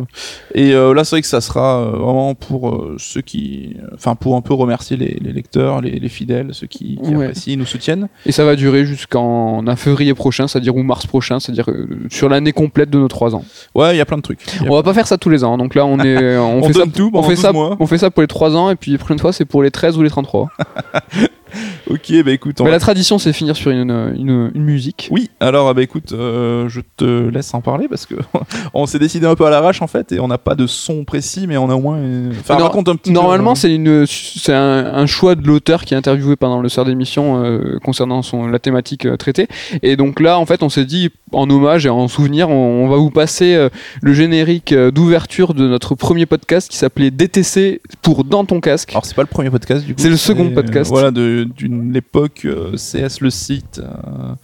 Et 0.54 0.72
euh, 0.74 0.92
là, 0.94 1.04
c'est 1.04 1.16
vrai 1.16 1.22
que 1.22 1.26
ça 1.28 1.40
sera 1.40 1.80
euh, 1.80 1.90
vraiment 1.92 2.34
pour 2.34 2.70
euh, 2.70 2.96
ceux 2.98 3.20
qui, 3.20 3.76
enfin 3.94 4.14
pour 4.14 4.36
un 4.36 4.40
peu 4.40 4.54
remercier 4.54 4.96
les, 4.96 5.18
les 5.20 5.32
lecteurs, 5.32 5.80
les, 5.80 5.92
les 5.98 6.08
fidèles, 6.08 6.48
ceux 6.52 6.66
qui, 6.66 6.98
qui 7.02 7.14
Ouais. 7.14 7.26
apprécient, 7.26 7.56
nous 7.56 7.66
soutiennent. 7.66 8.08
Et 8.26 8.32
ça 8.32 8.44
va 8.44 8.56
durer 8.56 8.84
jusqu'en 8.84 9.62
février 9.76 10.14
prochain, 10.14 10.46
c'est-à-dire 10.48 10.76
ou 10.76 10.82
mars 10.82 11.06
prochain, 11.06 11.40
c'est-à-dire 11.40 11.68
sur 12.10 12.28
l'année 12.28 12.52
complète 12.52 12.90
de 12.90 12.98
nos 12.98 13.08
trois 13.08 13.34
ans. 13.34 13.44
Ouais, 13.74 13.94
il 13.94 13.98
y 13.98 14.00
a 14.00 14.04
plein 14.06 14.16
de 14.16 14.22
trucs. 14.22 14.40
On 14.68 14.74
va 14.74 14.82
pas 14.82 14.94
faire 14.94 15.06
ça 15.06 15.16
tous 15.18 15.28
les 15.30 15.44
ans, 15.44 15.56
donc 15.58 15.74
là 15.74 15.86
on 15.86 15.98
est, 16.00 16.36
on, 16.38 16.58
On 16.58 16.62
fait 16.64 16.72
ça, 16.74 16.84
tout 16.92 17.10
on 17.14 17.22
fait 17.22 17.34
12 17.34 17.38
ça, 17.40 17.52
mois. 17.52 17.76
on 17.80 17.86
fait 17.86 17.98
ça 17.98 18.10
pour 18.10 18.20
les 18.22 18.28
trois 18.28 18.56
ans, 18.56 18.70
et 18.70 18.76
puis 18.76 18.92
la 18.92 18.98
prochaine 18.98 19.18
fois 19.18 19.32
c'est 19.32 19.44
pour 19.44 19.62
les 19.62 19.70
13 19.70 19.96
ou 19.98 20.02
les 20.02 20.10
33. 20.10 20.48
Ok, 21.90 22.12
bah 22.24 22.30
écoute, 22.32 22.60
on 22.60 22.64
va- 22.64 22.70
la 22.70 22.78
tradition 22.78 23.18
c'est 23.18 23.32
finir 23.32 23.56
sur 23.56 23.70
une, 23.70 23.90
une, 24.16 24.50
une 24.54 24.62
musique. 24.62 25.08
oui. 25.10 25.28
Alors, 25.40 25.74
bah 25.74 25.82
écoute, 25.82 26.12
euh, 26.12 26.68
je 26.68 26.80
te 26.96 27.28
laisse 27.28 27.52
en 27.54 27.60
parler 27.60 27.88
parce 27.88 28.06
que 28.06 28.14
on 28.74 28.86
s'est 28.86 28.98
décidé 28.98 29.26
un 29.26 29.34
peu 29.34 29.44
à 29.46 29.50
l'arrache 29.50 29.82
en 29.82 29.86
fait, 29.86 30.12
et 30.12 30.20
on 30.20 30.28
n'a 30.28 30.38
pas 30.38 30.54
de 30.54 30.66
son 30.66 31.04
précis, 31.04 31.46
mais 31.48 31.56
on 31.56 31.68
a 31.70 31.74
au 31.74 31.80
moins. 31.80 31.96
euh, 31.98 32.30
Enfin, 32.40 32.56
Non, 32.56 32.64
raconte 32.64 32.88
un 32.88 32.96
petit. 32.96 33.10
Normalement, 33.10 33.52
euh, 33.52 33.54
c'est 33.56 33.74
une, 33.74 34.04
c'est 34.06 34.54
un, 34.54 34.86
un 34.94 35.06
choix 35.06 35.34
de 35.34 35.46
l'auteur 35.46 35.84
qui 35.84 35.94
est 35.94 35.96
interviewé 35.96 36.36
pendant 36.36 36.60
le 36.60 36.68
sort 36.68 36.84
d'émission 36.84 37.42
euh, 37.44 37.78
concernant 37.82 38.22
son, 38.22 38.46
la 38.46 38.58
thématique 38.58 39.06
euh, 39.06 39.16
traitée. 39.16 39.48
Et 39.82 39.96
donc 39.96 40.20
là, 40.20 40.38
en 40.38 40.46
fait, 40.46 40.62
on 40.62 40.68
s'est 40.68 40.84
dit, 40.84 41.10
en 41.32 41.48
hommage 41.50 41.86
et 41.86 41.88
en 41.88 42.06
souvenir, 42.08 42.50
on, 42.50 42.84
on 42.84 42.88
va 42.88 42.96
vous 42.96 43.10
passer 43.10 43.54
euh, 43.54 43.68
le 44.02 44.12
générique 44.14 44.72
euh, 44.72 44.90
d'ouverture 44.90 45.54
de 45.54 45.66
notre 45.66 45.94
premier 45.94 46.26
podcast 46.26 46.70
qui 46.70 46.76
s'appelait 46.76 47.10
DTC 47.10 47.80
pour 48.02 48.24
Dans 48.24 48.44
ton 48.44 48.60
casque. 48.60 48.90
Alors 48.90 49.04
c'est 49.06 49.14
pas 49.14 49.22
le 49.22 49.28
premier 49.28 49.50
podcast 49.50 49.84
du 49.84 49.94
coup. 49.94 50.00
C'est 50.02 50.10
le 50.10 50.16
second 50.16 50.46
euh, 50.46 50.54
podcast. 50.54 50.90
voilà, 50.90 51.10
de- 51.10 51.39
d'une 51.44 51.94
époque 51.96 52.42
euh, 52.44 52.72
CS 52.76 53.20
le 53.20 53.30
site. 53.30 53.80
euh, 53.82 54.34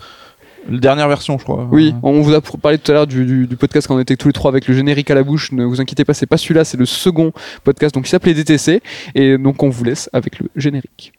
la 0.69 0.79
dernière 0.79 1.07
version, 1.09 1.39
je 1.39 1.45
crois. 1.45 1.69
Oui, 1.71 1.93
Euh, 1.95 1.99
on 2.03 2.21
vous 2.23 2.35
a 2.35 2.41
parlé 2.41 2.79
tout 2.79 2.91
à 2.91 2.95
l'heure 2.95 3.07
du, 3.07 3.25
du- 3.25 3.47
du 3.47 3.57
podcast 3.57 3.87
quand 3.87 3.95
on 3.95 4.01
était 4.01 4.17
tous 4.17 4.29
les 4.29 4.33
trois 4.33 4.51
avec 4.51 4.67
le 4.67 4.75
générique 4.75 5.11
à 5.13 5.15
la 5.15 5.23
bouche. 5.23 5.53
Ne 5.53 5.65
vous 5.65 5.81
inquiétez 5.81 6.05
pas, 6.05 6.13
c'est 6.13 6.27
pas 6.27 6.37
celui-là, 6.39 6.65
c'est 6.65 6.77
le 6.77 6.87
second 6.87 7.33
podcast 7.63 7.95
donc 7.95 8.05
qui 8.05 8.11
s'appelait 8.11 8.35
DTC. 8.35 8.83
Et 9.15 9.39
donc 9.39 9.63
on 9.63 9.69
vous 9.69 9.85
laisse 9.85 10.11
avec 10.13 10.41
le 10.41 10.49
générique. 10.57 11.13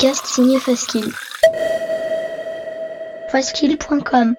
Podcast 0.00 0.24
signé 0.24 0.58
Faskill. 0.58 1.12
Faskill.com 3.28 4.34